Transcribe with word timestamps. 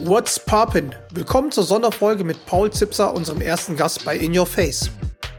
What's 0.00 0.40
poppin'? 0.40 0.92
Willkommen 1.12 1.52
zur 1.52 1.62
Sonderfolge 1.62 2.24
mit 2.24 2.44
Paul 2.46 2.72
Zipser, 2.72 3.14
unserem 3.14 3.40
ersten 3.40 3.76
Gast 3.76 4.04
bei 4.04 4.16
In 4.16 4.36
Your 4.36 4.46
Face. 4.46 4.90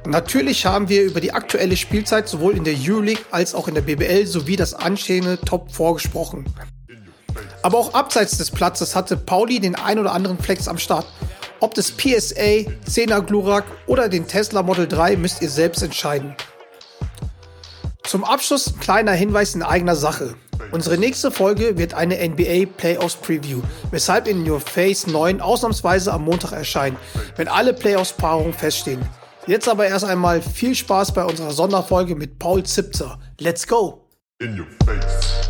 Natürlich 0.06 0.66
haben 0.66 0.88
wir 0.88 1.04
über 1.04 1.20
die 1.20 1.34
aktuelle 1.34 1.76
Spielzeit 1.76 2.30
sowohl 2.30 2.56
in 2.56 2.64
der 2.64 2.76
Euroleague 2.76 3.26
als 3.32 3.54
auch 3.54 3.68
in 3.68 3.76
der 3.76 3.82
BBL 3.82 4.26
sowie 4.28 4.56
das 4.56 4.74
anstehende 4.74 5.38
Top 5.42 5.76
4 5.76 5.96
gesprochen. 5.96 6.46
Aber 7.62 7.78
auch 7.78 7.94
abseits 7.94 8.38
des 8.38 8.50
Platzes 8.50 8.96
hatte 8.96 9.18
Pauli 9.18 9.60
den 9.60 9.76
ein 9.76 10.00
oder 10.00 10.14
anderen 10.14 10.40
Flex 10.40 10.70
am 10.70 10.78
Start. 10.78 11.06
Ob 11.60 11.74
das 11.74 11.92
PSA, 11.92 12.66
10er 12.88 13.22
Glurak 13.22 13.66
oder 13.88 14.08
den 14.08 14.26
Tesla 14.26 14.64
Model 14.64 14.88
3 14.88 15.18
müsst 15.18 15.42
ihr 15.42 15.50
selbst 15.50 15.84
entscheiden. 15.84 16.34
Zum 18.04 18.24
Abschluss 18.24 18.68
ein 18.68 18.80
kleiner 18.80 19.12
Hinweis 19.12 19.54
in 19.54 19.64
eigener 19.64 19.98
Sache. 19.98 20.36
Unsere 20.72 20.98
nächste 20.98 21.32
Folge 21.32 21.78
wird 21.78 21.94
eine 21.94 22.16
NBA 22.16 22.72
Playoffs 22.78 23.16
Preview, 23.16 23.62
weshalb 23.92 24.28
in 24.28 24.50
Your 24.50 24.60
Face 24.60 25.08
9 25.08 25.42
ausnahmsweise 25.42 26.14
am 26.14 26.26
Montag 26.26 26.52
erscheint, 26.52 26.98
wenn 27.36 27.48
alle 27.48 27.74
Playoffs-Paarungen 27.74 28.54
feststehen. 28.54 29.02
Jetzt 29.48 29.68
aber 29.68 29.88
erst 29.88 30.06
einmal 30.06 30.42
viel 30.42 30.76
Spaß 30.76 31.14
bei 31.14 31.24
unserer 31.24 31.52
Sonderfolge 31.52 32.16
mit 32.16 32.38
Paul 32.38 32.64
Zipzer. 32.64 33.20
Let's 33.40 33.66
go! 33.66 34.06
In 34.40 34.60
your 34.60 34.68
face. 34.86 35.50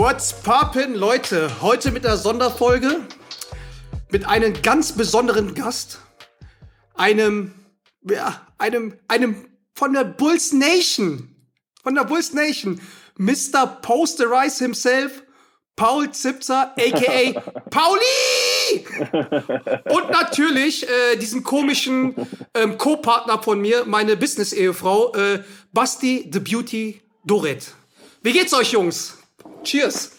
What's 0.00 0.32
poppin', 0.32 0.94
Leute? 0.94 1.60
Heute 1.60 1.90
mit 1.90 2.04
der 2.04 2.16
Sonderfolge 2.16 3.02
mit 4.08 4.26
einem 4.26 4.62
ganz 4.62 4.92
besonderen 4.92 5.54
Gast. 5.54 5.98
Einem, 6.94 7.52
ja, 8.08 8.46
einem, 8.56 8.94
einem 9.08 9.50
von 9.74 9.92
der 9.92 10.04
Bulls 10.04 10.54
Nation. 10.54 11.36
Von 11.82 11.96
der 11.96 12.04
Bulls 12.04 12.32
Nation. 12.32 12.80
Mr. 13.18 13.66
Posterize 13.82 14.64
himself, 14.64 15.22
Paul 15.76 16.10
Zipzer, 16.12 16.74
a.k.a. 16.78 17.38
Pauli! 17.68 18.86
Und 19.84 20.10
natürlich 20.12 20.88
äh, 20.88 21.16
diesen 21.16 21.44
komischen 21.44 22.14
ähm, 22.54 22.78
Co-Partner 22.78 23.42
von 23.42 23.60
mir, 23.60 23.84
meine 23.84 24.16
Business-Ehefrau, 24.16 25.12
äh, 25.12 25.42
Basti 25.74 26.30
the 26.32 26.40
Beauty 26.40 27.02
Doret. 27.26 27.74
Wie 28.22 28.32
geht's 28.32 28.54
euch, 28.54 28.72
Jungs? 28.72 29.19
Cheers. 29.64 30.18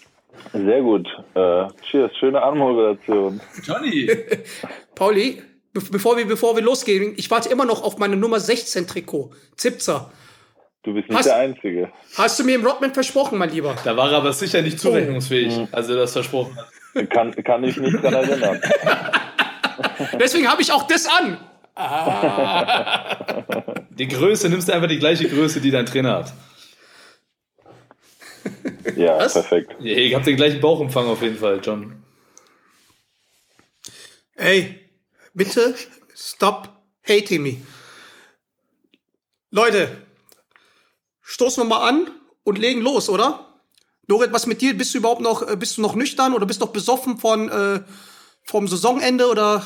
Sehr 0.53 0.81
gut. 0.81 1.07
Äh, 1.33 1.67
cheers. 1.89 2.11
Schöne 2.17 2.41
Anmoderation. 2.41 3.41
Johnny. 3.63 4.09
Pauli, 4.95 5.41
be 5.73 5.81
bevor, 5.91 6.17
wir, 6.17 6.25
bevor 6.25 6.55
wir 6.55 6.63
losgehen, 6.63 7.13
ich 7.17 7.29
warte 7.31 7.49
immer 7.49 7.65
noch 7.65 7.83
auf 7.83 7.97
meine 7.97 8.15
Nummer 8.15 8.39
16 8.39 8.87
Trikot. 8.87 9.31
Zipzer. 9.55 10.11
Du 10.83 10.93
bist 10.93 11.09
nicht 11.09 11.17
hast, 11.17 11.25
der 11.27 11.35
Einzige. 11.35 11.91
Hast 12.17 12.39
du 12.39 12.43
mir 12.43 12.55
im 12.55 12.65
Rodman 12.65 12.93
versprochen, 12.93 13.37
mein 13.37 13.51
Lieber? 13.51 13.75
Da 13.83 13.95
war 13.95 14.11
er 14.11 14.17
aber 14.17 14.33
sicher 14.33 14.61
nicht 14.63 14.79
zurechnungsfähig, 14.79 15.53
oh. 15.55 15.67
als 15.71 15.89
er 15.89 15.95
das 15.95 16.13
versprochen 16.13 16.57
hat. 16.57 17.09
Kann, 17.09 17.31
kann 17.43 17.63
ich 17.63 17.77
nicht 17.77 18.03
dran 18.03 18.13
erinnern. 18.13 18.59
Deswegen 20.19 20.47
habe 20.49 20.61
ich 20.61 20.71
auch 20.71 20.87
das 20.87 21.07
an. 21.07 21.37
Ah. 21.75 23.15
Die 23.91 24.07
Größe, 24.07 24.49
nimmst 24.49 24.67
du 24.67 24.73
einfach 24.73 24.89
die 24.89 24.99
gleiche 24.99 25.29
Größe, 25.29 25.61
die 25.61 25.71
dein 25.71 25.85
Trainer 25.85 26.17
hat. 26.17 26.33
Ja, 28.95 29.17
Was? 29.17 29.33
perfekt. 29.33 29.75
Ich 29.81 30.13
habe 30.13 30.23
den 30.25 30.35
gleichen 30.35 30.59
Bauchumfang 30.59 31.07
auf 31.07 31.21
jeden 31.21 31.37
Fall, 31.37 31.59
John. 31.63 32.03
Ey, 34.35 34.79
bitte 35.33 35.75
stop 36.15 36.69
hating 37.07 37.41
me. 37.41 37.57
Leute, 39.49 39.89
stoßen 41.21 41.63
wir 41.63 41.67
mal 41.67 41.87
an 41.87 42.07
und 42.43 42.57
legen 42.57 42.81
los, 42.81 43.09
oder? 43.09 43.47
Dorit, 44.07 44.33
was 44.33 44.47
mit 44.47 44.61
dir? 44.61 44.77
Bist 44.77 44.93
du 44.93 44.99
überhaupt 44.99 45.21
noch, 45.21 45.47
äh, 45.47 45.55
bist 45.55 45.77
du 45.77 45.81
noch 45.81 45.95
nüchtern 45.95 46.33
oder 46.33 46.45
bist 46.45 46.61
du 46.61 46.65
noch 46.65 46.73
besoffen 46.73 47.17
von, 47.17 47.49
äh, 47.49 47.81
vom 48.43 48.67
Saisonende 48.67 49.27
oder 49.27 49.63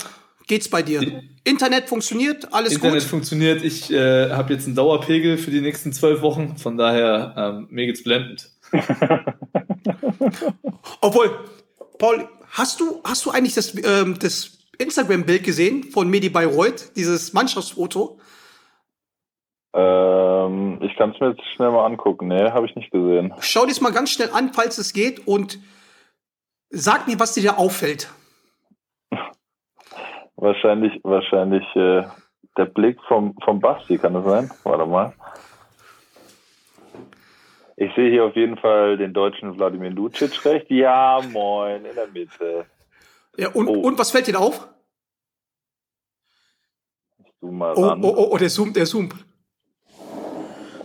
geht's 0.48 0.70
bei 0.70 0.82
dir? 0.82 1.24
Internet 1.44 1.88
funktioniert, 1.88 2.54
alles 2.54 2.74
Internet 2.74 2.82
gut? 2.82 2.84
Internet 2.84 3.04
funktioniert. 3.04 3.64
Ich 3.64 3.92
äh, 3.92 4.32
habe 4.32 4.54
jetzt 4.54 4.66
einen 4.66 4.76
Dauerpegel 4.76 5.38
für 5.38 5.52
die 5.52 5.62
nächsten 5.62 5.94
zwölf 5.94 6.22
Wochen. 6.22 6.58
Von 6.58 6.78
daher, 6.78 7.34
ähm, 7.38 7.68
mir 7.70 7.86
geht's 7.86 8.04
blendend. 8.04 8.52
Obwohl, 11.02 11.40
Paul, 11.98 12.28
hast 12.52 12.80
du, 12.80 13.02
hast 13.04 13.26
du 13.26 13.32
eigentlich 13.32 13.56
das, 13.56 13.76
ähm, 13.84 14.18
das 14.20 14.58
Instagram-Bild 14.78 15.44
gesehen 15.44 15.84
von 15.84 16.10
Medi 16.10 16.30
Bayreuth, 16.30 16.96
dieses 16.96 17.34
Mannschaftsfoto? 17.34 18.20
Ähm, 19.74 20.80
ich 20.82 20.96
kann 20.96 21.12
es 21.12 21.20
mir 21.20 21.32
jetzt 21.32 21.46
schnell 21.56 21.72
mal 21.72 21.86
angucken. 21.86 22.28
Nee, 22.28 22.52
habe 22.52 22.66
ich 22.66 22.76
nicht 22.76 22.92
gesehen. 22.92 23.34
Schau 23.42 23.66
dir 23.66 23.72
es 23.72 23.82
mal 23.82 23.92
ganz 23.92 24.10
schnell 24.10 24.30
an, 24.32 24.54
falls 24.54 24.78
es 24.78 24.94
geht, 24.94 25.28
und 25.28 25.60
sag 26.70 27.08
mir, 27.08 27.20
was 27.20 27.34
dir 27.34 27.44
da 27.44 27.58
auffällt. 27.58 28.10
wahrscheinlich, 30.36 31.00
wahrscheinlich 31.04 31.64
äh, 31.76 32.04
der 32.58 32.66
Blick 32.66 33.00
vom, 33.08 33.36
vom 33.44 33.60
Basti, 33.60 33.98
kann 33.98 34.14
das 34.14 34.26
sein? 34.26 34.52
Warte 34.64 34.86
mal. 34.86 35.14
Ich 37.78 37.94
sehe 37.96 38.10
hier 38.10 38.24
auf 38.24 38.36
jeden 38.36 38.58
Fall 38.58 38.98
den 38.98 39.14
deutschen 39.14 39.58
Wladimir 39.58 39.90
Lucic 39.90 40.46
recht. 40.46 40.70
Ja, 40.70 41.22
moin, 41.32 41.84
in 41.84 41.96
der 41.96 42.08
Mitte. 42.08 42.66
Ja, 43.38 43.50
und, 43.50 43.68
oh. 43.68 43.82
und 43.82 44.00
was 44.00 44.12
fällt 44.12 44.28
dir 44.28 44.40
auf? 44.40 44.70
Ich 47.18 47.34
zoom 47.42 47.58
mal 47.58 47.74
oh, 47.76 47.86
ran. 47.86 48.04
Oh, 48.04 48.14
oh, 48.16 48.28
oh, 48.32 48.38
der 48.38 48.48
zoomt, 48.48 48.78
der 48.78 48.86
zoomt. 48.86 49.14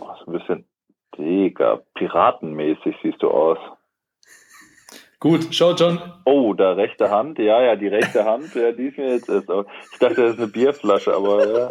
Oh, 0.01 0.13
so 0.19 0.31
ein 0.31 0.37
bisschen, 0.37 0.67
Digga, 1.17 1.81
piratenmäßig 1.95 2.95
siehst 3.01 3.21
du 3.23 3.29
aus. 3.29 3.57
Gut, 5.21 5.47
schau, 5.51 5.73
John. 5.75 6.01
Oh, 6.25 6.53
da 6.53 6.73
rechte 6.73 7.09
Hand, 7.09 7.39
ja, 7.39 7.61
ja, 7.61 7.75
die 7.77 7.87
rechte 7.87 8.25
Hand, 8.25 8.53
ja, 8.55 8.71
die 8.73 8.87
ist 8.87 8.97
mir 8.97 9.13
jetzt 9.13 9.29
erst. 9.29 9.49
Ich 9.93 9.99
dachte, 9.99 10.15
das 10.15 10.31
ist 10.33 10.39
eine 10.39 10.47
Bierflasche, 10.47 11.13
aber 11.13 11.47
ja. 11.47 11.69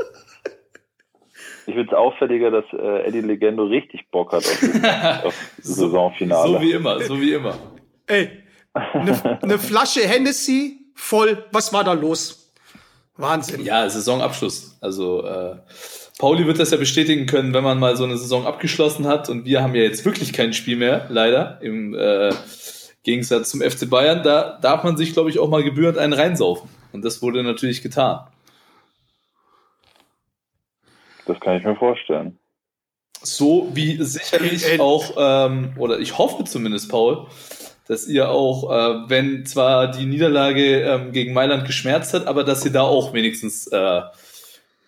Ich 1.66 1.75
finde 1.75 1.91
es 1.91 1.93
auffälliger, 1.93 2.50
dass 2.50 2.65
äh, 2.72 3.06
Eddie 3.06 3.21
Legendo 3.21 3.65
richtig 3.65 4.10
Bock 4.10 4.32
hat 4.32 4.44
auf, 4.44 4.60
das, 4.60 5.25
auf 5.25 5.34
Saisonfinale. 5.59 6.53
So 6.53 6.60
wie 6.60 6.72
immer, 6.72 7.00
so 7.00 7.21
wie 7.21 7.32
immer. 7.32 7.54
Ey, 8.06 8.31
eine 8.72 9.38
ne 9.43 9.59
Flasche 9.59 10.00
Hennessy 10.00 10.78
voll. 10.94 11.44
Was 11.53 11.72
war 11.72 11.84
da 11.84 11.93
los? 11.93 12.53
Wahnsinn. 13.16 13.65
Ja, 13.65 13.88
Saisonabschluss. 13.88 14.78
Also 14.81 15.25
äh, 15.25 15.56
Pauli 16.19 16.47
wird 16.47 16.59
das 16.59 16.71
ja 16.71 16.76
bestätigen 16.76 17.26
können, 17.26 17.53
wenn 17.54 17.65
man 17.65 17.78
mal 17.78 17.97
so 17.97 18.04
eine 18.04 18.16
Saison 18.16 18.47
abgeschlossen 18.47 19.06
hat. 19.06 19.28
Und 19.28 19.44
wir 19.44 19.62
haben 19.62 19.75
ja 19.75 19.82
jetzt 19.82 20.04
wirklich 20.04 20.32
kein 20.32 20.53
Spiel 20.53 20.77
mehr, 20.77 21.06
leider, 21.09 21.59
im 21.62 21.94
äh, 21.94 22.32
Gegensatz 23.03 23.50
zum 23.50 23.60
FC 23.60 23.88
Bayern. 23.88 24.22
Da 24.22 24.59
darf 24.60 24.84
man 24.84 24.97
sich, 24.97 25.12
glaube 25.12 25.31
ich, 25.31 25.38
auch 25.38 25.48
mal 25.48 25.62
gebührend 25.62 25.98
einen 25.98 26.12
reinsaufen. 26.12 26.69
Und 26.92 27.04
das 27.04 27.22
wurde 27.22 27.42
natürlich 27.42 27.82
getan. 27.82 28.21
Das 31.27 31.39
kann 31.41 31.57
ich 31.57 31.65
mir 31.65 31.77
vorstellen. 31.77 32.39
So 33.23 33.69
wie 33.75 34.03
sicherlich 34.03 34.67
äh, 34.67 34.79
auch, 34.81 35.15
ähm, 35.19 35.75
oder 35.77 35.99
ich 35.99 36.17
hoffe 36.17 36.45
zumindest, 36.45 36.91
Paul, 36.91 37.27
dass 37.87 38.09
ihr 38.09 38.31
auch, 38.31 38.71
äh, 38.71 39.09
wenn 39.11 39.45
zwar 39.45 39.91
die 39.91 40.07
Niederlage 40.07 40.83
ähm, 40.83 41.13
gegen 41.13 41.35
Mailand 41.35 41.67
geschmerzt 41.67 42.15
hat, 42.15 42.27
aber 42.27 42.45
dass 42.45 42.65
ihr 42.65 42.73
da 42.73 42.83
auch 42.83 43.13
wenigstens 43.13 43.67
äh, 43.67 43.77
ein 43.77 44.11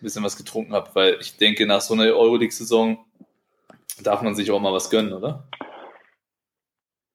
bisschen 0.00 0.24
was 0.24 0.36
getrunken 0.36 0.72
habt, 0.72 0.94
weil 0.94 1.18
ich 1.20 1.36
denke, 1.36 1.66
nach 1.66 1.80
so 1.80 1.94
einer 1.94 2.04
Euroleague-Saison 2.04 2.98
darf 4.02 4.22
man 4.22 4.34
sich 4.34 4.50
auch 4.50 4.60
mal 4.60 4.72
was 4.72 4.88
gönnen, 4.88 5.12
oder? 5.12 5.44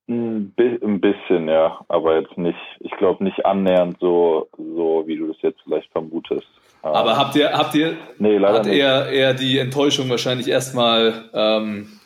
Ein 0.09 0.53
bisschen, 0.55 1.49
ja, 1.49 1.83
aber 1.89 2.19
jetzt 2.19 2.37
nicht, 2.37 2.59
ich 2.79 2.91
glaube 2.91 3.23
nicht 3.23 3.45
annähernd 3.45 3.97
so, 3.99 4.47
so, 4.57 5.03
wie 5.05 5.17
du 5.17 5.27
das 5.27 5.41
jetzt 5.41 5.61
vielleicht 5.63 5.91
vermutest. 5.91 6.47
Aber 6.93 7.17
habt 7.17 7.35
ihr, 7.35 7.51
habt 7.53 7.75
ihr, 7.75 7.97
nee, 8.19 8.39
hat 8.39 8.67
er 8.67 9.09
eher 9.09 9.33
die 9.33 9.57
Enttäuschung 9.57 10.09
wahrscheinlich 10.09 10.47
erstmal 10.47 11.29
ähm, 11.33 11.99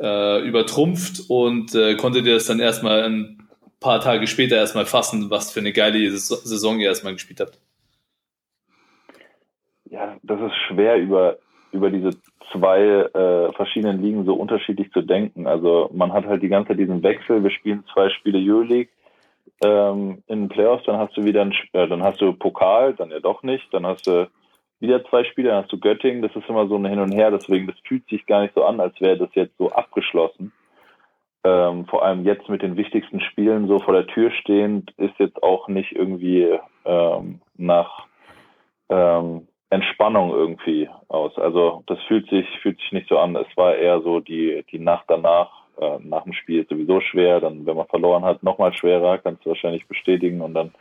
äh, 0.00 0.46
übertrumpft 0.46 1.28
und 1.28 1.74
äh, 1.74 1.96
konntet 1.96 2.26
ihr 2.26 2.34
das 2.34 2.46
dann 2.46 2.60
erstmal 2.60 3.04
ein 3.04 3.48
paar 3.80 4.00
Tage 4.00 4.26
später 4.26 4.56
erstmal 4.56 4.86
fassen, 4.86 5.30
was 5.30 5.52
für 5.52 5.60
eine 5.60 5.72
geile 5.72 6.10
Saison 6.10 6.78
ihr 6.78 6.88
erstmal 6.88 7.12
gespielt 7.12 7.40
habt? 7.40 7.58
Ja, 9.90 10.16
das 10.22 10.40
ist 10.40 10.54
schwer 10.68 10.96
über, 10.96 11.38
über 11.72 11.90
diese 11.90 12.10
zwei 12.52 12.80
äh, 12.80 13.52
verschiedenen 13.52 14.02
Ligen 14.02 14.24
so 14.24 14.34
unterschiedlich 14.34 14.90
zu 14.92 15.02
denken. 15.02 15.46
Also 15.46 15.90
man 15.92 16.12
hat 16.12 16.26
halt 16.26 16.42
die 16.42 16.48
ganze 16.48 16.68
Zeit 16.68 16.78
diesen 16.78 17.02
Wechsel, 17.02 17.42
wir 17.42 17.50
spielen 17.50 17.84
zwei 17.92 18.08
Spiele 18.10 18.38
Euroleague, 18.38 18.88
ähm, 19.64 20.22
in 20.26 20.42
den 20.42 20.48
Playoffs, 20.48 20.84
dann 20.84 20.98
hast 20.98 21.16
du 21.16 21.24
wieder 21.24 21.42
ein, 21.42 21.54
äh, 21.72 21.86
dann 21.88 22.02
hast 22.02 22.20
du 22.20 22.32
Pokal, 22.32 22.94
dann 22.94 23.10
ja 23.10 23.20
doch 23.20 23.42
nicht, 23.42 23.72
dann 23.72 23.86
hast 23.86 24.06
du 24.06 24.28
wieder 24.80 25.04
zwei 25.06 25.24
Spiele, 25.24 25.50
dann 25.50 25.62
hast 25.62 25.72
du 25.72 25.78
Göttingen, 25.78 26.22
das 26.22 26.34
ist 26.34 26.48
immer 26.48 26.66
so 26.66 26.76
ein 26.76 26.84
Hin 26.86 26.98
und 26.98 27.12
Her, 27.12 27.30
deswegen 27.30 27.66
das 27.66 27.76
fühlt 27.86 28.06
sich 28.08 28.26
gar 28.26 28.42
nicht 28.42 28.54
so 28.54 28.64
an, 28.64 28.80
als 28.80 29.00
wäre 29.00 29.18
das 29.18 29.34
jetzt 29.34 29.56
so 29.58 29.70
abgeschlossen. 29.70 30.52
ähm, 31.44 31.86
vor 31.86 32.04
allem 32.04 32.24
jetzt 32.24 32.48
mit 32.48 32.62
den 32.62 32.76
wichtigsten 32.76 33.20
Spielen 33.20 33.66
so 33.66 33.78
vor 33.80 33.94
der 33.94 34.06
Tür 34.06 34.30
stehend, 34.30 34.92
ist 34.96 35.18
jetzt 35.18 35.42
auch 35.42 35.68
nicht 35.68 35.92
irgendwie 35.92 36.58
ähm, 36.84 37.40
nach 37.56 38.06
ähm, 38.88 39.48
Entspannung 39.70 40.30
irgendwie 40.30 40.88
aus. 41.08 41.36
Also 41.38 41.82
das 41.86 41.98
fühlt 42.06 42.28
sich, 42.28 42.46
fühlt 42.60 42.78
sich 42.78 42.92
nicht 42.92 43.08
so 43.08 43.18
an. 43.18 43.34
Es 43.36 43.56
war 43.56 43.74
eher 43.74 44.00
so 44.02 44.20
die, 44.20 44.64
die 44.70 44.78
Nacht 44.78 45.04
danach, 45.08 45.61
äh, 45.80 45.98
nach 46.02 46.24
dem 46.24 46.32
Spiel 46.32 46.62
ist 46.62 46.70
sowieso 46.70 47.00
schwer, 47.00 47.40
dann 47.40 47.66
wenn 47.66 47.76
man 47.76 47.86
verloren 47.86 48.24
hat, 48.24 48.42
nochmal 48.42 48.72
schwerer, 48.72 49.18
kannst 49.18 49.44
du 49.44 49.50
wahrscheinlich 49.50 49.86
bestätigen 49.86 50.40
und 50.40 50.54
dann 50.54 50.72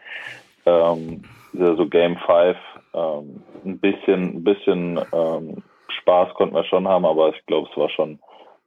ähm, 0.65 1.23
so 1.53 1.87
Game 1.87 2.17
5, 2.17 2.57
ähm, 2.93 3.43
ein 3.65 3.79
bisschen, 3.79 4.37
ein 4.37 4.43
bisschen 4.43 4.99
ähm, 5.13 5.63
Spaß 6.01 6.33
konnten 6.35 6.55
wir 6.55 6.65
schon 6.65 6.87
haben, 6.87 7.05
aber 7.05 7.29
ich 7.35 7.45
glaube, 7.45 7.67
es 7.71 7.77
war 7.77 7.89
schon 7.89 8.19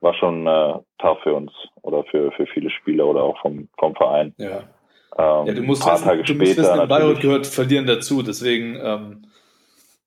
war 0.05 0.15
schon 0.15 0.47
äh, 0.47 0.75
tough 0.99 1.19
für 1.23 1.35
uns 1.35 1.51
oder 1.83 2.05
für, 2.05 2.31
für 2.33 2.47
viele 2.47 2.71
Spieler 2.71 3.07
oder 3.07 3.23
auch 3.23 3.41
vom, 3.41 3.69
vom 3.79 3.97
Verein. 3.97 4.35
Ja. 4.37 4.63
Ähm, 5.17 5.47
ja, 5.47 5.55
du 5.55 5.63
musst 5.63 5.83
paar 5.83 5.95
wissen, 5.95 6.05
Tage 6.05 6.23
du 6.23 6.35
später. 6.35 6.45
Musst 6.45 6.59
wissen, 6.59 6.81
in 6.81 6.89
Bayreuth 6.89 7.21
gehört 7.21 7.47
Verlieren 7.47 7.87
dazu, 7.87 8.23
deswegen. 8.23 8.77
Ähm 8.77 9.23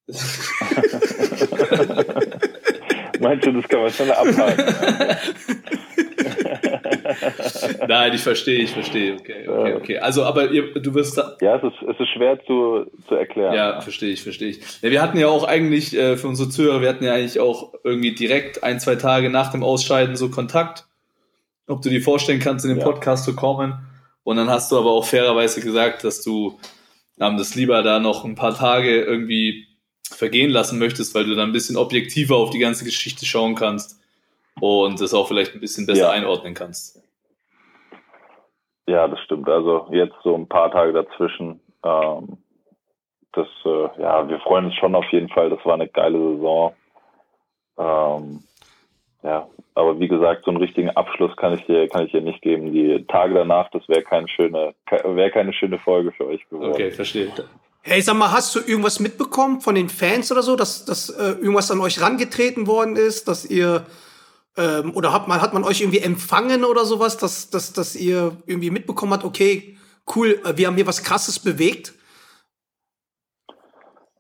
Meinst 3.20 3.46
du, 3.46 3.52
das 3.52 3.68
kann 3.68 3.82
man 3.82 3.90
schon 3.90 4.12
abhaken? 4.12 5.18
Nein, 7.88 8.14
ich 8.14 8.22
verstehe, 8.22 8.60
ich 8.60 8.72
verstehe. 8.72 9.16
Okay, 9.20 9.48
okay, 9.48 9.74
okay. 9.74 9.98
Also, 10.00 10.24
aber 10.24 10.52
ihr, 10.52 10.74
du 10.74 10.94
wirst 10.94 11.18
da. 11.18 11.36
Ja, 11.42 11.58
es 11.58 11.64
ist, 11.64 11.82
es 11.90 12.00
ist 12.00 12.10
schwer 12.10 12.40
zu, 12.46 12.86
zu 13.08 13.16
erklären. 13.16 13.54
Ja, 13.54 13.82
verstehe 13.82 14.12
ich, 14.12 14.24
verstehe 14.24 14.50
ich. 14.50 14.60
Ja, 14.82 14.92
wir 14.92 15.02
hatten 15.02 15.18
ja 15.18 15.28
auch 15.28 15.44
eigentlich, 15.44 15.96
äh, 15.96 16.18
für 16.18 16.28
unsere 16.28 16.50
Zuhörer, 16.50 16.82
wir 16.82 16.90
hatten 16.90 17.04
ja 17.04 17.14
eigentlich 17.14 17.40
auch 17.40 17.74
irgendwie 17.84 18.14
direkt 18.14 18.64
ein, 18.64 18.80
zwei 18.80 18.96
Tage 18.96 19.30
nach 19.30 19.52
dem 19.52 19.64
Ausscheiden 19.64 20.16
so 20.16 20.30
Kontakt. 20.30 20.86
Ob 21.68 21.82
du 21.82 21.90
dir 21.90 22.02
vorstellen 22.02 22.40
kannst, 22.40 22.64
in 22.66 22.70
den 22.70 22.80
ja. 22.80 22.86
Podcast 22.86 23.26
zu 23.26 23.36
kommen. 23.36 23.74
Und 24.24 24.38
dann 24.38 24.50
hast 24.50 24.72
du 24.72 24.78
aber 24.78 24.92
auch 24.92 25.06
fairerweise 25.06 25.62
gesagt, 25.62 26.04
dass 26.04 26.22
du 26.22 26.60
ähm, 27.20 27.38
das 27.38 27.56
lieber 27.56 27.84
da 27.84 28.00
noch 28.00 28.26
ein 28.26 28.36
paar 28.36 28.56
Tage 28.56 29.02
irgendwie 29.02 29.68
vergehen 30.10 30.50
lassen 30.50 30.80
möchtest, 30.80 31.14
weil 31.16 31.26
du 31.26 31.36
dann 31.36 31.50
ein 31.50 31.54
bisschen 31.54 31.78
objektiver 31.78 32.38
auf 32.38 32.50
die 32.50 32.60
ganze 32.60 32.86
Geschichte 32.86 33.26
schauen 33.26 33.56
kannst 33.56 34.00
und 34.60 35.02
das 35.02 35.14
auch 35.14 35.28
vielleicht 35.28 35.54
ein 35.54 35.60
bisschen 35.60 35.86
besser 35.86 36.02
ja. 36.02 36.10
einordnen 36.12 36.54
kannst. 36.54 37.02
Ja, 38.88 39.08
das 39.08 39.20
stimmt. 39.22 39.50
Also 39.50 39.88
jetzt 39.92 40.16
so 40.24 40.34
ein 40.36 40.48
paar 40.48 40.72
Tage 40.72 40.94
dazwischen. 40.94 41.60
Ähm, 41.84 42.38
das, 43.34 43.48
äh, 43.66 44.02
ja, 44.02 44.28
wir 44.28 44.40
freuen 44.40 44.66
uns 44.66 44.76
schon 44.76 44.96
auf 44.96 45.06
jeden 45.12 45.30
Fall. 45.30 45.50
Das 45.50 45.64
war 45.66 45.74
eine 45.74 45.88
geile 45.88 46.18
Saison. 46.18 46.74
Ähm, 47.78 48.44
ja, 49.24 49.48
aber 49.76 50.00
wie 50.00 50.08
gesagt, 50.08 50.46
so 50.46 50.52
einen 50.52 50.62
richtigen 50.62 50.90
Abschluss 50.92 51.36
kann 51.36 51.54
ich 51.54 51.66
dir, 51.66 51.88
kann 51.90 52.06
ich 52.06 52.12
dir 52.12 52.22
nicht 52.22 52.42
geben. 52.42 52.72
Die 52.72 53.06
Tage 53.08 53.34
danach, 53.34 53.70
das 53.72 53.88
wäre 53.90 54.04
keine 54.04 54.28
schöne, 54.30 54.74
wäre 55.04 55.32
keine 55.32 55.54
schöne 55.54 55.78
Folge 55.80 56.12
für 56.14 56.28
euch 56.28 56.48
geworden. 56.50 56.72
Okay, 56.72 56.90
verstehe. 56.92 57.32
Hey, 57.82 58.02
sag 58.02 58.16
mal, 58.16 58.32
hast 58.32 58.56
du 58.56 58.60
irgendwas 58.60 59.00
mitbekommen 59.00 59.62
von 59.62 59.76
den 59.76 59.90
Fans 59.90 60.32
oder 60.32 60.42
so, 60.42 60.56
dass, 60.56 60.86
dass 60.86 61.10
äh, 61.10 61.40
irgendwas 61.40 61.72
an 61.72 61.80
euch 61.80 62.02
rangetreten 62.02 62.68
worden 62.68 62.96
ist, 62.96 63.28
dass 63.28 63.46
ihr 63.46 63.86
ähm, 64.58 64.96
oder 64.96 65.14
hat 65.14 65.28
man, 65.28 65.42
hat 65.42 65.54
man 65.54 65.64
euch 65.64 65.82
irgendwie 65.82 66.00
empfangen 66.00 66.66
oder 66.66 66.84
sowas, 66.86 67.18
dass, 67.18 67.50
dass, 67.50 67.74
dass 67.74 67.96
ihr 67.96 68.38
irgendwie 68.46 68.72
mitbekommen 68.72 69.14
habt, 69.14 69.24
okay, 69.24 69.78
cool, 70.16 70.40
äh, 70.44 70.58
wir 70.58 70.68
haben 70.68 70.76
hier 70.76 70.88
was 70.88 71.04
Krasses 71.04 71.40
bewegt? 71.40 71.94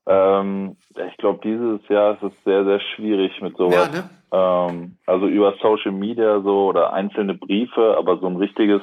Ähm, 0.05 0.77
ich 1.09 1.17
glaube, 1.17 1.39
dieses 1.43 1.87
Jahr 1.89 2.13
ist 2.15 2.23
es 2.23 2.43
sehr, 2.45 2.63
sehr 2.63 2.79
schwierig 2.79 3.41
mit 3.41 3.57
sowas. 3.57 3.89
Ja, 3.93 4.01
ne? 4.01 4.09
ähm, 4.31 4.97
also 5.05 5.27
über 5.27 5.55
Social 5.61 5.91
Media 5.91 6.41
so 6.41 6.67
oder 6.67 6.93
einzelne 6.93 7.33
Briefe, 7.33 7.95
aber 7.97 8.17
so 8.19 8.27
ein 8.27 8.37
richtiges 8.37 8.81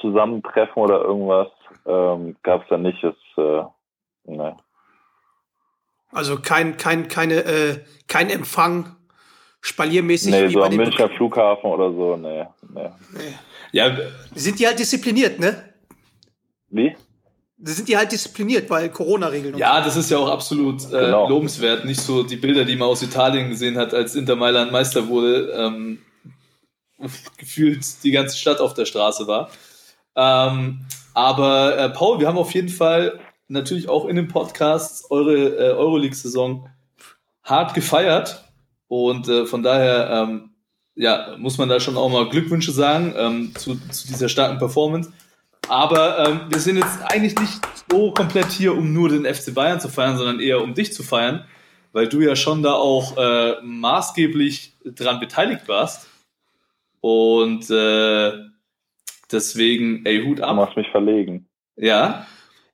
Zusammentreffen 0.00 0.82
oder 0.82 1.02
irgendwas 1.02 1.48
ähm, 1.86 2.36
gab 2.42 2.62
es 2.62 2.68
da 2.68 2.76
nicht. 2.76 3.02
Das, 3.02 3.14
äh, 3.36 3.64
ne. 4.30 4.56
Also 6.12 6.40
kein, 6.40 6.76
kein, 6.76 7.08
keine, 7.08 7.44
äh, 7.44 7.80
kein 8.06 8.30
Empfang 8.30 8.96
spaliermäßig. 9.64 10.30
Nee, 10.30 10.48
so 10.48 10.62
am 10.62 10.76
Münchner 10.76 11.08
Flughafen 11.08 11.70
oder 11.70 11.90
so, 11.90 12.16
nee, 12.16 12.44
nee. 12.74 12.90
nee. 13.14 13.34
Ja, 13.72 13.96
sind 14.34 14.58
die 14.58 14.66
halt 14.66 14.78
diszipliniert, 14.78 15.40
ne? 15.40 15.74
Wie? 16.68 16.94
sind 17.66 17.88
die 17.88 17.96
halt 17.96 18.12
diszipliniert, 18.12 18.68
weil 18.68 18.90
Corona-Regeln. 18.90 19.56
Ja, 19.56 19.82
das 19.82 19.96
ist 19.96 20.10
ja 20.10 20.18
auch 20.18 20.28
absolut 20.28 20.84
äh, 20.86 21.06
genau. 21.06 21.28
lobenswert. 21.28 21.86
Nicht 21.86 22.00
so 22.00 22.22
die 22.22 22.36
Bilder, 22.36 22.64
die 22.64 22.76
man 22.76 22.88
aus 22.88 23.02
Italien 23.02 23.48
gesehen 23.48 23.78
hat, 23.78 23.94
als 23.94 24.14
Inter 24.14 24.36
Mailand 24.36 24.70
Meister 24.70 25.08
wurde, 25.08 25.50
ähm, 25.56 25.98
gefühlt 27.38 27.84
die 28.02 28.10
ganze 28.10 28.36
Stadt 28.36 28.60
auf 28.60 28.74
der 28.74 28.84
Straße 28.84 29.26
war. 29.26 29.50
Ähm, 30.14 30.84
aber 31.14 31.78
äh, 31.78 31.88
Paul, 31.90 32.20
wir 32.20 32.28
haben 32.28 32.36
auf 32.36 32.52
jeden 32.52 32.68
Fall 32.68 33.18
natürlich 33.48 33.88
auch 33.88 34.04
in 34.06 34.16
dem 34.16 34.28
Podcast 34.28 35.10
eure 35.10 35.56
äh, 35.56 35.72
Euroleague-Saison 35.72 36.68
hart 37.44 37.72
gefeiert. 37.72 38.44
Und 38.88 39.28
äh, 39.28 39.46
von 39.46 39.62
daher 39.62 40.10
ähm, 40.10 40.54
ja, 40.94 41.36
muss 41.38 41.58
man 41.58 41.68
da 41.68 41.80
schon 41.80 41.96
auch 41.96 42.10
mal 42.10 42.28
Glückwünsche 42.28 42.72
sagen 42.72 43.14
ähm, 43.16 43.54
zu, 43.56 43.76
zu 43.90 44.06
dieser 44.06 44.28
starken 44.28 44.58
Performance. 44.58 45.12
Aber 45.68 46.18
ähm, 46.18 46.40
wir 46.50 46.60
sind 46.60 46.76
jetzt 46.76 47.02
eigentlich 47.02 47.38
nicht 47.38 47.60
so 47.90 48.12
komplett 48.12 48.50
hier, 48.50 48.76
um 48.76 48.92
nur 48.92 49.08
den 49.08 49.24
FC 49.24 49.54
Bayern 49.54 49.80
zu 49.80 49.88
feiern, 49.88 50.16
sondern 50.16 50.40
eher 50.40 50.62
um 50.62 50.74
dich 50.74 50.92
zu 50.92 51.02
feiern, 51.02 51.44
weil 51.92 52.08
du 52.08 52.20
ja 52.20 52.36
schon 52.36 52.62
da 52.62 52.74
auch 52.74 53.16
äh, 53.16 53.56
maßgeblich 53.62 54.78
dran 54.84 55.20
beteiligt 55.20 55.66
warst. 55.68 56.08
Und 57.00 57.70
äh, 57.70 58.32
deswegen, 59.30 60.04
ey, 60.06 60.24
Hut 60.24 60.40
ab. 60.40 60.50
Du 60.50 60.56
machst 60.56 60.76
mich 60.76 60.90
verlegen. 60.90 61.48
Ja. 61.76 62.26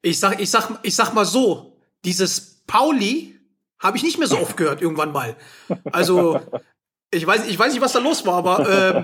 Ich 0.03 0.19
sag, 0.19 0.41
ich 0.41 0.51
sag, 0.51 0.79
ich 0.83 0.95
sag 0.95 1.15
mal 1.15 1.25
so, 1.25 1.77
dieses 2.05 2.63
Pauli 2.67 3.40
habe 3.81 3.97
ich 3.97 4.03
nicht 4.03 4.19
mehr 4.19 4.29
so 4.29 4.39
oft 4.39 4.57
gehört 4.57 4.81
irgendwann 4.83 5.13
mal. 5.13 5.37
Also, 5.91 6.41
ich 7.11 7.27
weiß, 7.27 7.47
ich 7.49 7.59
weiß 7.59 7.73
nicht, 7.73 7.83
was 7.83 7.93
da 7.93 7.99
los 7.99 8.25
war, 8.25 8.35
aber 8.35 9.03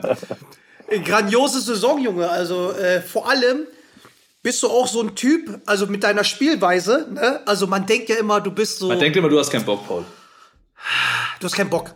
ähm, 0.91 1.03
grandiose 1.03 1.61
Saison, 1.61 2.01
Junge. 2.01 2.29
Also 2.29 2.73
äh, 2.73 3.01
vor 3.01 3.29
allem 3.29 3.67
bist 4.43 4.63
du 4.63 4.69
auch 4.69 4.87
so 4.87 5.03
ein 5.03 5.17
Typ, 5.17 5.61
also 5.67 5.87
mit 5.87 6.05
deiner 6.05 6.23
Spielweise, 6.23 7.09
ne? 7.11 7.41
Also 7.47 7.67
man 7.67 7.87
denkt 7.87 8.09
ja 8.09 8.17
immer, 8.17 8.41
du 8.41 8.53
bist 8.53 8.79
so. 8.79 8.89
Man 8.89 9.01
denkt 9.01 9.17
immer, 9.17 9.29
du 9.29 9.39
hast 9.39 9.51
keinen 9.51 9.65
Bock, 9.65 9.87
Paul. 9.89 10.05
Du 11.41 11.45
hast 11.47 11.57
keinen 11.57 11.71
Bock. 11.71 11.91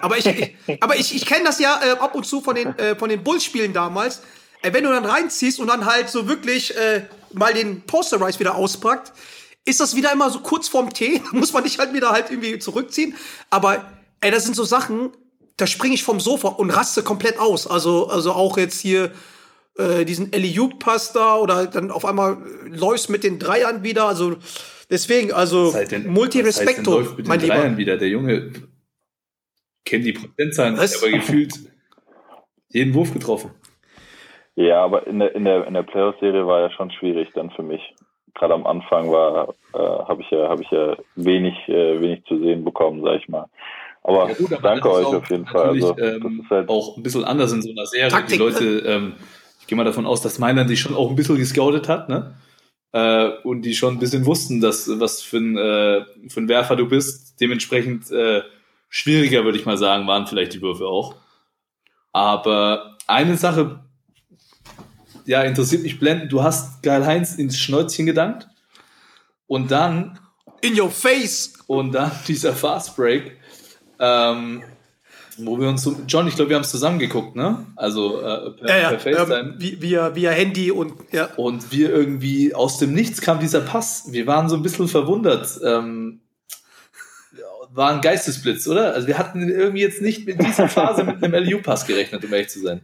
Aber 0.00 0.16
ich, 0.16 0.26
ich 0.26 0.82
aber 0.82 0.96
ich, 0.96 1.14
ich 1.14 1.26
kenne 1.26 1.44
das 1.44 1.58
ja 1.58 1.80
äh, 1.82 1.98
ab 1.98 2.14
und 2.14 2.24
zu 2.24 2.40
von 2.40 2.54
den, 2.54 2.78
äh, 2.78 2.94
von 2.94 3.08
den 3.08 3.24
Bulls-Spielen 3.24 3.72
damals. 3.72 4.22
Äh, 4.62 4.72
wenn 4.72 4.84
du 4.84 4.90
dann 4.90 5.04
reinziehst 5.04 5.58
und 5.58 5.66
dann 5.66 5.84
halt 5.84 6.08
so 6.08 6.28
wirklich 6.28 6.76
äh, 6.76 7.02
mal 7.32 7.52
den 7.52 7.82
Posterize 7.82 8.38
wieder 8.38 8.54
auspackt, 8.54 9.12
ist 9.66 9.80
das 9.80 9.94
wieder 9.94 10.12
immer 10.12 10.30
so 10.30 10.40
kurz 10.40 10.68
vorm 10.68 10.92
Tee. 10.92 11.20
muss 11.32 11.52
man 11.52 11.64
dich 11.64 11.78
halt 11.78 11.92
wieder 11.92 12.10
halt 12.10 12.30
irgendwie 12.30 12.58
zurückziehen. 12.58 13.14
Aber 13.50 13.84
ey, 14.20 14.30
das 14.30 14.44
sind 14.44 14.56
so 14.56 14.64
Sachen, 14.64 15.10
da 15.58 15.66
springe 15.66 15.94
ich 15.94 16.02
vom 16.02 16.20
Sofa 16.20 16.48
und 16.48 16.70
raste 16.70 17.02
komplett 17.02 17.38
aus. 17.38 17.66
Also, 17.66 18.08
also 18.08 18.32
auch 18.32 18.56
jetzt 18.56 18.80
hier 18.80 19.12
äh, 19.76 20.04
diesen 20.04 20.32
Eliup-Pass 20.32 21.12
da 21.12 21.36
oder 21.36 21.66
dann 21.66 21.90
auf 21.90 22.04
einmal 22.04 22.38
läufst 22.68 23.10
mit 23.10 23.24
den 23.24 23.38
Dreiern 23.38 23.82
wieder. 23.82 24.06
Also 24.06 24.36
deswegen, 24.90 25.32
also 25.32 25.74
Multi-Respecto, 26.06 27.04
mein 27.24 27.40
Lieber. 27.40 27.54
Dreiern 27.54 27.76
wieder. 27.76 27.96
Der 27.96 28.08
Junge 28.08 28.52
kennt 29.84 30.04
die 30.04 30.12
Prozentzahlen, 30.12 30.78
Was? 30.78 31.02
aber 31.02 31.10
gefühlt 31.10 31.54
jeden 32.68 32.94
Wurf 32.94 33.12
getroffen. 33.12 33.50
Ja, 34.54 34.82
aber 34.82 35.06
in 35.06 35.18
der, 35.18 35.34
in 35.34 35.44
der, 35.44 35.66
in 35.66 35.74
der 35.74 35.82
Playoff-Serie 35.82 36.46
war 36.46 36.60
ja 36.60 36.70
schon 36.70 36.90
schwierig 36.90 37.28
dann 37.34 37.50
für 37.50 37.62
mich. 37.62 37.82
Gerade 38.38 38.54
am 38.54 38.66
Anfang 38.66 39.10
war, 39.10 39.54
äh, 39.72 39.78
habe 39.78 40.22
ich 40.22 40.30
ja, 40.30 40.48
habe 40.48 40.62
ich 40.62 40.70
ja 40.70 40.96
wenig, 41.14 41.54
äh, 41.68 42.00
wenig 42.00 42.24
zu 42.26 42.38
sehen 42.38 42.64
bekommen, 42.64 43.02
sag 43.02 43.20
ich 43.20 43.28
mal. 43.28 43.46
Aber, 44.02 44.28
ja, 44.28 44.34
gut, 44.34 44.52
aber 44.52 44.62
danke 44.62 44.90
euch 44.90 45.06
auf 45.06 45.30
jeden 45.30 45.46
Fall. 45.46 45.70
Also, 45.70 45.98
ähm, 45.98 46.46
halt 46.48 46.68
auch 46.68 46.96
ein 46.96 47.02
bisschen 47.02 47.24
anders 47.24 47.52
in 47.52 47.62
so 47.62 47.70
einer 47.70 47.86
Serie. 47.86 48.08
Taktik, 48.08 48.36
die 48.36 48.42
Leute 48.42 48.64
ne? 48.64 48.82
ähm, 48.86 49.12
ich 49.60 49.66
gehe 49.66 49.76
mal 49.76 49.84
davon 49.84 50.06
aus, 50.06 50.22
dass 50.22 50.38
Mailand 50.38 50.68
sich 50.68 50.80
schon 50.80 50.94
auch 50.94 51.10
ein 51.10 51.16
bisschen 51.16 51.38
gescoutet 51.38 51.88
hat, 51.88 52.08
ne? 52.08 52.36
Äh, 52.92 53.30
und 53.42 53.62
die 53.62 53.74
schon 53.74 53.94
ein 53.94 53.98
bisschen 53.98 54.24
wussten, 54.24 54.60
dass 54.60 54.88
was 55.00 55.22
für 55.22 55.38
ein, 55.38 55.56
äh, 55.56 56.04
für 56.28 56.40
ein 56.40 56.48
Werfer 56.48 56.76
du 56.76 56.88
bist. 56.88 57.40
Dementsprechend 57.40 58.10
äh, 58.12 58.42
schwieriger, 58.88 59.44
würde 59.44 59.58
ich 59.58 59.66
mal 59.66 59.76
sagen, 59.76 60.06
waren 60.06 60.28
vielleicht 60.28 60.54
die 60.54 60.62
Würfe 60.62 60.86
auch. 60.86 61.16
Aber 62.12 62.96
eine 63.08 63.36
Sache, 63.36 63.80
ja, 65.26 65.42
interessiert 65.42 65.82
mich 65.82 65.98
blendend. 65.98 66.32
Du 66.32 66.42
hast 66.42 66.82
Geil 66.82 67.04
Heinz 67.04 67.34
ins 67.34 67.58
Schnäuzchen 67.58 68.06
gedankt 68.06 68.48
und 69.46 69.70
dann 69.70 70.18
in 70.60 70.80
your 70.80 70.90
face 70.90 71.54
und 71.66 71.92
dann 71.92 72.10
dieser 72.28 72.54
Fast 72.54 72.96
Break. 72.96 73.36
Ähm, 73.98 74.62
wo 75.38 75.60
wir 75.60 75.68
uns 75.68 75.88
John, 76.08 76.26
ich 76.28 76.36
glaube, 76.36 76.50
wir 76.50 76.56
haben 76.56 76.62
es 76.62 76.70
zusammen 76.70 76.98
geguckt, 76.98 77.36
ne? 77.36 77.66
Also 77.76 78.20
äh, 78.20 78.52
per, 78.52 78.68
ja, 78.68 78.76
ja, 78.78 78.88
per 78.90 79.00
FaceTime. 79.00 79.56
Ähm, 79.60 79.80
via, 79.82 80.14
via 80.14 80.30
Handy 80.30 80.70
und 80.70 80.94
ja. 81.12 81.26
Und 81.36 81.72
wir 81.72 81.90
irgendwie 81.90 82.54
aus 82.54 82.78
dem 82.78 82.94
Nichts 82.94 83.20
kam 83.20 83.38
dieser 83.38 83.60
Pass. 83.60 84.04
Wir 84.12 84.26
waren 84.26 84.48
so 84.48 84.56
ein 84.56 84.62
bisschen 84.62 84.88
verwundert. 84.88 85.60
Ähm, 85.62 86.20
war 87.70 87.92
ein 87.92 88.00
Geistesblitz, 88.00 88.66
oder? 88.66 88.94
Also 88.94 89.06
wir 89.06 89.18
hatten 89.18 89.48
irgendwie 89.48 89.82
jetzt 89.82 90.00
nicht 90.00 90.26
mit 90.26 90.40
dieser 90.40 90.68
Phase 90.68 91.04
mit 91.04 91.22
einem 91.22 91.44
LU-Pass 91.50 91.86
gerechnet, 91.86 92.24
um 92.24 92.32
ehrlich 92.32 92.48
zu 92.48 92.60
sein. 92.60 92.80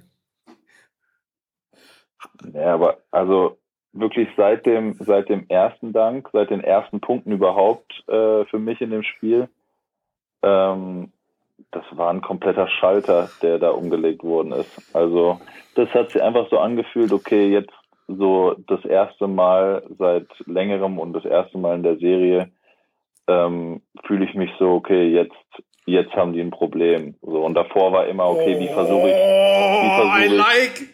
Ja, 2.54 2.74
aber 2.74 2.98
also 3.10 3.58
wirklich 3.92 4.28
seit 4.36 4.66
dem, 4.66 4.94
seit 4.94 5.28
dem 5.28 5.46
ersten 5.48 5.92
Dank, 5.92 6.28
seit 6.32 6.50
den 6.50 6.62
ersten 6.62 7.00
Punkten 7.00 7.32
überhaupt 7.32 8.04
äh, 8.08 8.44
für 8.46 8.58
mich 8.58 8.80
in 8.80 8.90
dem 8.90 9.02
Spiel, 9.02 9.48
ähm, 10.42 11.12
das 11.70 11.84
war 11.92 12.10
ein 12.10 12.22
kompletter 12.22 12.68
Schalter, 12.68 13.30
der 13.42 13.58
da 13.58 13.70
umgelegt 13.70 14.24
worden 14.24 14.52
ist. 14.52 14.94
Also 14.94 15.40
das 15.74 15.88
hat 15.90 16.10
sich 16.10 16.22
einfach 16.22 16.48
so 16.50 16.58
angefühlt, 16.58 17.12
okay, 17.12 17.48
jetzt 17.48 17.72
so 18.08 18.54
das 18.66 18.84
erste 18.84 19.28
Mal 19.28 19.82
seit 19.98 20.26
längerem 20.46 20.98
und 20.98 21.12
das 21.12 21.24
erste 21.24 21.58
Mal 21.58 21.76
in 21.76 21.82
der 21.82 21.96
Serie 21.98 22.50
ähm, 23.28 23.82
fühle 24.04 24.24
ich 24.24 24.34
mich 24.34 24.50
so, 24.58 24.72
okay, 24.72 25.08
jetzt 25.08 25.36
jetzt 25.84 26.12
haben 26.14 26.32
die 26.32 26.40
ein 26.40 26.50
Problem. 26.50 27.14
So 27.22 27.44
und 27.44 27.54
davor 27.54 27.92
war 27.92 28.06
immer, 28.06 28.28
okay, 28.28 28.58
wie 28.58 28.68
versuche 28.68 29.08
ich, 29.08 29.14
wie 29.14 29.96
versuche 29.96 30.24
ich, 30.24 30.32
like. 30.32 30.88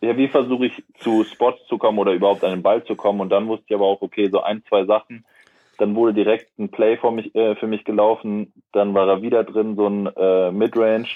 Ja, 0.00 0.16
wie 0.16 0.28
versuche 0.28 0.66
ich 0.66 0.84
zu 0.98 1.24
Spots 1.24 1.66
zu 1.66 1.78
kommen 1.78 1.98
oder 1.98 2.12
überhaupt 2.12 2.44
an 2.44 2.50
den 2.50 2.62
Ball 2.62 2.84
zu 2.84 2.96
kommen 2.96 3.20
und 3.20 3.30
dann 3.30 3.48
wusste 3.48 3.66
ich 3.68 3.74
aber 3.74 3.86
auch, 3.86 4.02
okay, 4.02 4.28
so 4.30 4.42
ein 4.42 4.62
zwei 4.68 4.84
Sachen 4.84 5.24
dann 5.80 5.96
wurde 5.96 6.12
direkt 6.12 6.58
ein 6.58 6.68
Play 6.68 6.98
für 6.98 7.10
mich, 7.10 7.34
äh, 7.34 7.56
für 7.56 7.66
mich 7.66 7.84
gelaufen. 7.84 8.52
Dann 8.72 8.92
war 8.92 9.08
er 9.08 9.22
wieder 9.22 9.44
drin, 9.44 9.76
so 9.76 9.86
ein 9.86 10.06
äh, 10.14 10.50
Midrange. 10.50 11.08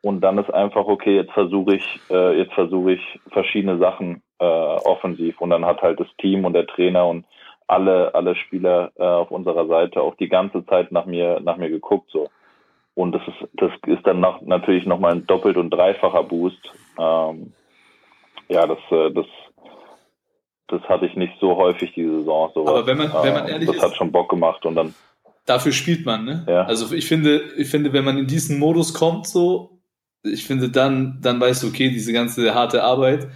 Und 0.00 0.22
dann 0.22 0.38
ist 0.38 0.52
einfach, 0.52 0.86
okay, 0.86 1.16
jetzt 1.16 1.32
versuche 1.32 1.74
ich, 1.74 2.00
äh, 2.10 2.38
jetzt 2.38 2.54
versuche 2.54 2.92
ich 2.92 3.20
verschiedene 3.30 3.78
Sachen 3.78 4.22
äh, 4.38 4.44
offensiv. 4.44 5.40
Und 5.40 5.50
dann 5.50 5.66
hat 5.66 5.82
halt 5.82 6.00
das 6.00 6.06
Team 6.18 6.46
und 6.46 6.54
der 6.54 6.66
Trainer 6.66 7.06
und 7.06 7.26
alle, 7.66 8.14
alle 8.14 8.34
Spieler 8.34 8.92
äh, 8.96 9.02
auf 9.02 9.30
unserer 9.30 9.66
Seite 9.66 10.00
auch 10.00 10.14
die 10.14 10.30
ganze 10.30 10.64
Zeit 10.64 10.90
nach 10.90 11.04
mir, 11.04 11.40
nach 11.40 11.58
mir 11.58 11.68
geguckt. 11.68 12.08
So. 12.10 12.30
Und 12.94 13.12
das 13.12 13.22
ist, 13.28 13.48
das 13.54 13.72
ist 13.86 14.06
dann 14.06 14.20
noch, 14.20 14.40
natürlich 14.40 14.86
nochmal 14.86 15.12
ein 15.12 15.26
doppelt 15.26 15.58
und 15.58 15.68
dreifacher 15.68 16.22
Boost. 16.22 16.72
Ähm, 16.98 17.52
ja, 18.48 18.66
das, 18.66 18.78
äh, 18.90 19.10
das 19.12 19.26
das 20.68 20.82
hatte 20.82 21.06
ich 21.06 21.16
nicht 21.16 21.32
so 21.40 21.56
häufig 21.56 21.92
diese 21.94 22.18
Saison. 22.18 22.50
Sowas. 22.54 22.68
Aber 22.68 22.86
wenn 22.86 22.98
man, 22.98 23.10
wenn 23.22 23.32
man 23.32 23.48
ehrlich 23.48 23.68
das 23.68 23.76
ist, 23.76 23.82
hat 23.82 23.96
schon 23.96 24.12
Bock 24.12 24.28
gemacht 24.28 24.64
und 24.64 24.74
dann. 24.74 24.94
Dafür 25.46 25.72
spielt 25.72 26.04
man, 26.04 26.26
ne? 26.26 26.44
Ja. 26.46 26.64
Also 26.64 26.94
ich 26.94 27.06
finde, 27.06 27.40
ich 27.56 27.68
finde, 27.68 27.94
wenn 27.94 28.04
man 28.04 28.18
in 28.18 28.26
diesen 28.26 28.58
Modus 28.58 28.92
kommt, 28.92 29.26
so, 29.26 29.80
ich 30.22 30.44
finde, 30.44 30.68
dann, 30.68 31.20
dann 31.22 31.40
weißt 31.40 31.62
du, 31.62 31.68
okay, 31.68 31.88
diese 31.88 32.12
ganze 32.12 32.54
harte 32.54 32.84
Arbeit, 32.84 33.28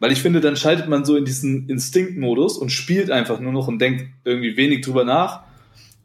weil 0.00 0.12
ich 0.12 0.22
finde, 0.22 0.40
dann 0.40 0.56
schaltet 0.56 0.88
man 0.88 1.04
so 1.04 1.16
in 1.16 1.26
diesen 1.26 1.68
Instinktmodus 1.68 2.56
und 2.56 2.70
spielt 2.70 3.10
einfach 3.10 3.38
nur 3.38 3.52
noch 3.52 3.68
und 3.68 3.80
denkt 3.80 4.06
irgendwie 4.24 4.56
wenig 4.56 4.80
drüber 4.80 5.04
nach 5.04 5.42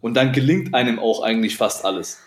und 0.01 0.15
dann 0.15 0.33
gelingt 0.33 0.73
einem 0.73 0.99
auch 0.99 1.23
eigentlich 1.23 1.55
fast 1.55 1.85
alles. 1.85 2.21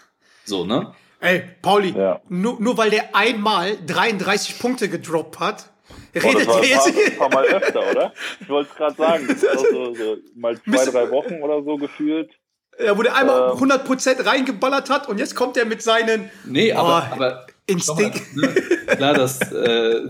So, 0.45 0.65
ne? 0.65 0.93
Ey, 1.21 1.43
Pauli, 1.61 1.91
ja. 1.91 2.23
nur, 2.31 2.59
nur 2.59 2.79
weil 2.79 2.89
der 2.89 3.15
einmal 3.15 3.77
33 3.87 4.59
Punkte 4.59 4.89
gedroppt 4.89 5.41
hat, 5.41 5.71
Redet 6.15 6.25
oh, 6.25 6.33
das 6.39 6.47
war 6.47 6.63
ein 6.63 7.19
paar, 7.19 7.29
paar 7.29 7.43
Mal 7.43 7.45
öfter, 7.47 7.91
oder? 7.91 8.13
Ich 8.41 8.49
wollte 8.49 8.71
es 8.71 8.77
gerade 8.77 8.97
sagen. 8.97 9.27
So, 9.37 9.95
so 9.95 10.17
mal 10.35 10.57
zwei, 10.63 10.85
drei 10.85 11.11
Wochen 11.11 11.43
oder 11.43 11.63
so 11.63 11.77
gefühlt. 11.77 12.31
Ja, 12.79 12.97
wo 12.97 13.03
der 13.03 13.15
einmal 13.17 13.53
ähm, 13.53 13.71
100% 13.71 14.27
reingeballert 14.27 14.91
hat 14.91 15.09
und 15.09 15.19
jetzt 15.19 15.35
kommt 15.35 15.57
er 15.57 15.65
mit 15.65 15.83
seinen. 15.83 16.31
Nee, 16.45 16.73
aber, 16.73 17.09
oh, 17.11 17.15
aber 17.15 17.47
Instinkt. 17.67 18.37
Mal, 18.37 18.47
ne? 18.47 18.55
Klar, 18.97 19.15
dass 19.15 19.41
äh, 19.53 20.01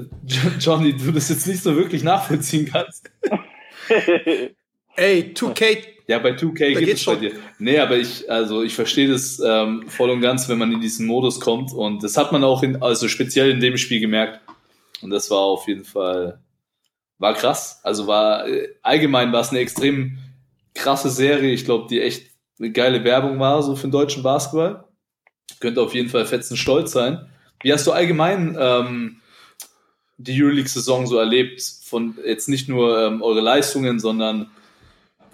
Johnny, 0.61 0.95
du 0.95 1.13
das 1.13 1.29
jetzt 1.31 1.47
nicht 1.47 1.63
so 1.63 1.75
wirklich 1.75 2.03
nachvollziehen 2.03 2.71
kannst. 2.71 3.11
Ey, 4.97 5.33
2K. 5.35 5.79
Ja, 6.07 6.19
bei 6.19 6.31
2K 6.31 6.79
geht 6.79 6.97
es 6.97 7.05
bei 7.05 7.17
dir. 7.17 7.33
Nee, 7.59 7.79
aber 7.79 7.97
ich, 7.97 8.31
also 8.31 8.63
ich 8.63 8.75
verstehe 8.75 9.09
das 9.09 9.41
ähm, 9.45 9.85
voll 9.89 10.11
und 10.11 10.21
ganz, 10.21 10.49
wenn 10.49 10.59
man 10.59 10.71
in 10.73 10.81
diesen 10.81 11.07
Modus 11.07 11.41
kommt. 11.41 11.73
Und 11.73 12.03
das 12.03 12.17
hat 12.17 12.31
man 12.31 12.45
auch 12.45 12.63
in, 12.63 12.81
also 12.83 13.09
speziell 13.09 13.51
in 13.51 13.61
dem 13.61 13.77
Spiel 13.77 14.01
gemerkt. 14.01 14.41
Und 15.03 15.11
das 15.11 15.31
war 15.31 15.39
auf 15.39 15.69
jeden 15.69 15.85
Fall, 15.85 16.41
war 17.19 17.35
krass. 17.35 17.81
Also 17.83 18.07
war, 18.07 18.47
äh, 18.49 18.75
allgemein 18.83 19.33
war 19.33 19.41
es 19.41 19.51
eine 19.51 19.61
extrem 19.61 20.19
krasse 20.75 21.11
Serie. 21.11 21.53
Ich 21.53 21.65
glaube, 21.65 21.87
die 21.89 22.01
echt 22.01 22.31
eine 22.59 22.73
geile 22.73 23.05
Werbung 23.05 23.39
war, 23.39 23.63
so 23.63 23.77
für 23.77 23.89
den 23.89 23.93
deutschen 23.93 24.23
Basketball. 24.23 24.85
Könnte 25.61 25.81
auf 25.81 25.95
jeden 25.95 26.09
Fall 26.09 26.27
fetzen 26.27 26.57
stolz 26.57 26.93
sein. 26.93 27.27
Wie 27.63 27.73
hast 27.73 27.87
du 27.87 27.93
allgemein 27.93 28.57
ähm, 28.59 29.21
die 30.19 30.43
Euroleague-Saison 30.43 31.07
so 31.07 31.19
erlebt? 31.19 31.63
Von 31.85 32.19
jetzt 32.25 32.49
nicht 32.49 32.69
nur 32.69 32.99
ähm, 33.01 33.23
eure 33.23 33.41
Leistungen, 33.41 33.99
sondern 34.01 34.51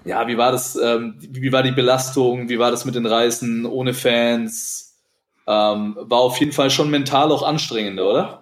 ja, 0.05 0.27
wie 0.27 0.37
war 0.37 0.53
das, 0.53 0.77
ähm, 0.77 1.15
wie 1.19 1.53
war 1.53 1.63
die 1.63 1.73
Belastung, 1.73 2.49
wie 2.49 2.59
war 2.59 2.71
das 2.71 2.85
mit 2.85 2.95
den 2.95 3.07
Reisen 3.07 3.67
ohne 3.67 3.95
Fans? 3.95 4.99
Ähm, 5.47 5.97
war 5.99 6.21
auf 6.21 6.39
jeden 6.39 6.53
Fall 6.53 6.71
schon 6.71 6.91
mental 6.91 7.31
auch 7.33 7.43
anstrengender, 7.43 8.09
oder? 8.09 8.42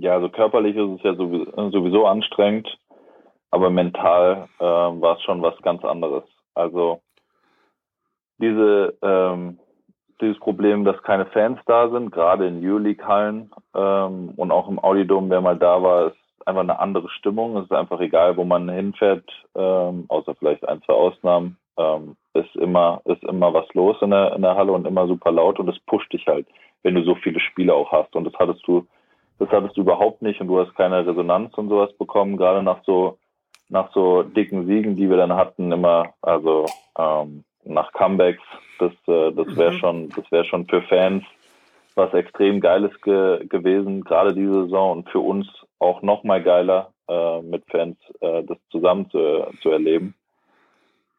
Ja, 0.00 0.14
also 0.14 0.28
körperlich 0.28 0.76
ist 0.76 0.98
es 0.98 1.02
ja 1.02 1.14
sowieso, 1.14 2.06
anstrengend, 2.06 2.68
aber 3.50 3.70
mental 3.70 4.48
äh, 4.58 4.64
war 4.64 5.16
es 5.16 5.22
schon 5.22 5.42
was 5.42 5.56
ganz 5.62 5.84
anderes. 5.84 6.24
Also 6.54 7.00
diese 8.38 8.96
ähm, 9.02 9.58
dieses 10.20 10.38
Problem, 10.38 10.84
dass 10.84 11.02
keine 11.02 11.26
Fans 11.26 11.60
da 11.66 11.88
sind, 11.90 12.10
gerade 12.10 12.46
in 12.46 12.64
Euroleague-Hallen 12.64 13.50
ähm, 13.74 14.32
und 14.36 14.50
auch 14.50 14.68
im 14.68 14.82
Audidom, 14.82 15.30
wer 15.30 15.40
mal 15.40 15.56
da 15.56 15.82
war, 15.82 16.08
ist 16.08 16.16
einfach 16.46 16.62
eine 16.62 16.78
andere 16.78 17.08
Stimmung. 17.10 17.56
Es 17.56 17.64
ist 17.64 17.72
einfach 17.72 18.00
egal, 18.00 18.36
wo 18.36 18.44
man 18.44 18.68
hinfährt, 18.68 19.24
ähm, 19.54 20.06
außer 20.08 20.34
vielleicht 20.34 20.66
ein, 20.68 20.82
zwei 20.82 20.94
Ausnahmen. 20.94 21.58
Ähm, 21.76 22.16
ist 22.34 22.54
immer 22.56 23.00
ist 23.04 23.22
immer 23.24 23.54
was 23.54 23.72
los 23.74 23.96
in 24.00 24.10
der 24.10 24.34
in 24.34 24.42
der 24.42 24.56
Halle 24.56 24.72
und 24.72 24.86
immer 24.86 25.06
super 25.06 25.30
laut 25.30 25.60
und 25.60 25.68
es 25.68 25.78
pusht 25.86 26.12
dich 26.12 26.26
halt, 26.26 26.46
wenn 26.82 26.94
du 26.96 27.04
so 27.04 27.14
viele 27.16 27.40
Spiele 27.40 27.74
auch 27.74 27.92
hast. 27.92 28.14
Und 28.16 28.24
das 28.24 28.34
hattest 28.38 28.66
du 28.66 28.86
das 29.38 29.48
hattest 29.50 29.76
du 29.76 29.82
überhaupt 29.82 30.22
nicht 30.22 30.40
und 30.40 30.48
du 30.48 30.58
hast 30.58 30.74
keine 30.74 31.06
Resonanz 31.06 31.54
und 31.56 31.68
sowas 31.68 31.92
bekommen, 31.94 32.36
gerade 32.36 32.62
nach 32.62 32.82
so 32.84 33.18
nach 33.70 33.92
so 33.92 34.22
dicken 34.22 34.66
Siegen, 34.66 34.96
die 34.96 35.10
wir 35.10 35.18
dann 35.18 35.34
hatten, 35.34 35.70
immer, 35.72 36.14
also 36.22 36.64
ähm, 36.98 37.44
nach 37.64 37.92
Comebacks, 37.92 38.42
das, 38.78 38.92
äh, 39.06 39.32
das 39.32 39.56
wäre 39.56 39.72
mhm. 39.72 39.78
schon, 39.78 40.08
das 40.10 40.32
wäre 40.32 40.44
schon 40.44 40.66
für 40.66 40.82
Fans 40.82 41.24
was 41.94 42.14
extrem 42.14 42.60
Geiles 42.60 42.92
ge 43.02 43.44
gewesen, 43.46 44.04
gerade 44.04 44.32
diese 44.32 44.64
Saison 44.64 44.98
und 44.98 45.10
für 45.10 45.18
uns 45.18 45.48
auch 45.80 46.00
noch 46.00 46.22
mal 46.22 46.40
geiler, 46.42 46.92
äh, 47.08 47.42
mit 47.42 47.64
Fans 47.68 47.96
äh, 48.20 48.44
das 48.44 48.56
zusammen 48.70 49.10
zu, 49.10 49.48
zu 49.60 49.70
erleben. 49.70 50.14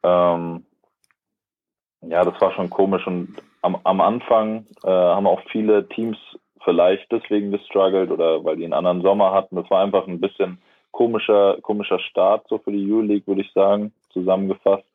Ähm, 0.03 0.63
ja, 2.01 2.23
das 2.23 2.39
war 2.39 2.53
schon 2.53 2.69
komisch 2.69 3.05
und 3.05 3.35
am, 3.61 3.77
am 3.83 3.99
Anfang 3.99 4.65
äh, 4.83 4.89
haben 4.89 5.27
auch 5.27 5.41
viele 5.51 5.87
Teams 5.89 6.17
vielleicht 6.69 7.11
deswegen 7.11 7.51
gestruggelt 7.51 8.11
oder 8.11 8.43
weil 8.45 8.57
die 8.57 8.63
einen 8.63 8.73
anderen 8.73 9.01
Sommer 9.01 9.33
hatten. 9.33 9.55
Das 9.55 9.69
war 9.71 9.81
einfach 9.81 10.07
ein 10.07 10.19
bisschen 10.19 10.59
komischer, 10.91 11.57
komischer 11.61 11.99
Start 11.99 12.45
so 12.47 12.59
für 12.59 12.71
die 12.71 12.91
Euroleague, 12.91 13.25
würde 13.25 13.41
ich 13.41 13.51
sagen, 13.53 13.91
zusammengefasst, 14.13 14.85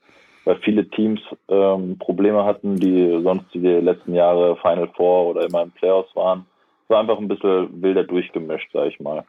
weil 0.44 0.56
viele 0.56 0.88
Teams 0.88 1.20
ähm, 1.48 1.98
Probleme 1.98 2.44
hatten, 2.44 2.76
die 2.76 3.20
sonst 3.22 3.52
die 3.54 3.58
letzten 3.58 4.14
Jahre 4.14 4.56
Final 4.56 4.88
Four 4.96 5.30
oder 5.30 5.46
immer 5.46 5.62
in 5.62 5.72
Playoffs 5.72 6.14
waren. 6.14 6.46
Es 6.84 6.90
war 6.90 7.00
einfach 7.00 7.18
ein 7.18 7.28
bisschen 7.28 7.82
wilder 7.82 8.04
durchgemischt, 8.04 8.70
sag 8.72 8.86
ich 8.86 9.00
mal. 9.00 9.24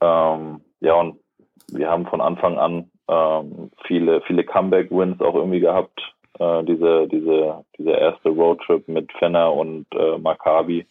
Ähm, 0.00 0.60
ja, 0.80 0.94
und 0.94 1.18
wir 1.72 1.90
haben 1.90 2.06
von 2.06 2.22
Anfang 2.22 2.56
an 2.56 2.90
ähm, 3.08 3.70
viele, 3.86 4.22
viele 4.22 4.44
Comeback-Wins 4.44 5.20
auch 5.20 5.34
irgendwie 5.34 5.60
gehabt. 5.60 6.00
Äh, 6.38 6.64
diese, 6.64 7.06
diese, 7.08 7.64
diese 7.76 7.90
erste 7.90 8.30
Roadtrip 8.30 8.88
mit 8.88 9.12
Fenner 9.18 9.52
und 9.52 9.86
äh, 9.94 10.18
Maccabi 10.18 10.86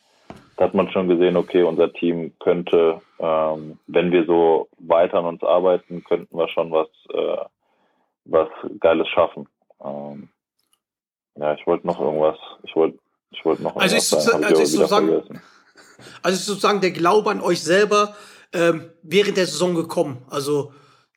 da 0.57 0.65
hat 0.65 0.73
man 0.73 0.89
schon 0.91 1.07
gesehen, 1.07 1.35
okay, 1.35 1.63
unser 1.63 1.91
Team 1.91 2.33
könnte, 2.39 3.01
ähm, 3.19 3.79
wenn 3.87 4.11
wir 4.11 4.25
so 4.25 4.67
weiter 4.77 5.19
an 5.19 5.25
uns 5.25 5.43
arbeiten, 5.43 6.03
könnten 6.03 6.37
wir 6.37 6.47
schon 6.47 6.71
was, 6.71 6.87
äh, 7.13 7.45
was 8.25 8.49
Geiles 8.79 9.07
schaffen. 9.09 9.47
Ähm, 9.83 10.29
ja, 11.35 11.53
ich 11.53 11.65
wollte 11.65 11.87
noch 11.87 11.99
irgendwas, 11.99 12.37
ich 12.63 12.75
wollte, 12.75 12.99
ich 13.31 13.43
wollte 13.43 13.63
noch 13.63 13.75
also 13.75 13.95
irgendwas 13.95 14.13
ist, 14.13 14.23
sagen, 14.25 14.43
also 14.43 14.61
ist 14.61 14.71
sozusagen, 14.73 15.07
vergessen. 15.07 15.41
Also 16.21 16.35
ist 16.35 16.45
sozusagen 16.45 16.81
der 16.81 16.91
Glaube 16.91 17.31
an 17.31 17.41
euch 17.41 17.63
selber 17.63 18.15
ähm, 18.53 18.91
während 19.01 19.37
der 19.37 19.47
Saison 19.47 19.73
gekommen. 19.73 20.23
Also 20.29 20.73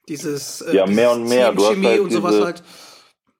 dieses 0.08 0.62
äh, 0.62 0.76
ja 0.76 0.86
mehr 0.86 1.12
und 1.12 1.24
mehr. 1.24 1.52
Du 1.52 1.62
hast 1.62 1.76
halt 1.76 2.10
diese, 2.10 2.44
halt. 2.44 2.62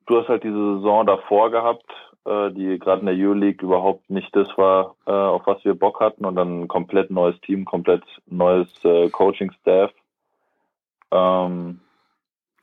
Du 0.06 0.18
hast 0.18 0.28
halt 0.28 0.44
diese 0.44 0.76
Saison 0.76 1.06
davor 1.06 1.50
gehabt, 1.50 1.86
äh, 2.26 2.50
die 2.50 2.78
gerade 2.78 3.00
in 3.00 3.06
der 3.06 3.14
Euroleague 3.14 3.64
überhaupt 3.64 4.10
nicht 4.10 4.34
das 4.34 4.48
war, 4.58 4.96
äh, 5.06 5.12
auf 5.12 5.46
was 5.46 5.64
wir 5.64 5.74
Bock 5.74 6.00
hatten 6.00 6.24
und 6.24 6.36
dann 6.36 6.62
ein 6.62 6.68
komplett 6.68 7.10
neues 7.10 7.40
Team, 7.40 7.64
komplett 7.64 8.02
neues 8.26 8.68
äh, 8.84 9.08
Coaching-Staff. 9.08 9.92
Ähm, 11.12 11.80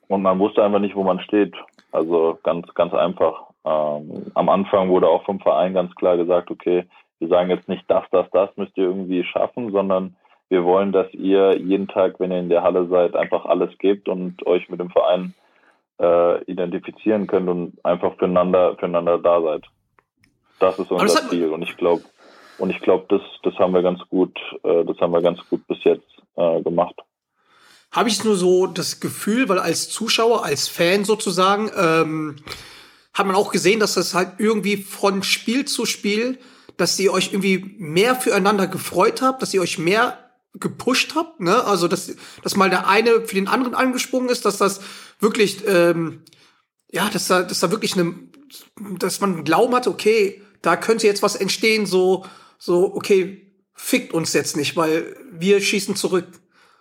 und 0.08 0.22
man 0.22 0.40
wusste 0.40 0.64
einfach 0.64 0.80
nicht, 0.80 0.96
wo 0.96 1.04
man 1.04 1.20
steht. 1.22 1.56
Also 1.92 2.38
ganz, 2.44 2.74
ganz 2.74 2.94
einfach. 2.94 3.44
Ähm, 3.66 4.32
am 4.34 4.50
Anfang 4.50 4.90
wurde 4.90 5.08
auch 5.08 5.24
vom 5.24 5.40
Verein 5.40 5.74
ganz 5.74 5.96
klar 5.96 6.18
gesagt, 6.18 6.52
okay, 6.52 6.86
wir 7.20 7.28
sagen 7.30 7.50
jetzt 7.50 7.70
nicht 7.70 7.86
das, 7.88 8.04
das, 8.12 8.30
das 8.32 8.50
müsst 8.58 8.78
ihr 8.78 8.84
irgendwie 8.84 9.24
schaffen, 9.24 9.72
sondern 9.72 10.16
wir 10.50 10.66
wollen, 10.66 10.92
dass 10.92 11.12
ihr 11.14 11.58
jeden 11.58 11.88
Tag, 11.88 12.20
wenn 12.20 12.32
ihr 12.32 12.40
in 12.40 12.50
der 12.50 12.64
Halle 12.64 12.88
seid, 12.88 13.16
einfach 13.16 13.46
alles 13.46 13.78
gebt 13.78 14.10
und 14.10 14.46
euch 14.46 14.70
mit 14.70 14.80
dem 14.80 14.90
Verein 14.90 15.34
äh, 16.00 16.44
identifizieren 16.46 17.28
könnt 17.28 17.50
und 17.50 17.86
einfach 17.86 18.16
füreinander, 18.18 18.76
füreinander 18.76 19.18
da 19.18 19.42
seid. 19.42 19.66
Das 20.60 20.80
ist 20.80 20.92
unser 20.92 21.06
das 21.06 21.30
Ziel. 21.30 21.50
Und 21.50 21.62
ich 21.62 21.76
glaube, 21.78 22.04
Und 22.58 22.70
ich 22.70 22.80
glaube, 22.82 23.06
das, 23.10 23.22
das 23.42 23.56
haben 23.60 23.74
wir 23.74 23.82
ganz 23.82 24.00
gut, 24.10 24.38
äh, 24.64 24.86
das 24.86 24.98
haben 25.00 25.12
wir 25.12 25.22
ganz 25.22 25.40
gut 25.50 25.66
bis 25.68 25.84
jetzt 25.84 26.08
äh, 26.36 26.62
gemacht. 26.62 26.96
Habe 27.92 28.10
ich 28.10 28.24
nur 28.24 28.36
so 28.36 28.68
das 28.68 29.00
Gefühl, 29.00 29.50
weil 29.50 29.60
als 29.60 29.90
Zuschauer, 29.90 30.46
als 30.46 30.68
Fan 30.68 31.04
sozusagen, 31.04 31.72
ähm, 31.78 32.36
hat 33.14 33.28
man 33.28 33.36
auch 33.36 33.52
gesehen, 33.52 33.80
dass 33.80 33.94
das 33.94 34.14
halt 34.14 34.40
irgendwie 34.40 34.78
von 34.78 35.22
Spiel 35.24 35.66
zu 35.66 35.86
Spiel, 35.86 36.40
dass 36.78 37.00
ihr 37.00 37.14
euch 37.14 37.34
irgendwie 37.34 37.76
mehr 37.78 38.16
füreinander 38.16 38.68
gefreut 38.68 39.22
habt, 39.22 39.42
dass 39.42 39.54
ihr 39.54 39.62
euch 39.62 39.78
mehr 39.78 40.18
gepusht 40.54 41.16
habt, 41.16 41.40
ne? 41.40 41.64
Also 41.66 41.88
dass, 41.88 42.16
dass 42.44 42.56
mal 42.56 42.70
der 42.70 42.88
eine 42.88 43.22
für 43.22 43.36
den 43.36 43.48
anderen 43.48 43.74
angesprungen 43.76 44.30
ist, 44.30 44.46
dass 44.46 44.58
das 44.58 44.82
wirklich, 45.20 45.68
ähm, 45.68 46.22
ja, 46.92 47.10
dass 47.10 47.28
da, 47.28 47.44
dass 47.44 47.60
da 47.60 47.72
wirklich 47.72 47.98
eine, 47.98 48.14
dass 49.00 49.20
man 49.20 49.34
einen 49.34 49.44
Glauben 49.44 49.74
hatte, 49.74 49.90
okay, 49.90 50.42
da 50.62 50.76
könnte 50.76 51.08
jetzt 51.08 51.24
was 51.24 51.36
entstehen, 51.36 51.86
so, 51.86 52.26
so, 52.58 52.94
okay, 52.96 53.52
fickt 53.74 54.14
uns 54.14 54.34
jetzt 54.34 54.56
nicht, 54.56 54.78
weil 54.78 55.16
wir 55.32 55.60
schießen 55.60 55.96
zurück. 55.96 56.28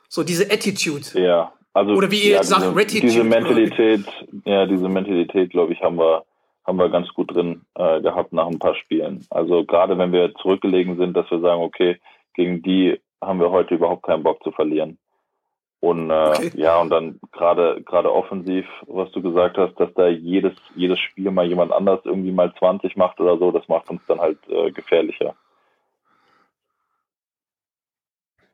So 0.08 0.22
diese 0.22 0.50
Attitude. 0.52 1.06
Ja, 1.14 1.52
also 1.72 1.94
oder 1.94 2.10
wie 2.10 2.20
ihr 2.20 2.30
ja, 2.32 2.36
jetzt 2.36 2.48
sagt, 2.48 2.62
diese, 2.62 2.76
Retitude. 2.76 3.06
diese 3.06 3.24
Mentalität, 3.24 4.04
ja, 4.44 4.66
diese 4.66 4.88
Mentalität, 4.88 5.50
glaube 5.50 5.72
ich, 5.72 5.80
haben 5.80 5.96
wir 5.96 6.24
haben 6.64 6.78
wir 6.78 6.90
ganz 6.90 7.08
gut 7.08 7.34
drin 7.34 7.62
äh, 7.74 8.00
gehabt 8.02 8.32
nach 8.32 8.46
ein 8.46 8.60
paar 8.60 8.76
Spielen. 8.76 9.26
Also 9.30 9.64
gerade 9.64 9.98
wenn 9.98 10.12
wir 10.12 10.32
zurückgelegen 10.34 10.96
sind, 10.96 11.16
dass 11.16 11.28
wir 11.30 11.40
sagen, 11.40 11.60
okay, 11.60 11.98
gegen 12.34 12.62
die 12.62 13.00
haben 13.22 13.40
wir 13.40 13.50
heute 13.50 13.74
überhaupt 13.74 14.04
keinen 14.04 14.22
Bock 14.22 14.42
zu 14.42 14.50
verlieren. 14.50 14.98
Und 15.80 16.10
äh, 16.10 16.28
okay. 16.28 16.52
ja, 16.54 16.80
und 16.80 16.90
dann 16.90 17.18
gerade 17.32 17.82
gerade 17.82 18.12
offensiv, 18.12 18.66
was 18.86 19.10
du 19.12 19.20
gesagt 19.20 19.58
hast, 19.58 19.74
dass 19.80 19.92
da 19.94 20.06
jedes 20.06 20.52
jedes 20.76 21.00
Spiel 21.00 21.30
mal 21.32 21.46
jemand 21.46 21.72
anders 21.72 22.00
irgendwie 22.04 22.30
mal 22.30 22.54
20 22.56 22.96
macht 22.96 23.18
oder 23.18 23.36
so, 23.36 23.50
das 23.50 23.66
macht 23.66 23.90
uns 23.90 24.00
dann 24.06 24.20
halt 24.20 24.38
äh, 24.48 24.70
gefährlicher. 24.70 25.34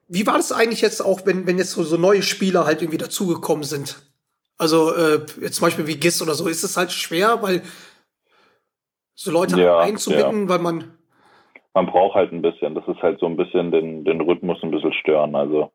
Wie 0.09 0.27
war 0.27 0.39
das 0.39 0.53
eigentlich 0.53 0.81
jetzt 0.81 1.03
auch, 1.03 1.27
wenn 1.27 1.47
wenn 1.47 1.59
jetzt 1.59 1.73
so, 1.73 1.83
so 1.83 1.99
neue 1.99 2.23
Spieler 2.23 2.65
halt 2.65 2.81
irgendwie 2.81 2.97
dazugekommen 2.97 3.65
sind? 3.65 4.11
Also 4.57 4.95
äh, 4.95 5.27
jetzt 5.41 5.57
zum 5.57 5.67
Beispiel 5.67 5.87
wie 5.87 5.99
GIS 5.99 6.23
oder 6.23 6.35
so, 6.35 6.49
ist 6.49 6.65
es 6.65 6.79
halt 6.79 6.93
schwer, 6.93 7.43
weil 7.43 7.63
so 9.15 9.31
Leute 9.31 9.61
ja, 9.61 9.81
einzubinden, 9.81 10.45
ja. 10.45 10.49
weil 10.49 10.61
man 10.61 10.98
man 11.79 11.87
braucht 11.87 12.17
halt 12.17 12.33
ein 12.33 12.43
bisschen. 12.43 12.75
Das 12.75 12.89
ist 12.89 13.01
halt 13.03 13.21
so 13.21 13.27
ein 13.27 13.37
bisschen 13.37 13.71
den 13.71 14.05
den 14.05 14.21
Rhythmus 14.21 14.59
ein 14.63 14.73
bisschen 14.73 14.93
stören. 14.93 15.37
Also 15.37 15.71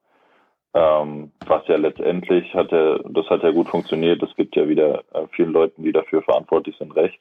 ähm, 0.74 1.31
was 1.45 1.65
ja 1.67 1.77
letztendlich 1.77 2.53
hat 2.53 2.72
ja, 2.72 2.98
das 3.10 3.25
hat 3.29 3.43
ja 3.43 3.51
gut 3.51 3.69
funktioniert. 3.69 4.22
Es 4.22 4.36
gibt 4.36 4.55
ja 4.55 4.67
wieder 4.67 5.03
äh, 5.13 5.27
vielen 5.31 5.53
Leuten, 5.53 5.83
die 5.83 5.93
dafür 5.93 6.22
verantwortlich 6.24 6.75
sind, 6.77 6.93
recht. 6.95 7.19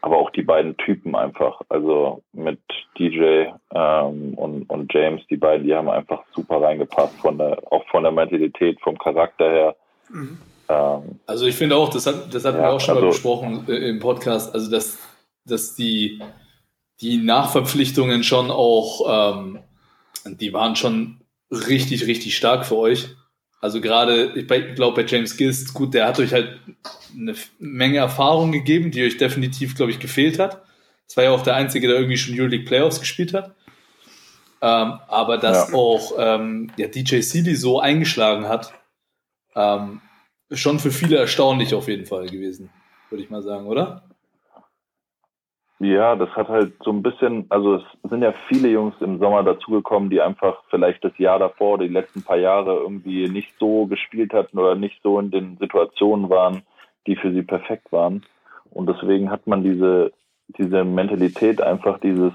Aber 0.00 0.16
auch 0.16 0.30
die 0.30 0.42
beiden 0.42 0.76
Typen 0.76 1.16
einfach, 1.16 1.60
also 1.68 2.22
mit 2.32 2.60
DJ 2.96 3.46
ähm, 3.74 4.34
und, 4.34 4.70
und 4.70 4.94
James, 4.94 5.20
die 5.28 5.36
beiden, 5.36 5.66
die 5.66 5.74
haben 5.74 5.90
einfach 5.90 6.22
super 6.32 6.62
reingepasst 6.62 7.18
von 7.20 7.36
der, 7.36 7.58
auch 7.70 7.84
von 7.88 8.04
der 8.04 8.12
Mentalität, 8.12 8.80
vom 8.80 8.96
Charakter 8.96 9.50
her. 9.50 9.76
Mhm. 10.08 10.38
Ähm, 10.68 11.20
also 11.26 11.46
ich 11.46 11.56
finde 11.56 11.76
auch, 11.76 11.88
das 11.88 12.06
hat, 12.06 12.32
das 12.32 12.44
hatten 12.44 12.58
ja, 12.58 12.62
wir 12.62 12.72
auch 12.72 12.80
schon 12.80 12.94
also, 12.94 13.06
mal 13.06 13.10
besprochen 13.10 13.64
äh, 13.68 13.88
im 13.88 13.98
Podcast, 13.98 14.54
also 14.54 14.70
dass, 14.70 14.98
dass 15.44 15.74
die, 15.74 16.20
die 17.00 17.18
Nachverpflichtungen 17.18 18.24
schon 18.24 18.50
auch, 18.50 19.36
ähm, 19.36 19.60
die 20.24 20.52
waren 20.52 20.76
schon 20.76 21.20
richtig, 21.50 22.06
richtig 22.06 22.36
stark 22.36 22.66
für 22.66 22.76
euch. 22.76 23.10
Also 23.60 23.80
gerade, 23.80 24.32
ich 24.34 24.46
glaube 24.46 25.02
bei 25.02 25.08
James 25.08 25.36
Gist, 25.36 25.74
gut, 25.74 25.94
der 25.94 26.06
hat 26.06 26.20
euch 26.20 26.32
halt 26.32 26.60
eine 27.14 27.34
Menge 27.58 27.98
Erfahrung 27.98 28.52
gegeben, 28.52 28.90
die 28.90 29.04
euch 29.04 29.16
definitiv, 29.16 29.74
glaube 29.74 29.90
ich, 29.90 29.98
gefehlt 29.98 30.38
hat. 30.38 30.62
Das 31.06 31.16
war 31.16 31.24
ja 31.24 31.30
auch 31.30 31.42
der 31.42 31.56
Einzige, 31.56 31.88
der 31.88 31.96
irgendwie 31.96 32.18
schon 32.18 32.38
Euroleague 32.38 32.66
Playoffs 32.66 33.00
gespielt 33.00 33.34
hat. 33.34 33.54
Ähm, 34.60 34.98
aber 35.08 35.38
dass 35.38 35.70
ja. 35.70 35.74
auch 35.74 36.12
ähm, 36.18 36.70
ja, 36.76 36.88
DJ 36.88 37.20
Sealy 37.20 37.54
so 37.54 37.80
eingeschlagen 37.80 38.48
hat, 38.48 38.72
ähm, 39.54 40.00
schon 40.52 40.78
für 40.78 40.90
viele 40.90 41.16
erstaunlich 41.16 41.74
auf 41.74 41.88
jeden 41.88 42.06
Fall 42.06 42.28
gewesen, 42.28 42.70
würde 43.10 43.22
ich 43.22 43.30
mal 43.30 43.42
sagen, 43.42 43.66
oder? 43.66 44.07
Ja, 45.80 46.16
das 46.16 46.30
hat 46.30 46.48
halt 46.48 46.72
so 46.82 46.90
ein 46.90 47.02
bisschen, 47.02 47.46
also 47.50 47.76
es 47.76 47.82
sind 48.10 48.22
ja 48.22 48.32
viele 48.48 48.68
Jungs 48.68 48.96
im 49.00 49.20
Sommer 49.20 49.44
dazugekommen, 49.44 50.10
die 50.10 50.20
einfach 50.20 50.64
vielleicht 50.70 51.04
das 51.04 51.16
Jahr 51.18 51.38
davor, 51.38 51.78
die 51.78 51.86
letzten 51.86 52.22
paar 52.22 52.36
Jahre 52.36 52.74
irgendwie 52.74 53.28
nicht 53.28 53.54
so 53.60 53.86
gespielt 53.86 54.32
hatten 54.32 54.58
oder 54.58 54.74
nicht 54.74 55.00
so 55.04 55.20
in 55.20 55.30
den 55.30 55.56
Situationen 55.58 56.30
waren, 56.30 56.62
die 57.06 57.14
für 57.14 57.32
sie 57.32 57.42
perfekt 57.42 57.92
waren. 57.92 58.22
Und 58.70 58.88
deswegen 58.88 59.30
hat 59.30 59.46
man 59.46 59.62
diese, 59.62 60.10
diese 60.48 60.82
Mentalität 60.84 61.62
einfach 61.62 62.00
dieses, 62.00 62.32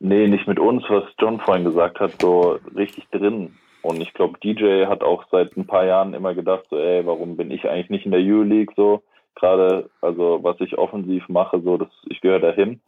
nee, 0.00 0.26
nicht 0.26 0.48
mit 0.48 0.58
uns, 0.58 0.84
was 0.88 1.04
John 1.18 1.40
vorhin 1.40 1.64
gesagt 1.64 2.00
hat, 2.00 2.20
so 2.20 2.58
richtig 2.74 3.08
drin. 3.10 3.56
Und 3.82 4.00
ich 4.00 4.14
glaube, 4.14 4.38
DJ 4.42 4.86
hat 4.86 5.02
auch 5.02 5.24
seit 5.30 5.54
ein 5.56 5.66
paar 5.66 5.84
Jahren 5.84 6.14
immer 6.14 6.34
gedacht, 6.34 6.64
so, 6.70 6.78
ey, 6.78 7.04
warum 7.04 7.36
bin 7.36 7.50
ich 7.50 7.68
eigentlich 7.68 7.90
nicht 7.90 8.06
in 8.06 8.12
der 8.12 8.20
U-League 8.20 8.72
so? 8.74 9.02
Gerade, 9.38 9.88
also 10.00 10.40
was 10.42 10.60
ich 10.60 10.76
offensiv 10.78 11.28
mache, 11.28 11.60
so 11.60 11.76
dass 11.76 11.88
ich 12.08 12.20
gehöre 12.20 12.40
dahin. 12.40 12.80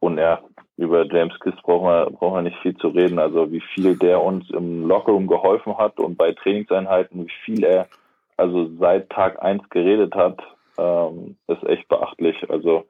Und 0.00 0.18
ja, 0.18 0.40
über 0.76 1.06
James 1.06 1.38
Kiss 1.40 1.54
brauchen 1.62 1.88
wir, 1.88 2.10
brauchen 2.10 2.34
wir 2.36 2.42
nicht 2.42 2.58
viel 2.58 2.76
zu 2.76 2.88
reden. 2.88 3.18
Also 3.18 3.50
wie 3.50 3.62
viel 3.74 3.96
der 3.96 4.22
uns 4.22 4.48
im 4.50 4.86
Lockerroom 4.86 5.26
geholfen 5.26 5.76
hat 5.78 5.98
und 5.98 6.16
bei 6.16 6.32
Trainingseinheiten, 6.32 7.26
wie 7.26 7.32
viel 7.44 7.64
er 7.64 7.88
also 8.36 8.70
seit 8.78 9.08
Tag 9.10 9.42
eins 9.42 9.68
geredet 9.70 10.14
hat, 10.14 10.38
ähm, 10.78 11.36
ist 11.46 11.64
echt 11.64 11.88
beachtlich. 11.88 12.50
Also 12.50 12.84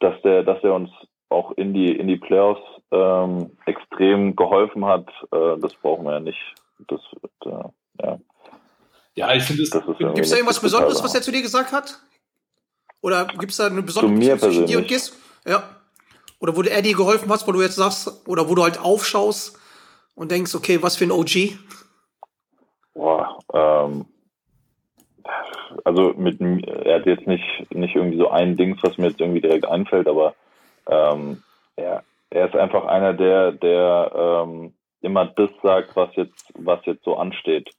dass 0.00 0.20
der, 0.22 0.42
dass 0.42 0.62
er 0.62 0.74
uns 0.74 0.90
auch 1.30 1.52
in 1.52 1.72
die 1.72 1.96
in 1.96 2.08
die 2.08 2.18
Playoffs 2.18 2.62
ähm, 2.90 3.52
extrem 3.64 4.36
geholfen 4.36 4.84
hat, 4.84 5.08
äh, 5.32 5.58
das 5.58 5.74
brauchen 5.76 6.04
wir 6.04 6.12
ja 6.12 6.20
nicht. 6.20 6.54
Das 6.88 7.00
äh, 7.46 7.68
ja. 8.02 8.18
Ja, 9.14 9.34
ich 9.34 9.42
finde 9.42 9.62
es. 9.62 9.70
Gibt 9.70 10.18
es 10.18 10.30
da 10.30 10.36
irgendwas 10.36 10.60
Besonderes, 10.60 11.02
was 11.02 11.14
er 11.14 11.22
zu 11.22 11.32
dir 11.32 11.42
gesagt 11.42 11.72
hat? 11.72 12.00
Oder 13.02 13.26
gibt 13.26 13.50
es 13.50 13.58
da 13.58 13.66
eine 13.66 13.82
besondere 13.82 14.14
Beziehung 14.14 14.38
zwischen 14.38 14.66
dir 14.66 14.78
und 14.78 14.88
Gis? 14.88 15.16
Ja. 15.44 15.64
Oder 16.38 16.56
wo 16.56 16.62
er 16.62 16.82
dir 16.82 16.96
geholfen 16.96 17.30
hat, 17.30 17.46
wo 17.46 17.52
du 17.52 17.62
jetzt 17.62 17.76
sagst, 17.76 18.26
oder 18.26 18.48
wo 18.48 18.54
du 18.54 18.62
halt 18.62 18.78
aufschaust 18.80 19.58
und 20.14 20.30
denkst, 20.30 20.54
okay, 20.54 20.82
was 20.82 20.96
für 20.96 21.04
ein 21.04 21.12
OG? 21.12 21.58
Boah, 22.94 23.38
ähm, 23.52 24.06
also 25.84 26.14
mit 26.16 26.40
er 26.40 26.98
hat 26.98 27.06
jetzt 27.06 27.26
nicht, 27.26 27.44
nicht 27.72 27.94
irgendwie 27.94 28.18
so 28.18 28.30
ein 28.30 28.56
Ding, 28.56 28.76
was 28.82 28.98
mir 28.98 29.08
jetzt 29.08 29.20
irgendwie 29.20 29.40
direkt 29.40 29.66
einfällt, 29.66 30.08
aber 30.08 30.34
ähm, 30.86 31.42
er, 31.76 32.02
er 32.30 32.46
ist 32.46 32.56
einfach 32.56 32.84
einer, 32.86 33.14
der, 33.14 33.52
der 33.52 34.44
ähm, 34.44 34.74
immer 35.00 35.26
das 35.26 35.50
sagt, 35.62 35.96
was 35.96 36.14
jetzt, 36.16 36.52
was 36.54 36.84
jetzt 36.86 37.04
so 37.04 37.16
ansteht. 37.16 37.70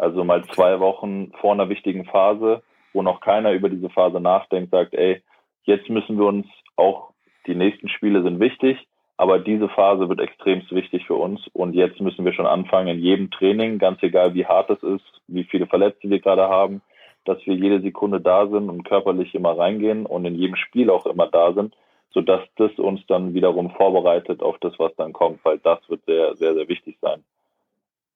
Also 0.00 0.24
mal 0.24 0.42
zwei 0.54 0.80
Wochen 0.80 1.30
vor 1.42 1.52
einer 1.52 1.68
wichtigen 1.68 2.06
Phase, 2.06 2.62
wo 2.94 3.02
noch 3.02 3.20
keiner 3.20 3.52
über 3.52 3.68
diese 3.68 3.90
Phase 3.90 4.18
nachdenkt, 4.18 4.70
sagt, 4.70 4.94
ey, 4.94 5.22
jetzt 5.64 5.90
müssen 5.90 6.18
wir 6.18 6.24
uns 6.24 6.46
auch, 6.76 7.10
die 7.46 7.54
nächsten 7.54 7.90
Spiele 7.90 8.22
sind 8.22 8.40
wichtig, 8.40 8.78
aber 9.18 9.38
diese 9.38 9.68
Phase 9.68 10.08
wird 10.08 10.20
extremst 10.20 10.72
wichtig 10.74 11.06
für 11.06 11.16
uns 11.16 11.46
und 11.52 11.74
jetzt 11.74 12.00
müssen 12.00 12.24
wir 12.24 12.32
schon 12.32 12.46
anfangen 12.46 12.88
in 12.88 13.00
jedem 13.00 13.30
Training, 13.30 13.78
ganz 13.78 14.02
egal 14.02 14.32
wie 14.32 14.46
hart 14.46 14.70
es 14.70 14.82
ist, 14.82 15.04
wie 15.28 15.44
viele 15.44 15.66
Verletzte 15.66 16.08
wir 16.08 16.20
gerade 16.20 16.48
haben, 16.48 16.80
dass 17.26 17.36
wir 17.44 17.54
jede 17.54 17.82
Sekunde 17.82 18.22
da 18.22 18.46
sind 18.46 18.70
und 18.70 18.84
körperlich 18.84 19.34
immer 19.34 19.58
reingehen 19.58 20.06
und 20.06 20.24
in 20.24 20.34
jedem 20.34 20.56
Spiel 20.56 20.88
auch 20.88 21.04
immer 21.04 21.26
da 21.26 21.52
sind, 21.52 21.76
sodass 22.14 22.40
das 22.56 22.72
uns 22.78 23.06
dann 23.06 23.34
wiederum 23.34 23.68
vorbereitet 23.72 24.42
auf 24.42 24.56
das, 24.60 24.78
was 24.78 24.96
dann 24.96 25.12
kommt, 25.12 25.44
weil 25.44 25.58
das 25.58 25.78
wird 25.90 26.00
sehr, 26.06 26.34
sehr, 26.36 26.54
sehr 26.54 26.68
wichtig 26.68 26.96
sein. 27.02 27.22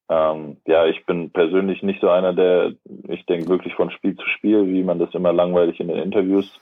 Ähm, 0.09 0.59
ja, 0.67 0.87
ich 0.87 1.07
bin 1.07 1.31
persönlich 1.31 1.83
nicht 1.83 2.01
so 2.01 2.11
einer, 2.11 2.35
der, 2.35 2.73
ich 3.09 3.25
denke 3.27 3.49
wirklich 3.49 3.75
von 3.75 3.91
Spiel 3.91 4.17
zu 4.17 4.27
Spiel, 4.27 4.67
wie 4.67 4.83
man 4.83 4.99
das 4.99 5.15
immer 5.15 5.33
langweilig 5.33 5.81
in 5.81 5.89
den 5.89 5.99
Interviews 5.99 6.61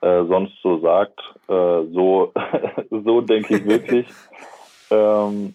äh, 0.00 0.24
sonst 0.24 0.54
so 0.62 0.78
sagt. 0.80 1.18
Äh, 1.48 1.82
so, 1.92 2.32
so 2.90 3.20
denke 3.20 3.56
ich 3.56 3.64
wirklich. 3.66 4.06
ähm, 4.90 5.54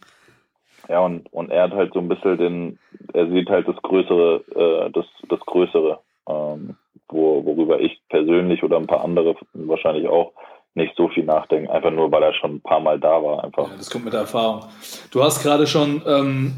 ja, 0.90 1.00
und, 1.00 1.32
und 1.32 1.50
er 1.50 1.64
hat 1.64 1.74
halt 1.74 1.94
so 1.94 2.00
ein 2.00 2.10
bisschen 2.10 2.38
den, 2.38 2.80
er 3.14 3.30
sieht 3.30 3.50
halt 3.50 3.68
das 3.68 3.78
Größere, 3.78 4.44
äh, 4.56 4.92
das, 4.92 5.06
das 5.30 5.40
Größere, 5.42 6.00
ähm, 6.28 6.76
wo, 7.08 7.46
worüber 7.46 7.80
ich 7.80 8.02
persönlich 8.10 8.64
oder 8.64 8.78
ein 8.78 8.88
paar 8.88 9.04
andere 9.04 9.36
wahrscheinlich 9.54 10.08
auch 10.08 10.34
nicht 10.76 10.96
so 10.98 11.08
viel 11.08 11.24
nachdenken, 11.24 11.70
einfach 11.70 11.92
nur 11.92 12.12
weil 12.12 12.24
er 12.24 12.34
schon 12.34 12.56
ein 12.56 12.62
paar 12.62 12.80
Mal 12.80 13.00
da 13.00 13.24
war. 13.24 13.44
Einfach. 13.44 13.70
Ja, 13.70 13.78
das 13.78 13.90
kommt 13.90 14.06
mit 14.06 14.14
der 14.14 14.22
Erfahrung. 14.22 14.66
Du 15.12 15.24
hast 15.24 15.42
gerade 15.42 15.68
schon 15.68 16.02
ähm, 16.06 16.54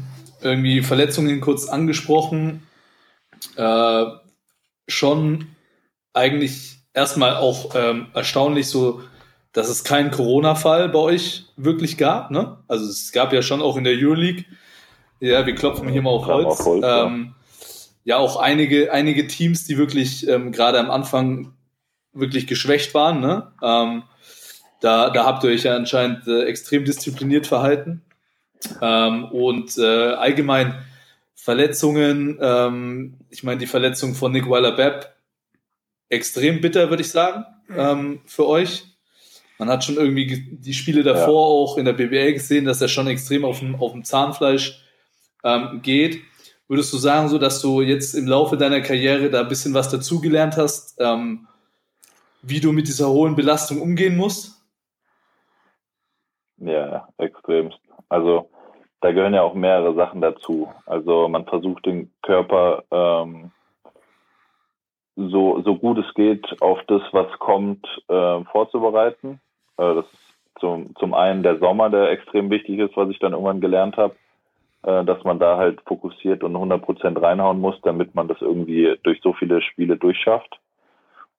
irgendwie 0.46 0.82
Verletzungen 0.82 1.40
kurz 1.40 1.68
angesprochen. 1.68 2.66
Äh, 3.56 4.04
schon 4.88 5.48
eigentlich 6.14 6.78
erstmal 6.94 7.36
auch 7.36 7.74
ähm, 7.74 8.06
erstaunlich 8.14 8.68
so, 8.68 9.02
dass 9.52 9.68
es 9.68 9.84
keinen 9.84 10.10
Corona-Fall 10.10 10.88
bei 10.88 10.98
euch 10.98 11.46
wirklich 11.56 11.98
gab. 11.98 12.30
Ne? 12.30 12.58
Also 12.68 12.86
es 12.86 13.12
gab 13.12 13.32
ja 13.32 13.42
schon 13.42 13.60
auch 13.60 13.76
in 13.76 13.84
der 13.84 13.94
Euroleague, 13.94 14.44
ja, 15.20 15.44
wir 15.46 15.54
klopfen 15.54 15.88
hier 15.88 16.02
mal 16.02 16.10
auf 16.10 16.26
Holz, 16.26 16.64
Holz 16.64 16.84
ähm, 16.86 17.34
ja. 18.04 18.16
ja. 18.16 18.18
auch 18.18 18.36
einige, 18.36 18.92
einige 18.92 19.26
Teams, 19.26 19.64
die 19.64 19.76
wirklich 19.76 20.28
ähm, 20.28 20.52
gerade 20.52 20.78
am 20.78 20.90
Anfang 20.90 21.54
wirklich 22.12 22.46
geschwächt 22.46 22.94
waren. 22.94 23.20
Ne? 23.20 23.52
Ähm, 23.62 24.02
Da, 24.82 25.08
da 25.08 25.24
habt 25.24 25.42
ihr 25.42 25.50
euch 25.50 25.64
ja 25.64 25.74
anscheinend 25.74 26.28
äh, 26.28 26.44
extrem 26.44 26.84
diszipliniert 26.84 27.46
verhalten. 27.46 28.02
Ähm, 28.80 29.24
und 29.26 29.76
äh, 29.78 30.12
allgemein 30.12 30.74
Verletzungen, 31.34 32.38
ähm, 32.40 33.14
ich 33.30 33.42
meine, 33.44 33.58
die 33.58 33.66
Verletzung 33.66 34.14
von 34.14 34.32
Nick 34.32 34.48
Weiler-Bepp, 34.48 35.14
extrem 36.08 36.60
bitter, 36.60 36.90
würde 36.90 37.02
ich 37.02 37.10
sagen, 37.10 37.44
mhm. 37.68 37.78
ähm, 37.78 38.20
für 38.26 38.46
euch. 38.46 38.84
Man 39.58 39.68
hat 39.68 39.84
schon 39.84 39.96
irgendwie 39.96 40.48
die 40.50 40.74
Spiele 40.74 41.02
davor 41.02 41.48
ja. 41.48 41.54
auch 41.54 41.78
in 41.78 41.84
der 41.84 41.94
BBL 41.94 42.34
gesehen, 42.34 42.64
dass 42.64 42.82
er 42.82 42.88
schon 42.88 43.06
extrem 43.06 43.44
auf 43.44 43.60
dem, 43.60 43.74
auf 43.76 43.92
dem 43.92 44.04
Zahnfleisch 44.04 44.82
ähm, 45.44 45.80
geht. 45.82 46.20
Würdest 46.68 46.92
du 46.92 46.98
sagen, 46.98 47.28
so 47.28 47.38
dass 47.38 47.62
du 47.62 47.80
jetzt 47.80 48.14
im 48.14 48.26
Laufe 48.26 48.56
deiner 48.56 48.80
Karriere 48.80 49.30
da 49.30 49.40
ein 49.40 49.48
bisschen 49.48 49.72
was 49.72 49.88
dazugelernt 49.88 50.56
hast, 50.56 50.96
ähm, 50.98 51.46
wie 52.42 52.60
du 52.60 52.72
mit 52.72 52.88
dieser 52.88 53.08
hohen 53.08 53.36
Belastung 53.36 53.80
umgehen 53.80 54.16
musst? 54.16 54.56
Ja, 56.58 57.08
extremst. 57.18 57.78
Also 58.08 58.50
da 59.00 59.12
gehören 59.12 59.34
ja 59.34 59.42
auch 59.42 59.54
mehrere 59.54 59.94
Sachen 59.94 60.20
dazu. 60.20 60.72
Also 60.86 61.28
man 61.28 61.44
versucht 61.44 61.86
den 61.86 62.12
Körper 62.22 62.84
ähm, 62.90 63.50
so, 65.16 65.62
so 65.62 65.76
gut 65.76 65.98
es 65.98 66.14
geht 66.14 66.60
auf 66.60 66.78
das, 66.86 67.02
was 67.12 67.30
kommt, 67.38 67.86
äh, 68.08 68.44
vorzubereiten. 68.44 69.40
Äh, 69.78 69.94
das 69.94 70.04
ist 70.04 70.60
zum, 70.60 70.94
zum 70.96 71.14
einen 71.14 71.42
der 71.42 71.58
Sommer, 71.58 71.90
der 71.90 72.10
extrem 72.10 72.50
wichtig 72.50 72.78
ist, 72.78 72.96
was 72.96 73.08
ich 73.10 73.18
dann 73.18 73.32
irgendwann 73.32 73.60
gelernt 73.60 73.96
habe, 73.96 74.14
äh, 74.82 75.04
dass 75.04 75.22
man 75.24 75.38
da 75.38 75.56
halt 75.56 75.80
fokussiert 75.86 76.42
und 76.42 76.54
100% 76.56 77.20
reinhauen 77.20 77.60
muss, 77.60 77.80
damit 77.82 78.14
man 78.14 78.28
das 78.28 78.40
irgendwie 78.40 78.96
durch 79.02 79.20
so 79.22 79.32
viele 79.32 79.62
Spiele 79.62 79.96
durchschafft. 79.96 80.58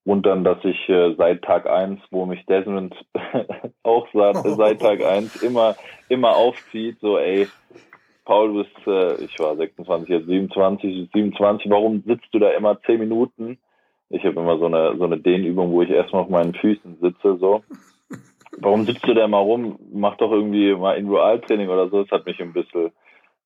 Und 0.08 0.26
dann, 0.26 0.46
dass 0.46 0.64
ich 0.64 0.88
äh, 0.88 1.16
seit 1.18 1.42
Tag 1.42 1.70
eins, 1.70 2.00
wo 2.12 2.26
mich 2.26 2.46
Desmond 2.46 2.96
auch 3.84 4.08
sagt, 4.14 4.48
seit 4.58 4.80
Tag 4.80 5.04
eins 5.04 5.44
immer, 5.44 5.76
immer 6.08 6.34
aufzieht, 6.38 6.98
so 7.02 7.18
ey, 7.18 7.50
Paul, 8.24 8.54
du 8.54 8.64
bist, 8.64 8.88
äh, 8.88 9.26
ich 9.26 9.38
war 9.38 9.58
26, 9.58 10.08
jetzt 10.08 10.28
27, 10.28 11.10
27, 11.14 11.70
warum 11.70 12.04
sitzt 12.08 12.28
du 12.32 12.40
da 12.40 12.52
immer 12.52 12.82
10 12.84 13.00
Minuten? 13.00 13.58
Ich 14.10 14.24
habe 14.24 14.40
immer 14.40 14.58
so 14.58 14.68
eine, 14.68 14.96
so 14.98 15.04
eine 15.04 15.18
Dehnübung, 15.20 15.74
wo 15.74 15.82
ich 15.82 15.90
erstmal 15.90 16.22
auf 16.22 16.30
meinen 16.30 16.54
Füßen 16.54 17.00
sitze, 17.02 17.36
so. 17.38 17.64
Warum 18.60 18.86
sitzt 18.86 19.06
du 19.06 19.14
da 19.14 19.26
immer 19.26 19.40
rum? 19.40 19.78
Mach 19.92 20.16
doch 20.16 20.32
irgendwie 20.32 20.74
mal 20.74 20.96
Individualtraining 20.98 21.68
oder 21.68 21.90
so. 21.90 22.04
Das 22.04 22.12
hat 22.12 22.26
mich 22.26 22.42
ein 22.42 22.54
bisschen, 22.54 22.92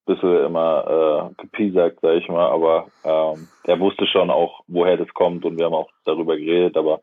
bisschen 0.05 0.45
immer 0.45 1.31
äh, 1.37 1.41
gepiesackt, 1.41 1.99
sag 2.01 2.15
ich 2.15 2.27
mal, 2.27 2.49
aber 2.49 2.87
ähm, 3.03 3.49
er 3.63 3.79
wusste 3.79 4.05
schon 4.07 4.29
auch, 4.29 4.61
woher 4.67 4.97
das 4.97 5.09
kommt 5.13 5.45
und 5.45 5.57
wir 5.57 5.65
haben 5.65 5.73
auch 5.73 5.89
darüber 6.05 6.37
geredet, 6.37 6.77
aber 6.77 7.01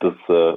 das 0.00 0.14
äh, 0.28 0.56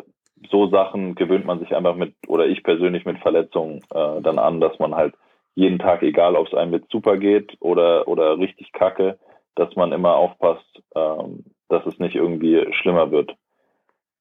so 0.49 0.67
Sachen 0.69 1.15
gewöhnt 1.15 1.45
man 1.45 1.59
sich 1.59 1.75
einfach 1.75 1.95
mit, 1.95 2.15
oder 2.27 2.47
ich 2.47 2.63
persönlich 2.63 3.05
mit 3.05 3.19
Verletzungen 3.19 3.81
äh, 3.93 4.21
dann 4.21 4.39
an, 4.39 4.61
dass 4.61 4.77
man 4.79 4.95
halt 4.95 5.13
jeden 5.55 5.79
Tag, 5.79 6.03
egal 6.03 6.35
ob 6.35 6.47
es 6.47 6.53
einem 6.53 6.71
mit 6.71 6.89
super 6.89 7.17
geht 7.17 7.57
oder, 7.59 8.07
oder 8.07 8.37
richtig 8.37 8.71
kacke, 8.71 9.19
dass 9.55 9.75
man 9.75 9.91
immer 9.91 10.15
aufpasst, 10.15 10.81
ähm, 10.95 11.43
dass 11.67 11.85
es 11.85 11.99
nicht 11.99 12.15
irgendwie 12.15 12.65
schlimmer 12.73 13.11
wird. 13.11 13.35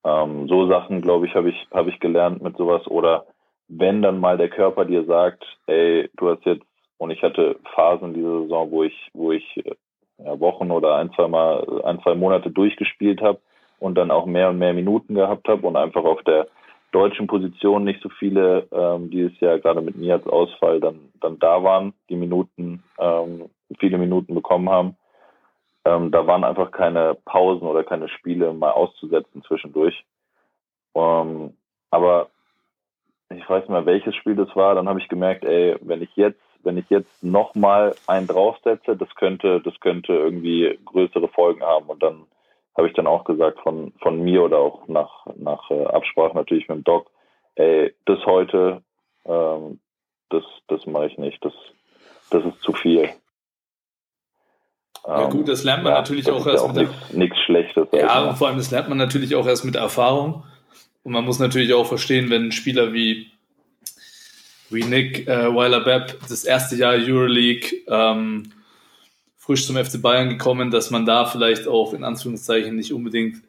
Ähm, 0.05 0.49
so 0.49 0.67
Sachen, 0.69 1.01
glaube 1.01 1.27
ich, 1.27 1.35
habe 1.35 1.51
ich, 1.51 1.69
habe 1.73 1.91
ich 1.91 2.01
gelernt 2.01 2.43
mit 2.43 2.57
sowas. 2.57 2.87
Oder 2.89 3.27
wenn 3.69 4.03
dann 4.03 4.19
mal 4.19 4.37
der 4.37 4.49
Körper 4.49 4.85
dir 4.85 5.05
sagt, 5.05 5.45
ey, 5.67 6.11
du 6.17 6.31
hast 6.31 6.45
jetzt 6.45 6.65
und 6.99 7.11
ich 7.11 7.23
hatte 7.23 7.57
Phasen 7.75 8.15
dieser 8.15 8.43
Saison, 8.43 8.71
wo 8.71 8.83
ich, 8.85 9.11
wo 9.15 9.33
ich 9.33 9.57
äh, 9.65 9.75
ja, 10.19 10.39
Wochen 10.41 10.71
oder 10.71 10.97
ein, 10.97 11.13
zwei 11.15 11.29
Mal, 11.29 11.83
ein, 11.85 12.01
zwei 12.03 12.15
Monate 12.15 12.51
durchgespielt 12.51 13.23
habe 13.23 13.41
und 13.79 13.95
dann 13.95 14.11
auch 14.11 14.27
mehr 14.27 14.51
und 14.51 14.59
mehr 14.59 14.75
Minuten 14.75 15.15
gehabt 15.15 15.49
habe 15.49 15.67
und 15.67 15.77
einfach 15.77 16.05
auf 16.05 16.23
der 16.25 16.49
deutschen 16.91 17.27
Position 17.27 17.85
nicht 17.85 18.03
so 18.03 18.09
viele 18.09 18.67
ähm, 18.73 19.11
dieses 19.11 19.39
Jahr 19.41 19.59
gerade 19.59 19.81
mit 19.81 19.97
mir 19.97 20.15
als 20.15 20.27
Ausfall 20.27 20.81
dann, 20.81 21.13
dann 21.21 21.39
da 21.39 21.63
waren, 21.63 21.93
die 22.09 22.17
Minuten, 22.17 22.83
ähm, 22.99 23.51
viele 23.79 23.99
Minuten 23.99 24.35
bekommen 24.35 24.71
haben. 24.71 24.97
Ähm, 25.85 26.11
da 26.11 26.27
waren 26.27 26.45
einfach 26.45 26.71
keine 26.71 27.17
Pausen 27.25 27.67
oder 27.69 27.85
keine 27.85 28.09
Spiele 28.09 28.53
mal 28.53 28.71
auszusetzen 28.71 29.43
zwischendurch. 29.43 30.05
Ähm, 30.95 31.55
aber 31.91 32.29
ich 33.31 33.49
weiß 33.49 33.61
nicht 33.61 33.71
mehr, 33.71 33.87
welches 33.87 34.17
Spiel 34.17 34.35
das 34.35 34.55
war, 34.57 34.75
dann 34.75 34.89
habe 34.89 35.01
ich 35.01 35.09
gemerkt, 35.09 35.45
ey, 35.45 35.77
wenn 35.83 36.03
ich 36.03 36.11
jetzt 36.17 36.41
wenn 36.65 36.79
ich 36.79 36.89
jetzt 36.91 37.23
nochmal 37.23 37.95
einen 38.07 38.27
draufsetze, 38.27 38.97
das 38.97 39.15
könnte, 39.15 39.61
das 39.61 39.79
könnte 39.81 40.13
irgendwie 40.13 40.79
größere 40.85 41.29
Folgen 41.29 41.63
haben. 41.63 41.87
Und 41.87 42.03
dann 42.03 42.27
habe 42.77 42.89
ich 42.89 42.95
dann 42.95 43.07
auch 43.07 43.25
gesagt 43.25 43.61
von, 43.61 43.93
von 44.01 44.23
mir 44.23 44.43
oder 44.43 44.59
auch 44.59 44.87
nach, 44.89 45.27
nach 45.37 45.71
äh, 45.71 45.85
Absprache 45.85 46.37
natürlich 46.37 46.69
mit 46.69 46.79
dem 46.79 46.85
Doc, 46.85 47.11
ey, 47.57 47.95
das 48.07 48.25
heute, 48.25 48.83
ähm, 49.25 49.81
das, 50.31 50.45
das 50.69 50.87
mache 50.87 51.07
ich 51.07 51.19
nicht. 51.19 51.45
Das, 51.45 51.53
das 52.31 52.45
ist 52.45 52.61
zu 52.63 52.73
viel. 52.73 53.09
Ja 55.07 55.29
gut, 55.29 55.49
das 55.49 55.65
lernt 55.65 55.85
man 55.85 55.93
ja, 55.93 55.99
natürlich 55.99 56.31
auch 56.31 56.47
erst 56.47 56.65
ja 56.65 56.71
auch 56.71 56.75
mit 56.75 56.91
nichts 57.15 57.39
Schlechtes. 57.41 57.89
Ja, 57.93 58.35
vor 58.35 58.49
allem 58.49 58.59
das 58.59 58.71
lernt 58.71 58.89
man 58.89 58.99
natürlich 58.99 59.35
auch 59.35 59.47
erst 59.47 59.65
mit 59.65 59.77
Erfahrung. 59.77 60.45
Und 61.03 61.13
man 61.13 61.25
muss 61.25 61.39
natürlich 61.39 61.73
auch 61.73 61.87
verstehen, 61.87 62.29
wenn 62.31 62.47
ein 62.49 62.53
Spieler 62.53 62.93
wie 62.93 63.31
wie 64.71 64.85
Nick 64.85 65.27
äh, 65.27 65.55
Weiler-Bepp 65.55 66.19
das 66.29 66.45
erste 66.45 66.77
Jahr 66.77 66.95
Euroleague 66.95 67.71
ähm, 67.89 68.53
frisch 69.37 69.67
zum 69.67 69.77
FC 69.77 70.03
Bayern 70.03 70.29
gekommen, 70.29 70.71
dass 70.71 70.91
man 70.91 71.07
da 71.07 71.25
vielleicht 71.25 71.67
auch 71.67 71.95
in 71.95 72.05
Anführungszeichen 72.05 72.77
nicht 72.77 72.93
unbedingt 72.93 73.43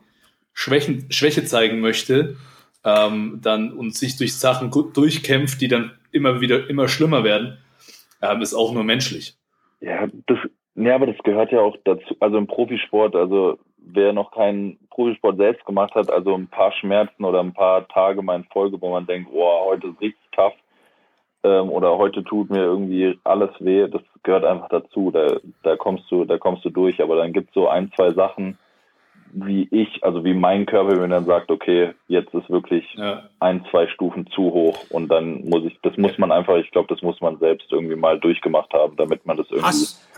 Schwächen, 0.54 1.12
Schwäche 1.12 1.44
zeigen 1.44 1.82
möchte, 1.82 2.38
ähm, 2.86 3.40
dann 3.42 3.74
und 3.74 3.96
sich 3.96 4.18
durch 4.18 4.38
Sachen 4.38 4.72
durchkämpft, 4.72 5.60
die 5.62 5.68
dann 5.68 5.92
immer 6.12 6.42
wieder 6.42 6.70
immer 6.70 6.88
schlimmer 6.88 7.24
werden, 7.24 7.58
ähm, 8.22 8.42
ist 8.42 8.54
auch 8.54 8.74
nur 8.74 8.84
menschlich. 8.84 9.36
Ja, 9.82 10.08
das, 10.28 10.38
ja, 10.76 10.96
aber 10.96 11.08
das 11.08 11.18
gehört 11.24 11.52
ja 11.52 11.60
auch 11.60 11.78
dazu. 11.84 12.16
Also 12.20 12.38
im 12.38 12.48
Profisport, 12.48 13.16
also 13.16 13.60
wer 13.78 14.14
noch 14.14 14.32
keinen 14.32 14.78
Profisport 14.90 15.38
selbst 15.38 15.66
gemacht 15.66 15.94
hat, 15.96 16.10
also 16.10 16.36
ein 16.36 16.48
paar 16.48 16.72
Schmerzen 16.74 17.24
oder 17.24 17.42
ein 17.42 17.54
paar 17.54 17.88
Tage 17.88 18.22
mal 18.22 18.36
in 18.36 18.46
Folge, 18.46 18.82
wo 18.82 18.92
man 18.92 19.06
denkt, 19.06 19.32
boah, 19.32 19.66
heute 19.66 19.88
ist 19.88 20.02
richtig 20.02 20.32
tough, 20.32 20.54
ähm, 21.44 21.70
oder 21.70 21.98
heute 21.98 22.24
tut 22.24 22.50
mir 22.50 22.64
irgendwie 22.64 23.18
alles 23.24 23.52
weh, 23.60 23.88
das 23.88 24.02
gehört 24.24 24.46
einfach 24.46 24.70
dazu. 24.70 25.12
Da, 25.12 25.38
da 25.64 25.76
kommst 25.78 26.10
du, 26.10 26.26
da 26.26 26.38
kommst 26.38 26.66
du 26.66 26.70
durch. 26.70 27.02
Aber 27.02 27.16
dann 27.16 27.34
gibt 27.34 27.50
es 27.50 27.54
so 27.54 27.68
ein, 27.68 27.92
zwei 27.96 28.12
Sachen, 28.12 28.58
wie 29.32 29.68
ich, 29.72 30.04
also 30.04 30.24
wie 30.24 30.34
mein 30.34 30.66
Körper 30.66 30.96
mir 30.96 31.08
dann 31.08 31.26
sagt, 31.26 31.52
okay, 31.52 31.94
jetzt 32.08 32.34
ist 32.34 32.50
wirklich 32.50 32.86
ja. 32.96 33.24
ein, 33.40 33.64
zwei 33.70 33.88
Stufen 33.88 34.28
zu 34.28 34.42
hoch 34.42 34.86
und 34.90 35.10
dann 35.10 35.48
muss 35.48 35.64
ich, 35.66 35.80
das 35.84 35.96
muss 35.98 36.18
man 36.18 36.32
einfach, 36.32 36.56
ich 36.58 36.72
glaube, 36.72 36.94
das 36.94 37.02
muss 37.04 37.22
man 37.22 37.38
selbst 37.38 37.72
irgendwie 37.72 37.96
mal 37.96 38.20
durchgemacht 38.20 38.74
haben, 38.74 38.96
damit 38.98 39.26
man 39.26 39.38
das 39.38 39.46
irgendwie 39.50 39.68
hast, 39.68 40.10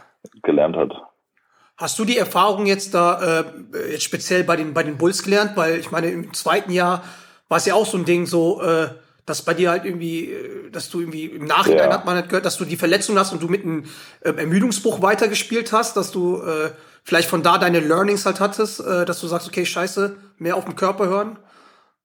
gelernt 0.42 0.78
hat. 0.78 0.94
Hast 1.78 2.00
du 2.00 2.06
die 2.06 2.18
Erfahrung 2.18 2.68
jetzt 2.68 2.94
da 2.94 3.42
äh, 3.42 3.44
jetzt 3.92 4.04
speziell 4.04 4.44
bei 4.44 4.56
den 4.56 4.74
bei 4.74 4.84
den 4.84 4.98
Bulls 4.98 5.24
gelernt? 5.24 5.54
Weil 5.56 5.80
ich 5.80 5.92
meine, 5.92 6.08
im 6.08 6.32
zweiten 6.34 6.72
Jahr 6.72 7.04
war 7.50 7.58
es 7.58 7.66
ja 7.66 7.74
auch 7.74 7.86
so 7.86 7.98
ein 7.98 8.06
Ding, 8.06 8.28
so 8.28 8.62
äh, 8.62 8.90
dass 9.26 9.46
bei 9.46 9.54
dir 9.54 9.70
halt 9.70 9.86
irgendwie, 9.86 10.32
äh, 10.32 10.72
dass 10.72 10.90
du 10.90 11.00
irgendwie 11.00 11.26
im 11.26 11.46
Nachhinein 11.46 11.90
ja. 11.90 11.94
hat 11.94 12.06
man 12.06 12.16
halt 12.16 12.30
gehört, 12.30 12.46
dass 12.46 12.58
du 12.58 12.66
die 12.66 12.78
Verletzung 12.78 13.18
hast 13.18 13.34
und 13.34 13.42
du 13.42 13.48
mit 13.48 13.64
einem 13.64 13.86
äh, 14.22 14.32
Ermüdungsbruch 14.32 15.02
weitergespielt 15.02 15.72
hast, 15.74 15.98
dass 15.98 16.12
du 16.12 16.38
äh, 16.38 16.72
vielleicht 17.04 17.30
von 17.30 17.44
da 17.44 17.58
deine 17.58 17.80
Learnings 17.80 18.26
halt 18.26 18.40
hattest, 18.40 18.80
äh, 18.80 19.06
dass 19.06 19.22
du 19.22 19.28
sagst, 19.28 19.48
okay, 19.48 19.66
scheiße, 19.66 20.18
mehr 20.38 20.56
auf 20.56 20.66
den 20.66 20.76
Körper 20.76 21.08
hören? 21.08 21.38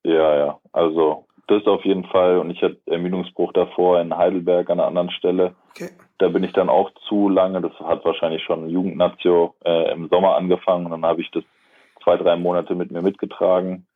Ja, 0.02 0.37
ja, 0.37 0.59
also 0.72 1.26
das 1.48 1.66
auf 1.66 1.85
jeden 1.85 2.05
Fall. 2.05 2.38
Und 2.38 2.50
ich 2.50 2.62
hatte 2.62 2.79
Ermüdungsbruch 2.87 3.52
davor 3.52 4.00
in 4.00 4.16
Heidelberg 4.16 4.68
an 4.70 4.79
einer 4.79 4.88
anderen 4.88 5.11
Stelle. 5.11 5.55
Okay. 5.70 5.90
Da 6.18 6.29
bin 6.29 6.44
ich 6.44 6.52
dann 6.52 6.68
auch 6.68 6.90
zu 7.09 7.29
lange, 7.29 7.61
das 7.61 7.72
hat 7.81 8.05
wahrscheinlich 8.05 8.42
schon 8.42 8.68
Jugendnazio 8.68 9.55
äh, 9.64 9.92
im 9.92 10.09
Sommer 10.09 10.37
angefangen 10.37 10.87
und 10.87 10.92
dann 10.92 11.05
habe 11.05 11.20
ich 11.20 11.31
das 11.31 11.44
zwei, 12.02 12.16
drei 12.16 12.37
Monate 12.37 12.74
mit 12.74 12.90
mir 12.90 13.02
mitgetragen. 13.02 13.87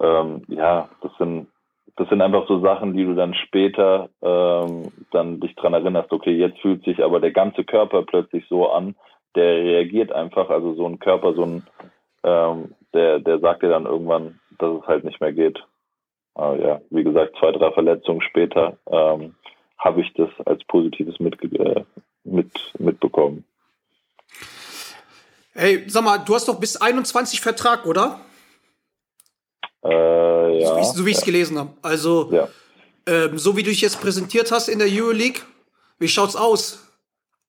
Ähm, 0.00 0.42
ja, 0.48 0.88
das 1.00 1.12
sind 1.18 1.48
das 1.96 2.08
sind 2.10 2.20
einfach 2.20 2.46
so 2.46 2.60
Sachen, 2.60 2.94
die 2.94 3.04
du 3.04 3.14
dann 3.14 3.34
später 3.34 4.10
ähm, 4.22 4.92
dann 5.12 5.40
dich 5.40 5.54
dran 5.54 5.72
erinnerst, 5.72 6.12
okay, 6.12 6.32
jetzt 6.32 6.60
fühlt 6.60 6.84
sich 6.84 7.02
aber 7.02 7.20
der 7.20 7.32
ganze 7.32 7.64
Körper 7.64 8.02
plötzlich 8.02 8.44
so 8.48 8.70
an, 8.70 8.94
der 9.34 9.62
reagiert 9.62 10.12
einfach, 10.12 10.50
also 10.50 10.74
so 10.74 10.86
ein 10.86 10.98
Körper, 10.98 11.34
so 11.34 11.42
ein, 11.42 11.66
ähm, 12.22 12.74
der, 12.92 13.20
der 13.20 13.38
sagt 13.40 13.62
dir 13.62 13.70
dann 13.70 13.86
irgendwann, 13.86 14.40
dass 14.58 14.80
es 14.80 14.86
halt 14.86 15.04
nicht 15.04 15.20
mehr 15.20 15.32
geht. 15.32 15.62
Aber 16.34 16.58
ja, 16.58 16.80
wie 16.90 17.02
gesagt, 17.02 17.36
zwei, 17.38 17.52
drei 17.52 17.70
Verletzungen 17.72 18.20
später 18.20 18.76
ähm, 18.90 19.34
habe 19.78 20.02
ich 20.02 20.12
das 20.14 20.28
als 20.44 20.62
Positives 20.64 21.18
mit, 21.18 21.42
äh, 21.54 21.84
mit, 22.24 22.52
mitbekommen. 22.78 23.44
Hey, 25.54 25.84
sag 25.86 26.04
mal, 26.04 26.18
du 26.18 26.34
hast 26.34 26.48
doch 26.48 26.60
bis 26.60 26.76
21 26.76 27.40
Vertrag, 27.40 27.86
oder? 27.86 28.20
Äh, 29.82 30.25
ja, 30.48 30.68
so, 30.68 30.76
wie, 30.76 30.98
so 30.98 31.06
wie 31.06 31.10
ich 31.10 31.18
es 31.18 31.24
gelesen 31.24 31.58
habe. 31.58 31.70
Also, 31.82 32.30
ja. 32.32 32.48
ähm, 33.06 33.38
so 33.38 33.56
wie 33.56 33.62
du 33.62 33.70
dich 33.70 33.80
jetzt 33.80 34.00
präsentiert 34.00 34.50
hast 34.50 34.68
in 34.68 34.78
der 34.78 34.88
Euroleague, 34.90 35.40
wie 35.98 36.08
schaut's 36.08 36.36
aus? 36.36 36.82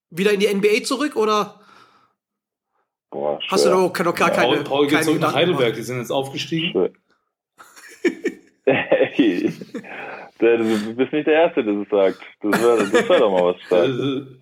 Wieder 0.10 0.32
in 0.32 0.40
die 0.40 0.54
NBA 0.54 0.84
zurück 0.84 1.16
oder? 1.16 1.60
Boah, 3.10 3.40
Hast 3.48 3.66
du 3.66 3.70
doch, 3.70 4.04
noch 4.04 4.16
gar 4.16 4.32
keine. 4.32 4.48
Paul, 4.48 4.64
Paul 4.64 4.88
geht 4.88 5.04
zurück 5.04 5.22
nach 5.22 5.34
Heidelberg, 5.34 5.76
die 5.76 5.82
sind 5.82 6.00
jetzt 6.00 6.12
aufgestiegen. 6.12 6.94
du 10.40 10.96
bist 10.96 11.14
nicht 11.14 11.28
der 11.28 11.34
Erste, 11.34 11.64
der 11.64 11.74
das 11.74 11.90
sagt. 11.90 12.20
Das 12.42 12.62
wäre 12.62 12.78
das 12.78 13.10
wär 13.10 13.20
doch 13.20 13.32
mal 13.32 13.46
was 13.46 13.62
stark. 13.62 13.90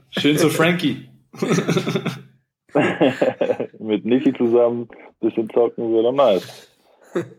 Schön 0.09 0.37
zu 0.37 0.49
Frankie. 0.49 1.09
Mit 3.79 4.05
Niki 4.05 4.33
zusammen 4.33 4.89
ein 4.91 5.29
bisschen 5.29 5.49
zocken 5.49 5.93
wäre 5.93 6.03
doch 6.03 6.11
nice. 6.11 6.69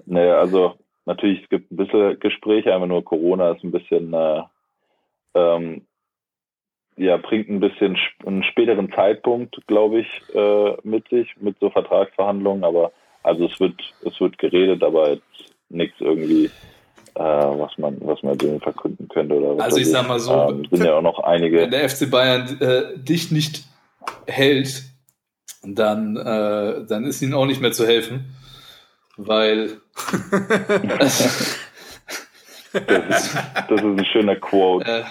Naja, 0.07 0.39
also 0.39 0.79
natürlich, 1.07 1.43
es 1.43 1.49
gibt 1.49 1.73
ein 1.73 1.77
bisschen 1.77 2.21
Gespräche, 2.21 2.75
einfach 2.75 2.87
nur 2.87 3.05
Corona 3.05 3.53
ist 3.53 3.65
ein 3.65 3.73
bisschen, 3.73 4.13
äh, 4.13 4.43
ähm, 5.35 5.83
ja, 6.97 7.17
bringt 7.17 7.49
ein 7.49 7.61
bisschen 7.61 7.97
einen 8.25 8.43
späteren 8.43 8.93
Zeitpunkt, 8.93 9.57
glaube 9.67 10.01
ich, 10.01 10.35
äh, 10.35 10.77
mit 10.83 11.09
sich, 11.09 11.29
mit 11.41 11.59
so 11.61 11.71
Vertragsverhandlungen, 11.71 12.65
aber 12.65 12.93
also 13.23 13.47
es 13.47 13.59
wird, 13.61 13.75
es 14.05 14.21
wird 14.21 14.39
geredet, 14.39 14.83
aber 14.83 15.11
jetzt 15.11 15.55
nichts 15.69 16.01
irgendwie, 16.01 16.47
äh, 17.15 17.21
was 17.21 17.77
man, 17.79 17.99
was 18.01 18.23
man 18.23 18.39
denen 18.39 18.61
verkünden 18.61 19.09
könnte 19.09 19.35
oder 19.35 19.57
was 19.57 19.65
Also 19.65 19.79
ich 19.79 19.91
sag 19.91 20.09
mal 20.09 20.19
so, 20.19 20.33
ähm, 20.33 20.67
sind 20.71 20.85
ja 20.85 20.95
auch 20.95 21.03
noch 21.03 21.19
einige. 21.21 21.63
Wenn 21.63 21.71
der 21.71 21.89
FC 21.89 22.11
Bayern 22.11 22.59
äh, 22.61 22.99
dich 22.99 23.31
nicht 23.31 23.65
hält, 24.27 24.85
dann, 25.63 26.17
äh, 26.17 26.87
dann 26.87 27.05
ist 27.05 27.21
ihnen 27.21 27.35
auch 27.35 27.47
nicht 27.47 27.61
mehr 27.61 27.73
zu 27.73 27.87
helfen 27.87 28.37
weil. 29.17 29.81
das, 31.05 31.21
ist, 32.81 33.37
das 33.69 33.81
ist 33.81 33.85
ein 33.85 34.07
schöner 34.13 34.37
Quote. 34.37 34.91
Äh, 34.91 35.05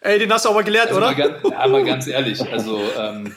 Ey, 0.00 0.18
den 0.18 0.32
hast 0.32 0.44
du 0.44 0.50
aber 0.50 0.62
gelernt, 0.62 0.88
also 0.88 0.98
oder? 0.98 1.06
Mal 1.06 1.16
ganz, 1.16 1.42
ja, 1.50 1.66
mal 1.66 1.84
ganz 1.84 2.06
ehrlich. 2.06 2.52
Also, 2.52 2.78
ähm, 2.98 3.32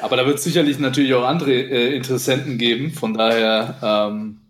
aber 0.00 0.16
da 0.16 0.26
wird 0.26 0.38
es 0.38 0.44
sicherlich 0.44 0.78
natürlich 0.78 1.14
auch 1.14 1.24
andere 1.24 1.52
äh, 1.52 1.94
Interessenten 1.94 2.58
geben. 2.58 2.90
Von 2.90 3.14
daher, 3.14 3.76
ähm, 3.82 4.40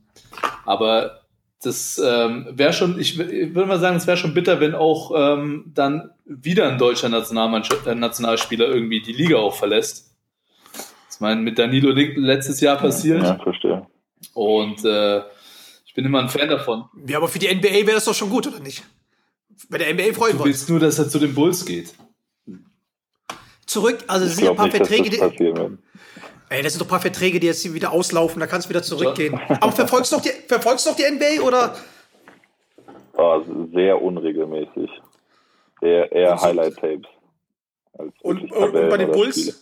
aber 0.64 1.20
das 1.62 2.00
ähm, 2.04 2.46
wäre 2.52 2.72
schon, 2.72 2.98
ich, 3.00 3.18
ich 3.18 3.54
würde 3.54 3.66
mal 3.66 3.80
sagen, 3.80 3.96
es 3.96 4.06
wäre 4.06 4.16
schon 4.16 4.34
bitter, 4.34 4.60
wenn 4.60 4.74
auch 4.74 5.12
ähm, 5.14 5.64
dann 5.74 6.10
wieder 6.24 6.68
ein 6.68 6.78
deutscher 6.78 7.08
äh, 7.08 7.94
Nationalspieler 7.94 8.66
irgendwie 8.66 9.02
die 9.02 9.12
Liga 9.12 9.36
auch 9.36 9.54
verlässt. 9.54 10.14
Ich 11.18 11.20
meine, 11.20 11.40
mit 11.40 11.58
Danilo 11.58 11.90
letztes 11.90 12.60
Jahr 12.60 12.76
passiert. 12.76 13.24
Ja, 13.24 13.34
verstehe. 13.42 13.84
Und 14.34 14.84
äh, 14.84 15.18
ich 15.84 15.92
bin 15.92 16.04
immer 16.04 16.20
ein 16.20 16.28
Fan 16.28 16.48
davon. 16.48 16.84
Ja, 17.08 17.16
aber 17.16 17.26
für 17.26 17.40
die 17.40 17.52
NBA 17.52 17.68
wäre 17.86 17.94
das 17.94 18.04
doch 18.04 18.14
schon 18.14 18.30
gut, 18.30 18.46
oder 18.46 18.60
nicht? 18.60 18.84
Bei 19.68 19.78
der 19.78 19.92
NBA 19.92 20.12
freuen 20.12 20.16
wir 20.16 20.26
uns. 20.28 20.38
Du 20.38 20.44
willst 20.44 20.70
nur, 20.70 20.78
dass 20.78 20.96
er 21.00 21.08
zu 21.08 21.18
den 21.18 21.34
Bulls 21.34 21.66
geht. 21.66 21.92
Zurück, 23.66 23.98
also 24.06 24.26
es 24.26 24.36
sind 24.36 24.44
ja 24.44 24.52
ein 24.52 24.56
paar 24.56 24.66
nicht, 24.66 24.76
Verträge, 24.76 25.10
die. 25.10 25.18
Ey, 26.50 26.62
das 26.62 26.74
sind 26.74 26.82
doch 26.82 26.86
ein 26.86 26.88
paar 26.88 27.00
Verträge, 27.00 27.40
die 27.40 27.48
jetzt 27.48 27.74
wieder 27.74 27.90
auslaufen, 27.90 28.38
da 28.38 28.46
kannst 28.46 28.66
du 28.66 28.70
wieder 28.70 28.84
zurückgehen. 28.84 29.40
Aber 29.60 29.72
verfolgst 29.72 30.12
du 30.12 30.16
noch 30.16 30.22
die, 30.22 30.30
verfolgst 30.46 30.86
noch 30.86 30.94
die 30.94 31.02
NBA 31.02 31.42
oder? 31.44 31.74
Oh, 33.16 33.42
sehr 33.74 34.00
unregelmäßig. 34.00 34.88
Eher, 35.80 36.12
eher 36.12 36.40
Highlight-Tapes. 36.40 37.08
Und, 37.92 38.14
und, 38.22 38.52
und, 38.52 38.72
bei 38.72 38.96
den 38.98 39.10
Bulls? 39.10 39.40
Spiele. 39.40 39.56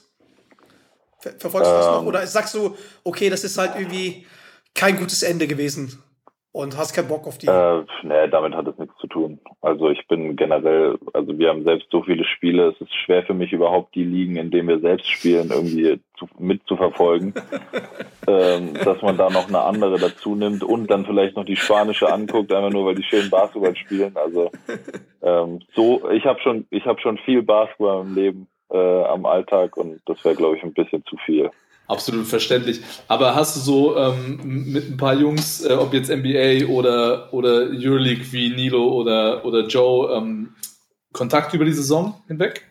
Verfolgst 1.39 1.71
du 1.71 1.75
das 1.75 1.87
noch? 1.87 2.03
Ähm. 2.03 2.09
Oder 2.09 2.27
sagst 2.27 2.55
du, 2.55 2.77
okay, 3.05 3.31
das 3.31 3.45
ist 3.45 3.59
halt 3.59 3.73
irgendwie 3.77 4.27
kein 4.75 4.97
gutes 4.97 5.23
Ende 5.23 5.47
gewesen 5.47 6.03
und 6.57 6.75
hast 6.79 6.95
keinen 6.95 7.09
Bock 7.09 7.27
auf 7.27 7.37
die? 7.37 7.49
Äh, 7.49 7.83
nee, 8.03 8.29
damit 8.31 8.55
hat 8.55 8.67
es 8.67 8.79
nichts 8.79 8.97
zu 8.99 9.07
tun. 9.09 9.39
Also 9.61 9.91
ich 9.91 10.09
bin 10.09 10.37
generell, 10.37 10.99
also 11.13 11.39
wir 11.39 11.51
haben 11.51 11.65
selbst 11.65 11.89
so 11.91 12.03
viele 12.03 12.25
Spiele, 12.25 12.69
es 12.69 12.81
ist 12.81 12.95
schwer 12.95 13.23
für 13.25 13.35
mich 13.35 13.53
überhaupt 13.53 13.95
die 13.95 14.05
Ligen, 14.05 14.37
in 14.37 14.51
denen 14.51 14.69
wir 14.69 14.81
selbst 14.81 15.07
spielen, 15.07 15.51
irgendwie 15.51 16.01
zu, 16.19 16.27
mitzuverfolgen. 16.39 17.35
ähm, 18.27 18.73
dass 18.73 19.03
man 19.03 19.19
da 19.19 19.29
noch 19.29 19.49
eine 19.49 19.61
andere 19.61 19.99
dazu 19.99 20.35
nimmt 20.35 20.65
und 20.65 20.91
dann 20.91 21.05
vielleicht 21.05 21.37
noch 21.37 21.45
die 21.45 21.57
spanische 21.57 22.11
anguckt, 22.11 22.51
einfach 22.51 22.71
nur 22.71 22.87
weil 22.87 22.95
die 22.95 23.03
schön 23.03 23.29
Basketball 23.29 23.77
spielen. 23.77 24.17
Also 24.17 24.51
ähm, 25.23 25.61
so, 25.75 26.09
ich 26.11 26.25
habe 26.25 26.41
schon, 26.41 26.67
ich 26.71 26.87
habe 26.87 27.01
schon 27.03 27.19
viel 27.19 27.43
Basketball 27.43 28.01
im 28.01 28.15
Leben 28.15 28.49
äh, 28.71 29.05
am 29.05 29.27
Alltag 29.27 29.77
und 29.77 30.01
das 30.07 30.25
wäre, 30.25 30.35
glaube 30.35 30.57
ich, 30.57 30.63
ein 30.63 30.73
bisschen 30.73 31.05
zu 31.07 31.17
viel. 31.25 31.51
Absolut 31.89 32.27
verständlich. 32.27 32.81
Aber 33.07 33.35
hast 33.35 33.55
du 33.57 33.61
so 33.61 33.97
ähm, 33.97 34.73
mit 34.73 34.91
ein 34.91 34.97
paar 34.97 35.15
Jungs, 35.15 35.65
äh, 35.65 35.75
ob 35.75 35.93
jetzt 35.93 36.11
NBA 36.11 36.67
oder, 36.67 37.33
oder 37.33 37.69
Euroleague 37.71 38.25
wie 38.33 38.51
Nilo 38.51 38.89
oder, 38.89 39.45
oder 39.45 39.67
Joe, 39.67 40.13
ähm, 40.17 40.55
Kontakt 41.13 41.55
über 41.55 41.65
die 41.65 41.73
Saison 41.73 42.15
hinweg? 42.27 42.63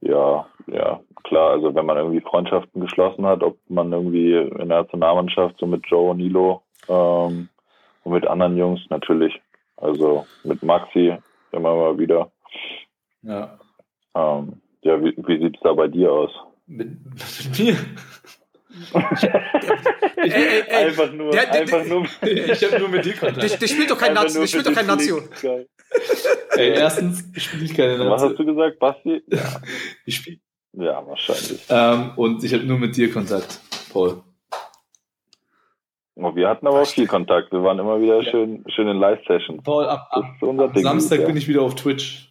Ja, 0.00 0.46
ja, 0.68 1.00
klar. 1.24 1.50
Also 1.50 1.74
wenn 1.74 1.86
man 1.86 1.96
irgendwie 1.96 2.20
Freundschaften 2.20 2.80
geschlossen 2.80 3.26
hat, 3.26 3.42
ob 3.42 3.58
man 3.68 3.92
irgendwie 3.92 4.34
in 4.34 4.68
der 4.68 4.82
Nationalmannschaft 4.82 5.56
so 5.58 5.66
mit 5.66 5.84
Joe 5.86 6.10
und 6.10 6.18
Nilo 6.18 6.62
ähm, 6.88 7.48
und 8.04 8.12
mit 8.12 8.26
anderen 8.28 8.56
Jungs 8.56 8.80
natürlich. 8.90 9.40
Also 9.76 10.24
mit 10.44 10.62
Maxi 10.62 11.16
immer 11.50 11.74
mal 11.74 11.98
wieder. 11.98 12.30
Ja. 13.22 13.58
Ähm, 14.14 14.60
ja, 14.82 15.02
wie, 15.02 15.14
wie 15.16 15.38
sieht 15.42 15.56
es 15.56 15.62
da 15.62 15.72
bei 15.72 15.88
dir 15.88 16.12
aus? 16.12 16.30
Mit, 16.66 16.88
mit 17.04 17.58
mir? 17.58 17.76
ey, 20.16 20.30
ey, 20.30 20.62
ey, 20.68 20.86
einfach 20.86 21.12
nur, 21.12 21.32
der, 21.32 21.46
der, 21.46 21.60
einfach 21.62 21.84
nur. 21.84 22.04
ich 22.22 22.64
habe 22.64 22.78
nur 22.78 22.88
mit 22.88 23.04
dir 23.04 23.16
Kontakt. 23.16 23.42
Der, 23.42 23.58
der 23.58 23.66
spielt 23.66 23.90
doch 23.90 23.98
kein 23.98 24.14
Nazio. 24.14 24.40
Der 24.40 24.46
spielt 24.46 24.66
doch 24.66 24.74
kein 24.74 24.86
Nazio. 24.86 25.20
Ey, 26.56 26.70
erstens 26.70 27.24
spiele 27.36 27.64
ich 27.64 27.74
keine 27.74 27.98
Nazio. 27.98 28.10
Was 28.10 28.22
hast 28.22 28.38
du 28.38 28.44
gesagt, 28.44 28.78
Basti? 28.78 29.22
Ja. 29.28 29.60
Ich 30.04 30.16
spiele. 30.16 30.38
Ja, 30.74 31.04
wahrscheinlich. 31.06 31.64
Ähm, 31.70 32.12
und 32.16 32.44
ich 32.44 32.52
habe 32.52 32.64
nur 32.64 32.78
mit 32.78 32.96
dir 32.96 33.10
Kontakt, 33.10 33.60
Paul. 33.92 34.22
Wir 36.14 36.48
hatten 36.48 36.66
aber 36.66 36.82
auch 36.82 36.86
viel 36.86 37.06
Kontakt. 37.06 37.52
Wir 37.52 37.62
waren 37.62 37.78
immer 37.78 38.00
wieder 38.00 38.22
ja. 38.22 38.30
schön, 38.30 38.64
schön 38.68 38.88
in 38.88 38.98
Live-Sessions. 38.98 39.62
Paul, 39.62 39.86
ab, 39.86 40.08
ab, 40.10 40.24
ab 40.42 40.72
Samstag 40.76 41.24
bin 41.26 41.36
ich 41.36 41.48
wieder 41.48 41.62
auf 41.62 41.74
Twitch. 41.74 42.27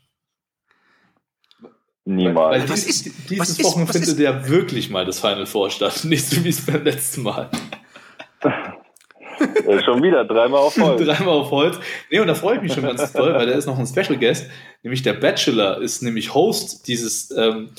Niemals. 2.07 2.35
Weil, 2.35 2.61
weil 2.61 2.69
was 2.69 2.85
dies, 2.85 3.05
ist, 3.05 3.29
dieses 3.29 3.59
was 3.59 3.65
Wochen 3.65 3.83
ist, 3.83 3.91
findet 3.91 4.09
ist, 4.11 4.19
ja 4.19 4.47
wirklich 4.47 4.89
mal 4.89 5.03
das 5.03 5.19
Final 5.19 5.45
Four 5.45 5.69
statt, 5.69 5.99
nicht 6.05 6.25
so 6.25 6.41
wie 6.41 6.49
es 6.49 6.65
beim 6.65 6.85
letzten 6.85 7.23
Mal. 7.23 7.49
ja, 8.43 9.83
schon 9.83 10.01
wieder, 10.01 10.23
dreimal 10.23 10.61
auf 10.61 10.77
Holz. 10.77 11.01
dreimal 11.05 11.35
auf 11.35 11.51
Holz. 11.51 11.77
Nee, 12.09 12.21
und 12.21 12.27
da 12.27 12.33
freue 12.33 12.55
ich 12.55 12.61
mich 12.61 12.73
schon 12.73 12.83
ganz 12.83 13.11
toll, 13.11 13.33
weil 13.33 13.45
da 13.45 13.51
ist 13.51 13.65
noch 13.65 13.77
ein 13.77 13.85
Special 13.85 14.17
Guest, 14.17 14.49
nämlich 14.83 15.01
der 15.01 15.13
Bachelor 15.15 15.81
ist 15.81 16.01
nämlich 16.01 16.33
Host 16.33 16.87
dieses 16.87 17.29
ähm, 17.31 17.71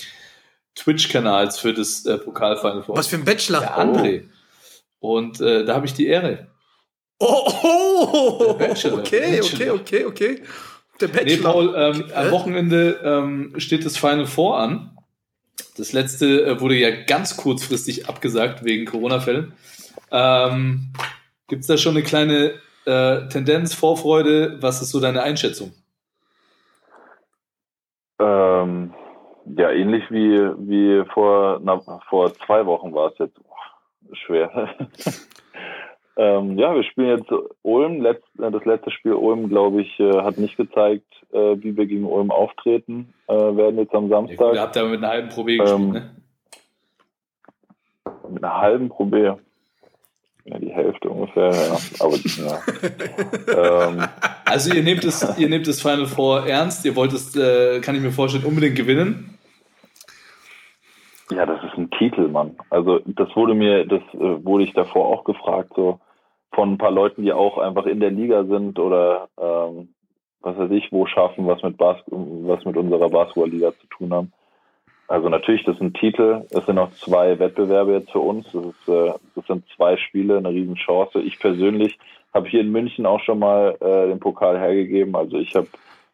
Twitch-Kanals 0.74 1.58
für 1.58 1.72
das 1.72 2.04
äh, 2.04 2.18
Pokal-Final 2.18 2.82
Four. 2.82 2.98
Was 2.98 3.06
für 3.06 3.16
ein 3.16 3.24
Bachelor? 3.24 3.60
Der 3.60 3.78
André. 3.78 4.24
Oh. 5.00 5.16
Und 5.16 5.40
äh, 5.40 5.64
da 5.64 5.74
habe 5.74 5.86
ich 5.86 5.94
die 5.94 6.06
Ehre. 6.06 6.48
Oh, 7.18 7.50
oh, 7.62 8.56
okay, 8.60 9.40
okay, 9.40 9.70
okay, 9.70 10.04
okay. 10.04 10.42
Der 11.00 11.08
Bachelor. 11.08 11.24
Nee, 11.24 11.42
Paul, 11.42 11.74
ähm, 11.76 12.02
okay. 12.04 12.14
am 12.14 12.30
Wochenende 12.30 13.00
ähm, 13.04 13.54
steht 13.58 13.84
das 13.84 13.96
Final 13.96 14.26
Four 14.26 14.58
an. 14.58 14.98
Das 15.76 15.92
letzte 15.92 16.44
äh, 16.44 16.60
wurde 16.60 16.74
ja 16.74 16.90
ganz 17.04 17.36
kurzfristig 17.36 18.08
abgesagt 18.08 18.64
wegen 18.64 18.84
Corona-Fällen. 18.84 19.52
Ähm, 20.10 20.92
Gibt 21.46 21.62
es 21.62 21.66
da 21.68 21.76
schon 21.76 21.96
eine 21.96 22.02
kleine 22.02 22.54
äh, 22.84 23.28
Tendenz, 23.28 23.74
Vorfreude? 23.74 24.58
Was 24.60 24.82
ist 24.82 24.90
so 24.90 25.00
deine 25.00 25.22
Einschätzung? 25.22 25.72
Ähm, 28.20 28.92
ja, 29.56 29.70
ähnlich 29.70 30.04
wie, 30.10 30.38
wie 30.68 31.04
vor, 31.12 31.60
na, 31.62 31.80
vor 32.08 32.34
zwei 32.46 32.66
Wochen 32.66 32.92
war 32.92 33.12
es 33.12 33.18
jetzt. 33.18 33.38
Oh, 33.38 34.14
schwer. 34.14 34.50
Ähm, 36.20 36.58
ja, 36.58 36.74
wir 36.74 36.82
spielen 36.82 37.16
jetzt 37.16 37.30
Ulm. 37.62 38.02
Letzt, 38.02 38.26
äh, 38.40 38.50
das 38.50 38.64
letzte 38.64 38.90
Spiel 38.90 39.12
Ulm, 39.12 39.48
glaube 39.48 39.82
ich, 39.82 40.00
äh, 40.00 40.22
hat 40.22 40.36
nicht 40.36 40.56
gezeigt, 40.56 41.06
äh, 41.32 41.56
wie 41.62 41.76
wir 41.76 41.86
gegen 41.86 42.04
Ulm 42.04 42.32
auftreten 42.32 43.14
äh, 43.28 43.34
werden 43.34 43.78
jetzt 43.78 43.94
am 43.94 44.08
Samstag. 44.08 44.40
Ja, 44.48 44.52
ihr 44.54 44.60
habt 44.60 44.76
aber 44.76 44.88
mit 44.88 44.98
einer 44.98 45.12
halben 45.12 45.28
Probe 45.28 45.56
gespielt, 45.56 45.80
ähm, 45.80 45.90
ne? 45.92 46.10
Mit 48.30 48.42
einer 48.42 48.60
halben 48.60 48.88
Probe. 48.88 49.38
Ja, 50.44 50.58
die 50.58 50.72
Hälfte 50.72 51.08
ungefähr, 51.08 51.52
ja. 51.52 51.76
Aber, 52.00 52.16
ja. 52.16 53.86
ähm, 53.88 54.08
also 54.44 54.74
ihr 54.74 54.82
nehmt 54.82 55.04
es, 55.04 55.38
ihr 55.38 55.48
nehmt 55.48 55.68
das 55.68 55.80
Final 55.80 56.06
Four 56.06 56.48
ernst, 56.48 56.84
ihr 56.84 56.96
wollt 56.96 57.12
es, 57.12 57.36
äh, 57.36 57.80
kann 57.80 57.94
ich 57.94 58.02
mir 58.02 58.10
vorstellen, 58.10 58.44
unbedingt 58.44 58.74
gewinnen. 58.74 59.38
Ja, 61.30 61.46
das 61.46 61.62
ist 61.62 61.78
ein 61.78 61.90
Titel, 61.90 62.26
Mann. 62.28 62.56
Also 62.70 63.00
das 63.04 63.28
wurde 63.36 63.54
mir, 63.54 63.86
das 63.86 64.00
äh, 64.14 64.44
wurde 64.44 64.64
ich 64.64 64.72
davor 64.72 65.06
auch 65.06 65.22
gefragt, 65.22 65.72
so 65.76 66.00
von 66.52 66.72
ein 66.72 66.78
paar 66.78 66.90
Leuten, 66.90 67.22
die 67.22 67.32
auch 67.32 67.58
einfach 67.58 67.86
in 67.86 68.00
der 68.00 68.10
Liga 68.10 68.44
sind 68.44 68.78
oder 68.78 69.28
ähm, 69.40 69.88
was 70.40 70.56
weiß 70.56 70.70
ich, 70.70 70.90
wo 70.92 71.06
schaffen, 71.06 71.46
was 71.46 71.62
mit 71.62 71.76
Bas 71.76 71.98
was 72.06 72.64
mit 72.64 72.76
unserer 72.76 73.08
Basketballliga 73.08 73.72
zu 73.80 73.86
tun 73.88 74.12
haben. 74.12 74.32
Also 75.08 75.30
natürlich, 75.30 75.64
das 75.64 75.80
ein 75.80 75.94
Titel. 75.94 76.44
Es 76.50 76.66
sind 76.66 76.74
noch 76.74 76.92
zwei 76.92 77.38
Wettbewerbe 77.38 77.94
jetzt 77.94 78.12
für 78.12 78.20
uns. 78.20 78.46
Das, 78.52 78.64
ist, 78.64 78.88
äh, 78.88 79.12
das 79.34 79.46
sind 79.46 79.64
zwei 79.74 79.96
Spiele, 79.96 80.36
eine 80.36 80.50
Riesenchance. 80.50 81.20
Ich 81.20 81.38
persönlich 81.38 81.98
habe 82.34 82.48
hier 82.48 82.60
in 82.60 82.70
München 82.70 83.06
auch 83.06 83.20
schon 83.20 83.38
mal 83.38 83.74
äh, 83.80 84.08
den 84.08 84.20
Pokal 84.20 84.58
hergegeben. 84.58 85.16
Also 85.16 85.38
ich 85.38 85.54
habe 85.54 85.66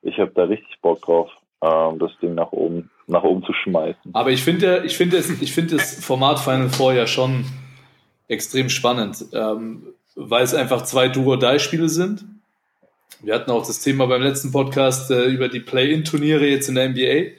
ich 0.03 0.19
hab 0.21 0.35
da 0.35 0.45
richtig 0.45 0.81
Bock 0.81 1.03
drauf, 1.03 1.31
ähm, 1.61 1.99
das 1.99 2.13
Ding 2.23 2.35
nach 2.35 2.53
oben 2.53 2.91
nach 3.07 3.25
oben 3.25 3.43
zu 3.43 3.53
schmeißen. 3.53 4.15
Aber 4.15 4.31
ich 4.31 4.43
finde, 4.43 4.85
ich 4.87 4.97
finde 4.97 5.19
ich 5.19 5.53
finde 5.53 5.77
das 5.77 6.05
Format 6.05 6.39
Final 6.39 6.69
Four 6.69 6.95
ja 6.95 7.07
schon 7.07 7.45
extrem 8.29 8.69
spannend. 8.69 9.25
Ähm, 9.35 9.83
weil 10.15 10.45
es 10.45 10.55
einfach 10.55 10.83
zwei 10.83 11.09
Duo-Die-Spiele 11.09 11.89
sind. 11.89 12.25
Wir 13.21 13.35
hatten 13.35 13.51
auch 13.51 13.67
das 13.67 13.81
Thema 13.81 14.07
beim 14.07 14.23
letzten 14.23 14.53
Podcast 14.53 15.11
äh, 15.11 15.25
über 15.25 15.49
die 15.49 15.61
Play-In-Turniere 15.61 16.47
jetzt 16.47 16.69
in 16.69 16.75
der 16.75 16.91
NBA, 16.91 17.37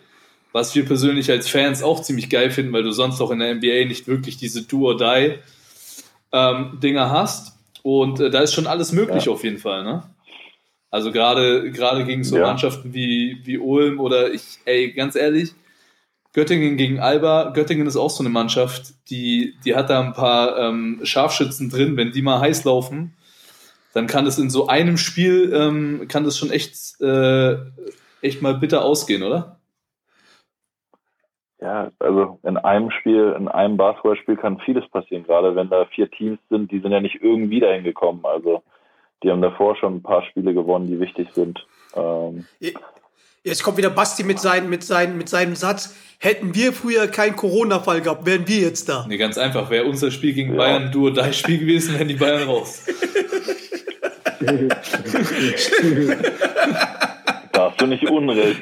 was 0.52 0.74
wir 0.76 0.86
persönlich 0.86 1.30
als 1.30 1.48
Fans 1.48 1.84
auch 1.84 2.02
ziemlich 2.02 2.30
geil 2.30 2.50
finden, 2.50 2.74
weil 2.74 2.84
du 2.84 2.92
sonst 2.92 3.22
auch 3.22 3.32
in 3.32 3.40
der 3.40 3.56
NBA 3.56 3.86
nicht 3.86 4.08
wirklich 4.08 4.38
diese 4.38 4.64
Do-or-Die 4.64 5.36
ähm, 6.32 7.00
hast. 7.00 7.58
Und 7.84 8.20
äh, 8.20 8.30
da 8.30 8.40
ist 8.40 8.54
schon 8.54 8.68
alles 8.68 8.92
möglich 8.92 9.26
ja. 9.26 9.32
auf 9.32 9.44
jeden 9.44 9.60
Fall, 9.60 9.84
ne? 9.84 10.04
Also 10.90 11.12
gerade 11.12 11.72
gerade 11.72 12.06
gegen 12.06 12.24
so 12.24 12.38
ja. 12.38 12.48
Mannschaften 12.48 12.94
wie, 12.94 13.42
wie 13.44 13.58
Ulm 13.58 14.00
oder 14.00 14.32
ich, 14.32 14.60
ey, 14.64 14.94
ganz 14.94 15.16
ehrlich, 15.16 15.54
Göttingen 16.36 16.76
gegen 16.76 17.00
Alba. 17.00 17.52
Göttingen 17.52 17.88
ist 17.88 17.96
auch 17.96 18.10
so 18.10 18.22
eine 18.22 18.30
Mannschaft, 18.30 19.10
die, 19.10 19.56
die 19.64 19.74
hat 19.74 19.90
da 19.90 20.02
ein 20.02 20.12
paar 20.12 20.58
ähm, 20.58 21.00
Scharfschützen 21.04 21.70
drin. 21.70 21.96
Wenn 21.96 22.12
die 22.12 22.22
mal 22.22 22.42
heiß 22.42 22.66
laufen, 22.66 23.16
dann 23.94 24.06
kann 24.06 24.28
es 24.28 24.38
in 24.38 24.50
so 24.50 24.68
einem 24.68 24.98
Spiel, 24.98 25.54
ähm, 25.56 26.10
kann 26.10 26.26
das 26.26 26.38
schon 26.38 26.52
echt, 26.52 27.00
äh, 27.00 27.56
echt 28.22 28.42
mal 28.42 28.56
bitter 28.56 28.84
ausgehen, 28.84 29.24
oder? 29.24 29.62
Ja, 31.62 31.90
also 32.00 32.38
in 32.44 32.58
einem 32.58 32.92
Spiel, 32.92 33.34
in 33.40 33.48
einem 33.48 33.78
Basketballspiel 33.78 34.36
kann 34.36 34.60
vieles 34.60 34.86
passieren, 34.90 35.24
gerade 35.24 35.56
wenn 35.56 35.70
da 35.70 35.86
vier 35.86 36.12
Teams 36.12 36.40
sind, 36.50 36.70
die 36.70 36.82
sind 36.82 36.92
ja 36.92 37.00
nicht 37.00 37.22
irgendwie 37.22 37.62
dahin 37.62 37.86
gekommen. 37.86 38.20
Also 38.24 38.62
die 39.24 39.32
haben 39.32 39.42
davor 39.42 39.78
schon 39.78 39.96
ein 39.96 40.04
paar 40.04 40.24
Spiele 40.26 40.54
gewonnen, 40.54 40.88
die 40.88 41.00
wichtig 41.00 41.30
sind. 41.32 41.66
Ähm, 41.96 42.46
Jetzt 43.46 43.64
kommt 43.64 43.78
wieder 43.78 43.92
Basti 43.92 44.24
mit, 44.24 44.40
sein, 44.40 44.70
mit, 44.72 44.84
sein, 44.84 45.20
mit 45.20 45.30
seinem 45.30 45.56
Satz. 45.56 45.96
Hätten 46.18 46.56
wir 46.56 46.74
früher 46.74 47.08
keinen 47.08 47.36
Corona-Fall 47.36 48.02
gehabt, 48.02 48.26
wären 48.26 48.48
wir 48.48 48.58
jetzt 48.58 48.90
da. 48.90 49.06
Nee, 49.08 49.18
ganz 49.18 49.38
einfach. 49.38 49.70
Wäre 49.70 49.86
unser 49.86 50.10
Spiel 50.10 50.34
gegen 50.34 50.54
ja. 50.54 50.58
Bayern 50.58 50.92
du 50.92 51.12
dein 51.12 51.32
Spiel 51.32 51.60
gewesen, 51.60 51.94
wären 51.94 52.08
die 52.08 52.16
Bayern 52.16 52.50
raus. 52.50 52.84
da 57.52 57.70
hast 57.70 57.80
du 57.80 57.86
nicht 57.86 58.10
Unrecht. 58.10 58.62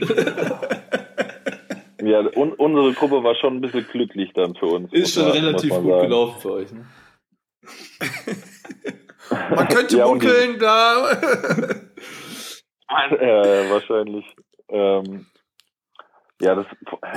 Ja, 2.01 2.19
un 2.35 2.51
unsere 2.51 2.91
Gruppe 2.91 3.23
war 3.23 3.35
schon 3.35 3.55
ein 3.55 3.61
bisschen 3.61 3.87
glücklich 3.89 4.31
dann 4.33 4.53
für 4.55 4.65
uns. 4.65 4.91
Ist 4.91 5.13
schon 5.13 5.23
man, 5.23 5.31
relativ 5.31 5.69
gut 5.69 5.87
sagen. 5.87 6.01
gelaufen 6.01 6.41
für 6.41 6.51
euch. 6.51 6.73
Ne? 6.73 6.85
man 9.55 9.69
könnte 9.69 9.97
ja, 9.97 10.05
munkeln, 10.05 10.59
da. 10.59 11.11
ja, 13.21 13.69
wahrscheinlich. 13.69 14.25
Ähm, 14.73 15.27
ja, 16.41 16.55
das, 16.55 16.65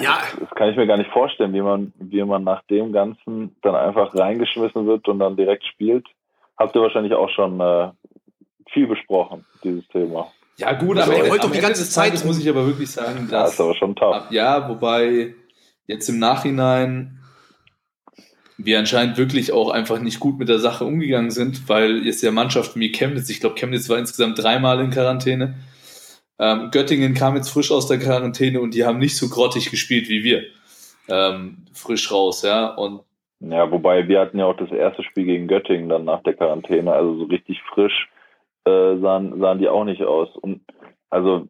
ja. 0.00 0.18
Das, 0.38 0.50
kann 0.50 0.68
ich 0.68 0.76
mir 0.76 0.86
gar 0.86 0.98
nicht 0.98 1.10
vorstellen, 1.10 1.52
wie 1.52 1.62
man, 1.62 1.92
wie 1.98 2.22
man 2.22 2.44
nach 2.44 2.62
dem 2.66 2.92
Ganzen 2.92 3.56
dann 3.62 3.74
einfach 3.74 4.14
reingeschmissen 4.14 4.86
wird 4.86 5.08
und 5.08 5.18
dann 5.18 5.36
direkt 5.36 5.64
spielt. 5.66 6.06
Habt 6.56 6.76
ihr 6.76 6.82
wahrscheinlich 6.82 7.14
auch 7.14 7.30
schon 7.30 7.60
äh, 7.60 7.90
viel 8.70 8.86
besprochen, 8.86 9.44
dieses 9.64 9.86
Thema. 9.88 10.30
Ja, 10.58 10.72
gut, 10.72 10.98
aber 10.98 11.12
also, 11.12 11.30
heute 11.30 11.50
die 11.50 11.60
ganze 11.60 11.88
Zeit, 11.88 12.14
das 12.14 12.24
muss 12.24 12.38
ich 12.38 12.48
aber 12.48 12.66
wirklich 12.66 12.90
sagen, 12.90 13.28
das 13.30 13.54
ist 13.54 13.60
aber 13.60 13.74
schon 13.74 13.94
tough. 13.94 14.30
Ja, 14.30 14.68
wobei 14.68 15.34
jetzt 15.86 16.08
im 16.08 16.18
Nachhinein 16.18 17.18
wir 18.58 18.78
anscheinend 18.78 19.18
wirklich 19.18 19.52
auch 19.52 19.70
einfach 19.70 20.00
nicht 20.00 20.18
gut 20.18 20.38
mit 20.38 20.48
der 20.48 20.58
Sache 20.58 20.84
umgegangen 20.84 21.30
sind, 21.30 21.68
weil 21.68 22.06
jetzt 22.06 22.22
ja 22.22 22.30
Mannschaften 22.30 22.80
wie 22.80 22.90
Chemnitz, 22.90 23.28
ich 23.28 23.40
glaube, 23.40 23.56
Chemnitz 23.56 23.88
war 23.90 23.98
insgesamt 23.98 24.42
dreimal 24.42 24.80
in 24.80 24.90
Quarantäne, 24.90 25.56
ähm, 26.38 26.70
Göttingen 26.70 27.14
kam 27.14 27.36
jetzt 27.36 27.50
frisch 27.50 27.70
aus 27.70 27.86
der 27.86 27.98
Quarantäne 27.98 28.60
und 28.60 28.74
die 28.74 28.84
haben 28.84 28.98
nicht 28.98 29.16
so 29.16 29.28
grottig 29.28 29.70
gespielt 29.70 30.08
wie 30.08 30.22
wir. 30.22 30.42
Ähm, 31.08 31.66
frisch 31.72 32.10
raus, 32.12 32.42
ja. 32.42 32.74
Und 32.74 33.00
ja, 33.40 33.70
wobei 33.70 34.08
wir 34.08 34.20
hatten 34.20 34.38
ja 34.38 34.46
auch 34.46 34.56
das 34.56 34.70
erste 34.70 35.02
Spiel 35.02 35.24
gegen 35.24 35.48
Göttingen 35.48 35.88
dann 35.88 36.04
nach 36.04 36.22
der 36.22 36.34
Quarantäne, 36.34 36.92
also 36.92 37.16
so 37.16 37.24
richtig 37.24 37.62
frisch 37.62 38.08
äh, 38.64 38.96
sahen, 38.98 39.38
sahen 39.38 39.58
die 39.58 39.68
auch 39.68 39.84
nicht 39.84 40.02
aus. 40.02 40.34
Und 40.36 40.60
also 41.10 41.46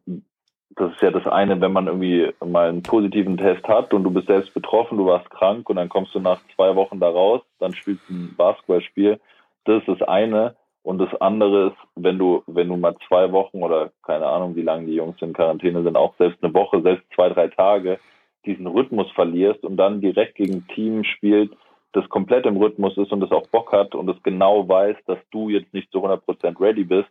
das 0.77 0.91
ist 0.91 1.01
ja 1.01 1.11
das 1.11 1.25
eine, 1.25 1.59
wenn 1.59 1.73
man 1.73 1.87
irgendwie 1.87 2.31
mal 2.45 2.69
einen 2.69 2.83
positiven 2.83 3.37
Test 3.37 3.67
hat 3.67 3.93
und 3.93 4.03
du 4.03 4.11
bist 4.11 4.27
selbst 4.27 4.53
betroffen, 4.53 4.97
du 4.97 5.07
warst 5.07 5.29
krank 5.31 5.69
und 5.69 5.77
dann 5.77 5.89
kommst 5.89 6.13
du 6.13 6.19
nach 6.19 6.39
zwei 6.55 6.75
Wochen 6.75 6.99
da 6.99 7.09
raus, 7.09 7.41
dann 7.59 7.73
spielst 7.73 8.03
du 8.07 8.13
ein 8.13 8.35
Basketballspiel. 8.37 9.19
Das 9.65 9.79
ist 9.79 9.87
das 9.87 10.07
eine. 10.07 10.55
Und 10.87 10.99
das 10.99 11.13
andere 11.19 11.67
ist, 11.67 11.77
wenn 11.97 12.17
du, 12.17 12.43
wenn 12.47 12.69
du 12.69 12.77
mal 12.77 12.95
zwei 13.09 13.29
Wochen 13.33 13.61
oder 13.61 13.91
keine 14.03 14.25
Ahnung, 14.25 14.55
wie 14.55 14.61
lange 14.61 14.85
die 14.85 14.93
Jungs 14.93 15.17
in 15.19 15.33
Quarantäne 15.33 15.83
sind, 15.83 15.97
auch 15.97 16.15
selbst 16.17 16.41
eine 16.41 16.53
Woche, 16.53 16.81
selbst 16.81 17.05
zwei, 17.13 17.27
drei 17.27 17.49
Tage, 17.49 17.99
diesen 18.45 18.67
Rhythmus 18.67 19.11
verlierst 19.13 19.65
und 19.65 19.75
dann 19.75 19.99
direkt 19.99 20.35
gegen 20.35 20.53
ein 20.53 20.67
Team 20.73 21.03
spielt, 21.03 21.51
das 21.91 22.07
komplett 22.07 22.45
im 22.45 22.55
Rhythmus 22.55 22.95
ist 22.95 23.11
und 23.11 23.19
das 23.19 23.31
auch 23.31 23.45
Bock 23.47 23.73
hat 23.73 23.95
und 23.95 24.07
das 24.07 24.15
genau 24.23 24.65
weiß, 24.65 24.95
dass 25.07 25.17
du 25.31 25.49
jetzt 25.49 25.73
nicht 25.73 25.91
zu 25.91 25.97
100% 25.97 26.57
ready 26.57 26.85
bist. 26.85 27.09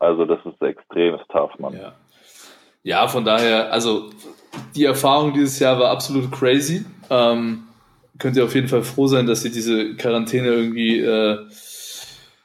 Also 0.00 0.24
das 0.24 0.40
ist 0.44 0.60
extremes 0.60 1.20
tough, 1.28 1.56
Mann. 1.60 1.74
Ja. 1.74 1.92
ja, 2.82 3.06
von 3.06 3.24
daher, 3.24 3.72
also 3.72 4.10
die 4.74 4.86
Erfahrung 4.86 5.34
dieses 5.34 5.60
Jahr 5.60 5.78
war 5.78 5.92
absolut 5.92 6.32
crazy. 6.32 6.84
Ähm, 7.10 7.62
könnt 8.18 8.36
ihr 8.36 8.42
auf 8.42 8.56
jeden 8.56 8.66
Fall 8.66 8.82
froh 8.82 9.06
sein, 9.06 9.28
dass 9.28 9.44
ihr 9.44 9.52
diese 9.52 9.94
Quarantäne 9.94 10.48
irgendwie 10.48 10.98
äh, 10.98 11.46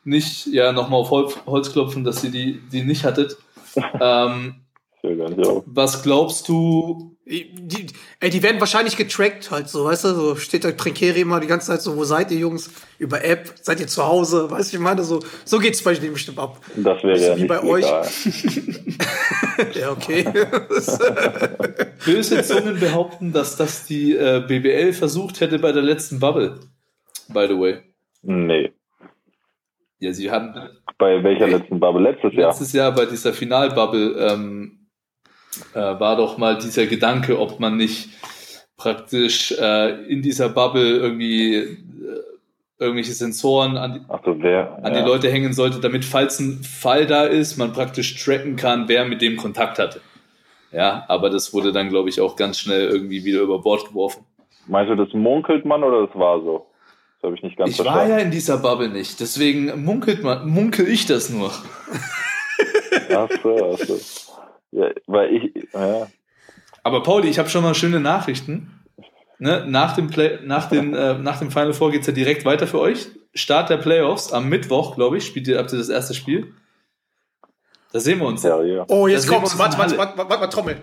nicht 0.05 0.47
ja 0.47 0.71
nochmal 0.71 1.01
auf 1.01 1.11
Holz 1.45 1.71
klopfen, 1.71 2.03
dass 2.03 2.23
ihr 2.23 2.31
die, 2.31 2.61
die 2.71 2.83
nicht 2.83 3.03
hattet. 3.03 3.37
ähm, 4.01 4.55
was 5.03 6.01
glaubst 6.01 6.47
du? 6.47 7.17
Die, 7.25 7.87
ey, 8.19 8.29
die 8.29 8.43
werden 8.43 8.59
wahrscheinlich 8.59 8.97
getrackt, 8.97 9.49
halt 9.49 9.69
so, 9.69 9.85
weißt 9.85 10.05
du, 10.05 10.09
so 10.13 10.35
steht 10.35 10.65
der 10.65 10.75
Trinkeri 10.75 11.21
immer 11.21 11.39
die 11.39 11.47
ganze 11.47 11.67
Zeit 11.67 11.81
so, 11.81 11.95
wo 11.95 12.03
seid 12.03 12.31
ihr 12.31 12.37
Jungs? 12.37 12.69
Über 12.99 13.23
App, 13.23 13.53
seid 13.61 13.79
ihr 13.79 13.87
zu 13.87 14.05
Hause? 14.05 14.51
Weißt 14.51 14.71
du, 14.71 14.77
ich 14.77 14.83
meine, 14.83 15.03
so, 15.03 15.21
so 15.45 15.59
geht's 15.59 15.81
bei 15.81 15.93
denen 15.93 16.13
bestimmt 16.13 16.39
ab. 16.39 16.59
Das 16.75 17.01
wäre 17.03 17.19
ja 17.19 17.37
wie 17.37 17.45
bei 17.45 17.63
euch. 17.63 17.85
ja, 19.73 19.91
okay. 19.91 20.25
Böse 22.05 22.43
Zungen 22.43 22.79
behaupten, 22.79 23.31
dass 23.31 23.55
das 23.55 23.85
die 23.85 24.15
äh, 24.15 24.43
BBL 24.45 24.91
versucht 24.93 25.39
hätte 25.39 25.59
bei 25.59 25.71
der 25.71 25.83
letzten 25.83 26.19
Bubble. 26.19 26.59
By 27.29 27.47
the 27.47 27.57
way. 27.57 27.79
Nee. 28.21 28.71
Ja, 30.03 30.11
sie 30.11 30.29
haben. 30.29 30.53
Bei 30.97 31.23
welcher 31.23 31.47
letzten 31.47 31.79
Bubble? 31.79 32.03
Letztes 32.03 32.33
Jahr? 32.33 32.49
Letztes 32.49 32.73
Jahr 32.73 32.91
bei 32.91 33.05
dieser 33.05 33.31
Finalbubble 33.31 34.15
ähm, 34.19 34.89
äh, 35.73 35.79
war 35.79 36.17
doch 36.17 36.37
mal 36.37 36.57
dieser 36.57 36.87
Gedanke, 36.87 37.39
ob 37.39 37.61
man 37.61 37.77
nicht 37.77 38.09
praktisch 38.75 39.53
äh, 39.53 40.03
in 40.11 40.21
dieser 40.21 40.49
Bubble 40.49 40.97
irgendwie 40.97 41.55
äh, 41.55 41.77
irgendwelche 42.79 43.13
Sensoren 43.13 43.77
an, 43.77 43.93
die, 43.93 43.99
so, 44.25 44.43
wer, 44.43 44.77
an 44.83 44.93
ja. 44.93 45.01
die 45.01 45.07
Leute 45.07 45.29
hängen 45.29 45.53
sollte, 45.53 45.79
damit, 45.79 46.03
falls 46.03 46.37
ein 46.41 46.63
Fall 46.63 47.05
da 47.05 47.23
ist, 47.23 47.57
man 47.57 47.71
praktisch 47.71 48.21
tracken 48.21 48.57
kann, 48.57 48.89
wer 48.89 49.05
mit 49.05 49.21
dem 49.21 49.37
Kontakt 49.37 49.79
hatte. 49.79 50.01
Ja, 50.73 51.05
aber 51.07 51.29
das 51.29 51.53
wurde 51.53 51.71
dann, 51.71 51.87
glaube 51.87 52.09
ich, 52.09 52.19
auch 52.19 52.35
ganz 52.35 52.59
schnell 52.59 52.89
irgendwie 52.89 53.23
wieder 53.23 53.39
über 53.39 53.59
Bord 53.59 53.87
geworfen. 53.87 54.25
Meinst 54.67 54.91
du, 54.91 54.95
das 54.95 55.13
munkelt 55.13 55.63
man 55.63 55.81
oder 55.81 56.07
das 56.07 56.15
war 56.19 56.41
so? 56.41 56.65
Habe 57.23 57.35
ich 57.35 57.43
nicht 57.43 57.57
ganz 57.57 57.69
ich 57.69 57.75
verstanden. 57.77 58.03
Ich 58.03 58.09
war 58.09 58.17
ja 58.19 58.23
in 58.23 58.31
dieser 58.31 58.57
Bubble 58.57 58.89
nicht, 58.89 59.19
deswegen 59.19 59.85
munkelt 59.85 60.23
man, 60.23 60.47
munkel 60.47 60.87
ich 60.87 61.05
das 61.05 61.29
nur. 61.29 61.51
ach 63.15 63.29
so, 63.41 63.73
ach 63.73 63.85
so. 63.85 63.99
Ja, 64.71 64.89
weil 65.07 65.35
ich, 65.35 65.67
ja. 65.73 66.07
Aber 66.83 67.01
Pauli, 67.01 67.29
ich 67.29 67.39
habe 67.39 67.49
schon 67.49 67.63
mal 67.63 67.75
schöne 67.75 67.99
Nachrichten. 68.01 68.83
Ne? 69.39 69.65
Nach, 69.67 69.95
dem 69.95 70.09
Play, 70.09 70.39
nach, 70.43 70.67
den, 70.67 70.93
äh, 70.95 71.17
nach 71.17 71.39
dem 71.39 71.49
Final 71.49 71.73
Four 71.73 71.91
geht 71.91 72.01
es 72.01 72.07
ja 72.07 72.13
direkt 72.13 72.43
weiter 72.43 72.67
für 72.67 72.79
euch. 72.79 73.07
Start 73.33 73.69
der 73.69 73.77
Playoffs 73.77 74.33
am 74.33 74.49
Mittwoch, 74.49 74.95
glaube 74.95 75.17
ich, 75.17 75.25
spielt 75.25 75.47
ihr, 75.47 75.57
habt 75.57 75.71
ihr 75.71 75.79
das 75.79 75.89
erste 75.89 76.13
Spiel. 76.13 76.53
Da 77.93 77.99
sehen 77.99 78.19
wir 78.19 78.27
uns. 78.27 78.43
Ja, 78.43 78.61
ja. 78.63 78.85
Oh, 78.89 79.07
jetzt 79.07 79.27
kommt's. 79.27 79.57
Warte, 79.57 79.77
warte, 79.77 79.97
warte, 79.97 80.17
warte, 80.17 80.29
warte, 80.29 80.49
Trommel. 80.49 80.77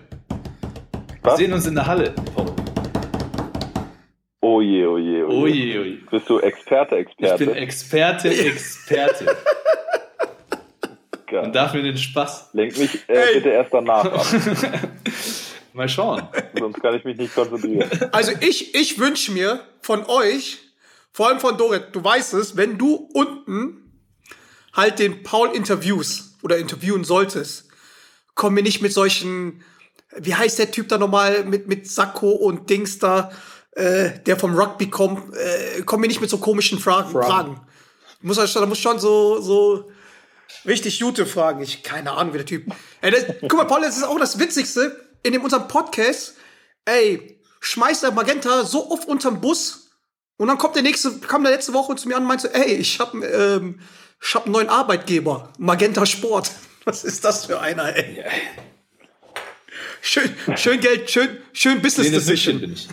Wir 1.23 1.35
sehen 1.35 1.53
uns 1.53 1.67
in 1.67 1.75
der 1.75 1.85
Halle, 1.85 2.13
Paul. 2.33 2.50
Oh 4.51 4.59
je, 4.59 4.85
oh 4.85 4.97
je, 4.99 5.23
oh 5.23 5.29
je. 5.29 5.43
Oh 5.43 5.47
je, 5.47 5.79
oh 5.79 5.85
je. 5.85 5.97
Bist 6.11 6.27
du 6.27 6.39
Experte, 6.39 6.97
Experte? 6.97 7.43
Ich 7.43 7.49
bin 7.49 7.55
Experte, 7.55 8.29
Experte. 8.47 9.37
Man 11.31 11.53
darf 11.53 11.73
mir 11.73 11.83
den 11.83 11.97
Spaß. 11.97 12.49
Lenk 12.51 12.77
mich 12.77 12.95
äh, 13.07 13.35
bitte 13.35 13.49
erst 13.49 13.73
danach 13.73 14.03
ab. 14.03 14.25
Mal 15.73 15.87
schauen. 15.87 16.27
Sonst 16.59 16.81
kann 16.81 16.95
ich 16.95 17.05
mich 17.05 17.15
nicht 17.15 17.33
konzentrieren. 17.33 17.89
Also 18.11 18.33
ich, 18.41 18.75
ich 18.75 18.99
wünsche 18.99 19.31
mir 19.31 19.61
von 19.79 20.05
euch, 20.07 20.57
vor 21.13 21.29
allem 21.29 21.39
von 21.39 21.57
Dorit, 21.57 21.85
du 21.93 22.03
weißt 22.03 22.33
es, 22.33 22.57
wenn 22.57 22.77
du 22.77 23.09
unten 23.13 24.01
halt 24.73 24.99
den 24.99 25.23
Paul 25.23 25.55
interviews 25.55 26.37
oder 26.43 26.57
interviewen 26.57 27.05
solltest, 27.05 27.69
komm 28.35 28.55
mir 28.55 28.63
nicht 28.63 28.81
mit 28.81 28.91
solchen, 28.91 29.63
wie 30.17 30.35
heißt 30.35 30.59
der 30.59 30.71
Typ 30.71 30.89
da 30.89 30.97
nochmal, 30.97 31.45
mit, 31.45 31.69
mit 31.69 31.89
Sakko 31.89 32.31
und 32.31 32.69
Dings 32.69 32.99
da, 32.99 33.31
äh, 33.73 34.19
der 34.25 34.37
vom 34.37 34.55
Rugby 34.57 34.89
kommt, 34.89 35.35
äh, 35.35 35.81
komm 35.85 36.01
mir 36.01 36.07
nicht 36.07 36.21
mit 36.21 36.29
so 36.29 36.37
komischen 36.37 36.79
Fragen. 36.79 37.11
Fragen. 37.11 37.27
Fragen. 37.27 37.61
Muss, 38.21 38.53
da 38.53 38.65
muss 38.65 38.79
schon 38.79 38.99
so, 38.99 39.41
so 39.41 39.91
richtig 40.65 40.99
gute 40.99 41.25
Fragen. 41.25 41.61
Ich 41.61 41.83
keine 41.83 42.11
Ahnung, 42.11 42.33
wie 42.33 42.37
der 42.37 42.45
Typ. 42.45 42.65
Ey, 43.01 43.11
das, 43.11 43.25
guck 43.41 43.53
mal, 43.53 43.65
Paul, 43.65 43.81
das 43.81 43.97
ist 43.97 44.03
auch 44.03 44.19
das 44.19 44.39
Witzigste 44.39 45.09
in 45.23 45.33
dem, 45.33 45.43
unserem 45.43 45.67
Podcast. 45.67 46.35
Ey, 46.85 47.39
schmeißt 47.61 48.03
der 48.03 48.11
Magenta 48.11 48.65
so 48.65 48.91
oft 48.91 49.07
unterm 49.07 49.39
Bus 49.39 49.91
Und 50.37 50.47
dann 50.47 50.57
kommt 50.57 50.75
der 50.75 50.83
nächste, 50.83 51.19
kam 51.19 51.43
der 51.43 51.53
letzte 51.53 51.73
Woche 51.73 51.95
zu 51.95 52.07
mir 52.07 52.15
an 52.15 52.23
und 52.23 52.27
meinte, 52.27 52.53
ey, 52.53 52.73
ich 52.73 52.99
habe 52.99 53.25
ähm, 53.25 53.79
ich 54.21 54.35
hab 54.35 54.45
einen 54.45 54.53
neuen 54.53 54.69
Arbeitgeber, 54.69 55.51
Magenta 55.57 56.05
Sport. 56.05 56.51
Was 56.85 57.03
ist 57.03 57.23
das 57.23 57.45
für 57.45 57.59
einer, 57.59 57.95
ey? 57.95 58.23
Schön, 60.01 60.35
schön 60.55 60.79
Geld, 60.79 61.09
schön, 61.09 61.37
schön 61.53 61.81
Business 61.81 62.07
nee, 62.09 62.15
Decision. 62.15 62.59
Bin 62.59 62.73
ich. 62.73 62.87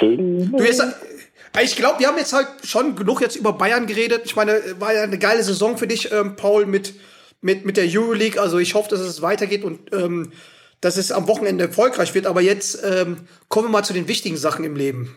Du 0.00 0.64
jetzt, 0.64 0.82
ich 1.62 1.76
glaube, 1.76 2.00
wir 2.00 2.08
haben 2.08 2.18
jetzt 2.18 2.32
halt 2.32 2.48
schon 2.64 2.96
genug 2.96 3.20
jetzt 3.20 3.36
über 3.36 3.52
Bayern 3.52 3.86
geredet. 3.86 4.22
Ich 4.24 4.36
meine, 4.36 4.60
war 4.80 4.92
ja 4.92 5.02
eine 5.02 5.18
geile 5.18 5.42
Saison 5.42 5.78
für 5.78 5.86
dich, 5.86 6.10
ähm, 6.12 6.36
Paul, 6.36 6.66
mit, 6.66 6.94
mit, 7.40 7.64
mit 7.64 7.76
der 7.76 7.86
Euroleague. 7.86 8.40
Also 8.40 8.58
ich 8.58 8.74
hoffe, 8.74 8.90
dass 8.90 9.00
es 9.00 9.22
weitergeht 9.22 9.64
und 9.64 9.92
ähm, 9.92 10.32
dass 10.80 10.96
es 10.96 11.12
am 11.12 11.28
Wochenende 11.28 11.64
erfolgreich 11.64 12.14
wird. 12.14 12.26
Aber 12.26 12.40
jetzt 12.40 12.82
ähm, 12.84 13.28
kommen 13.48 13.68
wir 13.68 13.72
mal 13.72 13.84
zu 13.84 13.92
den 13.92 14.08
wichtigen 14.08 14.36
Sachen 14.36 14.64
im 14.64 14.76
Leben. 14.76 15.16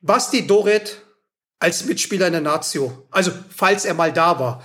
Basti 0.00 0.46
Doret 0.46 1.02
als 1.58 1.84
Mitspieler 1.84 2.26
in 2.26 2.32
der 2.32 2.42
Nazio. 2.42 3.06
Also, 3.10 3.30
falls 3.54 3.84
er 3.84 3.94
mal 3.94 4.12
da 4.12 4.38
war. 4.38 4.64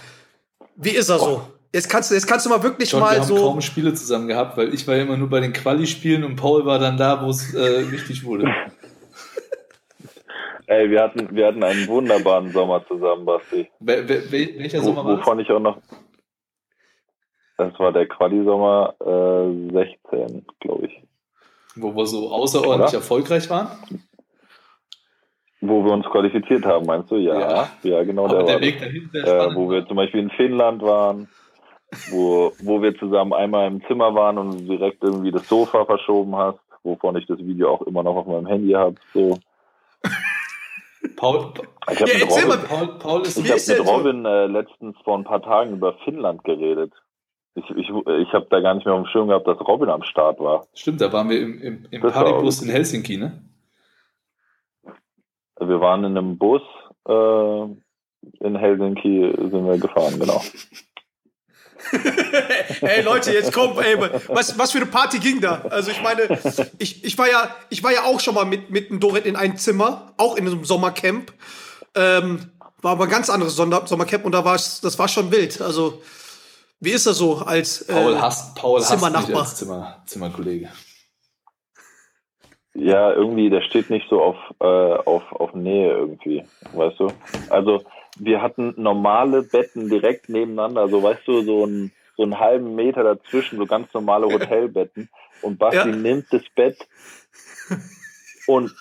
Wie 0.75 0.89
ist 0.89 1.09
er 1.09 1.19
so? 1.19 1.58
Jetzt 1.71 1.87
kannst 1.87 2.09
du, 2.09 2.15
jetzt 2.15 2.25
kannst 2.25 2.47
du 2.47 2.49
mal 2.49 2.63
wirklich 2.63 2.91
John, 2.91 3.01
mal 3.01 3.15
wir 3.15 3.23
so. 3.23 3.35
haben 3.35 3.43
kaum 3.43 3.61
Spiele 3.61 3.93
zusammen 3.93 4.27
gehabt, 4.27 4.57
weil 4.57 4.73
ich 4.73 4.87
war 4.87 4.95
ja 4.95 5.03
immer 5.03 5.17
nur 5.17 5.29
bei 5.29 5.39
den 5.39 5.53
Quali-Spielen 5.53 6.23
und 6.23 6.35
Paul 6.35 6.65
war 6.65 6.79
dann 6.79 6.97
da, 6.97 7.23
wo 7.23 7.29
es 7.29 7.53
äh, 7.53 7.91
wichtig 7.91 8.23
wurde. 8.23 8.51
Ey, 10.65 10.89
wir 10.89 11.01
hatten, 11.01 11.35
wir 11.35 11.47
hatten 11.47 11.63
einen 11.63 11.87
wunderbaren 11.87 12.51
Sommer 12.51 12.85
zusammen, 12.87 13.25
Basti. 13.25 13.69
Wel, 13.79 14.07
wel, 14.09 14.31
welcher 14.31 14.81
Sommer 14.81 15.05
war 15.05 15.17
Wovon 15.19 15.37
das? 15.37 15.47
ich 15.47 15.51
auch 15.51 15.59
noch. 15.59 15.77
Das 17.57 17.77
war 17.79 17.91
der 17.91 18.07
Quali-Sommer 18.07 18.95
äh, 18.99 19.73
16, 19.73 20.45
glaube 20.59 20.87
ich. 20.87 21.01
Wo 21.75 21.95
wir 21.95 22.05
so 22.05 22.31
außerordentlich 22.31 22.89
Oder? 22.89 22.97
erfolgreich 22.97 23.49
waren? 23.49 23.67
Wo 25.61 25.83
wir 25.83 25.91
uns 25.91 26.05
qualifiziert 26.05 26.65
haben, 26.65 26.85
meinst 26.85 27.11
du? 27.11 27.17
Ja, 27.17 27.39
ja, 27.39 27.69
ja 27.83 28.03
genau. 28.03 28.25
Aber 28.25 28.43
der, 28.43 28.59
der 28.59 28.61
Weg 28.61 28.79
dahin, 28.79 29.09
der 29.13 29.25
äh, 29.25 29.55
Wo 29.55 29.69
wir 29.69 29.85
zum 29.87 29.97
Beispiel 29.97 30.21
in 30.21 30.29
Finnland 30.31 30.81
waren, 30.81 31.27
wo, 32.09 32.51
wo 32.61 32.81
wir 32.81 32.97
zusammen 32.97 33.33
einmal 33.33 33.67
im 33.67 33.83
Zimmer 33.87 34.13
waren 34.15 34.37
und 34.37 34.67
direkt 34.67 35.03
irgendwie 35.03 35.31
das 35.31 35.47
Sofa 35.47 35.85
verschoben 35.85 36.35
hast, 36.35 36.59
wovon 36.83 37.15
ich 37.17 37.25
das 37.27 37.39
Video 37.39 37.69
auch 37.71 37.81
immer 37.83 38.03
noch 38.03 38.15
auf 38.15 38.27
meinem 38.27 38.47
Handy 38.47 38.71
habe. 38.71 38.95
So. 39.13 39.37
Paul, 41.15 41.53
ich 41.91 42.01
habe 42.01 42.11
ja, 42.11 42.25
mit 42.25 42.29
Robin, 42.29 42.67
Paul, 42.67 42.87
Paul 42.99 43.21
ist, 43.21 43.37
ich 43.37 43.51
hab 43.51 43.77
mit 43.77 43.87
Robin 43.87 44.25
äh, 44.25 44.47
letztens 44.47 44.95
vor 45.03 45.17
ein 45.17 45.23
paar 45.23 45.41
Tagen 45.41 45.73
über 45.73 45.93
Finnland 46.03 46.43
geredet. 46.43 46.93
Ich, 47.55 47.69
ich, 47.71 47.89
ich 47.89 48.33
habe 48.33 48.47
da 48.49 48.59
gar 48.59 48.75
nicht 48.75 48.85
mehr 48.85 48.95
auf 48.95 49.03
dem 49.03 49.09
Schirm 49.09 49.27
gehabt, 49.27 49.47
dass 49.47 49.59
Robin 49.59 49.89
am 49.89 50.03
Start 50.03 50.39
war. 50.39 50.67
Stimmt, 50.73 51.01
da 51.01 51.11
waren 51.11 51.29
wir 51.29 51.41
im, 51.41 51.61
im, 51.61 51.85
im 51.89 52.01
Partybus 52.01 52.61
in 52.61 52.69
Helsinki, 52.69 53.17
ne? 53.17 53.41
Wir 55.59 55.81
waren 55.81 56.05
in 56.05 56.17
einem 56.17 56.37
Bus 56.37 56.61
äh, 57.07 57.63
in 58.39 58.55
Helsinki, 58.55 59.33
sind 59.37 59.65
wir 59.65 59.77
gefahren, 59.77 60.19
genau. 60.19 60.41
ey 62.81 63.01
Leute, 63.01 63.31
jetzt 63.31 63.53
kommt, 63.53 63.77
ey, 63.79 63.97
was, 64.27 64.57
was 64.57 64.71
für 64.71 64.79
eine 64.79 64.87
Party 64.87 65.19
ging 65.19 65.41
da? 65.41 65.61
Also 65.69 65.91
ich 65.91 66.01
meine, 66.01 66.39
ich, 66.77 67.03
ich, 67.03 67.17
war, 67.17 67.29
ja, 67.29 67.55
ich 67.69 67.83
war 67.83 67.91
ja 67.91 68.03
auch 68.03 68.19
schon 68.19 68.35
mal 68.35 68.45
mit, 68.45 68.69
mit 68.69 68.89
einem 68.89 68.99
Dorit 68.99 69.25
in 69.25 69.35
einem 69.35 69.57
Zimmer, 69.57 70.13
auch 70.17 70.35
in 70.35 70.45
einem 70.45 70.65
Sommercamp. 70.65 71.33
Ähm, 71.95 72.51
war 72.81 72.91
aber 72.91 73.05
ein 73.05 73.09
ganz 73.09 73.29
anderes 73.29 73.55
Sommercamp 73.55 74.25
und 74.25 74.31
da 74.31 74.45
war 74.45 74.53
das 74.55 74.99
war 74.99 75.07
schon 75.07 75.31
wild. 75.31 75.61
Also 75.61 76.01
wie 76.79 76.91
ist 76.91 77.05
er 77.05 77.13
so 77.13 77.37
als 77.37 77.81
äh, 77.83 77.93
Paul 77.93 78.21
hasst, 78.21 78.55
Paul 78.55 78.81
Zimmernachbar? 78.81 79.41
Hasst 79.41 79.57
Zimmer, 79.57 80.01
Zimmerkollege. 80.05 80.69
Ja, 82.73 83.11
irgendwie, 83.11 83.49
der 83.49 83.61
steht 83.61 83.89
nicht 83.89 84.07
so 84.09 84.21
auf, 84.21 84.37
äh, 84.61 84.65
auf, 84.65 85.23
auf 85.33 85.53
Nähe 85.53 85.91
irgendwie, 85.91 86.45
weißt 86.73 86.99
du? 86.99 87.11
Also 87.49 87.83
wir 88.19 88.41
hatten 88.41 88.73
normale 88.77 89.41
Betten 89.43 89.89
direkt 89.89 90.29
nebeneinander, 90.29 90.87
so 90.89 91.01
weißt 91.01 91.27
du, 91.27 91.41
so, 91.41 91.65
ein, 91.65 91.91
so 92.17 92.23
einen 92.23 92.39
halben 92.39 92.75
Meter 92.75 93.03
dazwischen, 93.03 93.57
so 93.57 93.65
ganz 93.65 93.93
normale 93.93 94.27
Hotelbetten. 94.27 95.09
Und 95.41 95.57
Basti 95.57 95.77
ja. 95.77 95.85
nimmt 95.85 96.25
das 96.31 96.43
Bett 96.55 96.77
und 98.47 98.75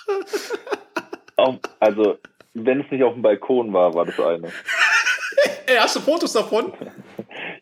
auf, 1.37 1.57
also 1.79 2.19
wenn 2.55 2.81
es 2.81 2.91
nicht 2.91 3.05
auf 3.05 3.13
dem 3.13 3.23
Balkon 3.23 3.73
war, 3.73 3.95
war 3.95 4.07
das 4.07 4.19
eine. 4.19 4.49
Ey, 5.67 5.77
hast 5.79 5.97
du 5.97 6.01
Fotos 6.01 6.33
davon? 6.33 6.73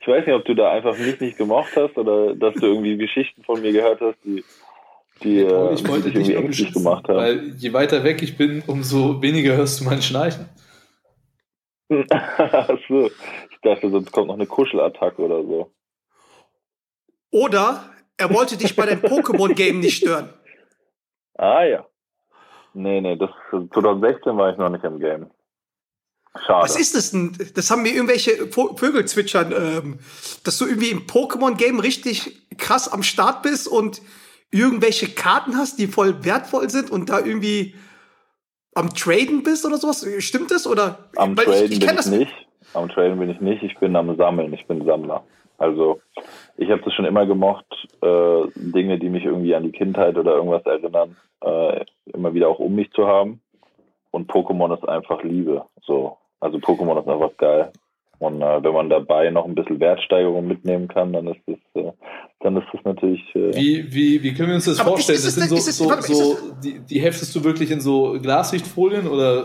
Ich 0.00 0.12
weiß 0.12 0.24
nicht, 0.24 0.36
ob 0.36 0.44
du 0.44 0.54
da 0.54 0.70
einfach 0.70 0.96
mich 0.96 1.18
nicht 1.18 1.36
gemocht 1.36 1.72
hast 1.74 1.98
oder 1.98 2.36
dass 2.36 2.54
du 2.54 2.66
irgendwie 2.66 2.96
Geschichten 2.96 3.42
von 3.42 3.60
mir 3.60 3.72
gehört 3.72 4.00
hast, 4.00 4.14
die, 4.24 4.44
die 5.24 5.42
nee, 5.42 5.74
ich 5.74 5.88
wollte 5.88 6.12
dich 6.12 6.28
irgendwie 6.28 6.34
ängstlich 6.34 6.72
gemacht 6.72 7.08
haben. 7.08 7.16
Weil 7.16 7.54
je 7.56 7.72
weiter 7.72 8.04
weg 8.04 8.22
ich 8.22 8.36
bin, 8.36 8.62
umso 8.68 9.20
weniger 9.20 9.56
hörst 9.56 9.80
du 9.80 9.84
mein 9.84 10.00
Schnarchen. 10.02 10.48
Achso, 12.10 13.06
ich 13.06 13.60
dachte, 13.62 13.90
sonst 13.90 14.12
kommt 14.12 14.28
noch 14.28 14.34
eine 14.34 14.46
Kuschelattacke 14.46 15.22
oder 15.22 15.42
so. 15.42 15.72
Oder 17.30 17.90
er 18.16 18.32
wollte 18.34 18.56
dich 18.56 18.74
bei 18.74 18.86
deinem 18.86 19.02
Pokémon-Game 19.02 19.80
nicht 19.80 19.98
stören. 19.98 20.30
Ah 21.34 21.64
ja. 21.64 21.86
Nee, 22.74 23.00
nee, 23.00 23.16
das, 23.16 23.30
2016 23.50 24.36
war 24.36 24.52
ich 24.52 24.58
noch 24.58 24.68
nicht 24.68 24.84
im 24.84 24.98
Game. 24.98 25.30
Schade. 26.44 26.64
Was 26.64 26.76
ist 26.76 26.94
das 26.94 27.10
denn? 27.12 27.36
Das 27.54 27.70
haben 27.70 27.82
mir 27.82 27.94
irgendwelche 27.94 28.48
Vögel 28.48 29.06
zwitschern, 29.06 29.52
ähm, 29.52 29.98
dass 30.44 30.58
du 30.58 30.66
irgendwie 30.66 30.90
im 30.90 31.06
Pokémon-Game 31.06 31.80
richtig 31.80 32.46
krass 32.58 32.92
am 32.92 33.02
Start 33.02 33.42
bist 33.42 33.68
und 33.68 34.02
irgendwelche 34.50 35.08
Karten 35.08 35.56
hast, 35.56 35.78
die 35.78 35.86
voll 35.86 36.24
wertvoll 36.24 36.68
sind 36.68 36.90
und 36.90 37.08
da 37.08 37.20
irgendwie 37.20 37.74
am 38.76 38.94
Traden 38.94 39.42
bist 39.42 39.64
oder 39.64 39.78
sowas? 39.78 40.06
Stimmt 40.18 40.50
das? 40.50 40.66
Oder? 40.66 40.98
Am 41.16 41.36
Weil 41.36 41.46
Traden 41.46 41.64
ich, 41.64 41.72
ich 41.72 41.86
bin 41.86 41.98
ich 41.98 42.06
nicht. 42.06 42.34
Am 42.74 42.88
Traden 42.88 43.18
bin 43.18 43.30
ich 43.30 43.40
nicht. 43.40 43.62
Ich 43.62 43.76
bin 43.78 43.96
am 43.96 44.14
Sammeln. 44.16 44.52
Ich 44.52 44.66
bin 44.66 44.84
Sammler. 44.84 45.24
Also 45.58 46.00
ich 46.58 46.70
habe 46.70 46.82
das 46.82 46.92
schon 46.92 47.06
immer 47.06 47.24
gemocht, 47.24 47.64
äh, 48.02 48.42
Dinge, 48.54 48.98
die 48.98 49.08
mich 49.08 49.24
irgendwie 49.24 49.54
an 49.54 49.62
die 49.62 49.72
Kindheit 49.72 50.18
oder 50.18 50.34
irgendwas 50.34 50.66
erinnern, 50.66 51.16
äh, 51.40 51.84
immer 52.12 52.34
wieder 52.34 52.48
auch 52.48 52.58
um 52.58 52.74
mich 52.74 52.90
zu 52.92 53.06
haben. 53.06 53.40
Und 54.10 54.30
Pokémon 54.30 54.74
ist 54.76 54.86
einfach 54.86 55.22
Liebe. 55.22 55.64
So, 55.82 56.18
also 56.40 56.58
Pokémon 56.58 57.00
ist 57.00 57.08
einfach 57.08 57.34
geil. 57.38 57.72
Und 58.18 58.40
äh, 58.40 58.62
wenn 58.62 58.72
man 58.72 58.88
dabei 58.88 59.30
noch 59.30 59.44
ein 59.44 59.54
bisschen 59.54 59.78
Wertsteigerung 59.80 60.46
mitnehmen 60.46 60.88
kann, 60.88 61.12
dann 61.12 61.28
ist 61.28 61.40
das, 61.46 61.58
äh, 61.74 61.92
dann 62.40 62.56
ist 62.56 62.66
das 62.72 62.84
natürlich. 62.84 63.22
Äh 63.34 63.54
wie, 63.54 63.92
wie, 63.92 64.22
wie 64.22 64.34
können 64.34 64.48
wir 64.48 64.54
uns 64.54 64.64
das 64.64 64.80
Aber 64.80 64.90
vorstellen? 64.90 65.18
Ist, 65.18 65.26
ist 65.26 65.38
das, 65.38 65.48
das 65.50 65.64
sind 65.64 65.74
so, 65.74 66.14
so, 66.14 66.14
so 66.14 66.54
die, 66.62 66.80
die 66.80 67.00
heftest 67.00 67.34
du 67.34 67.44
wirklich 67.44 67.70
in 67.70 67.80
so 67.80 68.18
Glassichtfolien 68.20 69.06
oder? 69.06 69.44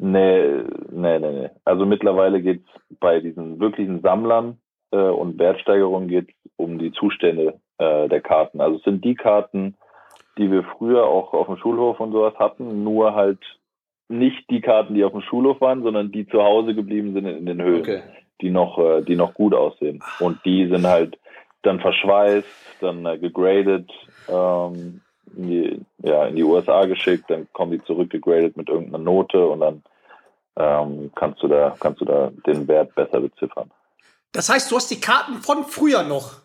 Nee, 0.00 0.62
nee, 0.90 1.18
nee, 1.18 1.32
nee. 1.32 1.50
Also 1.64 1.84
mittlerweile 1.84 2.40
geht 2.40 2.62
es 2.62 2.98
bei 2.98 3.20
diesen 3.20 3.58
wirklichen 3.58 4.00
Sammlern 4.00 4.58
äh, 4.92 4.96
und 4.96 5.38
Wertsteigerung 5.38 6.08
geht 6.08 6.28
um 6.56 6.78
die 6.78 6.92
Zustände 6.92 7.60
äh, 7.78 8.08
der 8.08 8.20
Karten. 8.20 8.60
Also 8.60 8.78
es 8.78 8.84
sind 8.84 9.04
die 9.04 9.14
Karten, 9.14 9.76
die 10.38 10.50
wir 10.50 10.64
früher 10.76 11.04
auch 11.04 11.32
auf 11.32 11.46
dem 11.46 11.56
Schulhof 11.56 11.98
und 12.00 12.12
sowas 12.12 12.34
hatten, 12.38 12.84
nur 12.84 13.14
halt 13.14 13.40
nicht 14.08 14.48
die 14.50 14.60
Karten, 14.60 14.94
die 14.94 15.04
auf 15.04 15.12
dem 15.12 15.22
Schulhof 15.22 15.60
waren, 15.60 15.82
sondern 15.82 16.10
die 16.10 16.26
zu 16.26 16.42
Hause 16.42 16.74
geblieben 16.74 17.12
sind 17.12 17.26
in 17.26 17.46
den 17.46 17.62
Höhlen, 17.62 17.80
okay. 17.80 18.02
die 18.40 18.50
noch, 18.50 18.78
äh, 18.78 19.02
die 19.02 19.16
noch 19.16 19.34
gut 19.34 19.54
aussehen. 19.54 20.02
Und 20.18 20.44
die 20.44 20.66
sind 20.68 20.86
halt 20.86 21.18
dann 21.62 21.80
verschweißt, 21.80 22.46
dann 22.80 23.04
äh, 23.04 23.18
gegradet, 23.18 23.90
ähm, 24.28 25.00
in 25.36 25.48
die, 25.48 25.80
ja, 25.98 26.26
in 26.26 26.36
die 26.36 26.44
USA 26.44 26.86
geschickt, 26.86 27.24
dann 27.28 27.46
kommen 27.52 27.72
die 27.72 27.84
zurück 27.84 28.10
gegradet 28.10 28.56
mit 28.56 28.68
irgendeiner 28.68 29.04
Note 29.04 29.46
und 29.46 29.60
dann 29.60 29.82
ähm, 30.56 31.10
kannst 31.14 31.42
du 31.42 31.48
da, 31.48 31.76
kannst 31.78 32.00
du 32.00 32.04
da 32.04 32.30
den 32.46 32.66
Wert 32.66 32.94
besser 32.94 33.20
beziffern. 33.20 33.70
Das 34.32 34.48
heißt, 34.48 34.70
du 34.70 34.76
hast 34.76 34.90
die 34.90 35.00
Karten 35.00 35.34
von 35.36 35.64
früher 35.64 36.02
noch 36.02 36.36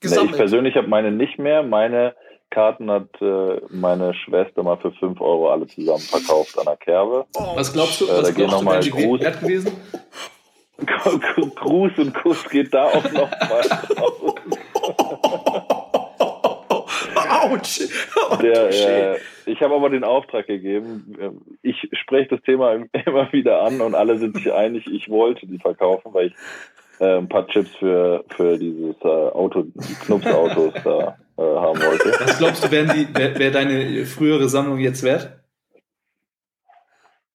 gesammelt? 0.00 0.26
Nee, 0.26 0.32
ich 0.32 0.38
persönlich 0.38 0.76
habe 0.76 0.88
meine 0.88 1.10
nicht 1.10 1.38
mehr. 1.38 1.62
Meine 1.62 2.14
Karten 2.50 2.90
hat 2.90 3.08
äh, 3.20 3.60
meine 3.70 4.14
Schwester 4.14 4.62
mal 4.62 4.76
für 4.78 4.92
5 4.92 5.20
Euro 5.20 5.50
alle 5.50 5.66
zusammen 5.66 6.00
verkauft 6.00 6.58
an 6.58 6.66
der 6.66 6.76
Kerbe. 6.76 7.26
Oh, 7.36 7.56
was 7.56 7.72
glaubst 7.72 8.00
du, 8.00 8.06
äh, 8.06 8.08
was 8.08 8.22
da 8.22 8.30
glaubst 8.30 8.54
noch 8.54 8.62
mal 8.62 8.80
Gruß, 8.80 9.20
wert 9.20 9.40
gewesen? 9.40 9.72
Gruß 11.56 11.92
und 11.98 12.14
Kuss 12.14 12.48
geht 12.48 12.72
da 12.72 12.84
auch 12.84 13.04
noch 13.12 13.30
mal 13.30 13.62
Autsch! 17.42 17.88
Der, 18.42 19.14
äh, 19.14 19.18
ich 19.46 19.60
habe 19.60 19.74
aber 19.74 19.90
den 19.90 20.04
Auftrag 20.04 20.46
gegeben. 20.46 21.58
Ich 21.62 21.88
spreche 21.92 22.36
das 22.36 22.42
Thema 22.42 22.74
immer 23.06 23.32
wieder 23.32 23.62
an 23.62 23.80
und 23.80 23.94
alle 23.94 24.18
sind 24.18 24.36
sich 24.36 24.52
einig, 24.52 24.86
ich 24.86 25.08
wollte 25.08 25.46
die 25.46 25.58
verkaufen, 25.58 26.12
weil 26.12 26.28
ich 26.28 26.34
äh, 27.00 27.18
ein 27.18 27.28
paar 27.28 27.46
Chips 27.46 27.74
für, 27.76 28.24
für 28.28 28.58
dieses 28.58 28.96
äh, 29.02 29.08
Auto, 29.08 29.66
Knupsautos 30.04 30.74
da 30.84 31.16
äh, 31.36 31.42
haben 31.42 31.80
wollte. 31.80 32.08
Was 32.20 32.38
glaubst 32.38 32.64
du, 32.64 32.70
wäre 32.70 32.88
wär, 32.88 33.38
wär 33.38 33.50
deine 33.50 34.04
frühere 34.06 34.48
Sammlung 34.48 34.78
jetzt 34.78 35.02
wert? 35.02 35.40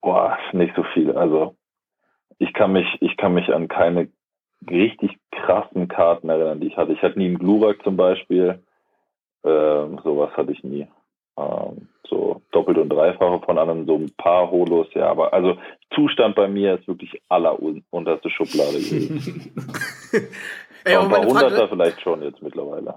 Boah, 0.01 0.37
nicht 0.53 0.75
so 0.75 0.83
viel. 0.93 1.11
Also 1.11 1.55
ich 2.39 2.53
kann 2.53 2.71
mich, 2.71 2.87
ich 3.01 3.15
kann 3.17 3.33
mich 3.33 3.53
an 3.53 3.67
keine 3.67 4.09
richtig 4.69 5.17
krassen 5.31 5.87
Karten 5.87 6.29
erinnern, 6.29 6.59
die 6.59 6.67
ich 6.67 6.77
hatte. 6.77 6.93
Ich 6.93 7.01
hatte 7.01 7.19
nie 7.19 7.27
einen 7.27 7.37
Glurak 7.37 7.83
zum 7.83 7.97
Beispiel. 7.97 8.63
Ähm, 9.43 9.99
sowas 10.03 10.31
hatte 10.35 10.51
ich 10.51 10.63
nie. 10.63 10.87
Ähm, 11.37 11.87
so 12.07 12.41
doppelt 12.51 12.77
und 12.77 12.89
dreifache 12.89 13.39
von 13.45 13.57
anderen, 13.57 13.85
so 13.85 13.95
ein 13.95 14.11
paar 14.17 14.51
Holos, 14.51 14.87
ja. 14.93 15.09
Aber 15.09 15.33
also 15.33 15.57
Zustand 15.95 16.35
bei 16.35 16.47
mir 16.47 16.75
ist 16.75 16.87
wirklich 16.87 17.21
allerunterste 17.29 18.29
Schublade 18.29 18.79
gewesen. 18.79 19.53
Ey, 20.83 20.95
aber 20.95 21.05
ein 21.05 21.11
paar 21.11 21.25
Hunderter 21.25 21.69
vielleicht 21.69 22.01
schon 22.01 22.21
jetzt 22.21 22.41
mittlerweile. 22.41 22.95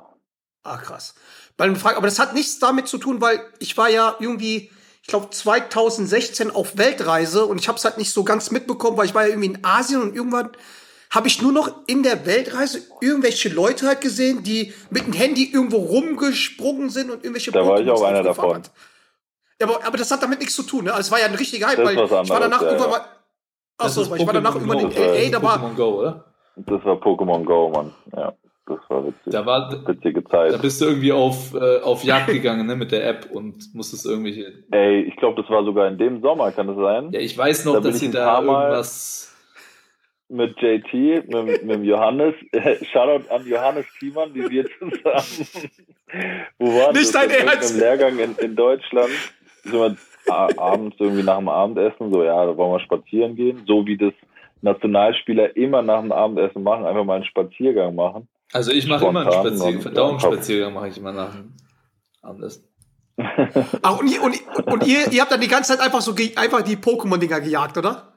Ah, 0.65 0.79
krass. 0.79 1.15
Frage, 1.57 1.97
aber 1.97 2.07
das 2.07 2.19
hat 2.19 2.35
nichts 2.35 2.59
damit 2.59 2.89
zu 2.89 2.99
tun, 2.99 3.21
weil 3.21 3.41
ich 3.61 3.77
war 3.77 3.89
ja 3.89 4.17
irgendwie, 4.19 4.71
ich 5.03 5.09
glaube 5.09 5.31
2016 5.31 6.51
auf 6.51 6.77
Weltreise 6.77 7.47
und 7.47 7.61
ich 7.61 7.69
habe 7.69 7.79
es 7.79 7.85
halt 7.85 7.99
nicht 7.99 8.12
so 8.12 8.25
ganz 8.25 8.51
mitbekommen, 8.51 8.97
weil 8.97 9.07
ich 9.07 9.15
war 9.15 9.23
ja 9.23 9.29
irgendwie 9.29 9.49
in 9.49 9.65
Asien 9.65 10.03
und 10.03 10.17
irgendwann 10.17 10.51
habe 11.11 11.29
ich 11.29 11.41
nur 11.41 11.53
noch 11.53 11.71
in 11.87 12.03
der 12.03 12.27
Weltreise 12.27 12.81
irgendwelche 13.01 13.49
Leute 13.49 13.87
halt 13.87 14.01
gesehen, 14.01 14.43
die 14.43 14.73
mit 14.91 15.07
dem 15.07 15.12
Handy 15.12 15.45
irgendwo 15.53 15.77
rumgesprungen 15.77 16.91
sind 16.91 17.11
und 17.11 17.23
irgendwelche 17.23 17.53
Da 17.53 17.65
war 17.65 17.81
ich 17.81 17.89
auch 17.89 18.03
einer 18.03 18.25
davon. 18.25 18.57
Hat. 18.57 18.73
Ja, 19.61 19.69
aber, 19.69 19.87
aber 19.87 19.97
das 19.97 20.11
hat 20.11 20.23
damit 20.23 20.41
nichts 20.41 20.57
zu 20.57 20.65
tun. 20.65 20.85
Ne? 20.85 20.93
Also 20.93 21.03
es 21.03 21.11
war 21.12 21.21
ja 21.21 21.27
ein 21.27 21.35
richtiger 21.35 21.69
Hype, 21.69 21.79
weil 21.79 21.95
ich 21.95 22.11
war 22.11 22.41
danach 22.41 22.62
ja, 22.62 22.69
irgendwann 22.69 22.91
mal. 22.91 23.05
Achso, 23.79 24.03
ich 24.03 24.27
war 24.27 24.33
danach 24.33 24.55
irgendwann 24.55 24.79
in 24.79 24.91
LA, 24.91 25.31
da 25.31 25.43
war. 25.43 25.59
Pokémon 25.59 25.75
Go, 25.75 26.01
oder? 26.01 26.25
Das 26.57 26.85
war 26.85 26.97
Pokémon 26.97 27.45
Go, 27.45 27.71
Mann. 27.71 27.95
Ja. 28.17 28.35
Das 28.67 28.79
war 28.89 29.07
witzig. 29.07 29.33
Da 29.33 29.45
war, 29.45 29.71
witzige 29.87 30.25
Zeit. 30.25 30.53
Da 30.53 30.57
bist 30.57 30.81
du 30.81 30.87
irgendwie 30.87 31.12
auf, 31.12 31.55
äh, 31.55 31.81
auf 31.83 32.03
Jagd 32.03 32.29
gegangen, 32.29 32.67
ne, 32.67 32.77
mit 32.77 32.93
der 32.93 33.07
App 33.07 33.29
und 33.31 33.75
musstest 33.75 34.07
irgendwelche. 34.07 34.65
Ey, 34.71 35.03
ich 35.03 35.17
glaube, 35.17 35.41
das 35.43 35.51
war 35.51 35.65
sogar 35.65 35.87
in 35.89 35.99
dem 35.99 36.23
Sommer, 36.23 36.51
kann 36.51 36.69
das 36.69 36.77
sein? 36.77 37.12
Ja, 37.12 37.21
ich 37.21 37.37
weiß 37.37 37.67
noch, 37.67 37.75
da 37.75 37.81
dass 37.81 38.01
sie 38.01 38.11
da 38.11 38.41
irgendwas. 38.41 39.31
Mit 40.31 40.59
JT, 40.59 41.29
mit, 41.29 41.65
mit 41.65 41.85
Johannes. 41.85 42.35
Shoutout 42.93 43.29
an 43.31 43.47
Johannes 43.47 43.85
Thiemann, 43.99 44.35
wie 44.35 44.49
wir 44.49 44.65
zusammen. 44.79 45.71
Wo 46.59 46.67
waren 46.67 46.95
Nicht 46.95 47.15
dein 47.15 47.29
Ernst? 47.29 47.75
Im 47.75 47.81
Lehrgang 47.81 48.19
in, 48.19 48.35
in 48.37 48.57
Deutschland. 48.57 49.11
Sind 49.65 49.75
wir 49.75 49.97
abends 50.27 50.97
irgendwie 50.99 51.23
nach 51.23 51.39
dem 51.39 51.49
Abendessen, 51.51 52.11
so, 52.11 52.25
ja, 52.25 52.47
da 52.47 52.57
wollen 52.57 52.73
wir 52.73 52.81
spazieren 52.81 53.37
gehen. 53.37 53.62
So 53.67 53.87
wie 53.87 53.99
das 53.99 54.15
Nationalspieler 54.62 55.55
immer 55.57 55.83
nach 55.83 56.01
dem 56.01 56.12
Abendessen 56.12 56.62
machen, 56.62 56.87
einfach 56.87 57.05
mal 57.05 57.17
einen 57.17 57.25
Spaziergang 57.27 57.95
machen. 57.95 58.27
Also 58.55 58.70
ich 58.70 58.86
mache 58.86 59.05
immer 59.05 59.22
einen 59.22 59.32
Spaziergang, 59.32 59.82
Verdauungsspaziergang 59.82 60.72
mache 60.72 60.86
ich 60.86 60.96
immer 60.96 61.11
nach 61.11 61.34
dem 61.34 61.55
Abendessen. 62.22 62.68
Ach, 63.82 63.98
und, 63.98 64.07
ihr, 64.07 64.22
und, 64.22 64.40
und 64.66 64.86
ihr, 64.86 65.11
ihr 65.11 65.22
habt 65.22 65.32
dann 65.32 65.40
die 65.40 65.48
ganze 65.48 65.72
Zeit 65.72 65.84
einfach 65.84 66.00
so 66.00 66.14
einfach 66.36 66.62
die 66.62 66.76
Pokémon-Dinger 66.76 67.40
gejagt, 67.40 67.76
oder? 67.76 68.12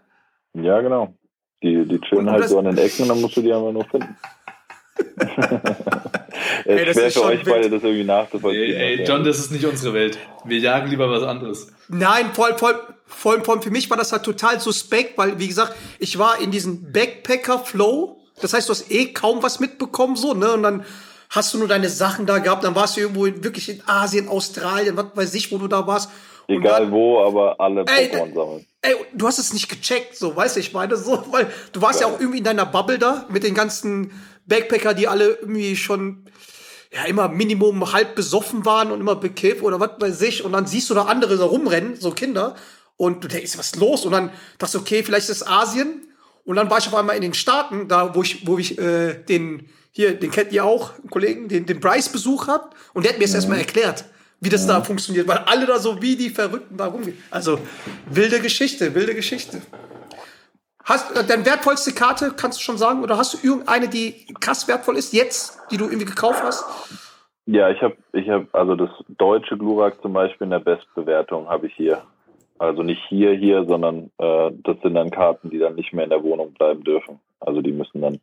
Ja, 0.54 0.80
genau. 0.82 1.16
Die, 1.64 1.88
die 1.88 2.00
chillen 2.02 2.30
halt 2.30 2.48
so 2.48 2.60
an 2.60 2.66
den 2.66 2.78
Ecken 2.78 3.02
und 3.04 3.10
dann 3.10 3.22
musst 3.22 3.36
du 3.36 3.42
die 3.42 3.52
einfach 3.52 3.72
nur 3.72 3.86
finden. 3.86 4.16
es 6.66 6.82
ist 6.82 6.94
schwer 6.94 7.12
für 7.12 7.24
euch 7.24 7.46
wild. 7.46 7.56
beide, 7.56 7.70
das 7.72 7.84
irgendwie 7.84 8.04
nachzuvollziehen. 8.04 8.76
Ey, 8.76 9.00
ey, 9.00 9.06
John, 9.06 9.24
das 9.24 9.40
ist 9.40 9.52
nicht 9.52 9.66
unsere 9.66 9.96
Welt. 9.96 10.20
Wir 10.46 10.60
jagen 10.60 10.88
lieber 10.88 11.10
was 11.10 11.24
anderes. 11.24 11.74
Nein, 11.88 12.28
voll, 12.34 12.56
voll, 12.58 12.80
voll, 13.08 13.44
voll. 13.44 13.64
Für 13.64 13.72
mich 13.72 13.90
war 13.90 13.98
das 13.98 14.12
halt 14.12 14.22
total 14.22 14.60
suspekt, 14.60 15.18
weil, 15.18 15.40
wie 15.40 15.48
gesagt, 15.48 15.76
ich 15.98 16.20
war 16.20 16.40
in 16.40 16.52
diesem 16.52 16.92
Backpacker-Flow 16.92 18.18
das 18.42 18.54
heißt, 18.54 18.70
du 18.70 18.74
hast 18.74 18.92
eh 18.92 19.14
kaum 19.14 19.44
was 19.44 19.60
mitbekommen, 19.60 20.16
so, 20.16 20.34
ne? 20.34 20.54
Und 20.54 20.64
dann 20.64 20.86
hast 21.30 21.54
du 21.54 21.58
nur 21.58 21.68
deine 21.68 21.90
Sachen 21.90 22.26
da 22.26 22.38
gehabt, 22.40 22.64
dann 22.64 22.76
warst 22.76 22.98
du 22.98 23.02
irgendwo 23.02 23.26
in, 23.26 23.44
wirklich 23.44 23.70
in 23.70 23.82
Asien, 23.88 24.28
Australien, 24.28 24.96
was 24.98 25.08
weiß 25.14 25.34
ich, 25.34 25.52
wo 25.52 25.58
du 25.58 25.68
da 25.68 25.86
warst. 25.88 26.10
Egal 26.48 26.84
dann, 26.84 26.92
wo, 26.92 27.22
aber 27.22 27.60
alle 27.60 27.84
Pokémon 27.84 28.34
sammeln. 28.34 28.66
Ey, 28.82 28.96
du 29.14 29.28
hast 29.28 29.38
es 29.38 29.54
nicht 29.54 29.68
gecheckt, 29.68 30.16
so, 30.16 30.36
weißt 30.36 30.56
du, 30.56 30.60
ich 30.60 30.74
meine, 30.74 30.96
so, 30.96 31.24
weil 31.32 31.52
du 31.74 31.82
warst 31.82 32.00
ja. 32.00 32.08
ja 32.08 32.14
auch 32.14 32.20
irgendwie 32.20 32.40
in 32.40 32.44
deiner 32.44 32.66
Bubble 32.66 33.00
da 33.00 33.26
mit 33.30 33.44
den 33.44 33.54
ganzen 33.54 34.12
Backpacker, 34.46 34.94
die 34.94 35.08
alle 35.08 35.30
irgendwie 35.42 35.76
schon 35.76 36.26
ja 36.94 37.04
immer 37.04 37.28
Minimum 37.28 37.92
halb 37.92 38.16
besoffen 38.16 38.66
waren 38.66 38.92
und 38.92 39.02
immer 39.02 39.18
bekifft 39.18 39.62
oder 39.62 39.80
was 39.82 39.92
weiß 40.00 40.22
ich 40.22 40.46
und 40.46 40.54
dann 40.54 40.66
siehst 40.66 40.90
du 40.90 40.94
da 40.94 41.04
andere 41.04 41.36
so 41.36 41.48
rumrennen, 41.48 41.98
so 41.98 42.12
Kinder 42.12 42.56
und 42.96 43.24
du 43.26 43.28
denkst, 43.28 43.58
was 43.58 43.68
ist 43.68 43.76
los? 43.76 44.06
Und 44.06 44.14
dann 44.14 44.32
dachtest 44.58 44.76
du, 44.76 44.80
okay, 44.80 45.04
vielleicht 45.04 45.30
ist 45.30 45.42
es 45.42 45.48
Asien 45.48 46.07
und 46.48 46.56
dann 46.56 46.70
war 46.70 46.78
ich 46.78 46.88
auf 46.88 46.96
einmal 46.96 47.18
in 47.18 47.22
den 47.22 47.34
Staaten, 47.34 47.90
da 47.90 48.16
wo 48.16 48.22
ich, 48.22 48.48
wo 48.48 48.58
ich 48.58 48.80
äh, 48.80 49.16
den, 49.16 49.68
hier, 49.92 50.18
den 50.18 50.32
kennt 50.32 50.54
ihr 50.54 50.64
auch, 50.64 50.98
einen 50.98 51.10
Kollegen, 51.10 51.50
den, 51.50 51.66
den 51.66 51.82
Bryce 51.82 52.08
besucht 52.08 52.48
habt. 52.48 52.74
Und 52.94 53.04
der 53.04 53.12
hat 53.12 53.20
mir 53.20 53.26
das 53.26 53.32
mhm. 53.32 53.36
erstmal 53.36 53.58
erklärt, 53.58 54.06
wie 54.40 54.48
das 54.48 54.66
ja. 54.66 54.76
da 54.76 54.82
funktioniert, 54.82 55.28
weil 55.28 55.40
alle 55.40 55.66
da 55.66 55.78
so 55.78 56.02
wie 56.02 56.16
die 56.16 56.30
Verrückten 56.30 56.78
da 56.78 56.86
rumgehen. 56.86 57.22
Also 57.32 57.60
wilde 58.06 58.40
Geschichte, 58.40 58.96
wilde 58.96 59.14
Geschichte. 59.14 59.62
Hast 60.86 61.14
äh, 61.18 61.26
deine 61.26 61.46
wertvollste 61.46 61.92
Karte, 61.92 62.32
kannst 62.38 62.60
du 62.60 62.64
schon 62.64 62.78
sagen? 62.78 63.04
Oder 63.04 63.18
hast 63.18 63.34
du 63.34 63.46
irgendeine, 63.46 63.90
die 63.90 64.26
krass 64.40 64.70
wertvoll 64.70 64.96
ist, 64.96 65.12
jetzt, 65.12 65.60
die 65.70 65.76
du 65.76 65.84
irgendwie 65.84 66.06
gekauft 66.06 66.42
hast? 66.44 66.64
Ja, 67.46 67.70
ich 67.72 67.82
habe, 67.82 67.98
ich 68.14 68.30
habe, 68.30 68.48
also 68.54 68.78
das 68.78 68.92
deutsche 69.10 69.58
Glurak 69.58 70.02
zum 70.02 70.14
Beispiel 70.14 70.46
in 70.46 70.52
der 70.52 70.60
Bestbewertung 70.60 71.50
habe 71.50 71.68
ich 71.68 71.74
hier. 71.76 72.04
Also 72.60 72.84
nicht 72.84 73.02
hier, 73.10 73.34
hier, 73.34 73.66
sondern 73.66 74.12
äh, 74.18 74.52
das 74.64 74.78
sind 74.82 74.96
dann 74.96 75.12
Karten, 75.12 75.50
die 75.50 75.60
dann 75.60 75.76
nicht 75.76 75.94
mehr 75.94 76.04
in 76.04 76.10
der 76.10 76.24
Wohnung 76.24 76.54
bleiben 76.54 76.84
dürfen. 76.84 77.20
Also 77.40 77.62
die 77.62 77.72
müssen 77.72 78.02
dann 78.02 78.20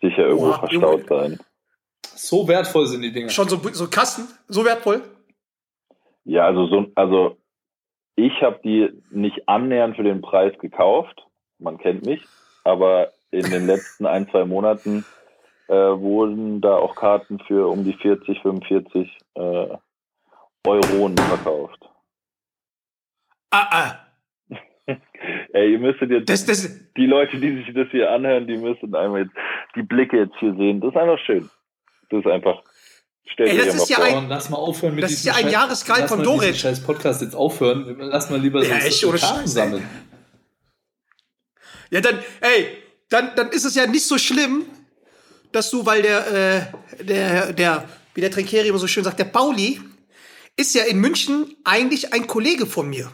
sicher 0.00 0.26
irgendwo 0.26 0.46
Boah, 0.46 0.58
verstaut 0.60 1.08
Junge. 1.08 1.22
sein. 1.22 1.38
So 2.02 2.48
wertvoll 2.48 2.86
sind 2.86 3.02
die 3.02 3.12
Dinger. 3.12 3.28
Schon 3.28 3.48
so, 3.48 3.58
so 3.72 3.88
Kasten? 3.88 4.28
So 4.48 4.64
wertvoll? 4.64 5.02
Ja, 6.24 6.46
also 6.46 6.66
so, 6.66 6.86
also 6.94 7.36
ich 8.16 8.40
habe 8.40 8.60
die 8.64 8.88
nicht 9.10 9.48
annähernd 9.48 9.96
für 9.96 10.02
den 10.02 10.22
Preis 10.22 10.58
gekauft. 10.58 11.26
Man 11.58 11.78
kennt 11.78 12.06
mich. 12.06 12.22
Aber 12.64 13.12
in 13.30 13.48
den 13.50 13.66
letzten 13.66 14.06
ein, 14.06 14.28
zwei 14.30 14.44
Monaten 14.44 15.04
äh, 15.68 15.74
wurden 15.74 16.60
da 16.60 16.76
auch 16.76 16.94
Karten 16.94 17.38
für 17.40 17.68
um 17.68 17.84
die 17.84 17.92
40, 17.92 18.40
45 18.40 19.18
äh, 19.34 19.68
Euronen 20.66 21.18
verkauft. 21.18 21.88
Ah, 23.56 23.68
ah. 23.70 24.06
Ey, 25.54 25.72
ihr 25.72 25.78
müsstet 25.78 26.10
jetzt, 26.10 26.28
das, 26.28 26.44
das, 26.44 26.68
die 26.94 27.06
Leute, 27.06 27.38
die 27.38 27.56
sich 27.56 27.74
das 27.74 27.88
hier 27.90 28.10
anhören, 28.10 28.46
die 28.46 28.58
müssen 28.58 28.94
einmal 28.94 29.22
jetzt 29.22 29.34
die 29.74 29.82
Blicke 29.82 30.18
jetzt 30.18 30.34
hier 30.38 30.54
sehen. 30.56 30.82
Das 30.82 30.90
ist 30.90 30.96
einfach 30.96 31.18
schön. 31.24 31.48
Das 32.10 32.20
ist 32.20 32.26
einfach, 32.26 32.62
stellt 33.24 33.50
Ey, 33.50 33.56
das 33.56 33.74
ist 33.74 33.88
ja 33.88 33.96
vor. 33.96 34.04
Ein, 34.04 34.28
lass 34.28 34.50
mal 34.50 34.58
aufhören 34.58 34.94
mit 34.94 35.04
Das 35.04 35.12
ist 35.12 35.24
ja 35.24 35.34
ein 35.34 35.48
Jahresgehalt 35.48 36.08
von 36.08 36.22
Dorit. 36.22 36.56
scheiß 36.56 36.84
Podcast 36.84 37.22
jetzt 37.22 37.34
aufhören. 37.34 37.96
Lass 37.98 38.28
mal 38.28 38.38
lieber 38.38 38.62
ja, 38.62 38.78
so 38.90 39.14
echt, 39.14 39.48
sammeln. 39.48 39.88
Ja, 41.90 42.02
dann, 42.02 42.18
ey, 42.42 42.68
dann, 43.08 43.30
dann 43.36 43.48
ist 43.48 43.64
es 43.64 43.74
ja 43.74 43.86
nicht 43.86 44.06
so 44.06 44.18
schlimm, 44.18 44.66
dass 45.52 45.70
du, 45.70 45.86
weil 45.86 46.02
der, 46.02 46.68
äh, 47.00 47.04
der, 47.04 47.52
der, 47.54 47.88
wie 48.12 48.20
der 48.20 48.30
Trinkieri 48.30 48.68
immer 48.68 48.78
so 48.78 48.86
schön 48.86 49.04
sagt, 49.04 49.18
der 49.18 49.24
Pauli 49.24 49.80
ist 50.58 50.74
ja 50.74 50.84
in 50.84 51.00
München 51.00 51.56
eigentlich 51.64 52.12
ein 52.12 52.26
Kollege 52.26 52.66
von 52.66 52.90
mir 52.90 53.10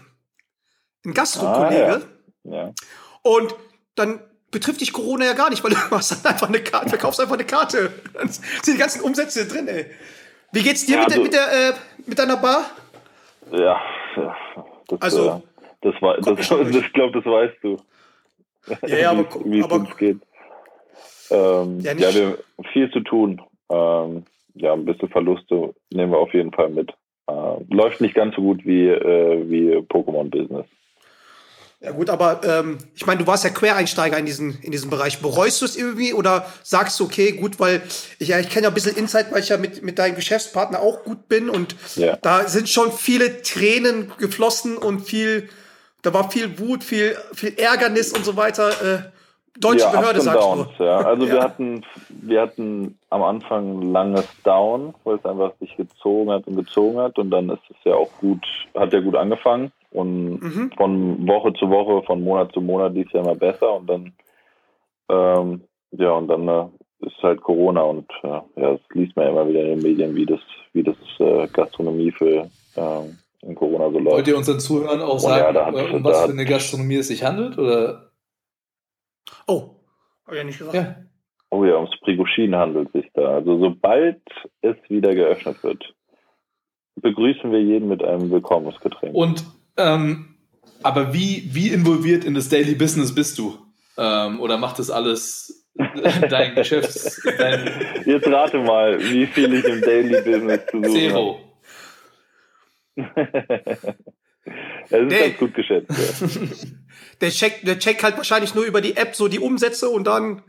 ein 1.05 1.15
Gastro-Kollege. 1.15 2.03
Ah, 2.03 2.49
ja. 2.51 2.55
ja. 2.55 2.73
Und 3.23 3.55
dann 3.95 4.21
betrifft 4.51 4.81
dich 4.81 4.93
Corona 4.93 5.25
ja 5.25 5.33
gar 5.33 5.51
nicht, 5.51 5.65
weil 5.65 5.73
du 5.73 5.77
hast 5.91 6.27
einfach 6.27 6.49
eine 6.49 6.61
Karte, 6.61 6.91
verkaufst 6.91 7.21
einfach 7.21 7.35
eine 7.35 7.45
Karte. 7.45 7.93
Dann 8.15 8.29
sind 8.29 8.67
die 8.67 8.79
ganzen 8.79 9.03
Umsätze 9.03 9.47
drin, 9.47 9.67
ey. 9.69 9.87
Wie 10.53 10.63
geht's 10.63 10.87
dir 10.87 10.97
ja, 10.97 11.03
mit, 11.03 11.11
der, 11.11 11.21
mit, 11.21 11.33
der, 11.33 11.71
äh, 11.71 11.73
mit 12.07 12.19
deiner 12.19 12.37
Bar? 12.37 12.67
Ja, 13.51 13.81
ja 14.17 14.37
das, 14.89 15.01
also, 15.01 15.29
äh, 15.29 15.41
das, 15.81 16.03
war, 16.03 16.19
das, 16.19 16.39
ich 16.41 16.93
glaube, 16.93 17.21
das 17.21 17.25
weißt 17.25 17.57
du. 17.63 17.79
Ja, 18.87 18.97
ja, 18.97 19.11
aber, 19.13 19.27
wie 19.45 19.61
es 19.61 19.67
uns 19.67 19.97
geht. 19.97 20.19
Ähm, 21.31 21.81
ja, 21.81 21.93
ja, 21.95 22.15
wir 22.15 22.27
haben 22.27 22.37
viel 22.73 22.91
zu 22.91 23.01
tun. 23.01 23.41
Ähm, 23.71 24.25
ja, 24.55 24.75
ein 24.75 24.85
bisschen 24.85 25.09
Verluste 25.09 25.75
nehmen 25.91 26.13
wir 26.13 26.19
auf 26.19 26.35
jeden 26.35 26.53
Fall 26.53 26.69
mit. 26.69 26.91
Äh, 27.27 27.75
läuft 27.75 28.03
nicht 28.03 28.15
ganz 28.15 28.37
so 28.37 28.43
gut 28.43 28.67
wie, 28.67 28.89
äh, 28.89 29.49
wie 29.49 29.77
Pokémon 29.79 30.29
Business. 30.29 30.67
Ja 31.83 31.91
gut, 31.91 32.11
aber 32.11 32.43
ähm, 32.45 32.79
ich 32.95 33.07
meine, 33.07 33.19
du 33.19 33.27
warst 33.27 33.43
ja 33.43 33.51
Quereinsteiger 33.51 34.17
in 34.17 34.25
diesen, 34.25 34.57
in 34.63 34.71
diesem 34.71 34.89
Bereich. 34.89 35.21
Bereust 35.21 35.61
du 35.61 35.65
es 35.65 35.77
irgendwie 35.77 36.15
oder 36.15 36.47
sagst 36.63 37.01
du, 37.01 37.05
okay, 37.05 37.33
gut, 37.33 37.59
weil 37.59 37.83
ich, 38.21 38.29
ja, 38.29 38.39
ich 38.39 38.49
kenne 38.51 38.65
ja 38.65 38.69
ein 38.69 38.75
bisschen 38.75 38.97
Insight, 38.97 39.33
weil 39.33 39.41
ich 39.41 39.49
ja 39.49 39.57
mit, 39.57 39.83
mit 39.83 39.99
deinem 39.99 40.15
Geschäftspartner 40.15 40.81
auch 40.81 41.03
gut 41.03 41.29
bin 41.29 41.51
und 41.51 41.75
ja. 41.97 42.17
da 42.23 42.47
sind 42.47 42.69
schon 42.69 42.93
viele 42.93 43.43
Tränen 43.43 44.13
geflossen 44.19 44.77
und 44.77 45.01
viel, 45.01 45.49
da 46.03 46.15
war 46.15 46.31
viel 46.31 46.57
Wut, 46.61 46.85
viel, 46.85 47.17
viel 47.35 47.59
Ärgernis 47.59 48.13
und 48.13 48.25
so 48.25 48.37
weiter. 48.37 48.69
Äh, 48.71 48.99
deutsche 49.59 49.81
ja, 49.81 49.91
Behörde, 49.91 50.21
sagst 50.21 50.41
du. 50.79 50.85
Ja. 50.85 50.99
Also 50.99 51.27
wir 51.27 51.43
hatten, 51.43 51.85
wir 52.11 52.43
hatten 52.43 52.97
am 53.11 53.25
Anfang 53.25 53.81
ein 53.81 53.93
langes 53.93 54.27
Down, 54.45 54.95
weil 55.03 55.17
es 55.17 55.27
einfach 55.27 55.51
sich 55.59 55.77
gezogen 55.77 56.31
hat 56.31 56.47
und 56.47 56.55
gezogen 56.55 57.01
hat 57.01 57.19
und 57.19 57.31
dann 57.31 57.51
ist 57.51 57.63
es 57.71 57.77
ja 57.83 57.95
auch 57.95 58.11
gut, 58.21 58.47
hat 58.77 58.93
ja 58.93 59.01
gut 59.01 59.17
angefangen 59.17 59.73
und 59.93 60.41
mhm. 60.41 60.71
von 60.77 61.27
Woche 61.27 61.53
zu 61.55 61.69
Woche, 61.69 62.05
von 62.07 62.23
Monat 62.23 62.53
zu 62.53 62.61
Monat 62.61 62.95
lief 62.95 63.07
es 63.09 63.13
ja 63.13 63.21
immer 63.21 63.35
besser 63.35 63.75
und 63.75 63.87
dann, 63.89 64.13
ähm, 65.11 65.63
ja, 65.93 66.13
und 66.13 66.29
dann 66.29 66.49
äh, 66.49 66.67
ist 67.07 67.23
halt 67.23 67.41
Corona 67.41 67.83
und 67.83 68.11
äh, 68.23 68.29
ja, 68.29 68.45
das 68.57 68.81
liest 68.95 69.17
man 69.17 69.27
ja 69.27 69.33
immer 69.33 69.49
wieder 69.49 69.61
in 69.61 69.69
den 69.69 69.83
Medien, 69.83 70.15
wie 70.15 70.27
das, 70.27 70.41
wie 70.73 70.83
das 70.83 70.97
äh, 71.19 71.47
Gastronomie 71.49 72.13
für 72.13 72.49
ähm, 72.77 73.19
in 73.43 73.55
Corona 73.55 73.91
so 73.91 73.99
läuft. 73.99 74.17
Wollt 74.17 74.29
ihr 74.29 74.37
unseren 74.37 74.61
Zuhörern 74.61 75.01
auch 75.03 75.19
sagen, 75.19 75.55
ja, 75.55 75.67
hat, 75.67 75.75
um 75.93 76.05
was 76.05 76.25
für 76.25 76.33
eine 76.33 76.45
Gastronomie 76.45 76.97
es 76.97 77.09
sich 77.09 77.25
handelt? 77.25 77.59
Oder? 77.59 78.13
Oh, 79.47 79.71
habe 80.25 80.37
ich 80.37 80.39
ja 80.39 80.45
nicht 80.45 80.59
gesagt. 80.59 80.75
Ja. 80.75 80.97
Oh 81.51 81.65
ja, 81.65 81.77
ums 81.77 81.99
Prigoshin 82.01 82.55
handelt 82.55 82.91
sich 82.93 83.11
da. 83.13 83.35
Also 83.35 83.59
sobald 83.59 84.23
es 84.63 84.77
wieder 84.89 85.15
geöffnet 85.15 85.63
wird, 85.63 85.95
begrüßen 86.97 87.51
wir 87.53 87.61
jeden 87.61 87.89
mit 87.89 88.03
einem 88.03 88.31
Willkommensgetränk. 88.31 89.15
Und 89.15 89.45
ähm, 89.77 90.37
aber 90.83 91.13
wie, 91.15 91.49
wie 91.53 91.69
involviert 91.69 92.25
in 92.25 92.35
das 92.35 92.49
Daily 92.49 92.75
Business 92.75 93.15
bist 93.15 93.39
du? 93.39 93.59
Ähm, 93.97 94.41
oder 94.41 94.59
macht 94.59 94.79
das 94.79 94.91
alles 94.91 95.67
dein 96.29 96.55
Geschäfts... 96.55 97.23
Dein 97.39 97.71
Jetzt 98.05 98.27
rate 98.27 98.59
mal, 98.59 98.99
wie 99.01 99.27
viel 99.27 99.53
ich 99.55 99.65
im 99.65 99.81
Daily 99.81 100.21
Business 100.23 100.61
zu 100.71 100.79
suchen 100.79 100.93
Zero. 100.93 101.41
Es 104.91 105.01
ist 105.01 105.09
nee. 105.09 105.19
ganz 105.21 105.39
gut 105.39 105.55
geschätzt. 105.55 105.91
Ja. 105.91 106.29
der, 107.21 107.31
checkt, 107.31 107.67
der 107.67 107.79
checkt 107.79 108.03
halt 108.03 108.17
wahrscheinlich 108.17 108.55
nur 108.55 108.65
über 108.65 108.81
die 108.81 108.97
App 108.97 109.15
so 109.15 109.29
die 109.29 109.39
Umsätze 109.39 109.89
und 109.89 110.07
dann, 110.07 110.43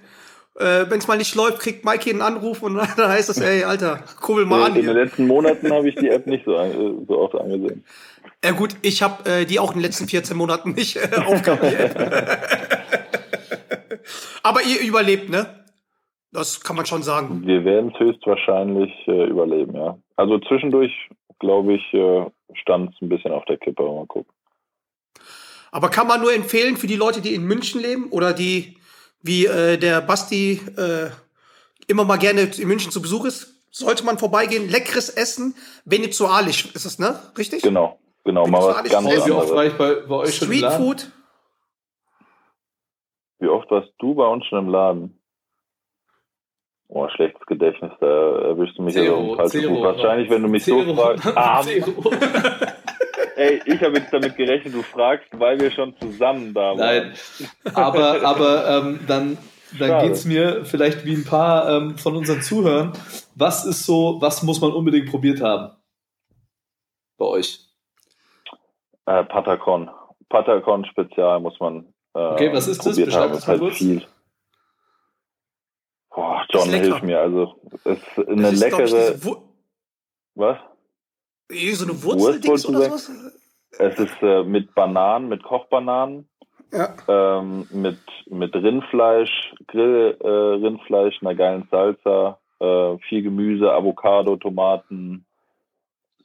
äh, 0.59 0.85
wenn 0.89 0.99
es 0.99 1.07
mal 1.07 1.17
nicht 1.17 1.35
läuft, 1.35 1.59
kriegt 1.59 1.85
Mikey 1.85 2.09
einen 2.09 2.21
Anruf 2.21 2.61
und 2.61 2.75
dann 2.75 3.09
heißt 3.09 3.29
es, 3.29 3.39
ey, 3.39 3.63
Alter, 3.63 4.03
kurbel 4.19 4.45
mal 4.45 4.59
nee, 4.59 4.65
an. 4.65 4.75
In 4.75 4.85
den 4.87 4.95
letzten 4.95 5.27
Monaten 5.27 5.71
habe 5.71 5.87
ich 5.87 5.95
die 5.95 6.09
App 6.09 6.27
nicht 6.27 6.45
so, 6.45 6.53
so 7.07 7.19
oft 7.19 7.35
angesehen. 7.35 7.83
Ja 8.43 8.51
gut, 8.51 8.75
ich 8.81 9.01
habe 9.01 9.29
äh, 9.29 9.45
die 9.45 9.59
auch 9.59 9.71
in 9.71 9.77
den 9.77 9.83
letzten 9.83 10.07
14 10.07 10.35
Monaten 10.35 10.73
nicht 10.73 10.97
äh, 10.97 11.09
aufgehabt. 11.25 11.63
Aber 14.43 14.61
ihr 14.63 14.81
überlebt, 14.85 15.29
ne? 15.29 15.63
Das 16.33 16.61
kann 16.61 16.75
man 16.75 16.85
schon 16.85 17.03
sagen. 17.03 17.43
Wir 17.45 17.63
werden 17.63 17.91
es 17.93 17.99
höchstwahrscheinlich 17.99 18.91
äh, 19.07 19.29
überleben, 19.29 19.75
ja. 19.75 19.97
Also 20.17 20.39
zwischendurch, 20.39 20.91
glaube 21.39 21.75
ich, 21.75 21.93
äh, 21.93 22.25
stand 22.55 22.93
es 22.93 23.01
ein 23.01 23.07
bisschen 23.07 23.31
auf 23.31 23.45
der 23.45 23.57
Kippe, 23.57 23.83
mal 23.83 24.07
gucken. 24.07 24.33
Aber 25.71 25.89
kann 25.89 26.07
man 26.07 26.21
nur 26.21 26.33
empfehlen 26.33 26.75
für 26.75 26.87
die 26.87 26.95
Leute, 26.95 27.21
die 27.21 27.35
in 27.35 27.45
München 27.45 27.81
leben 27.81 28.09
oder 28.09 28.33
die, 28.33 28.77
wie 29.21 29.45
äh, 29.45 29.77
der 29.77 30.01
Basti 30.01 30.59
äh, 30.77 31.09
immer 31.87 32.03
mal 32.03 32.17
gerne 32.17 32.41
in 32.41 32.67
München 32.67 32.91
zu 32.91 33.01
Besuch 33.01 33.25
ist, 33.25 33.53
sollte 33.71 34.03
man 34.03 34.19
vorbeigehen. 34.19 34.69
Leckeres 34.69 35.09
Essen, 35.09 35.55
venezuelisch 35.85 36.73
ist 36.75 36.85
es, 36.85 36.99
ne? 36.99 37.19
Richtig? 37.37 37.63
Genau, 37.63 37.99
genau. 38.23 38.47
Mal 38.47 38.61
was 38.61 38.83
ganz 38.89 39.25
Wie 39.25 39.31
oft 39.31 39.53
war 39.53 39.65
ich 39.65 39.73
bei, 39.73 39.95
bei 40.07 40.15
euch 40.15 40.35
schon 40.35 40.47
Street 40.47 40.71
Food. 40.73 41.11
Wie 43.39 43.47
oft 43.47 43.69
warst 43.71 43.91
du 43.99 44.15
bei 44.15 44.25
uns 44.25 44.45
schon 44.45 44.59
im 44.59 44.69
Laden? 44.69 45.19
Oh, 46.87 47.09
schlechtes 47.09 47.45
Gedächtnis, 47.47 47.91
da 47.99 48.39
erwischst 48.49 48.77
du 48.77 48.83
mich 48.83 48.93
Zero, 48.93 49.05
ja 49.05 49.11
so 49.11 49.31
im 49.31 49.35
falschen 49.35 49.59
Zero, 49.61 49.73
Buch. 49.73 49.83
Wahrscheinlich, 49.83 50.29
wenn 50.29 50.43
du 50.43 50.47
mich 50.47 50.63
Zero. 50.63 50.83
so 50.83 50.95
fragst. 50.95 51.25
Ah, 51.35 51.61
Zero. 51.63 51.91
ey, 53.35 53.61
ich 53.65 53.81
habe 53.81 53.97
jetzt 53.97 54.13
damit 54.13 54.35
gerechnet, 54.37 54.73
du 54.73 54.83
fragst, 54.83 55.27
weil 55.31 55.59
wir 55.59 55.71
schon 55.71 55.95
zusammen 55.97 56.53
da 56.53 56.61
waren. 56.61 56.77
Nein, 56.77 57.13
aber, 57.73 58.21
aber 58.23 58.69
ähm, 58.69 58.99
dann, 59.07 59.37
dann 59.79 59.89
Schade. 59.89 60.07
geht's 60.07 60.25
mir 60.25 60.65
vielleicht 60.65 61.03
wie 61.03 61.15
ein 61.15 61.25
paar 61.25 61.69
ähm, 61.69 61.97
von 61.97 62.15
unseren 62.15 62.41
Zuhörern. 62.41 62.93
Was 63.35 63.65
ist 63.65 63.85
so, 63.85 64.17
was 64.21 64.43
muss 64.43 64.61
man 64.61 64.71
unbedingt 64.71 65.09
probiert 65.09 65.41
haben? 65.41 65.75
Bei 67.17 67.25
euch. 67.25 67.72
Äh, 69.05 69.23
Patacon. 69.25 69.89
Patacon 70.29 70.85
Spezial 70.85 71.39
muss 71.39 71.59
man 71.59 71.85
äh, 72.15 72.19
Okay, 72.19 72.53
was 72.53 72.67
ist 72.67 72.85
das? 72.85 72.95
Beschreib 72.95 73.21
haben. 73.23 73.29
das 73.31 73.39
Ist 73.39 73.47
mal 73.47 73.51
halt 73.53 73.61
kurz. 73.61 73.77
viel. 73.77 74.05
Boah, 76.13 76.45
John, 76.49 76.69
hilf 76.69 77.01
mir. 77.01 77.19
Also, 77.19 77.55
es 77.85 77.97
ist 78.17 78.27
eine 78.27 78.47
ist, 78.49 78.53
ich, 78.53 78.59
leckere. 78.59 78.85
diese 78.85 79.25
Wu- 79.25 79.37
was? 80.35 80.57
so 81.49 81.85
eine 81.85 82.03
wolltest 82.03 82.65
du 82.65 82.69
oder 82.69 82.81
sowas? 82.83 83.11
Es 83.79 83.99
ist 83.99 84.21
äh, 84.21 84.43
mit 84.43 84.73
Bananen, 84.75 85.29
mit 85.29 85.43
Kochbananen, 85.43 86.29
Ja. 86.71 86.95
ähm, 87.07 87.67
mit, 87.71 87.99
mit 88.27 88.53
Rindfleisch, 88.55 89.53
Grill, 89.67 90.15
äh, 90.21 90.27
Rindfleisch, 90.27 91.19
einer 91.21 91.33
geilen 91.35 91.67
Salsa, 91.71 92.39
äh, 92.59 92.97
viel 93.09 93.23
Gemüse, 93.23 93.71
Avocado, 93.73 94.35
Tomaten, 94.37 95.25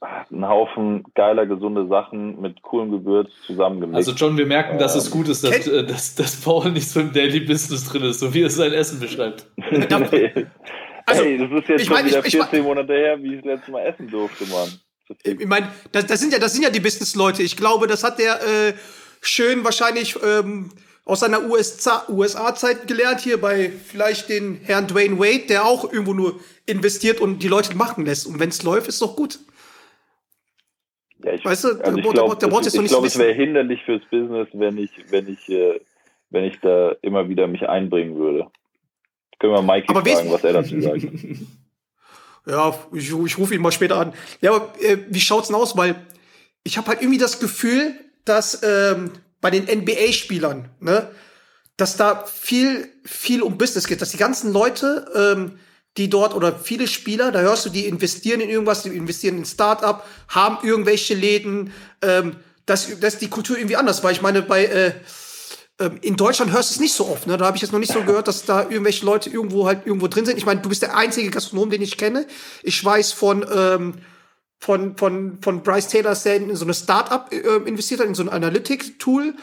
ein 0.01 0.47
Haufen 0.47 1.03
geiler, 1.15 1.45
gesunde 1.45 1.87
Sachen 1.87 2.39
mit 2.39 2.61
coolem 2.61 2.91
Gewürz 2.91 3.29
zusammengemixt. 3.45 3.95
Also 3.97 4.11
John, 4.13 4.37
wir 4.37 4.45
merken, 4.45 4.77
dass 4.77 4.95
es 4.95 5.11
gut 5.11 5.27
ist, 5.27 5.43
dass, 5.43 5.67
äh, 5.67 5.83
dass, 5.85 6.15
dass 6.15 6.39
Paul 6.41 6.71
nicht 6.71 6.87
so 6.89 6.99
im 7.01 7.11
Daily 7.11 7.41
Business 7.41 7.83
drin 7.89 8.03
ist, 8.03 8.19
so 8.19 8.33
wie 8.33 8.43
er 8.43 8.49
sein 8.49 8.71
Essen 8.73 8.99
beschreibt. 8.99 9.45
Also, 11.05 11.23
hey, 11.23 11.37
das 11.37 11.51
ist 11.51 11.69
jetzt 11.69 11.81
ich 11.81 11.87
schon 11.87 11.95
mein, 11.95 12.05
wieder 12.05 12.25
ich 12.25 12.37
mein- 12.37 12.47
14 12.49 12.63
Monate 12.63 12.93
her, 12.93 13.17
wie 13.21 13.35
ich 13.35 13.41
das 13.41 13.45
letzte 13.57 13.71
Mal 13.71 13.81
essen 13.85 14.07
durfte, 14.09 14.45
Mann. 14.45 14.69
Ist- 15.23 15.39
Ich 15.41 15.47
meine, 15.47 15.67
das, 15.91 16.05
das 16.05 16.19
sind 16.19 16.31
ja, 16.33 16.39
das 16.39 16.53
sind 16.53 16.63
ja 16.63 16.69
die 16.69 16.79
Business-Leute. 16.79 17.41
Ich 17.41 17.57
glaube, 17.57 17.87
das 17.87 18.03
hat 18.03 18.19
der 18.19 18.35
äh, 18.35 18.73
schön 19.21 19.63
wahrscheinlich 19.63 20.15
ähm, 20.23 20.69
aus 21.05 21.21
seiner 21.21 21.43
USA 21.49 22.03
USA-Zeit 22.09 22.87
gelernt 22.87 23.21
hier 23.21 23.41
bei 23.41 23.71
vielleicht 23.87 24.29
den 24.29 24.59
Herrn 24.63 24.85
Dwayne 24.87 25.17
Wade, 25.17 25.47
der 25.49 25.65
auch 25.65 25.91
irgendwo 25.91 26.13
nur 26.13 26.39
investiert 26.67 27.19
und 27.21 27.39
die 27.41 27.47
Leute 27.47 27.75
machen 27.75 28.05
lässt. 28.05 28.27
Und 28.27 28.39
wenn 28.39 28.49
es 28.49 28.61
läuft, 28.61 28.87
ist 28.87 29.01
doch 29.01 29.15
gut. 29.15 29.39
Ja, 31.23 31.33
ich, 31.33 31.43
Weißt 31.43 31.63
du, 31.65 31.67
also 31.81 31.97
ich 31.97 32.09
glaube, 32.09 32.35
glaub, 32.37 32.63
so 32.63 33.05
es 33.05 33.19
wäre 33.19 33.33
hinderlich 33.33 33.83
fürs 33.83 34.03
Business, 34.09 34.47
wenn 34.53 34.77
ich, 34.77 34.91
wenn 35.09 35.27
ich, 35.27 35.49
äh, 35.49 35.79
wenn 36.29 36.45
ich 36.45 36.59
da 36.61 36.95
immer 37.01 37.27
wieder 37.27 37.47
mich 37.47 37.67
einbringen 37.67 38.15
würde. 38.15 38.47
Können 39.39 39.53
wir 39.53 39.59
Aber 39.59 40.05
fragen, 40.05 40.31
was 40.31 40.43
er 40.43 40.53
dazu 40.53 40.81
sagt. 40.81 41.03
Ja, 42.45 42.73
ich, 42.93 43.11
ich 43.11 43.37
rufe 43.37 43.53
ihn 43.53 43.61
mal 43.61 43.71
später 43.71 43.97
an. 43.97 44.13
Ja, 44.41 44.53
aber 44.53 44.73
äh, 44.81 44.97
wie 45.09 45.19
schaut's 45.19 45.47
denn 45.47 45.55
aus? 45.55 45.77
Weil 45.77 45.95
ich 46.63 46.77
habe 46.77 46.87
halt 46.87 47.01
irgendwie 47.01 47.19
das 47.19 47.39
Gefühl, 47.39 47.93
dass 48.25 48.63
ähm, 48.63 49.11
bei 49.41 49.51
den 49.51 49.65
NBA-Spielern, 49.65 50.69
ne, 50.79 51.11
dass 51.77 51.97
da 51.97 52.25
viel, 52.25 52.89
viel 53.03 53.41
um 53.41 53.57
Business 53.57 53.87
geht, 53.87 54.01
dass 54.01 54.11
die 54.11 54.17
ganzen 54.17 54.51
Leute, 54.51 55.05
ähm, 55.15 55.59
die 55.97 56.09
dort 56.09 56.33
oder 56.33 56.57
viele 56.57 56.87
Spieler, 56.87 57.31
da 57.31 57.41
hörst 57.41 57.65
du, 57.65 57.69
die 57.69 57.85
investieren 57.85 58.41
in 58.41 58.49
irgendwas, 58.49 58.83
die 58.83 58.89
investieren 58.89 59.37
in 59.37 59.45
Start-up, 59.45 60.07
haben 60.29 60.57
irgendwelche 60.65 61.13
Läden, 61.13 61.73
ähm, 62.01 62.35
dass, 62.65 62.99
dass 62.99 63.17
die 63.17 63.29
Kultur 63.29 63.57
irgendwie 63.57 63.75
anders 63.75 64.03
war. 64.03 64.11
Ich 64.11 64.21
meine, 64.21 64.41
bei 64.41 64.65
äh, 64.65 64.93
ähm, 65.79 65.97
in 66.01 66.15
Deutschland 66.15 66.51
hörst 66.51 66.71
du 66.71 66.73
es 66.75 66.79
nicht 66.79 66.93
so 66.93 67.07
oft, 67.07 67.25
ne? 67.25 67.37
Da 67.37 67.45
habe 67.45 67.55
ich 67.55 67.61
jetzt 67.61 67.71
noch 67.71 67.79
nicht 67.79 67.91
so 67.91 68.03
gehört, 68.03 68.27
dass 68.27 68.45
da 68.45 68.63
irgendwelche 68.63 69.05
Leute 69.05 69.29
irgendwo 69.29 69.65
halt 69.65 69.85
irgendwo 69.85 70.07
drin 70.07 70.25
sind. 70.25 70.37
Ich 70.37 70.45
meine, 70.45 70.61
du 70.61 70.69
bist 70.69 70.81
der 70.81 70.95
einzige 70.95 71.29
Gastronom, 71.29 71.69
den 71.69 71.81
ich 71.81 71.97
kenne. 71.97 72.27
Ich 72.63 72.83
weiß 72.83 73.13
von 73.13 73.45
ähm, 73.51 73.95
von 74.59 74.97
von 74.97 75.39
von 75.41 75.63
Bryce 75.63 75.87
Taylor, 75.87 76.15
der 76.15 76.35
in 76.35 76.55
so 76.55 76.65
eine 76.65 76.73
Startup 76.73 77.31
äh, 77.31 77.37
investiert 77.67 78.01
hat, 78.01 78.07
in 78.07 78.15
so 78.15 78.23
ein 78.23 78.29
Analytics-Tool. 78.29 79.33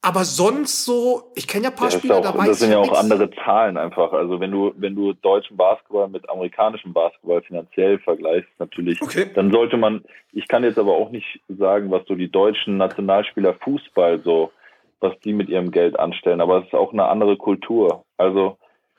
Aber 0.00 0.22
sonst 0.24 0.84
so, 0.84 1.32
ich 1.34 1.48
kenne 1.48 1.64
ja 1.64 1.70
ein 1.70 1.76
paar 1.76 1.90
Ja, 1.90 1.98
Spieler, 1.98 2.18
auch, 2.18 2.22
da 2.22 2.34
weiß 2.38 2.46
das 2.46 2.58
sind 2.60 2.70
ja 2.70 2.78
auch 2.78 2.84
nix. 2.84 2.98
andere 2.98 3.30
Zahlen 3.44 3.76
einfach. 3.76 4.12
Also 4.12 4.38
wenn 4.38 4.52
du, 4.52 4.72
wenn 4.76 4.94
du 4.94 5.12
deutschen 5.12 5.56
Basketball 5.56 6.08
mit 6.08 6.28
amerikanischem 6.30 6.92
Basketball 6.92 7.42
finanziell 7.42 7.98
vergleichst, 7.98 8.48
natürlich, 8.58 9.02
Okay. 9.02 9.26
dann 9.34 9.50
sollte 9.50 9.76
man, 9.76 10.04
ich 10.32 10.46
kann 10.46 10.62
jetzt 10.62 10.78
aber 10.78 10.92
auch 10.92 11.10
nicht 11.10 11.40
sagen, 11.48 11.90
was 11.90 12.06
so 12.06 12.14
die 12.14 12.30
deutschen 12.30 12.76
Nationalspieler 12.76 13.54
Fußball 13.54 14.22
so, 14.22 14.52
was 15.00 15.18
die 15.20 15.32
mit 15.32 15.48
ihrem 15.48 15.72
Geld 15.72 15.98
anstellen, 15.98 16.40
aber 16.40 16.58
es 16.60 16.66
ist 16.66 16.74
auch 16.74 16.92
eine 16.92 17.06
andere 17.06 17.36
Kultur. 17.36 18.04
Also 18.16 18.56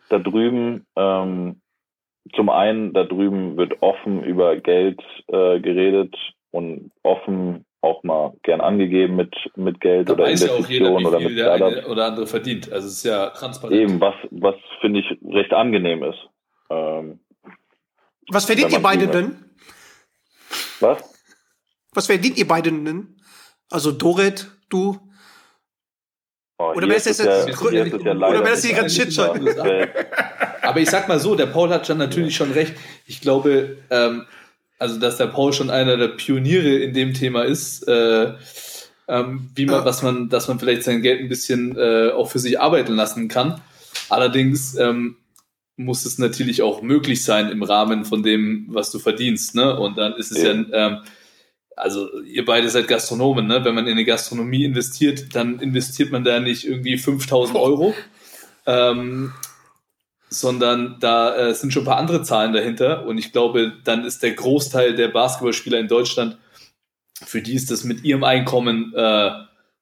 da 0.09 0.19
drüben, 0.19 0.85
ähm, 0.97 1.61
zum 2.35 2.49
einen, 2.49 2.91
da 2.93 3.05
drüben 3.05 3.55
wird 3.57 3.81
offen 3.81 4.23
über 4.23 4.57
Geld 4.57 5.01
äh, 5.27 5.59
geredet 5.61 6.13
und 6.51 6.91
offen 7.03 7.65
auch 7.81 8.03
mal 8.03 8.33
gern 8.43 8.61
angegeben 8.61 9.15
mit, 9.15 9.33
mit 9.55 9.79
Geld 9.79 10.09
Da 10.09 10.13
oder 10.13 10.25
ja 10.25 10.31
Investitionen 10.31 10.99
wie 11.03 11.05
oder 11.07 11.19
mit 11.19 11.37
der 11.37 11.53
eine 11.53 11.87
oder 11.87 12.05
andere 12.07 12.27
verdient. 12.27 12.71
Also 12.71 12.87
es 12.87 12.93
ist 12.95 13.03
ja 13.05 13.29
transparent. 13.29 13.79
Eben, 13.79 14.01
was, 14.01 14.15
was 14.31 14.55
finde 14.81 14.99
ich 14.99 15.05
recht 15.33 15.53
angenehm 15.53 16.03
ist. 16.03 16.17
Ähm, 16.69 17.19
Was 18.29 18.45
verdient 18.45 18.71
ihr 18.71 18.81
beide 18.81 19.07
denn? 19.07 19.37
was? 20.79 20.97
Was 21.93 22.05
verdient 22.07 22.37
ihr 22.37 22.47
beide 22.47 22.71
denn? 22.71 23.15
Also 23.71 23.91
Dorit, 23.91 24.49
du? 24.69 24.99
Oh, 26.57 26.73
Oder 26.75 26.87
wäre 26.87 26.97
ist 26.97 27.07
das 27.07 27.19
jetzt- 27.19 27.27
ja, 27.27 27.53
es 27.53 27.61
ja 27.71 27.85
oder 28.11 28.39
wäre 28.43 28.49
das 28.49 28.63
hier 28.65 28.75
ganz. 28.75 28.95
Das 28.97 29.17
wär- 29.17 29.89
Aber 30.61 30.79
ich 30.81 30.89
sag 30.89 31.07
mal 31.07 31.19
so, 31.19 31.35
der 31.35 31.45
Paul 31.45 31.69
hat 31.69 31.87
schon 31.87 31.97
natürlich 31.97 32.35
schon 32.35 32.51
recht. 32.51 32.75
Ich 33.05 33.21
glaube, 33.21 33.77
ähm, 33.89 34.25
also 34.79 34.99
dass 34.99 35.17
der 35.17 35.27
Paul 35.27 35.53
schon 35.53 35.69
einer 35.69 35.97
der 35.97 36.07
Pioniere 36.07 36.77
in 36.77 36.93
dem 36.93 37.13
Thema 37.13 37.43
ist, 37.43 37.87
äh, 37.87 38.33
ähm, 39.07 39.49
wie 39.55 39.65
man, 39.65 39.85
was 39.85 40.01
man, 40.01 40.29
dass 40.29 40.47
man 40.47 40.59
vielleicht 40.59 40.83
sein 40.83 41.01
Geld 41.01 41.19
ein 41.19 41.29
bisschen 41.29 41.77
äh, 41.77 42.11
auch 42.11 42.31
für 42.31 42.39
sich 42.39 42.59
arbeiten 42.59 42.93
lassen 42.95 43.27
kann. 43.27 43.61
Allerdings 44.09 44.75
ähm, 44.75 45.17
muss 45.75 46.05
es 46.05 46.17
natürlich 46.17 46.61
auch 46.61 46.81
möglich 46.81 47.23
sein 47.23 47.49
im 47.49 47.63
Rahmen 47.63 48.05
von 48.05 48.23
dem, 48.23 48.67
was 48.69 48.91
du 48.91 48.99
verdienst, 48.99 49.55
ne? 49.55 49.77
Und 49.79 49.97
dann 49.97 50.13
ist 50.13 50.31
es 50.31 50.41
ja, 50.43 50.53
Ja. 50.53 50.65
ähm, 50.73 50.97
also 51.75 52.21
ihr 52.23 52.43
beide 52.43 52.69
seid 52.69 52.87
Gastronomen, 52.87 53.47
ne? 53.47 53.63
Wenn 53.63 53.75
man 53.75 53.85
in 53.87 53.93
eine 53.93 54.05
Gastronomie 54.05 54.65
investiert, 54.65 55.33
dann 55.35 55.59
investiert 55.59 56.11
man 56.11 56.23
da 56.23 56.39
nicht 56.39 56.65
irgendwie 56.65 56.97
5000 56.97 57.57
Euro, 57.57 57.93
ähm, 58.65 59.31
sondern 60.29 60.97
da 60.99 61.35
äh, 61.35 61.53
sind 61.53 61.73
schon 61.73 61.83
ein 61.83 61.87
paar 61.87 61.97
andere 61.97 62.23
Zahlen 62.23 62.53
dahinter. 62.53 63.05
Und 63.05 63.17
ich 63.17 63.31
glaube, 63.31 63.73
dann 63.83 64.05
ist 64.05 64.23
der 64.23 64.33
Großteil 64.33 64.95
der 64.95 65.07
Basketballspieler 65.09 65.79
in 65.79 65.87
Deutschland, 65.87 66.37
für 67.25 67.41
die 67.41 67.53
ist 67.53 67.71
das 67.71 67.83
mit 67.83 68.03
ihrem 68.03 68.23
Einkommen 68.23 68.93
äh, 68.95 69.31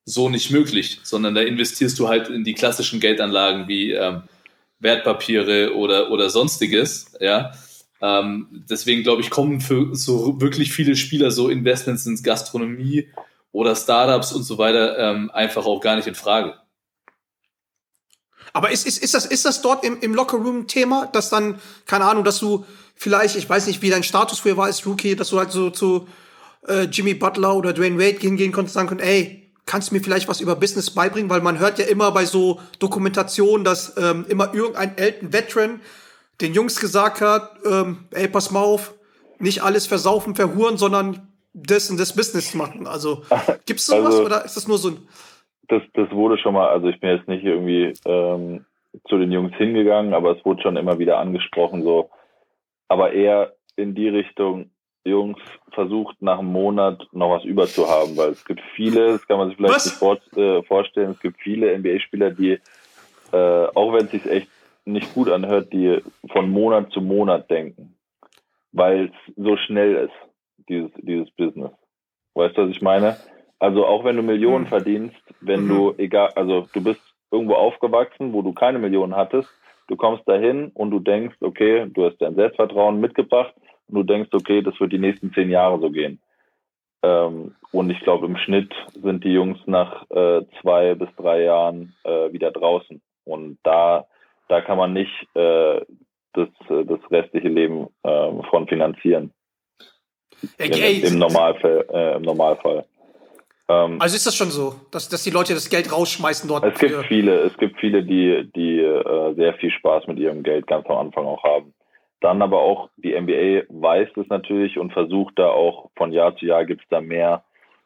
so 0.06 0.30
nicht 0.30 0.52
möglich, 0.52 1.00
sondern 1.04 1.36
da 1.36 1.41
investierst 1.41 2.00
du 2.00 2.08
halt 2.08 2.30
in 2.30 2.43
die 2.43 2.54
klassischen 2.54 3.00
Geldanlagen 3.00 3.68
wie 3.68 3.91
ähm, 3.91 4.24
Wertpapiere 4.80 5.76
oder, 5.76 6.12
oder 6.12 6.30
sonstiges, 6.30 7.12
ja. 7.20 7.52
Ähm, 8.00 8.48
deswegen 8.70 9.02
glaube 9.02 9.22
ich, 9.22 9.32
kommen 9.32 9.60
für 9.60 9.95
so 9.95 10.39
wirklich 10.39 10.72
viele 10.72 10.95
Spieler 10.95 11.32
so 11.32 11.50
Investments 11.50 12.06
ins 12.06 12.22
Gastronomie 12.22 13.10
oder 13.52 13.76
Startups 13.76 14.32
und 14.34 14.43
so 14.43 14.60
weiter 14.60 14.98
ähm, 15.00 15.32
einfach 15.32 15.66
auch 15.66 15.82
gar 15.82 15.95
nicht 15.95 16.08
in 16.08 16.14
Frage. 16.14 16.54
Aber 18.58 18.72
ist, 18.72 18.88
ist, 18.88 19.03
ist, 19.03 19.14
das, 19.14 19.28
ist 19.28 19.45
das 19.45 19.62
dort 19.62 19.84
im, 19.84 19.99
im 20.01 20.16
Lockerroom 20.16 20.66
Thema, 20.66 21.05
dass 21.14 21.30
dann, 21.30 21.62
keine 21.86 22.05
Ahnung, 22.05 22.24
dass 22.24 22.39
du 22.39 22.66
vielleicht, 22.95 23.36
ich 23.36 23.47
weiß 23.47 23.68
nicht, 23.68 23.84
wie 23.84 23.91
dein 23.91 24.01
Status 24.01 24.39
früher 24.39 24.58
war 24.58 24.66
als 24.66 24.84
Rookie, 24.84 25.16
dass 25.16 25.30
du 25.30 25.38
halt 25.38 25.51
so 25.51 25.70
zu 25.70 26.08
äh, 26.68 26.86
Jimmy 26.86 27.14
Butler 27.14 27.55
oder 27.55 27.72
Dwayne 27.72 27.99
Wade 27.99 28.16
gehen, 28.16 28.36
gehen 28.36 28.51
konntest 28.51 28.76
und 28.76 28.80
sagen 28.80 28.88
konntest, 28.89 29.12
ey, 29.12 29.53
kannst 29.68 29.91
du 29.91 29.93
mir 29.93 30.01
vielleicht 30.01 30.28
was 30.28 30.41
über 30.41 30.55
Business 30.55 30.89
beibringen? 30.89 31.30
Weil 31.30 31.41
man 31.41 31.60
hört 31.60 31.78
ja 31.78 31.86
immer 31.86 32.10
bei 32.10 32.26
so 32.26 32.60
Dokumentationen, 32.80 33.64
dass 33.64 33.93
ähm, 33.95 34.26
immer 34.28 34.51
irgendein 34.55 34.97
Elton 34.97 35.34
Veteran 35.34 35.80
den 36.41 36.55
Jungs 36.55 36.80
gesagt 36.80 37.22
hat, 37.22 37.60
ähm, 37.64 38.05
ey, 38.10 38.28
pass 38.28 38.49
mal 38.49 38.62
auf, 38.62 38.95
nicht 39.38 39.62
alles 39.62 39.86
versaufen, 39.86 40.36
verhuren, 40.36 40.80
sondern 40.80 41.28
das 41.53 41.91
und 41.91 41.99
das 41.99 42.14
Business 42.14 42.55
machen. 42.55 42.88
Also 42.88 43.24
gibt 43.68 43.82
es 43.82 43.86
sowas 43.86 44.16
also, 44.16 44.26
oder 44.26 44.45
ist 44.45 44.58
das 44.58 44.68
nur 44.68 44.80
so 44.80 44.89
ein 44.89 45.08
das, 45.68 45.84
das 45.93 46.11
wurde 46.11 46.38
schon 46.38 46.53
mal, 46.53 46.70
also 46.70 46.88
ich 46.88 46.99
bin 46.99 47.09
jetzt 47.09 47.28
nicht 47.28 47.43
irgendwie 47.43 47.93
ähm, 48.05 48.65
zu 49.07 49.18
den 49.18 49.32
Jungs 49.32 49.55
hingegangen, 49.55 50.13
aber 50.13 50.38
es 50.38 50.45
wurde 50.45 50.61
schon 50.61 50.78
immer 50.78 50.99
wieder 50.99 51.20
angesprochen, 51.20 51.84
so, 51.84 52.09
aber 52.88 53.13
eher 53.13 53.53
in 53.76 53.95
die 53.95 54.09
Richtung, 54.09 54.72
Jungs, 55.03 55.39
versucht 55.72 56.22
nach 56.22 56.39
einem 56.39 56.51
Monat 56.51 57.07
noch 57.13 57.32
was 57.32 57.45
über 57.45 57.65
zu 57.68 57.88
haben, 57.88 58.18
weil 58.18 58.32
es 58.32 58.43
gibt 58.43 58.61
viele, 58.76 59.13
das 59.13 59.28
kann 59.28 59.38
man 59.38 59.47
sich 59.47 59.57
vielleicht 59.57 59.76
was? 59.76 59.86
nicht 59.86 59.95
vor, 59.95 60.18
äh, 60.36 60.63
vorstellen, 60.63 61.11
es 61.11 61.20
gibt 61.20 61.39
viele 61.39 61.78
NBA-Spieler, 61.78 62.32
die, 62.32 62.59
äh, 63.32 63.68
auch 63.74 63.93
wenn 63.93 64.05
es 64.05 64.11
sich 64.11 64.26
echt 64.26 64.49
nicht 64.86 65.13
gut 65.13 65.30
anhört, 65.30 65.72
die 65.72 66.01
von 66.32 66.49
Monat 66.49 66.91
zu 66.91 67.01
Monat 67.01 67.49
denken, 67.49 67.95
weil 68.72 69.05
es 69.05 69.34
so 69.36 69.55
schnell 69.57 69.95
ist, 69.95 70.68
dieses, 70.68 70.91
dieses 70.97 71.30
Business. 71.32 71.72
Weißt 72.34 72.57
du, 72.57 72.63
was 72.63 72.72
ich 72.72 72.82
meine? 72.82 73.18
Also 73.60 73.86
auch 73.86 74.03
wenn 74.03 74.16
du 74.16 74.24
Millionen 74.24 74.66
mhm. 74.66 74.70
verdienst, 74.70 75.18
wenn 75.41 75.66
mhm. 75.66 75.70
du 75.70 75.93
egal, 75.97 76.32
also 76.36 76.68
du 76.74 76.84
bist 76.84 77.01
irgendwo 77.32 77.55
aufgewachsen, 77.55 78.34
wo 78.34 78.41
du 78.41 78.53
keine 78.53 78.80
Millionen 78.80 79.16
hattest, 79.16 79.49
du 79.88 79.95
kommst 79.95 80.28
dahin 80.28 80.72
und 80.74 80.91
du 80.91 80.99
denkst, 80.99 81.38
okay, 81.41 81.88
du 81.89 82.05
hast 82.05 82.18
dein 82.20 82.36
Selbstvertrauen 82.36 82.99
mitgebracht 82.99 83.53
und 83.88 83.95
du 83.95 84.03
denkst, 84.03 84.30
okay, 84.34 84.62
das 84.62 84.80
wird 84.80 84.93
die 84.93 84.99
nächsten 84.99 85.34
zehn 85.34 85.49
Jahre 85.49 85.80
so 85.80 85.89
gehen. 85.89 86.20
Ähm, 87.03 87.55
und 87.72 87.89
ich 87.89 87.99
glaube, 88.01 88.26
im 88.26 88.38
Schnitt 88.38 88.74
sind 88.93 89.24
die 89.24 89.34
Jungs 89.34 89.60
nach 89.66 90.10
äh, 90.10 90.41
zwei 90.62 90.95
bis 90.95 91.10
drei 91.16 91.43
Jahren 91.43 91.93
äh, 92.03 92.32
wieder 92.32 92.51
draußen. 92.51 93.01
Und 93.26 93.60
da, 93.64 94.08
da 94.47 94.62
kann 94.62 94.78
man 94.78 94.93
nicht 94.93 95.14
äh, 95.36 95.82
das, 96.34 96.49
das 96.70 96.99
restliche 97.12 97.49
Leben 97.49 97.88
äh, 98.03 98.32
von 98.49 98.68
finanzieren. 98.68 99.32
Im, 100.58 101.14
Im, 101.14 101.20
Normalfall, 101.20 101.86
äh, 101.91 102.16
Im 102.16 102.22
Normalfall. 102.22 102.86
Ähm, 103.70 103.97
also 103.99 104.15
ist 104.15 104.26
das 104.26 104.36
schon 104.36 104.49
so, 104.49 104.76
dass, 104.91 105.09
dass 105.09 105.24
die 105.24 105.30
Leute 105.30 105.53
das 105.53 105.70
Geld 105.70 105.91
rausschmeißen 105.91 106.47
dort? 106.47 106.63
Es 106.63 106.80
gibt 106.80 107.05
viele, 107.07 107.39
es 107.41 107.57
gibt 107.57 107.80
viele, 107.80 108.03
die, 108.03 108.49
die 108.55 108.80
äh, 108.80 109.34
sehr 109.36 109.53
viel 109.55 109.72
Spaß 109.72 110.07
mit 110.07 110.20
ihrem 110.20 110.43
Geld 110.43 110.68
ganz 110.68 110.86
am 110.88 110.97
Anfang 110.97 111.26
auch 111.26 111.43
haben. 111.43 111.74
Dann 112.22 112.41
aber 112.41 112.59
auch 112.59 112.89
die 112.97 113.20
NBA 113.20 113.65
weiß 113.70 114.09
es 114.15 114.28
natürlich 114.30 114.80
und 114.80 114.93
versucht 114.93 115.38
da 115.38 115.49
auch 115.49 115.91
von 115.95 116.11
Jahr 116.11 116.36
zu 116.36 116.45
Jahr 116.45 116.65
gibt 116.65 116.82
es 116.82 116.88
da 116.89 117.01
mehr 117.01 117.43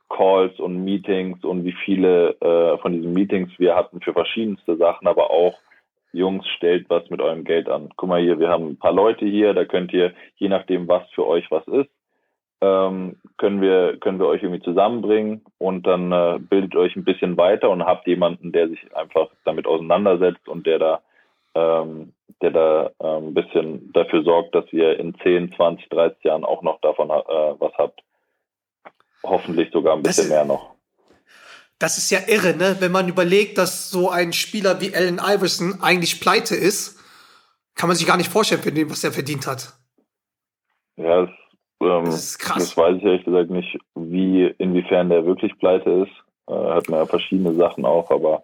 Calls 0.09 0.57
und 0.59 0.83
Meetings 0.83 1.43
und 1.43 1.65
wie 1.65 1.75
viele 1.85 2.35
äh, 2.41 2.77
von 2.79 2.93
diesen 2.93 3.13
Meetings 3.13 3.49
wir 3.57 3.75
hatten 3.75 4.01
für 4.01 4.13
verschiedenste 4.13 4.77
Sachen, 4.77 5.07
aber 5.07 5.31
auch 5.31 5.57
Jungs, 6.13 6.45
stellt 6.57 6.89
was 6.89 7.09
mit 7.09 7.21
eurem 7.21 7.45
Geld 7.45 7.69
an. 7.69 7.89
Guck 7.95 8.09
mal 8.09 8.21
hier, 8.21 8.37
wir 8.39 8.49
haben 8.49 8.67
ein 8.67 8.77
paar 8.77 8.93
Leute 8.93 9.25
hier, 9.25 9.53
da 9.53 9.63
könnt 9.63 9.93
ihr, 9.93 10.13
je 10.35 10.49
nachdem, 10.49 10.87
was 10.87 11.03
für 11.15 11.25
euch 11.25 11.49
was 11.49 11.65
ist, 11.67 11.89
ähm, 12.61 13.17
können 13.37 13.59
wir 13.61 13.97
können 13.97 14.19
wir 14.19 14.27
euch 14.27 14.43
irgendwie 14.43 14.61
zusammenbringen 14.61 15.43
und 15.57 15.85
dann 15.87 16.11
äh, 16.11 16.39
bildet 16.39 16.75
euch 16.75 16.95
ein 16.95 17.03
bisschen 17.03 17.35
weiter 17.37 17.69
und 17.69 17.83
habt 17.85 18.07
jemanden, 18.07 18.51
der 18.51 18.69
sich 18.69 18.95
einfach 18.95 19.29
damit 19.45 19.65
auseinandersetzt 19.65 20.47
und 20.47 20.67
der 20.67 20.79
da 20.79 21.01
ähm, 21.55 22.13
der 22.41 22.51
da 22.51 22.91
äh, 22.99 23.17
ein 23.17 23.33
bisschen 23.33 23.91
dafür 23.93 24.23
sorgt, 24.23 24.55
dass 24.55 24.65
ihr 24.71 24.99
in 24.99 25.15
10, 25.15 25.53
20, 25.53 25.89
30 25.89 26.23
Jahren 26.23 26.45
auch 26.45 26.61
noch 26.61 26.79
davon 26.81 27.09
äh, 27.09 27.13
was 27.13 27.73
habt. 27.77 28.01
Hoffentlich 29.23 29.71
sogar 29.71 29.95
ein 29.95 30.03
bisschen 30.03 30.25
ist, 30.25 30.29
mehr 30.29 30.45
noch. 30.45 30.73
Das 31.77 31.97
ist 31.97 32.09
ja 32.09 32.19
irre, 32.27 32.55
ne? 32.55 32.77
Wenn 32.79 32.91
man 32.91 33.09
überlegt, 33.09 33.57
dass 33.57 33.89
so 33.89 34.09
ein 34.09 34.33
Spieler 34.33 34.81
wie 34.81 34.95
Allen 34.95 35.19
Iverson 35.19 35.79
eigentlich 35.81 36.21
pleite 36.21 36.55
ist, 36.55 36.99
kann 37.75 37.87
man 37.87 37.97
sich 37.97 38.07
gar 38.07 38.17
nicht 38.17 38.31
vorstellen, 38.31 38.61
für 38.61 38.71
den, 38.71 38.89
was 38.89 39.03
er 39.03 39.11
verdient 39.11 39.47
hat. 39.47 39.73
Ja, 40.95 41.23
es 41.23 41.29
ähm, 41.81 42.05
das 42.05 42.23
ist 42.23 42.39
krass. 42.39 42.57
Das 42.57 42.77
weiß 42.77 42.97
ich 42.97 43.03
ehrlich 43.03 43.25
gesagt 43.25 43.49
nicht, 43.49 43.77
wie, 43.95 44.53
inwiefern 44.57 45.09
der 45.09 45.25
wirklich 45.25 45.57
pleite 45.59 45.89
ist. 46.07 46.11
Äh, 46.47 46.53
hat 46.53 46.89
man 46.89 46.99
ja 46.99 47.05
verschiedene 47.05 47.53
Sachen 47.55 47.85
auch, 47.85 48.11
aber 48.11 48.43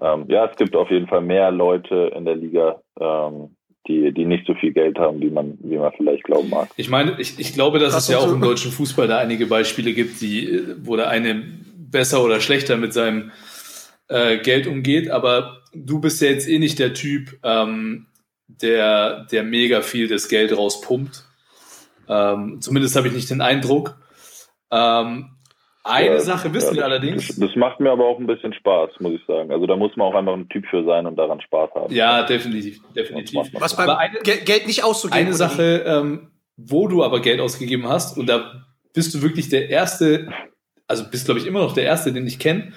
ähm, 0.00 0.24
ja, 0.28 0.46
es 0.46 0.56
gibt 0.56 0.74
auf 0.74 0.90
jeden 0.90 1.06
Fall 1.06 1.20
mehr 1.20 1.50
Leute 1.50 2.12
in 2.16 2.24
der 2.24 2.36
Liga, 2.36 2.80
ähm, 3.00 3.56
die, 3.86 4.12
die 4.12 4.24
nicht 4.24 4.46
so 4.46 4.54
viel 4.54 4.72
Geld 4.72 4.98
haben, 4.98 5.20
wie 5.20 5.30
man, 5.30 5.58
wie 5.60 5.76
man 5.76 5.92
vielleicht 5.96 6.24
glauben 6.24 6.50
mag. 6.50 6.68
Ich 6.76 6.88
meine, 6.88 7.20
ich, 7.20 7.38
ich 7.38 7.52
glaube, 7.52 7.78
dass 7.78 7.92
das 7.92 8.04
es 8.04 8.08
ja 8.08 8.18
auch 8.18 8.32
im 8.32 8.40
deutschen 8.40 8.72
Fußball 8.72 9.06
da 9.06 9.18
einige 9.18 9.46
Beispiele 9.46 9.92
gibt, 9.92 10.20
die, 10.20 10.62
wo 10.82 10.96
der 10.96 11.10
eine 11.10 11.42
besser 11.76 12.24
oder 12.24 12.40
schlechter 12.40 12.76
mit 12.76 12.92
seinem 12.92 13.30
äh, 14.08 14.38
Geld 14.38 14.66
umgeht, 14.66 15.10
aber 15.10 15.58
du 15.74 16.00
bist 16.00 16.20
ja 16.22 16.28
jetzt 16.28 16.48
eh 16.48 16.58
nicht 16.58 16.78
der 16.78 16.94
Typ, 16.94 17.38
ähm, 17.42 18.06
der, 18.48 19.26
der 19.30 19.42
mega 19.42 19.82
viel 19.82 20.08
das 20.08 20.28
Geld 20.28 20.56
rauspumpt. 20.56 21.24
Ähm, 22.08 22.60
zumindest 22.60 22.96
habe 22.96 23.08
ich 23.08 23.14
nicht 23.14 23.30
den 23.30 23.40
Eindruck. 23.40 23.96
Ähm, 24.70 25.30
eine 25.86 26.06
ja, 26.06 26.20
Sache 26.20 26.54
wissen 26.54 26.74
ja, 26.74 26.80
wir 26.80 26.84
allerdings. 26.86 27.28
Das, 27.28 27.36
das, 27.36 27.56
macht 27.56 27.78
mir 27.78 27.90
aber 27.90 28.06
auch 28.06 28.18
ein 28.18 28.26
bisschen 28.26 28.54
Spaß, 28.54 28.90
muss 29.00 29.12
ich 29.12 29.26
sagen. 29.26 29.52
Also 29.52 29.66
da 29.66 29.76
muss 29.76 29.94
man 29.96 30.08
auch 30.08 30.14
einfach 30.14 30.32
ein 30.32 30.48
Typ 30.48 30.64
für 30.70 30.82
sein 30.84 31.06
und 31.06 31.16
daran 31.16 31.42
Spaß 31.42 31.70
haben. 31.74 31.94
Ja, 31.94 32.22
definitiv, 32.22 32.80
definitiv. 32.94 33.52
Was 33.52 33.76
beim 33.76 33.90
eine, 33.90 34.18
Geld 34.20 34.66
nicht 34.66 34.82
auszugeben. 34.82 35.26
Eine 35.26 35.34
Sache, 35.34 35.84
ähm, 35.86 36.30
wo 36.56 36.88
du 36.88 37.04
aber 37.04 37.20
Geld 37.20 37.38
ausgegeben 37.38 37.86
hast, 37.86 38.16
und 38.16 38.26
da 38.28 38.64
bist 38.94 39.12
du 39.14 39.20
wirklich 39.20 39.50
der 39.50 39.68
Erste, 39.68 40.32
also 40.86 41.04
bist 41.10 41.26
glaube 41.26 41.40
ich 41.40 41.46
immer 41.46 41.60
noch 41.60 41.74
der 41.74 41.84
Erste, 41.84 42.14
den 42.14 42.26
ich 42.26 42.38
kenne, 42.38 42.72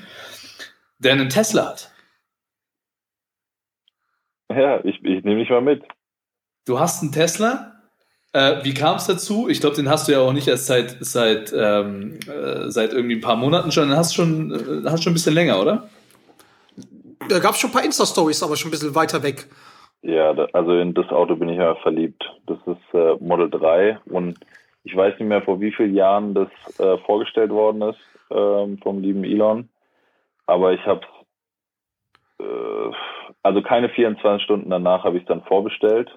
der 0.99 1.13
einen 1.13 1.29
Tesla 1.29 1.67
hat. 1.67 1.91
Ja, 4.49 4.83
ich, 4.83 4.95
ich 5.03 5.23
nehme 5.23 5.39
dich 5.39 5.49
mal 5.49 5.61
mit. 5.61 5.83
Du 6.65 6.77
hast 6.77 7.01
einen 7.01 7.13
Tesla 7.13 7.76
äh, 8.37 8.63
wie 8.63 8.73
kam 8.73 8.97
es 8.97 9.07
dazu? 9.07 9.49
Ich 9.49 9.59
glaube, 9.61 9.75
den 9.75 9.89
hast 9.89 10.07
du 10.07 10.11
ja 10.11 10.19
auch 10.19 10.31
nicht 10.31 10.47
erst 10.47 10.67
seit, 10.67 10.97
seit, 10.99 11.51
ähm, 11.57 12.19
äh, 12.27 12.69
seit 12.69 12.93
irgendwie 12.93 13.15
ein 13.15 13.21
paar 13.21 13.35
Monaten 13.35 13.71
schon. 13.71 13.89
Den 13.89 13.97
hast 13.97 14.13
schon, 14.13 14.51
äh, 14.51 14.89
hast 14.89 15.03
schon 15.03 15.11
ein 15.11 15.15
bisschen 15.15 15.33
länger, 15.33 15.59
oder? 15.59 15.89
Da 17.29 17.39
gab 17.39 17.53
es 17.53 17.59
schon 17.59 17.71
ein 17.71 17.73
paar 17.73 17.83
Insta-Stories, 17.83 18.43
aber 18.43 18.55
schon 18.55 18.69
ein 18.69 18.71
bisschen 18.71 18.93
weiter 18.93 19.23
weg. 19.23 19.47
Ja, 20.03 20.33
da, 20.33 20.45
also 20.53 20.77
in 20.77 20.93
das 20.93 21.09
Auto 21.09 21.35
bin 21.35 21.49
ich 21.49 21.57
ja 21.57 21.73
verliebt. 21.75 22.23
Das 22.45 22.59
ist 22.67 22.93
äh, 22.93 23.15
Model 23.19 23.49
3 23.49 23.99
und 24.05 24.37
ich 24.83 24.95
weiß 24.95 25.17
nicht 25.19 25.27
mehr, 25.27 25.41
vor 25.41 25.59
wie 25.59 25.71
vielen 25.71 25.95
Jahren 25.95 26.35
das 26.35 26.49
äh, 26.79 26.97
vorgestellt 26.99 27.49
worden 27.49 27.81
ist 27.81 27.99
ähm, 28.29 28.77
vom 28.83 29.01
lieben 29.01 29.23
Elon. 29.23 29.67
Aber 30.45 30.73
ich 30.73 30.85
habe 30.85 31.01
äh, 32.39 32.91
also 33.41 33.63
keine 33.63 33.89
24 33.89 34.43
Stunden 34.43 34.69
danach 34.69 35.03
habe 35.03 35.17
ich 35.17 35.23
es 35.23 35.27
dann 35.27 35.41
vorbestellt 35.43 36.09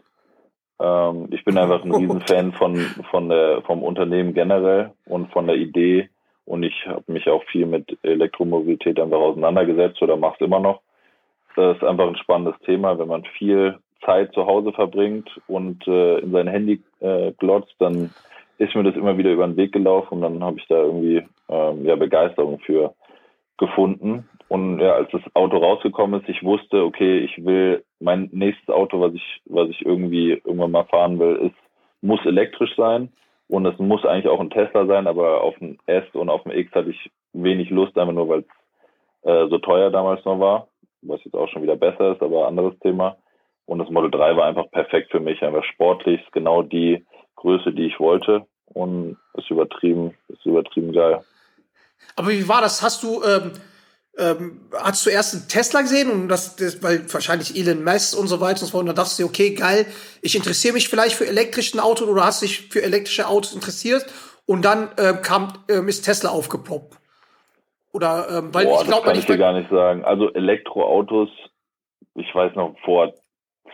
ähm, 0.80 1.28
ich 1.30 1.44
bin 1.44 1.58
einfach 1.58 1.84
ein 1.84 1.94
Riesenfan 1.94 2.52
von, 2.52 2.76
von 3.10 3.28
der, 3.28 3.62
vom 3.62 3.82
Unternehmen 3.82 4.34
generell 4.34 4.92
und 5.06 5.30
von 5.32 5.46
der 5.46 5.56
Idee. 5.56 6.08
Und 6.46 6.62
ich 6.62 6.86
habe 6.86 7.04
mich 7.06 7.28
auch 7.28 7.44
viel 7.44 7.66
mit 7.66 7.96
Elektromobilität 8.02 8.98
einfach 8.98 9.18
auseinandergesetzt 9.18 10.02
oder 10.02 10.16
mache 10.16 10.36
es 10.40 10.46
immer 10.46 10.58
noch. 10.58 10.80
Das 11.54 11.76
ist 11.76 11.84
einfach 11.84 12.08
ein 12.08 12.16
spannendes 12.16 12.58
Thema. 12.62 12.98
Wenn 12.98 13.08
man 13.08 13.24
viel 13.38 13.78
Zeit 14.04 14.32
zu 14.32 14.46
Hause 14.46 14.72
verbringt 14.72 15.28
und 15.46 15.86
äh, 15.86 16.18
in 16.18 16.32
sein 16.32 16.48
Handy 16.48 16.80
äh, 17.00 17.32
glotzt, 17.32 17.74
dann 17.78 18.10
ist 18.58 18.74
mir 18.74 18.82
das 18.82 18.96
immer 18.96 19.16
wieder 19.16 19.30
über 19.30 19.46
den 19.46 19.56
Weg 19.56 19.72
gelaufen 19.72 20.14
und 20.14 20.22
dann 20.22 20.44
habe 20.44 20.58
ich 20.58 20.66
da 20.68 20.76
irgendwie 20.76 21.22
ähm, 21.48 21.84
ja, 21.84 21.96
Begeisterung 21.96 22.58
für 22.60 22.94
gefunden. 23.60 24.28
Und 24.48 24.80
ja, 24.80 24.94
als 24.94 25.08
das 25.12 25.22
Auto 25.34 25.58
rausgekommen 25.58 26.20
ist, 26.20 26.28
ich 26.28 26.42
wusste, 26.42 26.82
okay, 26.82 27.20
ich 27.20 27.44
will 27.44 27.84
mein 28.00 28.28
nächstes 28.32 28.68
Auto, 28.68 29.00
was 29.00 29.14
ich, 29.14 29.40
was 29.44 29.68
ich 29.68 29.86
irgendwie 29.86 30.32
irgendwann 30.32 30.72
mal 30.72 30.86
fahren 30.86 31.20
will, 31.20 31.36
ist, 31.36 31.54
muss 32.00 32.24
elektrisch 32.26 32.74
sein. 32.76 33.12
Und 33.46 33.66
es 33.66 33.78
muss 33.78 34.04
eigentlich 34.04 34.28
auch 34.28 34.40
ein 34.40 34.50
Tesla 34.50 34.86
sein, 34.86 35.06
aber 35.06 35.42
auf 35.42 35.56
dem 35.58 35.78
S 35.86 36.04
und 36.14 36.30
auf 36.30 36.42
dem 36.42 36.52
X 36.52 36.72
hatte 36.72 36.90
ich 36.90 37.10
wenig 37.32 37.70
Lust, 37.70 37.96
einfach 37.96 38.12
nur 38.12 38.28
weil 38.28 38.40
es 38.40 39.28
äh, 39.30 39.48
so 39.48 39.58
teuer 39.58 39.90
damals 39.90 40.24
noch 40.24 40.40
war, 40.40 40.68
was 41.02 41.22
jetzt 41.24 41.34
auch 41.34 41.48
schon 41.48 41.62
wieder 41.62 41.76
besser 41.76 42.12
ist, 42.12 42.22
aber 42.22 42.48
anderes 42.48 42.78
Thema. 42.80 43.16
Und 43.66 43.78
das 43.78 43.90
Model 43.90 44.10
3 44.10 44.36
war 44.36 44.46
einfach 44.46 44.70
perfekt 44.70 45.12
für 45.12 45.20
mich, 45.20 45.42
einfach 45.42 45.64
sportlich, 45.64 46.20
genau 46.32 46.62
die 46.62 47.04
Größe, 47.36 47.72
die 47.72 47.86
ich 47.86 48.00
wollte. 48.00 48.46
Und 48.72 49.16
ist 49.34 49.50
übertrieben, 49.50 50.14
ist 50.28 50.44
übertrieben 50.46 50.92
geil. 50.92 51.20
Aber 52.16 52.30
wie 52.30 52.48
war 52.48 52.60
das? 52.60 52.82
Hast 52.82 53.02
du, 53.02 53.22
ähm, 53.24 53.52
ähm, 54.18 54.60
hast 54.72 55.06
du 55.06 55.10
erst 55.10 55.34
einen 55.34 55.48
Tesla 55.48 55.80
gesehen 55.82 56.10
und 56.10 56.28
das, 56.28 56.56
das, 56.56 56.82
weil 56.82 57.10
wahrscheinlich 57.12 57.56
Elon 57.56 57.84
Musk 57.84 58.18
und 58.18 58.28
so 58.28 58.40
weiter 58.40 58.62
und 58.62 58.66
so 58.66 58.72
fort, 58.72 58.82
und 58.82 58.86
dann 58.88 58.96
dachtest 58.96 59.18
du 59.18 59.24
okay, 59.24 59.54
geil, 59.54 59.86
ich 60.22 60.36
interessiere 60.36 60.74
mich 60.74 60.88
vielleicht 60.88 61.14
für 61.14 61.26
elektrischen 61.26 61.80
Autos 61.80 62.08
oder 62.08 62.24
hast 62.24 62.42
dich 62.42 62.68
für 62.68 62.82
elektrische 62.82 63.28
Autos 63.28 63.54
interessiert 63.54 64.06
und 64.46 64.64
dann 64.64 64.90
äh, 64.96 65.14
kam, 65.22 65.52
ähm, 65.68 65.88
ist 65.88 66.02
Tesla 66.02 66.30
aufgeploppt. 66.30 66.98
Oder, 67.92 68.26
ähm, 68.30 68.54
weil 68.54 68.66
Boah, 68.66 68.80
ich 68.82 68.86
glaube, 68.86 69.04
das 69.04 69.12
kann 69.12 69.18
ich 69.18 69.26
dir 69.26 69.38
gar 69.38 69.52
nicht 69.52 69.70
sagen. 69.70 70.04
Also 70.04 70.32
Elektroautos, 70.32 71.28
ich 72.14 72.34
weiß 72.34 72.54
noch, 72.54 72.76
vor 72.84 73.12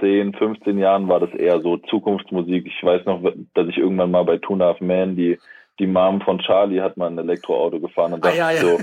10, 0.00 0.34
15 0.34 0.78
Jahren 0.78 1.08
war 1.08 1.20
das 1.20 1.30
eher 1.30 1.60
so 1.60 1.76
Zukunftsmusik. 1.78 2.66
Ich 2.66 2.82
weiß 2.82 3.04
noch, 3.06 3.20
dass 3.54 3.68
ich 3.68 3.78
irgendwann 3.78 4.10
mal 4.10 4.24
bei 4.24 4.38
Two 4.38 4.58
Half 4.58 4.80
Man 4.80 5.16
die, 5.16 5.38
die 5.78 5.86
Mom 5.86 6.20
von 6.20 6.38
Charlie 6.38 6.80
hat 6.80 6.96
mal 6.96 7.10
ein 7.10 7.18
Elektroauto 7.18 7.80
gefahren 7.80 8.14
und 8.14 8.24
dachte 8.24 8.42
ah, 8.42 8.52
ja, 8.52 8.56
ja. 8.56 8.60
so, 8.60 8.78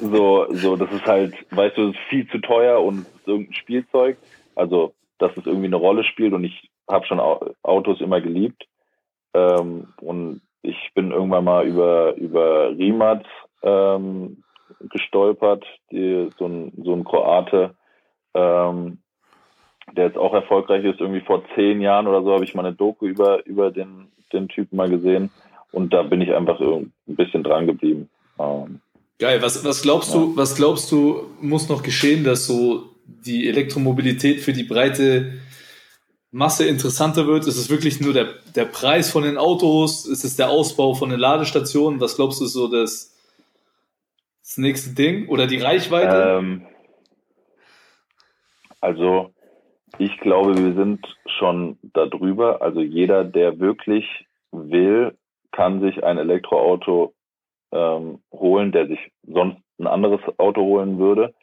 so, 0.00 0.46
so, 0.50 0.76
das 0.76 0.90
ist 0.92 1.06
halt, 1.06 1.34
weißt 1.50 1.76
du, 1.76 1.88
das 1.88 1.96
ist 1.96 2.08
viel 2.08 2.28
zu 2.28 2.38
teuer 2.38 2.82
und 2.82 3.00
ist 3.00 3.26
irgendein 3.26 3.54
Spielzeug. 3.54 4.16
Also, 4.54 4.94
dass 5.18 5.36
es 5.36 5.46
irgendwie 5.46 5.66
eine 5.66 5.76
Rolle 5.76 6.04
spielt 6.04 6.32
und 6.32 6.44
ich 6.44 6.70
habe 6.90 7.06
schon 7.06 7.20
Autos 7.20 8.00
immer 8.00 8.20
geliebt. 8.20 8.64
Ähm, 9.34 9.88
und 10.00 10.42
ich 10.62 10.90
bin 10.94 11.10
irgendwann 11.10 11.44
mal 11.44 11.66
über, 11.66 12.14
über 12.14 12.70
Rimac 12.70 13.24
ähm, 13.62 14.42
gestolpert, 14.80 15.64
die, 15.90 16.30
so, 16.38 16.46
ein, 16.46 16.72
so 16.82 16.94
ein 16.94 17.04
Kroate, 17.04 17.74
ähm, 18.34 18.98
der 19.92 20.06
jetzt 20.06 20.18
auch 20.18 20.32
erfolgreich 20.32 20.84
ist. 20.84 21.00
Irgendwie 21.00 21.20
vor 21.20 21.42
zehn 21.54 21.80
Jahren 21.80 22.06
oder 22.06 22.22
so 22.22 22.32
habe 22.32 22.44
ich 22.44 22.54
mal 22.54 22.64
eine 22.64 22.74
Doku 22.74 23.06
über, 23.06 23.44
über 23.46 23.70
den, 23.70 24.08
den 24.32 24.48
Typen 24.48 24.76
mal 24.76 24.88
gesehen. 24.88 25.30
Und 25.74 25.92
da 25.92 26.04
bin 26.04 26.20
ich 26.20 26.32
einfach 26.32 26.60
ein 26.60 26.92
bisschen 27.06 27.42
dran 27.42 27.66
geblieben. 27.66 28.08
Ähm, 28.38 28.80
Geil, 29.18 29.42
was, 29.42 29.64
was 29.64 29.82
glaubst 29.82 30.14
ja. 30.14 30.20
du, 30.20 30.36
was 30.36 30.54
glaubst 30.54 30.90
du, 30.92 31.28
muss 31.40 31.68
noch 31.68 31.82
geschehen, 31.82 32.22
dass 32.22 32.46
so 32.46 32.90
die 33.04 33.48
Elektromobilität 33.48 34.40
für 34.40 34.52
die 34.52 34.62
breite 34.62 35.34
Masse 36.30 36.66
interessanter 36.66 37.26
wird? 37.26 37.48
Ist 37.48 37.56
es 37.56 37.70
wirklich 37.70 38.00
nur 38.00 38.12
der, 38.12 38.34
der 38.54 38.66
Preis 38.66 39.10
von 39.10 39.24
den 39.24 39.36
Autos? 39.36 40.06
Ist 40.06 40.24
es 40.24 40.36
der 40.36 40.48
Ausbau 40.48 40.94
von 40.94 41.10
den 41.10 41.18
Ladestationen? 41.18 42.00
Was 42.00 42.14
glaubst 42.14 42.40
du, 42.40 42.44
ist 42.44 42.52
so 42.52 42.68
das, 42.68 43.16
das 44.42 44.56
nächste 44.56 44.94
Ding? 44.94 45.28
Oder 45.28 45.48
die 45.48 45.58
Reichweite? 45.58 46.38
Ähm, 46.38 46.66
also, 48.80 49.32
ich 49.98 50.16
glaube, 50.18 50.56
wir 50.56 50.74
sind 50.74 51.04
schon 51.38 51.78
darüber. 51.94 52.62
Also 52.62 52.80
jeder, 52.80 53.24
der 53.24 53.58
wirklich 53.58 54.04
will, 54.52 55.16
kann 55.54 55.80
sich 55.80 56.02
ein 56.04 56.18
Elektroauto 56.18 57.14
ähm, 57.72 58.20
holen, 58.32 58.72
der 58.72 58.86
sich 58.86 59.00
sonst 59.26 59.58
ein 59.78 59.86
anderes 59.86 60.20
Auto 60.38 60.62
holen 60.62 60.98
würde. 60.98 61.34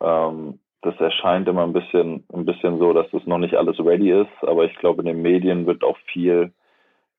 Ähm, 0.00 0.60
das 0.82 0.94
erscheint 1.00 1.48
immer 1.48 1.64
ein 1.64 1.72
bisschen, 1.72 2.24
ein 2.32 2.44
bisschen 2.44 2.78
so, 2.78 2.92
dass 2.92 3.10
das 3.10 3.26
noch 3.26 3.38
nicht 3.38 3.54
alles 3.54 3.78
ready 3.80 4.12
ist, 4.12 4.30
aber 4.42 4.64
ich 4.64 4.74
glaube, 4.76 5.02
in 5.02 5.06
den 5.06 5.22
Medien 5.22 5.66
wird 5.66 5.82
auch 5.82 5.98
viel 6.12 6.52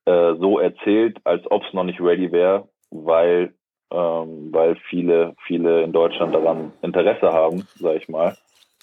äh, 0.06 0.34
so 0.36 0.60
erzählt, 0.60 1.18
als 1.26 1.44
ob 1.52 1.64
es 1.64 1.74
noch 1.74 1.84
nicht 1.84 2.00
ready 2.00 2.32
wäre, 2.32 2.70
weil, 2.90 3.54
ähm, 3.92 4.50
weil 4.54 4.78
viele, 4.90 5.36
viele 5.46 5.84
in 5.84 5.92
Deutschland 5.92 6.34
daran 6.34 6.72
Interesse 6.82 7.34
haben, 7.34 7.68
sage 7.80 7.98
ich 7.98 8.08
mal 8.08 8.38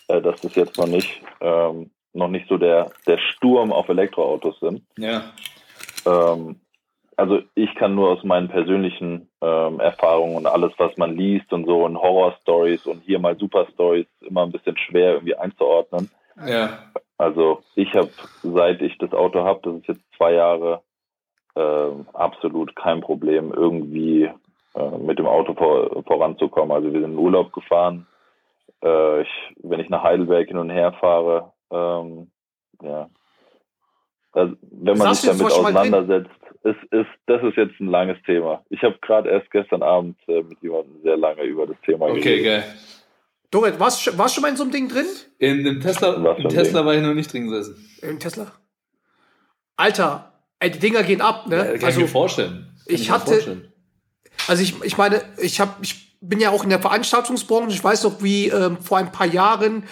äh, 0.09 0.20
dass 0.20 0.40
das 0.40 0.55
jetzt 0.55 0.78
noch 0.78 0.86
nicht 0.86 1.22
ähm, 1.40 1.90
noch 2.12 2.28
nicht 2.28 2.49
so 2.49 2.57
der 2.57 2.90
der 3.07 3.18
Sturm 3.18 3.72
auf 3.72 3.88
Elektroautos 3.88 4.59
sind. 4.61 4.82
Ja. 4.99 5.32
Ähm, 6.07 6.61
also 7.16 7.40
ich 7.54 7.74
kann 7.74 7.94
nur 7.94 8.10
aus 8.10 8.24
meinen 8.24 8.48
persönlichen 8.48 9.28
ähm, 9.40 9.80
Erfahrungen 9.80 10.36
und 10.36 10.46
alles, 10.46 10.72
was 10.76 10.96
man 10.96 11.16
liest 11.16 11.50
und 11.52 11.64
so 11.64 11.84
und 11.84 11.96
Horror-Stories 11.96 12.84
und 12.86 13.02
hier 13.04 13.18
mal 13.18 13.36
Super-Stories 13.36 14.06
immer 14.20 14.42
ein 14.42 14.52
bisschen 14.52 14.76
schwer 14.76 15.14
irgendwie 15.14 15.34
einzuordnen. 15.34 16.10
Ja. 16.46 16.78
Also 17.16 17.62
ich 17.74 17.94
habe, 17.94 18.10
seit 18.42 18.82
ich 18.82 18.98
das 18.98 19.12
Auto 19.12 19.44
habe, 19.44 19.60
das 19.62 19.74
ist 19.76 19.88
jetzt 19.88 20.16
zwei 20.16 20.34
Jahre, 20.34 20.82
äh, 21.54 21.90
absolut 22.12 22.76
kein 22.76 23.00
Problem, 23.00 23.52
irgendwie 23.52 24.30
äh, 24.74 24.98
mit 24.98 25.18
dem 25.18 25.26
Auto 25.26 25.54
vor, 25.54 26.02
voranzukommen. 26.04 26.76
Also 26.76 26.92
wir 26.92 27.00
sind 27.00 27.12
in 27.12 27.18
Urlaub 27.18 27.52
gefahren, 27.54 28.06
äh, 28.84 29.22
ich, 29.22 29.28
wenn 29.62 29.80
ich 29.80 29.88
nach 29.88 30.02
Heidelberg 30.02 30.48
hin 30.48 30.58
und 30.58 30.68
her 30.68 30.92
fahre, 31.00 31.52
ähm, 31.70 32.30
ja. 32.82 33.08
Wenn 34.37 34.99
man 34.99 35.14
sich 35.14 35.30
damit 35.30 35.53
auseinandersetzt, 35.53 36.30
ist, 36.62 36.93
ist, 36.93 37.09
das 37.26 37.43
ist 37.43 37.57
jetzt 37.57 37.80
ein 37.80 37.87
langes 37.87 38.18
Thema. 38.26 38.64
Ich 38.68 38.82
habe 38.82 38.97
gerade 39.01 39.30
erst 39.30 39.51
gestern 39.51 39.82
Abend 39.82 40.18
äh, 40.28 40.43
mit 40.43 40.61
jemandem 40.61 41.01
sehr 41.03 41.16
lange 41.16 41.43
über 41.45 41.66
das 41.66 41.76
Thema 41.84 42.07
okay, 42.07 42.20
geredet. 42.20 42.41
Okay, 42.41 42.45
geil. 42.45 42.64
Dorit, 43.51 43.78
warst 43.78 44.07
du 44.07 44.11
schon 44.11 44.43
mal 44.43 44.49
in 44.49 44.57
so 44.57 44.64
einem 44.64 44.72
Ding 44.72 44.89
drin? 44.89 45.07
In 45.39 45.64
dem 45.64 45.80
Tesla, 45.80 46.34
im 46.37 46.49
Tesla 46.49 46.84
war 46.84 46.95
ich 46.95 47.03
noch 47.03 47.14
nicht 47.14 47.32
drin 47.32 47.49
gesessen. 47.49 47.89
Im 48.03 48.18
Tesla? 48.18 48.53
Alter, 49.76 50.32
ey, 50.59 50.70
die 50.70 50.80
Dinger 50.80 51.03
gehen 51.05 51.20
ab, 51.20 51.47
ne? 51.47 51.57
Ja, 51.57 51.64
kann 51.64 51.84
also, 51.84 52.01
ich 52.01 52.07
mir 52.07 52.09
vorstellen. 52.09 52.74
Kann 52.84 52.95
ich, 52.95 53.11
hatte, 53.11 53.32
vorstellen. 53.32 53.72
also 54.49 54.62
ich, 54.62 54.82
ich 54.82 54.99
meine, 54.99 55.22
ich 55.39 55.61
habe, 55.61 55.72
ich 55.82 56.18
bin 56.20 56.41
ja 56.41 56.51
auch 56.51 56.64
in 56.64 56.70
der 56.70 56.80
Veranstaltungsbranche. 56.80 57.74
Ich 57.74 57.84
weiß 57.84 58.05
noch, 58.05 58.22
wie 58.22 58.49
ähm, 58.49 58.78
vor 58.78 58.99
ein 58.99 59.12
paar 59.12 59.26
Jahren 59.26 59.84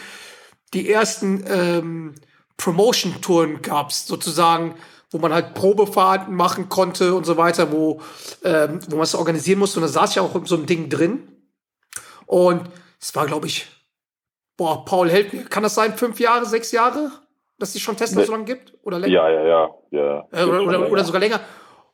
die 0.72 0.90
ersten 0.90 1.44
ähm, 1.48 2.14
Promotion-Touren 2.56 3.62
gab 3.62 3.90
es, 3.90 4.06
sozusagen, 4.06 4.74
wo 5.10 5.18
man 5.18 5.32
halt 5.32 5.54
Probefahrten 5.54 6.34
machen 6.34 6.68
konnte 6.68 7.14
und 7.14 7.24
so 7.24 7.36
weiter, 7.36 7.72
wo, 7.72 8.00
ähm, 8.44 8.80
wo 8.88 8.96
man 8.96 9.04
es 9.04 9.14
organisieren 9.14 9.58
musste. 9.58 9.78
Und 9.78 9.82
da 9.82 9.88
saß 9.88 10.12
ich 10.12 10.20
auch 10.20 10.34
in 10.34 10.46
so 10.46 10.56
einem 10.56 10.66
Ding 10.66 10.88
drin. 10.88 11.28
Und 12.26 12.62
es 13.00 13.14
war, 13.14 13.26
glaube 13.26 13.46
ich, 13.46 13.66
boah, 14.56 14.84
Paul, 14.84 15.10
hält 15.10 15.32
mir, 15.32 15.44
kann 15.44 15.62
das 15.62 15.74
sein, 15.74 15.94
fünf 15.94 16.20
Jahre, 16.20 16.46
sechs 16.46 16.72
Jahre, 16.72 17.10
dass 17.58 17.74
es 17.74 17.80
schon 17.80 17.96
Tesla 17.96 18.20
nee. 18.20 18.26
so 18.26 18.32
lange 18.32 18.44
gibt? 18.44 18.72
Oder 18.82 18.98
länger? 18.98 19.14
Ja, 19.14 19.30
ja, 19.30 19.46
ja. 19.46 19.74
ja 19.90 20.26
äh, 20.32 20.44
oder, 20.44 20.62
oder, 20.62 20.90
oder, 20.90 21.04
sogar 21.04 21.20
länger. 21.20 21.40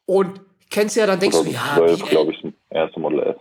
Und 0.07 0.41
kennst 0.71 0.97
du 0.97 1.01
ja, 1.01 1.07
dann 1.07 1.21
denkst 1.21 1.43
du, 1.43 1.51
ja. 1.51 1.77
12, 1.77 2.05
glaube 2.09 2.33
ich, 2.33 2.47
erste 2.71 3.01
Model 3.01 3.21
S 3.21 3.37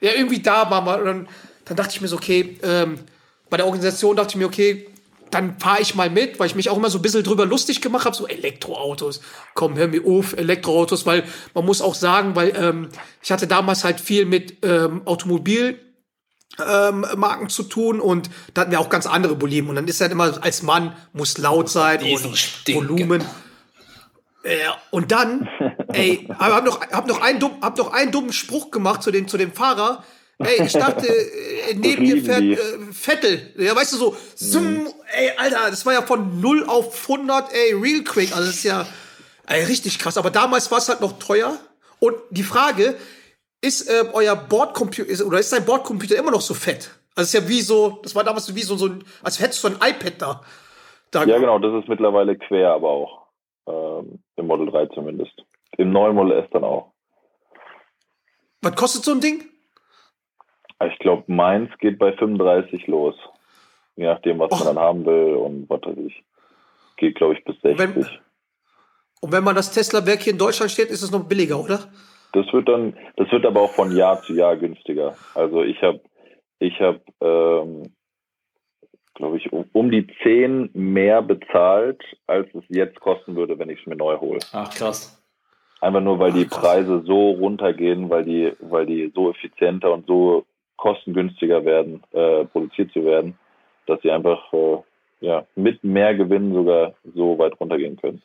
ja, 0.00 0.12
irgendwie 0.16 0.40
da 0.40 0.70
war 0.70 0.80
mal. 0.80 1.00
Und 1.00 1.06
dann, 1.06 1.28
dann 1.66 1.76
dachte 1.76 1.90
ich 1.94 2.00
mir 2.00 2.08
so, 2.08 2.16
okay, 2.16 2.58
ähm, 2.62 2.98
bei 3.48 3.56
der 3.56 3.66
Organisation 3.66 4.16
dachte 4.16 4.30
ich 4.30 4.36
mir, 4.36 4.46
okay, 4.46 4.86
dann 5.30 5.58
fahre 5.58 5.80
ich 5.80 5.94
mal 5.94 6.10
mit, 6.10 6.38
weil 6.38 6.46
ich 6.46 6.54
mich 6.54 6.70
auch 6.70 6.76
immer 6.76 6.90
so 6.90 6.98
ein 6.98 7.02
bisschen 7.02 7.22
drüber 7.22 7.46
lustig 7.46 7.80
gemacht 7.80 8.04
habe, 8.04 8.16
so 8.16 8.26
Elektroautos, 8.26 9.20
komm, 9.54 9.76
hör 9.76 9.88
mir 9.88 10.04
auf, 10.06 10.36
Elektroautos, 10.36 11.06
weil 11.06 11.24
man 11.54 11.64
muss 11.64 11.82
auch 11.82 11.94
sagen, 11.94 12.36
weil 12.36 12.52
ähm, 12.56 12.88
ich 13.22 13.30
hatte 13.32 13.46
damals 13.46 13.84
halt 13.84 14.00
viel 14.00 14.26
mit 14.26 14.64
ähm, 14.64 15.02
Automobil 15.06 15.78
ähm, 16.66 17.06
Marken 17.16 17.48
zu 17.48 17.62
tun 17.62 18.00
und 18.00 18.30
da 18.54 18.62
hatten 18.62 18.70
wir 18.70 18.80
auch 18.80 18.88
ganz 18.88 19.06
andere 19.06 19.40
Volumen 19.40 19.70
und 19.70 19.76
dann 19.76 19.88
ist 19.88 20.00
halt 20.00 20.12
immer 20.12 20.42
als 20.42 20.62
Mann 20.62 20.94
muss 21.12 21.38
laut 21.38 21.68
sein 21.68 22.02
und 22.02 22.24
Volumen. 22.68 23.24
Ja, 24.44 24.76
und 24.90 25.12
dann, 25.12 25.48
ey, 25.88 26.26
hab 26.38 26.64
noch, 26.64 26.80
hab 26.80 27.06
noch 27.06 27.20
einen 27.20 27.40
dumm, 27.40 27.58
hab 27.60 27.76
noch 27.76 27.92
einen 27.92 28.10
dummen 28.10 28.32
Spruch 28.32 28.70
gemacht 28.70 29.02
zu 29.02 29.10
dem, 29.10 29.28
zu 29.28 29.36
dem 29.36 29.52
Fahrer. 29.52 30.02
Ey, 30.40 30.64
ich 30.64 30.72
dachte, 30.72 31.06
äh, 31.70 31.74
neben 31.74 32.02
mir 32.02 32.22
fährt 32.22 32.42
äh, 32.42 32.56
Vettel. 32.92 33.52
Ja, 33.58 33.76
weißt 33.76 33.92
du, 33.92 33.96
so, 33.96 34.16
zoom, 34.34 34.88
ey, 35.12 35.32
Alter, 35.36 35.70
das 35.70 35.84
war 35.84 35.92
ja 35.92 36.02
von 36.02 36.40
0 36.40 36.64
auf 36.66 37.08
100, 37.08 37.52
ey, 37.52 37.74
real 37.74 38.02
quick. 38.02 38.34
Also, 38.34 38.46
das 38.46 38.56
ist 38.56 38.64
ja, 38.64 38.86
ey, 39.46 39.64
richtig 39.64 39.98
krass. 39.98 40.16
Aber 40.16 40.30
damals 40.30 40.70
war 40.70 40.78
es 40.78 40.88
halt 40.88 41.00
noch 41.00 41.18
teuer. 41.18 41.58
Und 41.98 42.16
die 42.30 42.42
Frage, 42.42 42.96
ist 43.60 43.90
äh, 43.90 44.04
euer 44.14 44.34
Bordcomputer, 44.34 45.26
oder 45.26 45.38
ist 45.38 45.52
dein 45.52 45.66
Bordcomputer 45.66 46.16
immer 46.16 46.30
noch 46.30 46.40
so 46.40 46.54
fett? 46.54 46.90
Also, 47.14 47.26
es 47.26 47.34
ist 47.34 47.42
ja 47.42 47.48
wie 47.48 47.60
so, 47.60 48.00
das 48.02 48.14
war 48.14 48.24
damals 48.24 48.54
wie 48.54 48.62
so, 48.62 48.76
so 48.76 48.86
ein, 48.86 49.04
als 49.22 49.40
hättest 49.40 49.62
du 49.62 49.68
ein 49.68 49.74
iPad 49.74 50.14
da. 50.18 50.40
da 51.10 51.24
ja, 51.24 51.38
genau, 51.38 51.58
das 51.58 51.82
ist 51.82 51.88
mittlerweile 51.88 52.36
quer, 52.36 52.72
aber 52.72 52.88
auch. 52.88 53.26
Ähm, 53.66 54.20
Im 54.36 54.46
Model 54.46 54.70
3 54.70 54.86
zumindest. 54.94 55.34
Im 55.76 55.92
neuen 55.92 56.14
Model 56.16 56.38
S 56.38 56.48
dann 56.50 56.64
auch. 56.64 56.92
Was 58.62 58.74
kostet 58.74 59.04
so 59.04 59.12
ein 59.12 59.20
Ding? 59.20 59.49
Ich 60.86 60.98
glaube, 60.98 61.24
meins 61.26 61.70
geht 61.78 61.98
bei 61.98 62.12
35 62.12 62.86
los. 62.86 63.14
Je 63.96 64.06
nachdem, 64.06 64.38
was 64.38 64.50
Och. 64.52 64.64
man 64.64 64.74
dann 64.74 64.84
haben 64.84 65.04
will 65.04 65.34
und 65.34 65.68
was 65.68 65.82
weiß 65.82 65.98
ich. 66.06 66.22
Geht, 66.96 67.16
glaube 67.16 67.34
ich, 67.34 67.44
bis 67.44 67.60
60. 67.60 67.70
Und 67.70 67.78
wenn, 67.78 68.06
und 69.22 69.32
wenn 69.32 69.44
man 69.44 69.54
das 69.54 69.72
Tesla-Werk 69.72 70.20
hier 70.20 70.32
in 70.32 70.38
Deutschland 70.38 70.70
steht, 70.70 70.88
ist 70.88 71.02
es 71.02 71.10
noch 71.10 71.24
billiger, 71.28 71.60
oder? 71.60 71.80
Das 72.32 72.50
wird 72.52 72.68
dann, 72.68 72.96
das 73.16 73.30
wird 73.30 73.44
aber 73.44 73.60
auch 73.60 73.72
von 73.72 73.94
Jahr 73.94 74.22
zu 74.22 74.34
Jahr 74.34 74.56
günstiger. 74.56 75.16
Also 75.34 75.62
ich 75.62 75.82
habe, 75.82 76.00
ich 76.60 76.80
habe 76.80 77.00
ähm, 77.20 77.92
glaube 79.20 79.36
ich, 79.36 79.52
um, 79.52 79.66
um, 79.72 79.90
die 79.90 80.06
10 80.22 80.70
mehr 80.72 81.22
bezahlt, 81.22 82.02
als 82.26 82.48
es 82.54 82.64
jetzt 82.68 82.98
kosten 83.00 83.36
würde, 83.36 83.58
wenn 83.58 83.68
ich 83.68 83.80
es 83.80 83.86
mir 83.86 83.96
neu 83.96 84.16
hole. 84.18 84.40
Ach, 84.52 84.70
krass. 84.70 85.22
Einfach 85.80 86.00
nur, 86.00 86.18
weil 86.18 86.32
Ach, 86.32 86.36
die 86.36 86.44
Preise 86.46 87.02
so 87.06 87.30
runtergehen, 87.32 88.08
weil 88.10 88.24
die, 88.24 88.52
weil 88.60 88.86
die 88.86 89.12
so 89.14 89.30
effizienter 89.30 89.92
und 89.92 90.06
so 90.06 90.46
kostengünstiger 90.80 91.64
werden, 91.64 92.02
äh, 92.12 92.44
produziert 92.46 92.90
zu 92.92 93.04
werden, 93.04 93.38
dass 93.86 94.00
sie 94.02 94.10
einfach 94.10 94.52
äh, 94.52 94.78
ja, 95.20 95.46
mit 95.54 95.84
mehr 95.84 96.14
Gewinn 96.14 96.52
sogar 96.54 96.94
so 97.14 97.38
weit 97.38 97.60
runtergehen 97.60 97.96
können. 97.96 98.22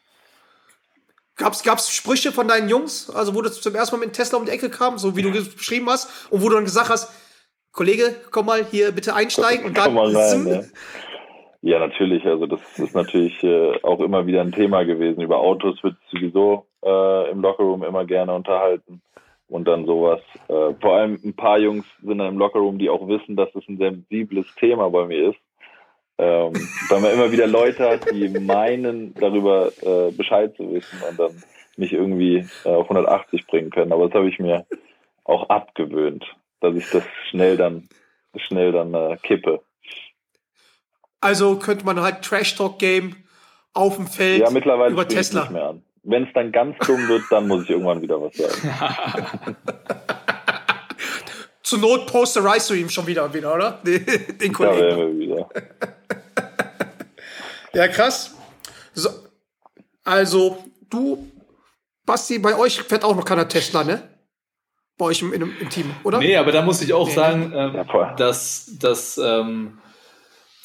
Gab's, 1.36 1.64
gab's 1.64 1.94
Sprüche 1.94 2.32
von 2.32 2.48
deinen 2.48 2.70
Jungs, 2.70 3.10
also 3.14 3.36
wo 3.36 3.42
du 3.42 3.52
zum 3.52 3.76
ersten 3.76 3.98
Mal 3.98 4.06
mit 4.06 4.16
Tesla 4.16 4.40
um 4.40 4.46
die 4.46 4.52
Ecke 4.52 4.70
kam, 4.70 4.98
so 4.98 5.18
wie 5.18 5.22
du 5.22 5.32
beschrieben 5.32 5.90
hast, 5.90 6.32
und 6.32 6.42
wo 6.42 6.48
du 6.48 6.56
dann 6.56 6.64
gesagt 6.64 6.90
hast, 6.90 7.12
Kollege, 7.74 8.16
komm 8.32 8.46
mal 8.46 8.64
hier 8.64 8.94
bitte 8.94 9.14
einsteigen 9.14 9.66
und 9.66 9.78
dann. 9.78 9.86
Komm 9.86 9.96
mal 9.96 10.16
rein, 10.16 10.44
ne? 10.46 10.70
Ja, 11.62 11.80
natürlich. 11.80 12.26
Also 12.26 12.46
das 12.46 12.62
ist 12.78 12.96
natürlich 12.96 13.44
äh, 13.44 13.78
auch 13.82 14.00
immer 14.00 14.26
wieder 14.28 14.40
ein 14.42 14.54
Thema 14.54 14.86
gewesen. 14.86 15.22
Über 15.22 15.40
Autos 15.40 15.84
wird 15.84 15.98
sowieso 16.10 16.68
äh, 16.86 17.32
im 17.32 17.42
Lockerroom 17.42 17.84
immer 17.84 18.06
gerne 18.06 18.34
unterhalten 18.34 19.02
und 19.48 19.68
dann 19.68 19.86
sowas. 19.86 20.22
Äh, 20.48 20.74
vor 20.82 20.96
allem 20.96 21.20
ein 21.24 21.36
paar 21.36 21.60
Jungs 21.60 21.86
sind 22.02 22.18
dann 22.18 22.34
im 22.34 22.38
Lockerroom, 22.38 22.78
die 22.78 22.90
auch 22.90 23.08
wissen, 23.08 23.36
dass 23.36 23.54
es 23.56 23.68
ein 23.68 23.78
sensibles 23.78 24.48
Thema 24.60 24.90
bei 24.90 25.06
mir 25.06 25.30
ist. 25.30 25.40
Ähm, 26.18 26.54
weil 26.90 27.02
man 27.02 27.14
immer 27.14 27.32
wieder 27.32 27.48
Leute 27.48 27.90
hat, 27.90 28.12
die 28.12 28.30
meinen, 28.30 29.14
darüber 29.16 29.72
äh, 29.82 30.12
Bescheid 30.12 30.56
zu 30.56 30.74
wissen 30.74 31.00
und 31.10 31.20
dann 31.20 31.44
mich 31.78 31.94
irgendwie 31.94 32.48
äh, 32.64 32.70
auf 32.70 32.90
180 32.90 33.48
bringen 33.48 33.70
können. 33.70 33.92
Aber 33.92 34.06
das 34.06 34.16
habe 34.16 34.30
ich 34.30 34.40
mir 34.40 34.66
auch 35.26 35.50
abgewöhnt, 35.50 36.26
dass 36.62 36.76
ich 36.76 36.90
das 36.90 37.04
schnell 37.30 37.58
dann 37.58 37.90
schnell 38.38 38.72
dann 38.72 38.94
äh, 38.94 39.18
kippe. 39.22 39.62
Also 41.22 41.58
könnte 41.58 41.86
man 41.86 42.00
halt 42.02 42.22
Trash 42.22 42.56
Talk 42.56 42.80
Game 42.80 43.16
auf 43.74 43.96
dem 43.96 44.08
Feld 44.08 44.42
ja, 44.42 44.50
mittlerweile 44.50 44.94
über 44.94 45.08
Tesla. 45.08 45.42
Nicht 45.42 45.52
mehr 45.52 45.70
an. 45.70 45.84
Wenn 46.08 46.24
es 46.24 46.30
dann 46.34 46.52
ganz 46.52 46.78
dumm 46.86 47.08
wird, 47.08 47.24
dann 47.32 47.48
muss 47.48 47.64
ich 47.64 47.72
irgendwann 47.72 48.02
wieder 48.02 48.22
was 48.22 48.36
sagen. 48.36 49.56
Zur 51.64 51.80
Not 51.80 52.06
posterized 52.06 52.70
du 52.70 52.76
ihm 52.76 52.90
schon 52.90 53.08
wieder, 53.08 53.34
wieder 53.34 53.56
oder? 53.56 53.72
Den, 53.86 54.06
den 54.40 54.54
Kollegen. 54.54 54.90
Da 54.90 54.98
wir 54.98 55.18
wieder. 55.18 55.50
ja, 57.74 57.88
krass. 57.88 58.36
So, 58.94 59.10
also, 60.04 60.64
du, 60.92 61.28
Basti, 62.06 62.38
bei 62.38 62.56
euch 62.56 62.84
fährt 62.84 63.04
auch 63.04 63.16
noch 63.16 63.26
keiner 63.26 63.48
Tesla, 63.48 63.84
ne? 63.84 64.08
Bei 65.00 65.06
euch 65.06 65.24
im, 65.24 65.34
im, 65.34 65.58
im 65.60 65.70
Team, 65.72 65.90
oder? 66.04 66.20
Nee, 66.20 66.38
aber 66.38 66.52
da 66.52 66.62
muss 66.62 66.84
ich 66.84 66.94
auch 66.94 67.08
nee. 67.08 67.14
sagen, 67.16 67.52
ähm, 67.56 67.74
ja, 67.74 68.14
dass, 68.14 68.78
dass 68.80 69.18
ähm, 69.18 69.80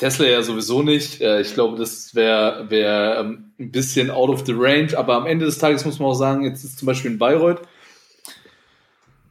Tesla 0.00 0.26
ja 0.26 0.42
sowieso 0.42 0.82
nicht. 0.82 1.20
Äh, 1.20 1.42
ich 1.42 1.52
glaube, 1.52 1.76
das 1.76 2.14
wäre 2.14 2.70
wär, 2.70 3.18
ähm, 3.20 3.52
ein 3.60 3.70
bisschen 3.70 4.10
out 4.10 4.30
of 4.30 4.46
the 4.46 4.54
range. 4.56 4.96
Aber 4.96 5.14
am 5.14 5.26
Ende 5.26 5.44
des 5.44 5.58
Tages 5.58 5.84
muss 5.84 5.98
man 5.98 6.08
auch 6.08 6.14
sagen, 6.14 6.42
jetzt 6.42 6.64
ist 6.64 6.78
zum 6.78 6.86
Beispiel 6.86 7.12
in 7.12 7.18
Bayreuth, 7.18 7.60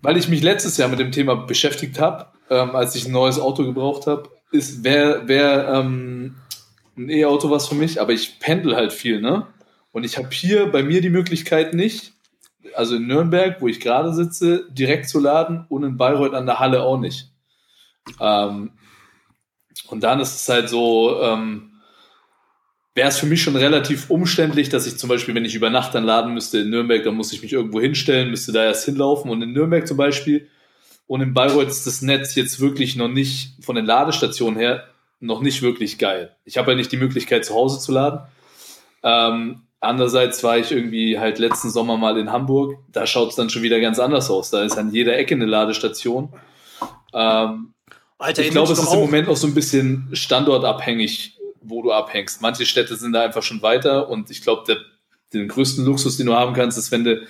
weil 0.03 0.15
ich 0.15 0.29
mich 0.29 0.43
letztes 0.43 0.77
Jahr 0.77 0.87
mit 0.87 0.99
dem 0.99 1.11
Thema 1.11 1.35
beschäftigt 1.35 1.99
habe, 1.99 2.27
ähm, 2.51 2.75
als 2.75 2.95
ich 2.95 3.07
ein 3.07 3.11
neues 3.11 3.39
Auto 3.39 3.65
gebraucht 3.65 4.05
habe, 4.05 4.29
ist 4.51 4.83
wäre 4.83 5.27
wär, 5.27 5.67
ähm, 5.69 6.35
ein 6.95 7.09
E-Auto 7.09 7.49
was 7.49 7.67
für 7.67 7.75
mich, 7.75 7.99
aber 7.99 8.13
ich 8.13 8.39
pendel 8.39 8.75
halt 8.75 8.93
viel, 8.93 9.21
ne? 9.21 9.47
Und 9.91 10.03
ich 10.03 10.17
habe 10.17 10.29
hier 10.31 10.71
bei 10.71 10.83
mir 10.83 11.01
die 11.01 11.09
Möglichkeit 11.09 11.73
nicht, 11.73 12.13
also 12.75 12.95
in 12.95 13.07
Nürnberg, 13.07 13.59
wo 13.59 13.67
ich 13.67 13.79
gerade 13.79 14.13
sitze, 14.13 14.67
direkt 14.69 15.09
zu 15.09 15.19
laden 15.19 15.65
und 15.69 15.83
in 15.83 15.97
Bayreuth 15.97 16.35
an 16.35 16.45
der 16.45 16.59
Halle 16.59 16.83
auch 16.83 16.99
nicht. 16.99 17.31
Ähm, 18.19 18.71
und 19.91 20.03
dann 20.03 20.19
ist 20.19 20.35
es 20.35 20.49
halt 20.49 20.69
so, 20.69 21.21
ähm, 21.21 21.71
wäre 22.95 23.09
es 23.09 23.19
für 23.19 23.25
mich 23.25 23.41
schon 23.41 23.55
relativ 23.55 24.09
umständlich, 24.09 24.69
dass 24.69 24.87
ich 24.87 24.97
zum 24.97 25.09
Beispiel, 25.09 25.35
wenn 25.35 25.45
ich 25.45 25.55
über 25.55 25.69
Nacht 25.69 25.95
dann 25.95 26.03
laden 26.03 26.33
müsste 26.33 26.59
in 26.59 26.69
Nürnberg, 26.69 27.03
dann 27.03 27.15
muss 27.15 27.31
ich 27.31 27.41
mich 27.41 27.53
irgendwo 27.53 27.79
hinstellen, 27.79 28.29
müsste 28.29 28.51
da 28.51 28.63
erst 28.63 28.85
hinlaufen. 28.85 29.31
Und 29.31 29.41
in 29.41 29.53
Nürnberg 29.53 29.87
zum 29.87 29.97
Beispiel 29.97 30.47
und 31.07 31.21
in 31.21 31.33
Bayreuth 31.33 31.69
ist 31.69 31.87
das 31.87 32.01
Netz 32.01 32.35
jetzt 32.35 32.59
wirklich 32.59 32.95
noch 32.95 33.07
nicht 33.07 33.53
von 33.63 33.75
den 33.75 33.85
Ladestationen 33.85 34.59
her 34.59 34.83
noch 35.19 35.41
nicht 35.41 35.61
wirklich 35.61 35.97
geil. 35.97 36.35
Ich 36.45 36.57
habe 36.57 36.71
ja 36.71 36.77
nicht 36.77 36.91
die 36.91 36.97
Möglichkeit, 36.97 37.45
zu 37.45 37.53
Hause 37.53 37.79
zu 37.79 37.91
laden. 37.91 38.21
Ähm, 39.03 39.63
andererseits 39.79 40.43
war 40.43 40.57
ich 40.57 40.71
irgendwie 40.71 41.19
halt 41.19 41.39
letzten 41.39 41.71
Sommer 41.71 41.97
mal 41.97 42.17
in 42.17 42.31
Hamburg. 42.31 42.77
Da 42.91 43.07
schaut 43.07 43.29
es 43.29 43.35
dann 43.35 43.49
schon 43.49 43.63
wieder 43.63 43.79
ganz 43.79 43.99
anders 43.99 44.29
aus. 44.29 44.49
Da 44.49 44.63
ist 44.63 44.77
an 44.77 44.91
jeder 44.91 45.17
Ecke 45.17 45.35
eine 45.35 45.45
Ladestation. 45.45 46.29
Ähm, 47.13 47.73
Alter, 48.19 48.41
ich 48.41 48.51
glaube, 48.51 48.71
es 48.71 48.79
ist 48.79 48.93
im 48.93 48.99
Moment 48.99 49.29
auch 49.29 49.37
so 49.37 49.47
ein 49.47 49.55
bisschen 49.55 50.09
standortabhängig, 50.11 51.37
wo 51.61 51.81
du 51.81 51.91
abhängst. 51.91 52.41
Manche 52.41 52.65
Städte 52.65 52.95
sind 52.95 53.13
da 53.13 53.23
einfach 53.23 53.43
schon 53.43 53.61
weiter 53.61 54.09
und 54.09 54.29
ich 54.29 54.41
glaube, 54.41 54.63
den 55.33 55.47
größten 55.47 55.85
Luxus, 55.85 56.17
den 56.17 56.27
du 56.27 56.33
haben 56.33 56.53
kannst, 56.53 56.77
ist, 56.77 56.91
wenn 56.91 57.05
du, 57.05 57.25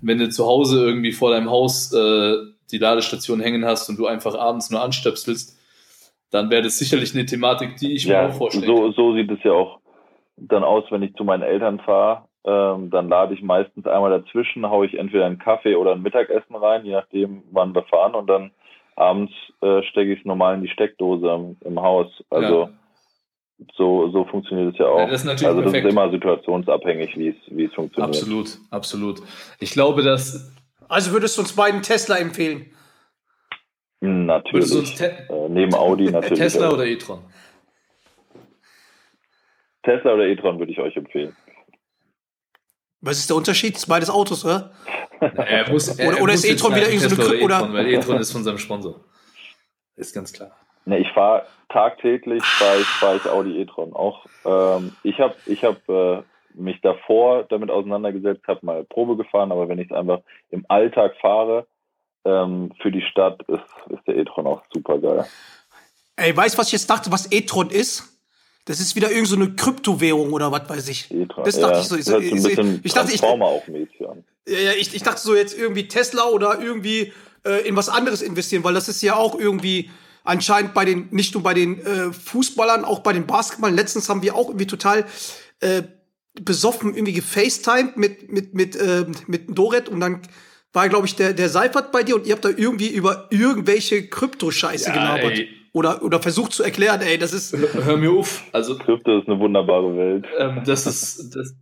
wenn 0.00 0.18
du 0.18 0.28
zu 0.28 0.46
Hause 0.46 0.84
irgendwie 0.84 1.12
vor 1.12 1.32
deinem 1.32 1.50
Haus 1.50 1.92
äh, 1.92 2.36
die 2.70 2.78
Ladestation 2.78 3.40
hängen 3.40 3.64
hast 3.64 3.88
und 3.88 3.98
du 3.98 4.06
einfach 4.06 4.36
abends 4.36 4.70
nur 4.70 4.80
anstöpselst, 4.80 5.58
dann 6.30 6.48
wäre 6.48 6.62
das 6.62 6.78
sicherlich 6.78 7.12
eine 7.12 7.26
Thematik, 7.26 7.76
die 7.76 7.94
ich 7.94 8.04
ja, 8.04 8.22
mir 8.22 8.28
auch 8.28 8.36
vorstelle. 8.36 8.66
So, 8.66 8.92
so 8.92 9.14
sieht 9.14 9.30
es 9.32 9.42
ja 9.42 9.52
auch 9.52 9.80
dann 10.36 10.62
aus, 10.62 10.84
wenn 10.90 11.02
ich 11.02 11.14
zu 11.14 11.24
meinen 11.24 11.42
Eltern 11.42 11.80
fahre. 11.80 12.24
Ähm, 12.44 12.88
dann 12.90 13.08
lade 13.08 13.34
ich 13.34 13.42
meistens 13.42 13.86
einmal 13.86 14.10
dazwischen, 14.10 14.70
haue 14.70 14.86
ich 14.86 14.94
entweder 14.94 15.26
einen 15.26 15.38
Kaffee 15.38 15.74
oder 15.74 15.92
ein 15.92 16.02
Mittagessen 16.02 16.54
rein, 16.54 16.84
je 16.84 16.92
nachdem, 16.92 17.42
wann 17.50 17.74
wir 17.74 17.82
fahren. 17.82 18.14
Und 18.14 18.28
dann 18.28 18.52
abends 19.00 19.32
äh, 19.62 19.82
stecke 19.84 20.12
ich 20.12 20.20
es 20.20 20.26
normal 20.26 20.56
in 20.56 20.62
die 20.62 20.68
Steckdose 20.68 21.26
im, 21.26 21.56
im 21.64 21.80
Haus. 21.80 22.06
Also 22.28 22.62
ja. 22.62 22.70
so, 23.76 24.10
so 24.10 24.24
funktioniert 24.26 24.74
es 24.74 24.78
ja 24.78 24.86
auch. 24.86 24.98
Ja, 24.98 25.06
das 25.06 25.26
also 25.26 25.62
das 25.62 25.72
perfekt. 25.72 25.86
ist 25.86 25.92
immer 25.92 26.10
situationsabhängig, 26.10 27.16
wie 27.16 27.28
es, 27.28 27.36
wie 27.48 27.64
es 27.64 27.74
funktioniert. 27.74 28.14
Absolut, 28.14 28.58
absolut. 28.70 29.22
Ich 29.58 29.72
glaube, 29.72 30.02
dass. 30.02 30.54
Also 30.88 31.12
würdest 31.12 31.36
du 31.36 31.42
uns 31.42 31.54
beiden 31.54 31.82
Tesla 31.82 32.16
empfehlen? 32.16 32.66
Natürlich. 34.00 35.00
Äh, 35.00 35.48
neben 35.48 35.74
Audi 35.74 36.04
natürlich. 36.10 36.38
Tesla 36.38 36.72
oder 36.72 36.86
e-tron? 36.86 37.20
Tesla 39.82 40.14
oder 40.14 40.26
e-tron 40.26 40.58
würde 40.58 40.72
ich 40.72 40.78
euch 40.78 40.96
empfehlen. 40.96 41.34
Was 43.00 43.18
ist 43.18 43.30
der 43.30 43.36
Unterschied? 43.36 43.76
Das 43.76 43.86
beides 43.86 44.10
Autos, 44.10 44.44
oder? 44.44 44.72
Er 45.20 45.70
muss, 45.70 45.88
er, 45.88 46.08
oder, 46.08 46.22
oder 46.22 46.32
ist 46.32 46.44
e-tron 46.44 46.74
wieder 46.74 46.88
irgendwie 46.88 47.08
so 47.08 47.30
eine 47.30 47.44
oder? 47.44 47.72
Weil 47.72 47.88
e-tron 47.88 48.18
ist 48.18 48.32
von 48.32 48.42
seinem 48.42 48.58
Sponsor. 48.58 49.00
Ist 49.96 50.14
ganz 50.14 50.32
klar. 50.32 50.50
Ne, 50.86 50.98
ich 50.98 51.08
fahre 51.12 51.46
tagtäglich 51.68 52.42
fahr 52.42 52.76
ich, 52.78 52.86
fahr 52.86 53.16
ich 53.16 53.26
Audi 53.26 53.60
e-tron. 53.60 53.92
Auch 53.92 54.24
ähm, 54.44 54.96
ich 55.02 55.20
habe 55.20 55.34
ich 55.46 55.62
hab, 55.62 55.86
äh, 55.88 56.22
mich 56.54 56.80
davor 56.80 57.44
damit 57.44 57.70
auseinandergesetzt, 57.70 58.46
habe 58.48 58.64
mal 58.64 58.84
Probe 58.84 59.16
gefahren, 59.16 59.52
aber 59.52 59.68
wenn 59.68 59.78
ich 59.78 59.90
es 59.90 59.96
einfach 59.96 60.20
im 60.50 60.64
Alltag 60.68 61.14
fahre, 61.20 61.66
ähm, 62.24 62.72
für 62.80 62.90
die 62.90 63.02
Stadt 63.02 63.42
ist, 63.48 63.62
ist 63.90 64.06
der 64.06 64.16
e-tron 64.16 64.46
auch 64.46 64.62
super 64.72 64.98
geil. 64.98 65.26
Ey, 66.16 66.36
weißt 66.36 66.54
du, 66.54 66.58
was 66.58 66.66
ich 66.66 66.72
jetzt 66.72 66.90
dachte, 66.90 67.12
was 67.12 67.30
e-tron 67.32 67.70
ist? 67.70 68.19
Das 68.70 68.78
ist 68.78 68.94
wieder 68.94 69.10
irgendeine 69.10 69.46
so 69.46 69.50
Kryptowährung 69.56 70.32
oder 70.32 70.52
was 70.52 70.68
weiß 70.68 70.88
ich. 70.90 71.12
Das 71.44 71.58
dachte 71.58 71.74
ja, 71.74 71.80
ich 71.80 71.88
so. 71.88 71.96
Ich, 71.96 72.04
so, 72.04 72.18
ich, 72.18 72.84
ich 72.84 72.92
dachte, 72.92 73.12
ich, 73.12 73.20
auch. 73.20 73.62
Ja, 74.46 74.72
ich, 74.78 74.94
ich 74.94 75.02
dachte 75.02 75.20
so 75.20 75.34
jetzt 75.34 75.58
irgendwie 75.58 75.88
Tesla 75.88 76.28
oder 76.28 76.60
irgendwie 76.60 77.12
äh, 77.44 77.66
in 77.66 77.74
was 77.74 77.88
anderes 77.88 78.22
investieren, 78.22 78.62
weil 78.62 78.72
das 78.72 78.88
ist 78.88 79.02
ja 79.02 79.16
auch 79.16 79.36
irgendwie 79.36 79.90
anscheinend 80.22 80.72
bei 80.72 80.84
den, 80.84 81.08
nicht 81.10 81.34
nur 81.34 81.42
bei 81.42 81.52
den 81.52 81.84
äh, 81.84 82.12
Fußballern, 82.12 82.84
auch 82.84 83.00
bei 83.00 83.12
den 83.12 83.26
Basketballern. 83.26 83.74
Letztens 83.74 84.08
haben 84.08 84.22
wir 84.22 84.36
auch 84.36 84.46
irgendwie 84.46 84.68
total 84.68 85.04
äh, 85.58 85.82
besoffen 86.40 86.94
irgendwie 86.94 87.14
gefacetimed 87.14 87.96
mit, 87.96 88.30
mit, 88.30 88.54
mit, 88.54 88.76
äh, 88.76 89.04
mit 89.26 89.58
Doret 89.58 89.88
und 89.88 89.98
dann 89.98 90.22
war, 90.72 90.88
glaube 90.88 91.08
ich, 91.08 91.16
der, 91.16 91.32
der 91.32 91.48
Seifert 91.48 91.90
bei 91.90 92.04
dir 92.04 92.14
und 92.14 92.24
ihr 92.24 92.34
habt 92.34 92.44
da 92.44 92.50
irgendwie 92.50 92.90
über 92.90 93.26
irgendwelche 93.30 94.06
Krypto-Scheiße 94.06 94.90
ja, 94.90 94.92
gelabert. 94.92 95.38
Ey. 95.38 95.59
Oder, 95.72 96.02
oder 96.02 96.20
versucht 96.20 96.52
zu 96.52 96.62
erklären, 96.62 97.00
ey, 97.00 97.16
das 97.16 97.32
ist. 97.32 97.56
Hör 97.56 97.96
mir 97.96 98.10
auf. 98.10 98.42
Also, 98.52 98.76
Krypto 98.76 99.18
ist 99.18 99.28
eine 99.28 99.38
wunderbare 99.38 99.96
Welt. 99.96 100.26
Ähm, 100.38 100.62
das 100.64 100.86
ist. 100.86 101.36
Das 101.36 101.54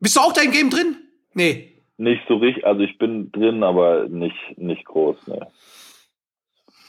Bist 0.00 0.16
du 0.16 0.20
auch 0.20 0.32
da 0.32 0.42
im 0.42 0.50
Game 0.50 0.70
drin? 0.70 0.96
Nee. 1.32 1.72
Nicht 1.98 2.22
so 2.28 2.36
richtig, 2.36 2.66
also 2.66 2.82
ich 2.82 2.98
bin 2.98 3.32
drin, 3.32 3.62
aber 3.62 4.08
nicht, 4.08 4.36
nicht 4.56 4.84
groß, 4.84 5.16
ne. 5.28 5.46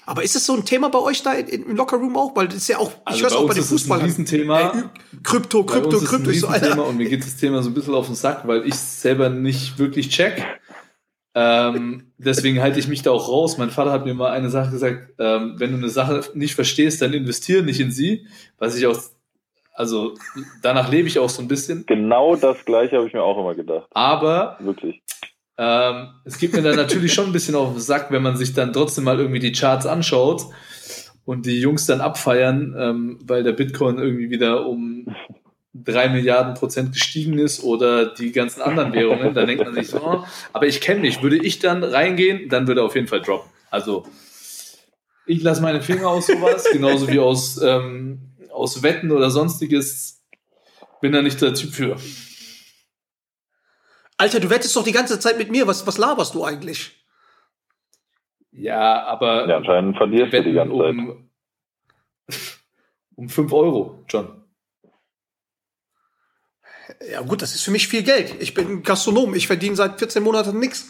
Aber 0.05 0.23
ist 0.23 0.37
es 0.37 0.45
so 0.45 0.53
ein 0.53 0.63
Thema 0.63 0.89
bei 0.89 0.99
euch 0.99 1.21
da 1.21 1.33
im 1.33 1.75
Lockerroom 1.75 2.15
auch? 2.15 2.33
Weil 2.33 2.47
das 2.47 2.57
ist 2.57 2.69
ja 2.69 2.77
auch, 2.77 2.91
ich 2.91 3.23
also 3.23 3.23
höre 3.23 3.43
auch 3.43 3.47
bei 3.47 3.53
den 3.53 3.63
Fußballern. 3.63 4.05
Das 4.05 4.13
ist 4.13 4.19
ein 4.19 4.25
Riesenthema. 4.25 4.71
Ey, 4.73 4.83
Krypto, 5.21 5.65
Krypto, 5.65 5.99
Krypto. 5.99 6.29
Ist 6.29 6.45
ein 6.45 6.61
Thema 6.61 6.83
und 6.83 6.95
mir 6.95 7.09
geht 7.09 7.23
das 7.23 7.35
Thema 7.35 7.61
so 7.61 7.69
ein 7.69 7.73
bisschen 7.73 7.93
auf 7.93 8.05
den 8.05 8.15
Sack, 8.15 8.47
weil 8.47 8.65
ich 8.65 8.75
selber 8.75 9.29
nicht 9.29 9.77
wirklich 9.79 10.07
check. 10.07 10.45
Ähm, 11.39 12.13
deswegen 12.17 12.63
halte 12.63 12.79
ich 12.79 12.87
mich 12.87 13.03
da 13.03 13.11
auch 13.11 13.29
raus. 13.29 13.59
Mein 13.59 13.69
Vater 13.69 13.91
hat 13.91 14.05
mir 14.05 14.15
mal 14.15 14.31
eine 14.31 14.49
Sache 14.49 14.71
gesagt, 14.71 15.13
ähm, 15.19 15.53
wenn 15.57 15.69
du 15.69 15.77
eine 15.77 15.89
Sache 15.89 16.23
nicht 16.33 16.55
verstehst, 16.55 16.99
dann 16.99 17.13
investiere 17.13 17.61
nicht 17.61 17.79
in 17.79 17.91
sie, 17.91 18.25
was 18.57 18.75
ich 18.75 18.87
auch, 18.87 18.97
also 19.75 20.15
danach 20.63 20.89
lebe 20.89 21.07
ich 21.07 21.19
auch 21.19 21.29
so 21.29 21.43
ein 21.43 21.47
bisschen. 21.47 21.85
Genau 21.85 22.35
das 22.35 22.65
gleiche 22.65 22.97
habe 22.97 23.05
ich 23.05 23.13
mir 23.13 23.21
auch 23.21 23.37
immer 23.37 23.53
gedacht. 23.53 23.85
Aber 23.91 24.57
wirklich. 24.61 25.03
Ähm, 25.59 26.07
es 26.25 26.39
gibt 26.39 26.55
mir 26.55 26.63
dann 26.63 26.75
natürlich 26.75 27.13
schon 27.13 27.27
ein 27.27 27.33
bisschen 27.33 27.53
auf 27.53 27.71
den 27.71 27.81
Sack, 27.81 28.09
wenn 28.09 28.23
man 28.23 28.35
sich 28.35 28.55
dann 28.55 28.73
trotzdem 28.73 29.03
mal 29.03 29.19
irgendwie 29.19 29.39
die 29.39 29.51
Charts 29.51 29.85
anschaut 29.85 30.41
und 31.23 31.45
die 31.45 31.59
Jungs 31.59 31.85
dann 31.85 32.01
abfeiern, 32.01 32.75
ähm, 32.75 33.19
weil 33.21 33.43
der 33.43 33.53
Bitcoin 33.53 33.99
irgendwie 33.99 34.31
wieder 34.31 34.65
um 34.65 35.05
drei 35.83 36.09
Milliarden 36.09 36.53
Prozent 36.53 36.93
gestiegen 36.93 37.37
ist 37.37 37.63
oder 37.63 38.13
die 38.13 38.31
ganzen 38.31 38.61
anderen 38.61 38.93
Währungen, 38.93 39.33
dann 39.33 39.47
denkt 39.47 39.63
man 39.63 39.73
sich 39.73 39.87
so, 39.89 40.01
oh, 40.01 40.23
aber 40.53 40.67
ich 40.67 40.81
kenne 40.81 41.01
mich, 41.01 41.21
würde 41.21 41.37
ich 41.37 41.59
dann 41.59 41.83
reingehen, 41.83 42.49
dann 42.49 42.67
würde 42.67 42.81
er 42.81 42.85
auf 42.85 42.95
jeden 42.95 43.07
Fall 43.07 43.21
droppen. 43.21 43.49
Also 43.69 44.05
ich 45.25 45.43
lasse 45.43 45.61
meine 45.61 45.81
Finger 45.81 46.07
aus 46.07 46.27
sowas, 46.27 46.65
genauso 46.71 47.07
wie 47.09 47.19
aus, 47.19 47.61
ähm, 47.61 48.31
aus 48.51 48.81
Wetten 48.81 49.11
oder 49.11 49.29
sonstiges. 49.29 50.25
Bin 51.01 51.11
da 51.11 51.21
nicht 51.21 51.41
der 51.41 51.53
Typ 51.53 51.73
für. 51.73 51.97
Alter, 54.17 54.39
du 54.39 54.49
wettest 54.49 54.75
doch 54.75 54.83
die 54.83 54.91
ganze 54.91 55.19
Zeit 55.19 55.37
mit 55.37 55.51
mir. 55.51 55.67
Was, 55.67 55.85
was 55.85 55.99
laberst 55.99 56.33
du 56.33 56.43
eigentlich? 56.43 57.05
Ja, 58.51 59.03
aber. 59.05 59.47
Ja, 59.47 59.57
anscheinend 59.57 59.97
verlierst 59.97 60.33
du 60.33 60.43
die 60.43 60.53
ganze 60.53 60.73
um, 60.73 61.29
Zeit. 62.29 62.37
Um 63.15 63.29
5 63.29 63.53
Euro, 63.53 64.03
John. 64.09 64.46
Ja, 67.11 67.21
gut, 67.21 67.41
das 67.41 67.53
ist 67.53 67.63
für 67.63 67.71
mich 67.71 67.87
viel 67.87 68.03
Geld. 68.03 68.35
Ich 68.39 68.53
bin 68.53 68.83
Gastronom. 68.83 69.35
Ich 69.35 69.47
verdiene 69.47 69.75
seit 69.75 69.99
14 69.99 70.23
Monaten 70.23 70.59
nichts. 70.59 70.87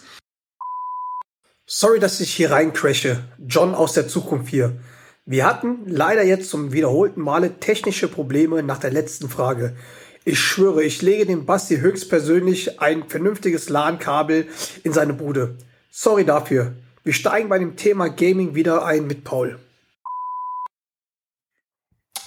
Sorry, 1.65 1.99
dass 1.99 2.21
ich 2.21 2.33
hier 2.33 2.51
reincrashe. 2.51 3.23
John 3.45 3.75
aus 3.75 3.93
der 3.93 4.07
Zukunft 4.07 4.49
hier. 4.49 4.77
Wir 5.25 5.45
hatten 5.45 5.79
leider 5.85 6.23
jetzt 6.23 6.49
zum 6.49 6.71
wiederholten 6.71 7.21
Male 7.21 7.59
technische 7.59 8.07
Probleme 8.07 8.63
nach 8.63 8.79
der 8.79 8.91
letzten 8.91 9.27
Frage. 9.27 9.75
Ich 10.23 10.39
schwöre, 10.39 10.83
ich 10.83 11.01
lege 11.01 11.25
dem 11.25 11.45
Basti 11.45 11.77
höchstpersönlich 11.79 12.79
ein 12.79 13.09
vernünftiges 13.09 13.67
LAN-Kabel 13.67 14.47
in 14.83 14.93
seine 14.93 15.13
Bude. 15.13 15.57
Sorry 15.91 16.23
dafür. 16.23 16.73
Wir 17.03 17.13
steigen 17.13 17.49
bei 17.49 17.59
dem 17.59 17.75
Thema 17.75 18.07
Gaming 18.09 18.55
wieder 18.55 18.85
ein 18.85 19.07
mit 19.07 19.25
Paul. 19.25 19.59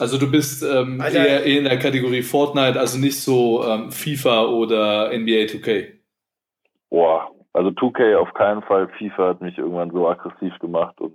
Also 0.00 0.18
du 0.18 0.30
bist 0.30 0.62
ähm, 0.62 1.00
eher 1.00 1.44
in 1.44 1.64
der 1.64 1.78
Kategorie 1.78 2.22
Fortnite, 2.22 2.78
also 2.78 2.98
nicht 2.98 3.20
so 3.20 3.64
ähm, 3.64 3.90
FIFA 3.90 4.46
oder 4.46 5.08
NBA 5.08 5.46
2K. 5.46 5.88
Boah, 6.88 7.30
also 7.52 7.70
2K 7.70 8.16
auf 8.16 8.32
keinen 8.34 8.62
Fall. 8.62 8.88
FIFA 8.98 9.28
hat 9.28 9.40
mich 9.40 9.58
irgendwann 9.58 9.90
so 9.90 10.08
aggressiv 10.08 10.58
gemacht 10.58 11.00
und 11.00 11.12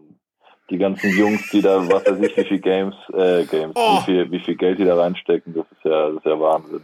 die 0.69 0.77
ganzen 0.77 1.11
Jungs, 1.17 1.49
die 1.51 1.61
da, 1.61 1.77
was 1.89 2.05
weiß 2.05 2.19
ich, 2.21 2.37
wie 2.37 2.43
viel 2.43 2.59
Games, 2.59 2.95
äh, 3.13 3.45
Games, 3.45 3.73
oh. 3.75 3.97
wie 3.97 4.03
viel, 4.05 4.31
wie 4.31 4.39
viel 4.39 4.55
Geld 4.55 4.79
die 4.79 4.85
da 4.85 4.95
reinstecken, 4.95 5.53
das 5.53 5.65
ist 5.71 5.83
ja, 5.83 6.07
das 6.07 6.17
ist 6.17 6.25
ja 6.25 6.39
Wahnsinn. 6.39 6.83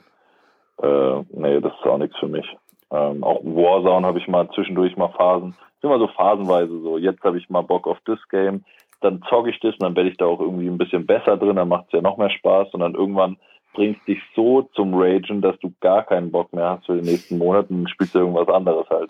Äh, 0.82 1.24
nee, 1.32 1.60
das 1.62 1.74
ist 1.74 1.86
auch 1.86 1.98
nichts 1.98 2.18
für 2.20 2.28
mich. 2.28 2.46
Ähm, 2.92 3.24
auch 3.24 3.42
Warzone 3.44 4.06
habe 4.06 4.20
ich 4.20 4.28
mal 4.28 4.50
zwischendurch 4.54 4.98
mal 4.98 5.10
Phasen, 5.10 5.56
immer 5.82 5.98
so 5.98 6.08
phasenweise 6.08 6.80
so. 6.82 6.98
Jetzt 6.98 7.24
habe 7.24 7.38
ich 7.38 7.50
mal 7.50 7.62
Bock 7.62 7.88
auf 7.88 7.98
das 8.06 8.20
Game, 8.30 8.64
dann 9.02 9.22
zocke 9.30 9.50
ich 9.50 9.60
das 9.60 9.74
und 9.74 9.84
dann 9.84 9.96
werde 9.96 10.10
ich 10.10 10.18
da 10.18 10.26
auch 10.26 10.40
irgendwie 10.40 10.68
ein 10.68 10.78
bisschen 10.78 11.06
besser 11.06 11.38
drin, 11.38 11.56
dann 11.56 11.68
macht 11.68 11.88
es 11.88 11.94
ja 11.94 12.02
noch 12.02 12.18
mehr 12.18 12.30
Spaß 12.30 12.74
und 12.74 12.80
dann 12.80 12.96
irgendwann 12.96 13.38
bringst 13.74 14.08
dich 14.08 14.20
so 14.36 14.70
zum 14.76 14.94
Ragen, 14.94 15.42
dass 15.42 15.58
du 15.60 15.74
gar 15.80 16.04
keinen 16.04 16.32
Bock 16.32 16.54
mehr 16.54 16.70
hast 16.70 16.86
für 16.86 16.96
die 16.96 17.10
nächsten 17.10 17.38
Monate 17.38 17.74
und 17.74 17.90
spielst 17.90 18.16
irgendwas 18.16 18.48
anderes 18.48 18.88
halt. 18.90 19.10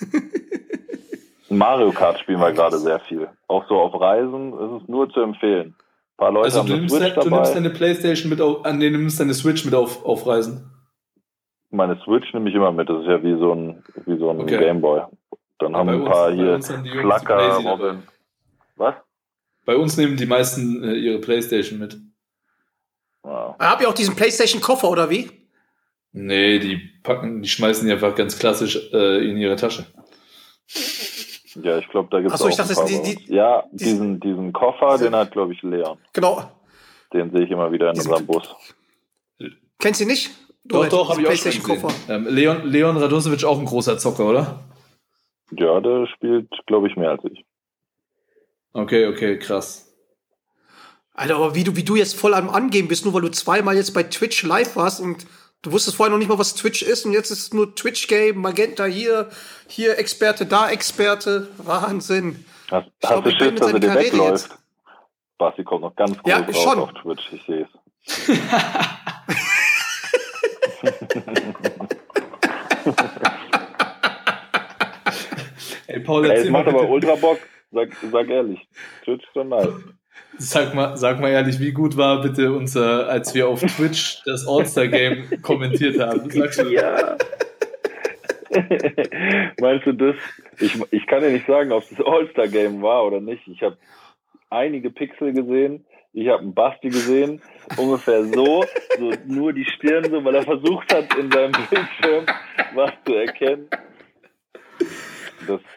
Mario 1.48 1.90
Kart 1.92 2.18
spielen 2.18 2.40
wir 2.40 2.52
gerade 2.52 2.78
sehr 2.78 2.98
viel. 3.00 3.28
Auch 3.46 3.66
so 3.68 3.78
auf 3.78 3.98
Reisen 4.00 4.52
ist 4.54 4.82
es 4.82 4.88
nur 4.88 5.10
zu 5.10 5.20
empfehlen. 5.20 5.68
Ein 5.68 6.16
paar 6.16 6.32
Leute 6.32 6.44
also 6.46 6.60
haben 6.60 6.68
du 6.68 6.76
nimmst, 6.76 6.96
Switch 6.96 7.14
dabei. 7.14 7.28
du 7.28 7.34
nimmst 7.34 7.54
deine 7.54 7.70
Playstation 7.70 8.30
mit 8.30 8.40
auf, 8.40 8.64
an 8.64 8.80
den 8.80 8.92
nimmst 8.92 9.20
deine 9.20 9.34
Switch 9.34 9.64
mit 9.64 9.74
auf, 9.74 10.04
auf 10.04 10.26
Reisen. 10.26 10.70
Meine 11.70 11.96
Switch 12.04 12.32
nehme 12.32 12.48
ich 12.48 12.54
immer 12.54 12.72
mit. 12.72 12.88
Das 12.88 13.02
ist 13.02 13.08
ja 13.08 13.22
wie 13.22 13.38
so 13.38 13.52
ein, 13.52 13.82
wie 14.06 14.18
so 14.18 14.30
ein 14.30 14.40
okay. 14.40 14.58
Gameboy. 14.58 15.02
Dann 15.58 15.76
haben 15.76 15.88
ein 15.90 16.04
paar 16.04 16.32
hier 16.32 16.60
Flacker, 16.60 17.56
Robin. 17.64 18.02
Was? 18.76 18.94
Bei 19.64 19.76
uns 19.76 19.96
nehmen 19.96 20.16
die 20.16 20.26
meisten 20.26 20.82
äh, 20.82 20.94
ihre 20.94 21.20
Playstation 21.20 21.78
mit. 21.78 21.98
Wow. 23.22 23.56
Habt 23.58 23.82
ihr 23.82 23.88
auch 23.88 23.94
diesen 23.94 24.16
Playstation-Koffer 24.16 24.88
oder 24.88 25.08
wie? 25.08 25.30
Nee, 26.12 26.58
die 26.58 26.76
packen, 27.02 27.42
die 27.42 27.48
schmeißen 27.48 27.86
die 27.86 27.92
einfach 27.92 28.14
ganz 28.14 28.38
klassisch 28.38 28.76
äh, 28.92 29.28
in 29.28 29.36
ihre 29.36 29.56
Tasche. 29.56 29.86
Ja, 31.62 31.78
ich 31.78 31.88
glaube, 31.88 32.08
da 32.10 32.20
gibt 32.20 32.34
es 32.34 32.42
auch 32.42 32.48
ich 32.48 32.56
dachte, 32.56 32.74
die, 32.86 33.16
die, 33.16 33.34
Ja, 33.34 33.64
diesen, 33.72 34.20
diesen 34.20 34.52
Koffer, 34.52 34.98
den 34.98 35.14
hat, 35.14 35.32
glaube 35.32 35.52
ich, 35.52 35.62
Leon. 35.62 35.98
Genau. 36.12 36.50
Den 37.12 37.30
sehe 37.30 37.44
ich 37.44 37.50
immer 37.50 37.70
wieder 37.72 37.90
in 37.90 37.96
unserem 37.96 38.26
Bus. 38.26 38.54
Kennst 39.78 40.00
du 40.00 40.06
nicht? 40.06 40.30
Du 40.64 40.76
doch, 40.76 40.88
doch, 40.88 41.10
habe 41.10 41.22
ich 41.22 41.28
auch 41.28 41.52
schon 41.52 41.62
Koffer. 41.62 41.88
Ähm, 42.08 42.26
Leon, 42.28 42.66
Leon 42.66 42.96
Radosevic 42.96 43.44
auch 43.44 43.58
ein 43.58 43.64
großer 43.64 43.98
Zocker, 43.98 44.26
oder? 44.28 44.60
Ja, 45.50 45.80
der 45.80 46.06
spielt, 46.06 46.48
glaube 46.66 46.88
ich, 46.88 46.96
mehr 46.96 47.10
als 47.10 47.24
ich. 47.24 47.44
Okay, 48.72 49.06
okay, 49.06 49.38
krass. 49.38 49.88
Alter, 51.14 51.36
aber 51.36 51.54
wie 51.54 51.64
du, 51.64 51.76
wie 51.76 51.84
du 51.84 51.94
jetzt 51.94 52.16
voll 52.16 52.34
am 52.34 52.48
Angeben 52.48 52.88
bist, 52.88 53.04
nur 53.04 53.14
weil 53.14 53.20
du 53.20 53.30
zweimal 53.30 53.76
jetzt 53.76 53.92
bei 53.92 54.02
Twitch 54.02 54.42
live 54.42 54.76
warst 54.76 55.00
und 55.00 55.26
Du 55.62 55.70
wusstest 55.70 55.96
vorher 55.96 56.10
noch 56.10 56.18
nicht 56.18 56.28
mal, 56.28 56.40
was 56.40 56.56
Twitch 56.56 56.82
ist 56.82 57.06
und 57.06 57.12
jetzt 57.12 57.30
ist 57.30 57.38
es 57.38 57.54
nur 57.54 57.76
Twitch-Game, 57.76 58.36
Magenta 58.36 58.84
hier, 58.84 59.30
hier 59.68 59.96
Experte, 59.96 60.44
da 60.44 60.68
Experte. 60.68 61.50
Wahnsinn. 61.56 62.44
Hast, 62.68 62.88
ich 62.88 62.92
hast 63.08 63.10
glaub, 63.10 63.22
du 63.24 63.30
Schiss, 63.30 63.60
dass 63.60 63.72
er 63.72 63.78
dir 63.78 63.94
wegläuft? 63.94 64.50
Jetzt. 64.50 64.58
Basti 65.38 65.62
kommt 65.62 65.82
noch 65.82 65.94
ganz 65.94 66.18
groß 66.18 66.28
ja, 66.28 66.38
raus 66.38 66.56
schon. 66.56 66.78
auf 66.80 66.92
Twitch, 66.94 67.32
ich 67.32 67.44
sehe 67.46 67.68
es. 67.68 68.28
Ey, 75.86 76.00
Paul, 76.00 76.28
Ey, 76.28 76.40
es 76.40 76.50
macht 76.50 76.66
aber 76.66 76.88
ultra 76.88 77.14
Bock, 77.14 77.38
sag, 77.72 77.94
sag 78.10 78.28
ehrlich. 78.28 78.60
Twitch 79.04 79.24
schon 79.32 79.48
nice. 79.48 79.74
Sag 80.38 80.74
mal, 80.74 80.96
sag 80.96 81.20
mal 81.20 81.30
ehrlich, 81.30 81.58
wie 81.60 81.72
gut 81.72 81.96
war 81.96 82.22
bitte 82.22 82.52
unser, 82.52 83.08
als 83.08 83.34
wir 83.34 83.48
auf 83.48 83.60
Twitch 83.60 84.22
das 84.24 84.46
All-Star-Game 84.46 85.28
kommentiert 85.42 85.98
haben? 86.00 86.30
Sagst 86.30 86.60
du? 86.60 86.68
Ja. 86.68 87.16
Meinst 89.60 89.86
du 89.86 89.92
das? 89.92 90.16
Ich, 90.58 90.78
ich 90.90 91.06
kann 91.06 91.22
dir 91.22 91.30
nicht 91.30 91.46
sagen, 91.46 91.72
ob 91.72 91.82
es 91.82 91.90
das 91.90 92.06
All-Star-Game 92.06 92.82
war 92.82 93.06
oder 93.06 93.20
nicht. 93.20 93.46
Ich 93.48 93.62
habe 93.62 93.76
einige 94.50 94.90
Pixel 94.90 95.32
gesehen. 95.32 95.84
Ich 96.14 96.28
habe 96.28 96.42
einen 96.42 96.52
Basti 96.52 96.90
gesehen, 96.90 97.40
ungefähr 97.78 98.22
so, 98.24 98.64
so 98.98 99.12
nur 99.26 99.54
die 99.54 99.64
Stirn, 99.64 100.04
so, 100.10 100.22
weil 100.22 100.34
er 100.34 100.42
versucht 100.42 100.92
hat, 100.92 101.16
in 101.16 101.30
seinem 101.30 101.52
Bildschirm 101.52 102.26
was 102.74 102.92
zu 103.06 103.14
erkennen. 103.14 103.66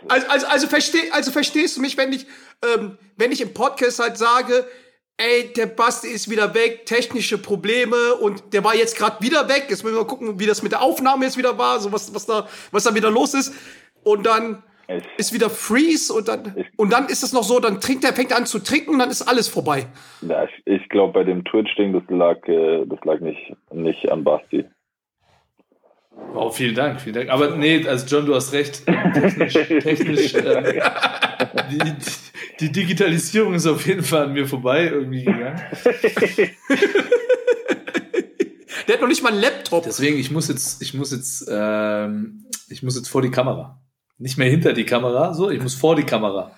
Also, 0.07 0.27
also, 0.27 0.47
also, 0.47 0.67
versteh, 0.67 1.11
also 1.11 1.31
verstehst 1.31 1.77
du 1.77 1.81
mich, 1.81 1.97
wenn 1.97 2.13
ich, 2.13 2.25
ähm, 2.63 2.97
wenn 3.17 3.31
ich 3.31 3.41
im 3.41 3.53
Podcast 3.53 3.99
halt 3.99 4.17
sage, 4.17 4.65
ey, 5.17 5.53
der 5.53 5.67
Basti 5.67 6.07
ist 6.07 6.29
wieder 6.29 6.53
weg, 6.53 6.85
technische 6.85 7.37
Probleme 7.37 8.15
und 8.15 8.53
der 8.53 8.63
war 8.63 8.75
jetzt 8.75 8.97
gerade 8.97 9.23
wieder 9.23 9.47
weg. 9.47 9.67
Jetzt 9.69 9.83
müssen 9.83 9.95
wir 9.95 10.01
mal 10.01 10.07
gucken, 10.07 10.39
wie 10.39 10.45
das 10.45 10.61
mit 10.61 10.71
der 10.71 10.81
Aufnahme 10.81 11.25
jetzt 11.25 11.37
wieder 11.37 11.57
war, 11.57 11.79
so 11.79 11.91
was, 11.91 12.13
was 12.13 12.25
da, 12.25 12.47
was 12.71 12.83
da 12.83 12.93
wieder 12.93 13.11
los 13.11 13.33
ist. 13.33 13.53
Und 14.03 14.25
dann 14.25 14.63
ich, 14.87 15.03
ist 15.17 15.33
wieder 15.33 15.49
Freeze 15.49 16.13
und 16.13 16.27
dann, 16.27 16.65
und 16.77 16.91
dann 16.91 17.05
ist 17.05 17.23
es 17.23 17.33
noch 17.33 17.43
so, 17.43 17.59
dann 17.59 17.79
trinkt 17.81 18.03
er, 18.03 18.13
fängt 18.13 18.31
er 18.31 18.37
an 18.37 18.45
zu 18.45 18.59
trinken 18.59 18.91
und 18.91 18.99
dann 18.99 19.09
ist 19.09 19.21
alles 19.21 19.47
vorbei. 19.47 19.87
Ja, 20.21 20.43
ich, 20.43 20.61
ich 20.65 20.89
glaube, 20.89 21.13
bei 21.13 21.23
dem 21.23 21.43
Twitch-Ding, 21.43 21.93
das 21.93 22.03
lag, 22.09 22.45
äh, 22.47 22.85
das 22.85 22.99
lag 23.03 23.19
nicht, 23.19 23.55
nicht 23.71 24.11
an 24.11 24.23
Basti. 24.23 24.65
Oh, 26.33 26.49
vielen 26.49 26.75
Dank, 26.75 26.99
vielen 27.01 27.15
Dank. 27.15 27.29
Aber 27.29 27.55
nee, 27.55 27.87
also 27.87 28.05
John, 28.05 28.25
du 28.25 28.35
hast 28.35 28.51
recht. 28.53 28.85
Technisch, 28.85 29.53
technisch 29.83 30.33
äh, 30.33 30.81
die, 31.71 31.93
die, 32.59 32.71
Digitalisierung 32.71 33.53
ist 33.53 33.67
auf 33.67 33.85
jeden 33.85 34.03
Fall 34.03 34.23
an 34.23 34.33
mir 34.33 34.47
vorbei 34.47 34.85
irgendwie 34.85 35.23
gegangen. 35.23 35.61
Der 38.87 38.95
hat 38.95 39.01
noch 39.01 39.07
nicht 39.07 39.23
mal 39.23 39.31
einen 39.31 39.41
Laptop. 39.41 39.83
Deswegen, 39.83 40.17
ich 40.17 40.31
muss 40.31 40.47
jetzt, 40.47 40.81
ich 40.81 40.93
muss 40.93 41.11
jetzt, 41.11 41.47
ähm, 41.49 42.45
ich 42.69 42.83
muss 42.83 42.95
jetzt 42.95 43.09
vor 43.09 43.21
die 43.21 43.31
Kamera. 43.31 43.81
Nicht 44.17 44.37
mehr 44.37 44.49
hinter 44.49 44.73
die 44.73 44.85
Kamera, 44.85 45.33
so, 45.33 45.49
ich 45.49 45.61
muss 45.61 45.75
vor 45.75 45.95
die 45.95 46.03
Kamera. 46.03 46.51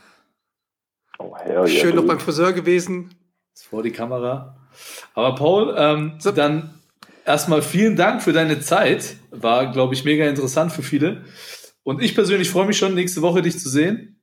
Oh, 1.20 1.36
hell 1.38 1.68
Schön 1.68 1.96
noch 1.96 2.06
beim 2.06 2.20
Friseur 2.20 2.54
gewesen. 2.54 3.16
Vor 3.56 3.82
die 3.82 3.92
Kamera. 3.92 4.58
Aber 5.14 5.36
Paul, 5.36 5.76
ähm, 5.78 6.16
so. 6.20 6.32
dann 6.32 6.77
erstmal 7.28 7.62
vielen 7.62 7.96
Dank 7.96 8.24
für 8.24 8.34
deine 8.34 8.60
Zeit. 8.60 9.18
War, 9.32 9.72
glaube 9.72 9.94
ich, 9.94 10.04
mega 10.04 10.26
interessant 10.26 10.72
für 10.72 10.84
viele. 10.84 11.24
Und 11.84 12.02
ich 12.02 12.16
persönlich 12.16 12.50
freue 12.50 12.66
mich 12.66 12.78
schon, 12.78 12.96
nächste 12.96 13.22
Woche 13.22 13.42
dich 13.42 13.60
zu 13.60 13.70
sehen. 13.70 14.20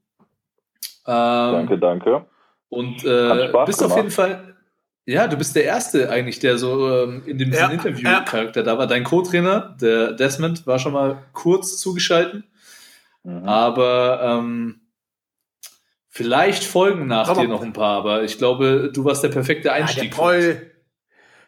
Ähm, 1.06 1.52
danke, 1.52 1.78
danke. 1.78 2.26
Und 2.68 3.04
äh, 3.04 3.52
bist 3.66 3.82
auf 3.82 3.96
jeden 3.96 4.10
Fall, 4.10 4.56
ja, 5.06 5.28
du 5.28 5.36
bist 5.36 5.54
der 5.54 5.64
Erste 5.64 6.10
eigentlich, 6.10 6.40
der 6.40 6.58
so 6.58 6.90
ähm, 6.90 7.22
in 7.26 7.38
dem 7.38 7.52
ja, 7.52 7.68
Interview-Charakter 7.68 8.60
ja. 8.60 8.64
da 8.64 8.78
war. 8.78 8.86
Dein 8.86 9.04
Co-Trainer, 9.04 9.76
der 9.80 10.12
Desmond, 10.12 10.66
war 10.66 10.78
schon 10.78 10.92
mal 10.92 11.22
kurz 11.32 11.78
zugeschaltet. 11.78 12.44
Mhm. 13.22 13.44
Aber 13.46 14.20
ähm, 14.22 14.80
vielleicht 16.08 16.64
folgen 16.64 17.06
nach 17.06 17.28
aber, 17.28 17.42
dir 17.42 17.48
noch 17.48 17.62
ein 17.62 17.72
paar. 17.72 17.98
Aber 17.98 18.24
ich 18.24 18.38
glaube, 18.38 18.90
du 18.92 19.04
warst 19.04 19.22
der 19.22 19.28
perfekte 19.28 19.72
Einstieg. 19.72 20.04
Ja, 20.04 20.10
der 20.10 20.16
Paul, 20.16 20.73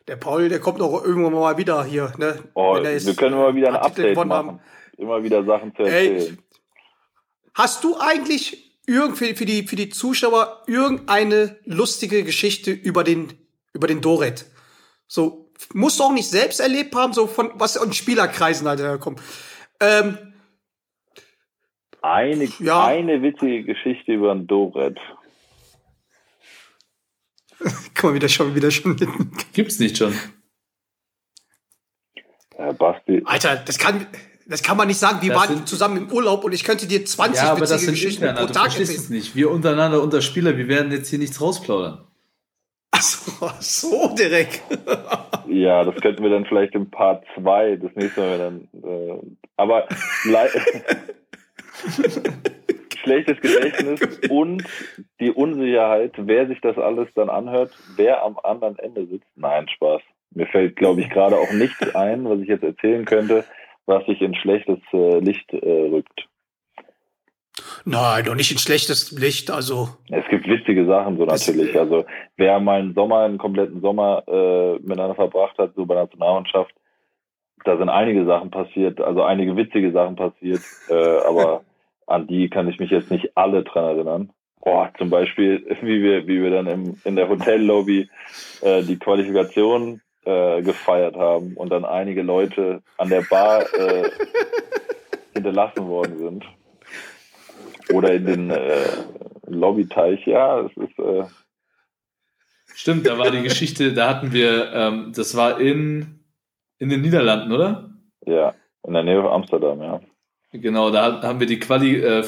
der 0.08 0.16
Paul, 0.16 0.48
der 0.48 0.60
kommt 0.60 0.80
auch 0.80 1.04
irgendwann 1.04 1.32
mal 1.32 1.58
wieder 1.58 1.84
hier. 1.84 2.12
Ne? 2.18 2.38
Oh, 2.54 2.76
wir 2.76 3.14
können 3.14 3.34
immer 3.34 3.54
wieder 3.54 3.68
ein 3.68 3.76
Update 3.76 4.16
machen. 4.16 4.30
Haben. 4.30 4.60
Immer 4.96 5.22
wieder 5.22 5.44
Sachen 5.44 5.74
zu 5.74 5.82
erzählen. 5.82 6.16
Ey, 6.16 6.38
hast 7.54 7.84
du 7.84 7.96
eigentlich 7.98 8.78
irgendwie 8.86 9.34
für 9.34 9.44
die, 9.44 9.64
für 9.64 9.76
die 9.76 9.90
Zuschauer 9.90 10.62
irgendeine 10.66 11.56
lustige 11.64 12.22
Geschichte 12.24 12.70
über 12.70 13.04
den, 13.04 13.32
über 13.72 13.86
den 13.88 14.00
Doret? 14.00 14.46
So, 15.08 15.50
musst 15.74 15.98
du 15.98 16.04
auch 16.04 16.12
nicht 16.12 16.28
selbst 16.28 16.60
erlebt 16.60 16.94
haben, 16.94 17.12
so 17.12 17.26
von 17.26 17.50
was 17.54 17.76
in 17.76 17.92
Spielerkreisen 17.92 18.68
halt 18.68 18.80
herkommt. 18.80 19.20
Ähm, 19.80 20.18
eine, 22.00 22.48
ja. 22.60 22.86
eine 22.86 23.22
witzige 23.22 23.64
Geschichte 23.64 24.12
über 24.12 24.32
den 24.34 24.46
Doret. 24.46 24.98
Guck 27.94 28.04
mal, 28.04 28.14
wieder 28.14 28.28
schon, 28.28 28.54
wieder 28.54 28.70
schon. 28.70 28.96
Gibt's 29.52 29.78
nicht 29.78 29.98
schon. 29.98 30.14
Ja, 32.58 32.72
Basti. 32.72 33.22
Alter, 33.24 33.56
das 33.56 33.78
kann. 33.78 34.06
Das 34.48 34.62
kann 34.62 34.76
man 34.76 34.86
nicht 34.86 34.98
sagen. 34.98 35.22
Wir 35.22 35.32
das 35.32 35.48
waren 35.48 35.66
zusammen 35.66 35.96
im 35.96 36.12
Urlaub 36.12 36.44
und 36.44 36.52
ich 36.52 36.62
könnte 36.62 36.86
dir 36.86 37.04
20 37.04 37.42
ja, 37.42 37.50
aber 37.50 37.66
das 37.66 37.80
sind 37.80 37.90
Geschichten 37.90 38.32
pro 38.32 38.46
Tag 38.46 38.66
erzählen. 38.66 38.88
es 38.88 39.10
nicht. 39.10 39.34
Wir 39.34 39.50
untereinander 39.50 40.00
unter 40.00 40.22
Spieler, 40.22 40.56
wir 40.56 40.68
werden 40.68 40.92
jetzt 40.92 41.08
hier 41.08 41.18
nichts 41.18 41.40
rausplaudern. 41.40 42.06
Ach 42.92 43.02
so, 43.02 43.50
so 43.58 44.14
direkt. 44.14 44.62
ja, 45.48 45.82
das 45.84 46.00
könnten 46.00 46.22
wir 46.22 46.30
dann 46.30 46.46
vielleicht 46.46 46.76
im 46.76 46.88
Part 46.90 47.24
2 47.34 47.74
das 47.76 47.90
nächste 47.96 48.20
Mal 48.20 48.38
dann. 48.38 48.68
Äh, 48.82 49.18
aber 49.56 49.88
schlechtes 53.06 53.40
Gedächtnis 53.40 54.00
und 54.30 54.64
die 55.20 55.30
Unsicherheit, 55.30 56.12
wer 56.16 56.46
sich 56.48 56.60
das 56.60 56.76
alles 56.76 57.08
dann 57.14 57.30
anhört, 57.30 57.72
wer 57.96 58.22
am 58.22 58.38
anderen 58.42 58.78
Ende 58.78 59.06
sitzt. 59.06 59.28
Nein, 59.36 59.68
Spaß. 59.68 60.02
Mir 60.34 60.46
fällt, 60.46 60.76
glaube 60.76 61.00
ich, 61.00 61.08
gerade 61.08 61.36
auch 61.36 61.52
nichts 61.52 61.94
ein, 61.94 62.28
was 62.28 62.40
ich 62.40 62.48
jetzt 62.48 62.64
erzählen 62.64 63.04
könnte, 63.04 63.44
was 63.86 64.04
sich 64.06 64.20
in 64.20 64.34
schlechtes 64.34 64.78
äh, 64.92 65.20
Licht 65.20 65.52
äh, 65.52 65.88
rückt. 65.90 66.28
Nein, 67.84 68.24
doch 68.24 68.34
nicht 68.34 68.50
in 68.50 68.58
schlechtes 68.58 69.12
Licht, 69.12 69.50
also. 69.50 69.88
Es 70.10 70.24
gibt 70.28 70.46
witzige 70.48 70.86
Sachen 70.86 71.16
so 71.16 71.24
natürlich. 71.24 71.78
Also 71.78 72.04
wer 72.36 72.58
mal 72.60 72.80
einen 72.80 72.94
Sommer, 72.94 73.20
einen 73.20 73.38
kompletten 73.38 73.80
Sommer 73.80 74.24
äh, 74.26 74.72
miteinander 74.80 75.14
verbracht 75.14 75.56
hat, 75.58 75.74
so 75.76 75.86
bei 75.86 75.94
der 75.94 76.04
Nationalmannschaft, 76.04 76.74
da 77.64 77.78
sind 77.78 77.88
einige 77.88 78.26
Sachen 78.26 78.50
passiert, 78.50 79.00
also 79.00 79.22
einige 79.22 79.56
witzige 79.56 79.92
Sachen 79.92 80.16
passiert, 80.16 80.60
äh, 80.88 81.18
aber 81.26 81.62
an 82.06 82.26
die 82.26 82.48
kann 82.48 82.68
ich 82.68 82.78
mich 82.78 82.90
jetzt 82.90 83.10
nicht 83.10 83.36
alle 83.36 83.62
dran 83.62 83.96
erinnern. 83.96 84.32
Boah, 84.60 84.90
zum 84.98 85.10
Beispiel, 85.10 85.64
wie 85.82 86.02
wir, 86.02 86.26
wie 86.26 86.42
wir 86.42 86.50
dann 86.50 86.66
im, 86.66 87.00
in 87.04 87.16
der 87.16 87.28
Hotellobby 87.28 88.08
äh, 88.62 88.82
die 88.82 88.98
Qualifikation 88.98 90.00
äh, 90.24 90.62
gefeiert 90.62 91.16
haben 91.16 91.54
und 91.54 91.70
dann 91.70 91.84
einige 91.84 92.22
Leute 92.22 92.82
an 92.98 93.08
der 93.08 93.22
Bar 93.22 93.62
äh, 93.74 94.10
hinterlassen 95.34 95.86
worden 95.86 96.18
sind. 96.18 96.44
Oder 97.92 98.14
in 98.14 98.26
den 98.26 98.50
äh, 98.50 99.04
Lobbyteich, 99.46 100.26
ja, 100.26 100.60
es 100.60 100.76
ist. 100.76 100.98
Äh 100.98 101.24
Stimmt, 102.74 103.06
da 103.06 103.16
war 103.16 103.30
die 103.30 103.42
Geschichte, 103.42 103.94
da 103.94 104.08
hatten 104.08 104.32
wir, 104.32 104.72
ähm, 104.72 105.12
das 105.14 105.36
war 105.36 105.60
in, 105.60 106.20
in 106.78 106.88
den 106.88 107.00
Niederlanden, 107.00 107.52
oder? 107.52 107.90
Ja, 108.26 108.54
in 108.82 108.92
der 108.92 109.02
Nähe 109.04 109.22
von 109.22 109.30
Amsterdam, 109.30 109.80
ja. 109.80 110.00
Genau, 110.60 110.90
da 110.90 111.22
haben 111.22 111.40
wir 111.40 111.46
die 111.46 111.58
Quali 111.58 111.96
äh, 111.96 112.22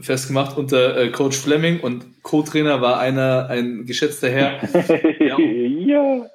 festgemacht 0.00 0.56
unter 0.56 0.96
äh, 0.96 1.10
Coach 1.10 1.36
Fleming 1.36 1.80
und 1.80 2.22
Co-Trainer 2.22 2.80
war 2.80 2.98
einer, 2.98 3.48
ein 3.48 3.86
geschätzter 3.86 4.30
Herr. 4.30 4.60
ja 5.20 6.26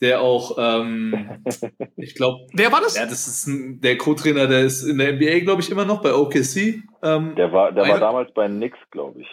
der 0.00 0.20
auch, 0.20 0.56
ähm, 0.58 1.42
ich 1.96 2.14
glaube. 2.14 2.46
Wer 2.52 2.72
war 2.72 2.80
das? 2.80 2.96
Ja, 2.96 3.04
das 3.04 3.26
ist 3.26 3.46
ein, 3.46 3.80
der 3.80 3.98
Co-Trainer, 3.98 4.46
der 4.46 4.60
ist 4.60 4.84
in 4.84 4.98
der 4.98 5.12
NBA, 5.12 5.40
glaube 5.40 5.62
ich, 5.62 5.70
immer 5.70 5.84
noch 5.84 6.02
bei 6.02 6.14
OKC. 6.14 6.82
Ähm, 7.02 7.34
der 7.36 7.52
war, 7.52 7.72
der 7.72 7.84
einer, 7.84 7.94
war 7.94 8.00
damals 8.00 8.32
bei 8.32 8.46
Knicks, 8.46 8.78
glaube 8.90 9.20
ich. 9.20 9.28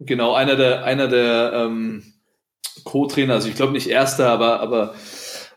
Genau, 0.00 0.34
einer 0.34 0.56
der, 0.56 0.84
einer 0.84 1.08
der 1.08 1.52
ähm, 1.54 2.02
Co-Trainer, 2.84 3.34
also 3.34 3.48
ich 3.48 3.54
glaube 3.54 3.72
nicht 3.72 3.88
erster, 3.88 4.28
aber, 4.30 4.60
aber 4.60 4.94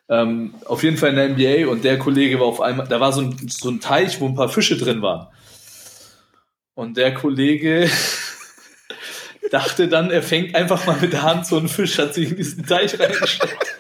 ähm, 0.10 0.54
auf 0.66 0.84
jeden 0.84 0.98
Fall 0.98 1.10
in 1.10 1.16
der 1.16 1.30
NBA 1.30 1.72
und 1.72 1.84
der 1.84 1.98
Kollege 1.98 2.40
war 2.40 2.48
auf 2.48 2.62
einmal, 2.62 2.88
da 2.88 3.00
war 3.00 3.14
so 3.14 3.22
ein, 3.22 3.38
so 3.48 3.70
ein 3.70 3.80
Teich, 3.80 4.20
wo 4.20 4.28
ein 4.28 4.36
paar 4.36 4.50
Fische 4.50 4.78
drin 4.78 5.02
waren. 5.02 5.28
Und 6.76 6.98
der 6.98 7.14
Kollege 7.14 7.90
dachte 9.52 9.88
dann, 9.88 10.12
er 10.12 10.24
fängt 10.24 10.56
einfach 10.56 10.86
mal 10.86 10.98
mit 11.00 11.14
der 11.14 11.22
Hand 11.22 11.46
so 11.46 11.58
einen 11.58 11.70
Fisch, 11.70 11.98
hat 12.00 12.14
sich 12.14 12.32
in 12.32 12.38
diesen 12.38 12.66
Teich 12.66 13.00
reingesteckt. 13.00 13.78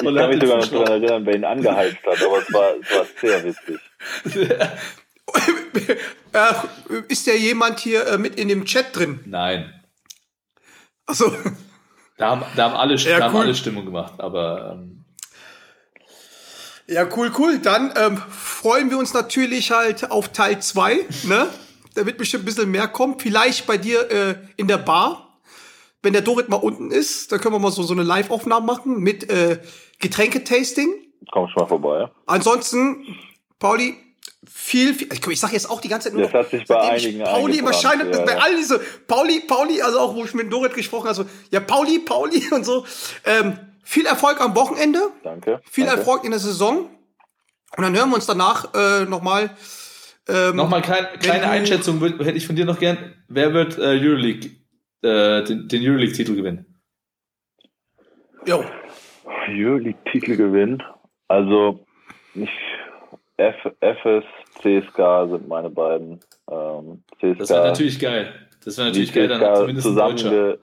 Ich 0.00 0.14
kann 0.14 0.30
mich 0.30 0.40
sogar 0.40 0.58
noch 0.58 0.68
daran 0.68 1.02
erinnern, 1.02 1.26
wer 1.26 1.34
ihn 1.34 1.44
angeheizt 1.44 1.98
hat, 2.06 2.22
aber 2.22 2.38
es 2.38 2.52
war, 2.52 2.74
es 2.80 2.96
war 2.96 3.04
sehr 3.20 3.44
witzig. 3.44 3.80
ist 7.08 7.26
ja 7.26 7.34
jemand 7.34 7.80
hier 7.80 8.06
äh, 8.06 8.18
mit 8.18 8.36
in 8.36 8.48
dem 8.48 8.64
Chat 8.64 8.96
drin? 8.96 9.20
Nein. 9.26 9.74
Achso. 11.06 11.34
Da 12.18 12.30
haben, 12.30 12.42
da 12.56 12.64
haben, 12.64 12.74
alle, 12.74 12.96
ja, 12.96 13.18
da 13.18 13.24
haben 13.26 13.36
alle 13.36 13.54
Stimmung 13.54 13.84
gemacht, 13.84 14.14
aber. 14.18 14.72
Ähm 14.74 15.04
ja, 16.86 17.06
cool, 17.16 17.32
cool. 17.38 17.58
Dann 17.58 17.92
ähm, 17.96 18.16
freuen 18.16 18.90
wir 18.90 18.98
uns 18.98 19.14
natürlich 19.14 19.70
halt 19.70 20.10
auf 20.10 20.30
Teil 20.30 20.60
2. 20.60 21.06
Ne? 21.24 21.48
Da 21.94 22.06
wird 22.06 22.18
bestimmt 22.18 22.42
ein 22.42 22.46
bisschen 22.46 22.70
mehr 22.70 22.88
kommen. 22.88 23.18
Vielleicht 23.18 23.66
bei 23.66 23.76
dir 23.76 24.10
äh, 24.10 24.34
in 24.56 24.68
der 24.68 24.78
Bar 24.78 25.28
wenn 26.02 26.12
der 26.12 26.22
Dorit 26.22 26.48
mal 26.48 26.56
unten 26.56 26.90
ist, 26.90 27.32
dann 27.32 27.40
können 27.40 27.54
wir 27.54 27.58
mal 27.58 27.72
so, 27.72 27.82
so 27.82 27.92
eine 27.92 28.02
Live-Aufnahme 28.02 28.64
machen 28.64 29.00
mit 29.00 29.28
äh, 29.30 29.60
Getränketasting. 29.98 30.88
Komm 31.32 31.48
schon 31.48 31.62
mal 31.62 31.68
vorbei. 31.68 32.08
Ansonsten, 32.26 33.04
Pauli, 33.58 33.96
viel, 34.46 34.94
viel 34.94 35.08
ich, 35.12 35.26
ich 35.26 35.40
sage 35.40 35.54
jetzt 35.54 35.70
auch 35.70 35.80
die 35.80 35.88
ganze 35.88 36.08
Zeit 36.08 36.14
nur 36.14 36.22
das 36.22 36.32
noch, 36.32 36.40
hat 36.40 36.50
sich 36.50 36.64
bei 36.66 36.80
einigen 36.80 37.24
Pauli 37.24 37.58
immer 37.58 37.72
scheint, 37.72 38.14
ja, 38.14 38.24
bei 38.24 38.38
all 38.38 38.56
diese 38.56 38.78
Pauli, 39.06 39.40
Pauli, 39.40 39.82
also 39.82 39.98
auch 39.98 40.14
wo 40.14 40.24
ich 40.24 40.34
mit 40.34 40.52
Dorit 40.52 40.74
gesprochen 40.74 41.08
habe, 41.08 41.18
also, 41.18 41.24
ja, 41.50 41.60
Pauli, 41.60 41.98
Pauli 41.98 42.42
und 42.52 42.64
so. 42.64 42.84
Ähm, 43.24 43.58
viel 43.82 44.06
Erfolg 44.06 44.40
am 44.40 44.54
Wochenende. 44.54 45.00
Danke. 45.22 45.60
Viel 45.70 45.86
danke. 45.86 46.00
Erfolg 46.00 46.24
in 46.24 46.30
der 46.30 46.40
Saison. 46.40 46.90
Und 47.76 47.82
dann 47.82 47.96
hören 47.96 48.10
wir 48.10 48.16
uns 48.16 48.26
danach 48.26 48.72
äh, 48.74 49.04
nochmal. 49.04 49.50
Ähm, 50.28 50.56
nochmal 50.56 50.82
klein, 50.82 51.06
kleine 51.20 51.48
Einschätzung 51.48 52.00
hätte 52.00 52.32
ich 52.32 52.46
von 52.46 52.54
dir 52.54 52.66
noch 52.66 52.78
gern. 52.78 53.14
Wer 53.28 53.54
wird 53.54 53.78
äh, 53.78 53.98
Euroleague 53.98 54.50
äh, 55.02 55.42
den, 55.44 55.68
den 55.68 55.82
Euroleague-Titel 55.82 56.34
gewinnen? 56.34 56.80
Jo. 58.46 58.64
Euroleague-Titel 59.48 60.36
gewinnen. 60.36 60.82
Also 61.28 61.86
ich, 62.34 62.50
F, 63.38 63.72
FS, 63.80 64.24
CSK 64.60 65.30
sind 65.30 65.48
meine 65.48 65.70
beiden. 65.70 66.20
Ähm, 66.50 67.02
CSK, 67.20 67.38
das 67.38 67.50
wäre 67.50 67.68
natürlich 67.68 67.98
geil. 67.98 68.34
Das 68.64 68.76
wäre 68.76 68.88
natürlich 68.88 69.12
geil, 69.12 69.28
dann 69.28 69.56
zumindest 69.56 69.86
zusammen 69.86 70.58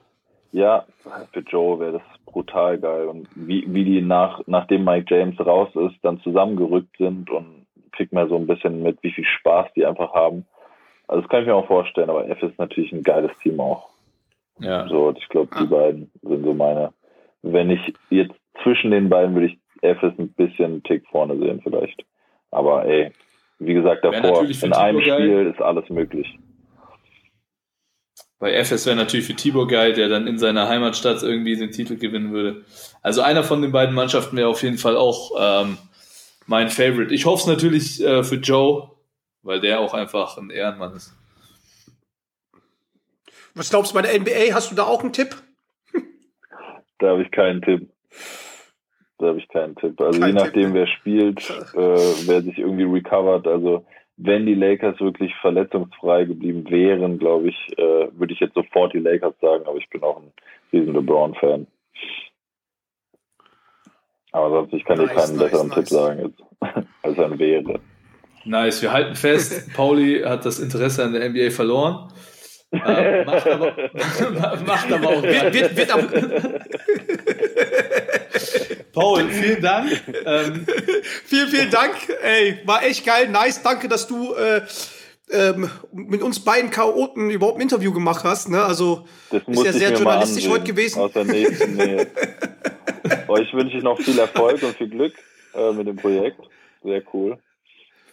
Ja, 0.52 0.86
für 1.32 1.40
Joe 1.40 1.80
wäre 1.80 1.94
das 1.94 2.02
brutal 2.26 2.78
geil. 2.78 3.08
Und 3.08 3.28
wie, 3.36 3.66
wie 3.74 3.86
die 3.86 4.02
nach, 4.02 4.42
nachdem 4.46 4.84
Mike 4.84 5.06
James 5.08 5.40
raus 5.40 5.70
ist, 5.76 5.96
dann 6.02 6.20
zusammengerückt 6.22 6.98
sind 6.98 7.30
und 7.30 7.66
kriegt 7.94 8.12
man 8.12 8.28
so 8.28 8.36
ein 8.36 8.46
bisschen 8.46 8.84
mit, 8.84 9.02
wie 9.02 9.12
viel 9.12 9.26
Spaß 9.26 9.68
die 9.76 9.86
einfach 9.86 10.14
haben. 10.14 10.46
Also 11.08 11.22
das 11.22 11.30
kann 11.30 11.42
ich 11.42 11.48
mir 11.48 11.56
auch 11.56 11.68
vorstellen, 11.68 12.10
aber 12.10 12.28
F 12.28 12.44
ist 12.44 12.60
natürlich 12.60 12.92
ein 12.92 13.04
geiles 13.04 13.32
Team 13.42 13.60
auch. 13.60 13.90
Ja. 14.60 14.88
So, 14.88 15.14
ich 15.18 15.30
glaube, 15.30 15.50
die 15.56 15.64
ah. 15.64 15.78
beiden 15.78 16.12
sind 16.22 16.44
so 16.44 16.54
meine. 16.54 16.92
Wenn 17.42 17.70
ich 17.70 17.94
jetzt 18.10 18.36
zwischen 18.64 18.92
den 18.92 19.10
beiden 19.10 19.36
würde 19.36 19.48
ich 19.48 19.60
FS 19.82 20.18
ein 20.18 20.34
bisschen 20.34 20.66
einen 20.66 20.84
Tick 20.84 21.06
vorne 21.08 21.38
sehen 21.38 21.62
vielleicht. 21.62 22.04
Aber 22.52 22.86
ey, 22.86 23.12
wie 23.60 23.74
gesagt, 23.74 24.04
davor, 24.04 24.44
in 24.44 24.74
einem 24.74 25.02
Spiel 25.02 25.10
geil. 25.10 25.48
ist 25.48 25.62
alles 25.62 25.90
möglich. 25.90 26.40
Bei 28.38 28.54
FS 28.54 28.86
wäre 28.86 28.98
natürlich 28.98 29.26
für 29.26 29.36
Tibor 29.36 29.68
geil, 29.68 29.94
der 29.94 30.10
dann 30.10 30.28
in 30.28 30.38
seiner 30.38 30.68
Heimatstadt 30.68 31.24
irgendwie 31.24 31.56
den 31.56 31.72
Titel 31.72 31.98
gewinnen 31.98 32.32
würde. 32.32 32.66
Also 33.02 33.22
einer 33.22 33.44
von 33.44 33.62
den 33.62 33.72
beiden 33.72 33.96
Mannschaften 33.96 34.36
wäre 34.36 34.50
auf 34.50 34.62
jeden 34.62 34.78
Fall 34.78 34.98
auch 34.98 35.32
ähm, 35.40 35.78
mein 36.46 36.70
Favorite. 36.70 37.14
Ich 37.14 37.26
hoffe 37.26 37.42
es 37.42 37.48
natürlich 37.48 38.04
äh, 38.04 38.24
für 38.24 38.36
Joe, 38.36 38.92
weil 39.42 39.62
der 39.62 39.80
auch 39.80 39.94
einfach 39.94 40.38
ein 40.38 40.50
Ehrenmann 40.50 40.96
ist. 40.96 41.14
Was 43.54 43.70
glaubst 43.70 43.92
du 43.92 43.96
bei 43.96 44.02
der 44.02 44.20
NBA? 44.20 44.54
Hast 44.54 44.70
du 44.70 44.76
da 44.76 44.84
auch 44.84 45.02
einen 45.02 45.14
Tipp? 45.14 45.36
Da 47.00 47.08
habe 47.08 47.24
ich 47.24 47.32
keinen 47.32 47.62
Tipp. 47.62 47.90
Da 49.18 49.28
habe 49.28 49.38
ich 49.40 49.48
keinen 49.48 49.76
Tipp. 49.76 50.00
Also 50.02 50.20
Kein 50.20 50.30
je 50.30 50.34
nachdem, 50.36 50.66
Tipp. 50.68 50.74
wer 50.74 50.88
spielt, 50.88 51.50
äh, 51.76 52.28
wer 52.28 52.42
sich 52.42 52.58
irgendwie 52.60 52.84
recovert. 52.84 53.48
Also 53.48 53.86
wenn 54.18 54.46
die 54.46 54.56
Lakers 54.56 55.00
wirklich 55.00 55.34
verletzungsfrei 55.42 56.26
geblieben 56.26 56.70
wären, 56.70 57.20
glaube 57.20 57.50
ich, 57.50 57.78
äh, 57.78 58.08
würde 58.14 58.34
ich 58.34 58.40
jetzt 58.40 58.56
sofort 58.56 58.94
die 58.94 59.00
Lakers 59.00 59.34
sagen, 59.42 59.66
aber 59.66 59.78
ich 59.78 59.90
bin 59.90 60.04
auch 60.04 60.18
ein 60.18 60.32
riesen 60.72 60.94
LeBron-Fan. 60.94 61.68
Aber 64.32 64.50
sonst, 64.50 64.74
ich 64.74 64.84
kann 64.84 64.98
nice, 64.98 65.10
dir 65.10 65.16
keinen 65.16 65.38
nice, 65.38 65.50
besseren 65.50 65.68
nice. 65.68 65.76
Tipp 65.76 65.88
sagen 65.88 66.20
jetzt, 66.20 66.44
als 67.04 67.20
ein 67.32 67.40
wäre. 67.40 67.80
Nice, 68.46 68.82
wir 68.82 68.92
halten 68.92 69.16
fest, 69.16 69.74
Pauli 69.76 70.22
hat 70.22 70.46
das 70.46 70.60
Interesse 70.60 71.04
an 71.04 71.14
der 71.14 71.30
NBA 71.30 71.52
verloren. 71.52 72.12
Äh, 72.72 73.24
macht, 73.24 73.48
aber, 73.48 73.74
macht 74.66 74.92
aber 74.92 75.08
auch 75.08 75.24
wird, 75.24 75.54
wird, 75.54 75.78
wird 75.78 75.94
aber 75.94 76.10
Paul, 78.94 79.30
vielen 79.30 79.62
Dank. 79.62 79.92
Ähm, 80.26 80.66
vielen, 81.26 81.50
vielen 81.50 81.72
Dank. 81.72 81.96
Ey, 82.24 82.60
war 82.66 82.84
echt 82.84 83.06
geil. 83.06 83.30
Nice. 83.30 83.62
Danke, 83.62 83.88
dass 83.88 84.08
du 84.08 84.34
äh, 84.34 84.62
ähm, 85.32 85.70
mit 85.92 86.22
uns 86.22 86.44
beiden 86.44 86.72
Chaoten 86.72 87.30
überhaupt 87.30 87.58
ein 87.58 87.62
Interview 87.62 87.92
gemacht 87.92 88.24
hast. 88.24 88.50
Ne? 88.50 88.64
Also 88.64 89.06
das 89.32 89.44
ist 89.48 89.64
ja 89.64 89.74
sehr 89.74 89.94
journalistisch 89.94 90.48
heute 90.48 90.66
gewesen. 90.66 91.00
Aus 91.00 91.14
der 91.14 91.26
nächsten 91.26 91.76
Nähe. 91.76 92.08
Euch 93.28 93.54
wünsche 93.54 93.78
ich 93.78 93.84
noch 93.84 94.00
viel 94.00 94.18
Erfolg 94.18 94.62
und 94.64 94.76
viel 94.76 94.90
Glück 94.90 95.14
äh, 95.54 95.72
mit 95.72 95.88
dem 95.88 95.96
Projekt. 95.96 96.40
Sehr 96.84 97.02
cool. 97.14 97.38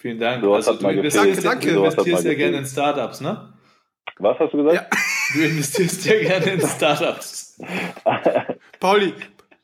Vielen 0.00 0.18
Dank. 0.18 0.42
So 0.42 0.54
also, 0.54 0.74
du 0.74 0.88
investierst, 0.88 1.44
danke, 1.44 1.68
danke. 1.68 1.72
Du 1.74 1.84
investierst 1.84 2.24
ja 2.24 2.34
gerne 2.34 2.56
in 2.58 2.66
Startups, 2.66 3.20
ne? 3.20 3.52
Was 4.18 4.38
hast 4.38 4.52
du 4.52 4.64
gesagt? 4.64 4.92
Ja. 4.92 4.98
Du 5.34 5.40
investierst 5.40 6.04
ja 6.04 6.20
gerne 6.20 6.44
in 6.44 6.60
Startups. 6.60 7.58
Pauli, 8.80 9.14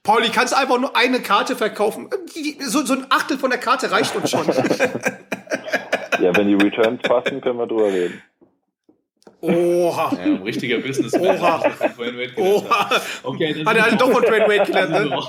Pauli, 0.09 0.31
kannst 0.31 0.55
du 0.55 0.57
einfach 0.57 0.79
nur 0.79 0.97
eine 0.97 1.21
Karte 1.21 1.55
verkaufen? 1.55 2.09
So, 2.61 2.83
so 2.83 2.95
ein 2.95 3.05
Achtel 3.11 3.37
von 3.37 3.51
der 3.51 3.59
Karte 3.59 3.91
reicht 3.91 4.17
uns 4.17 4.31
schon. 4.31 4.47
Ja, 6.21 6.37
wenn 6.37 6.49
die 6.49 6.55
Returns 6.55 7.01
passen, 7.03 7.41
können 7.41 7.61
wir 7.61 7.67
drüber 7.69 7.93
reden. 7.93 8.21
Oha. 9.41 10.13
Ja, 10.17 10.23
ein 10.25 10.43
richtiger 10.43 10.79
Businessman. 10.79 11.39
Oha. 11.39 11.63
Oha. 12.37 12.91
Okay, 13.23 13.65
hat 13.65 13.77
er 13.77 13.83
halt 13.83 14.01
doch 14.01 14.11
von 14.11 14.23
Dwayne 14.23 14.49
Wade 14.49 14.65
gelernt, 14.65 14.91
ne? 14.91 15.21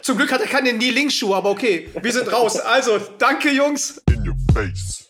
Zum 0.00 0.16
Glück 0.16 0.32
hat 0.32 0.40
er 0.40 0.46
keine 0.46 0.72
Knee-Link-Schuhe, 0.72 1.36
aber 1.36 1.50
okay, 1.50 1.90
wir 2.00 2.12
sind 2.12 2.32
raus. 2.32 2.58
Also, 2.58 2.98
danke, 3.18 3.50
Jungs. 3.50 4.02
In 4.08 4.26
your 4.26 4.36
face. 4.54 5.09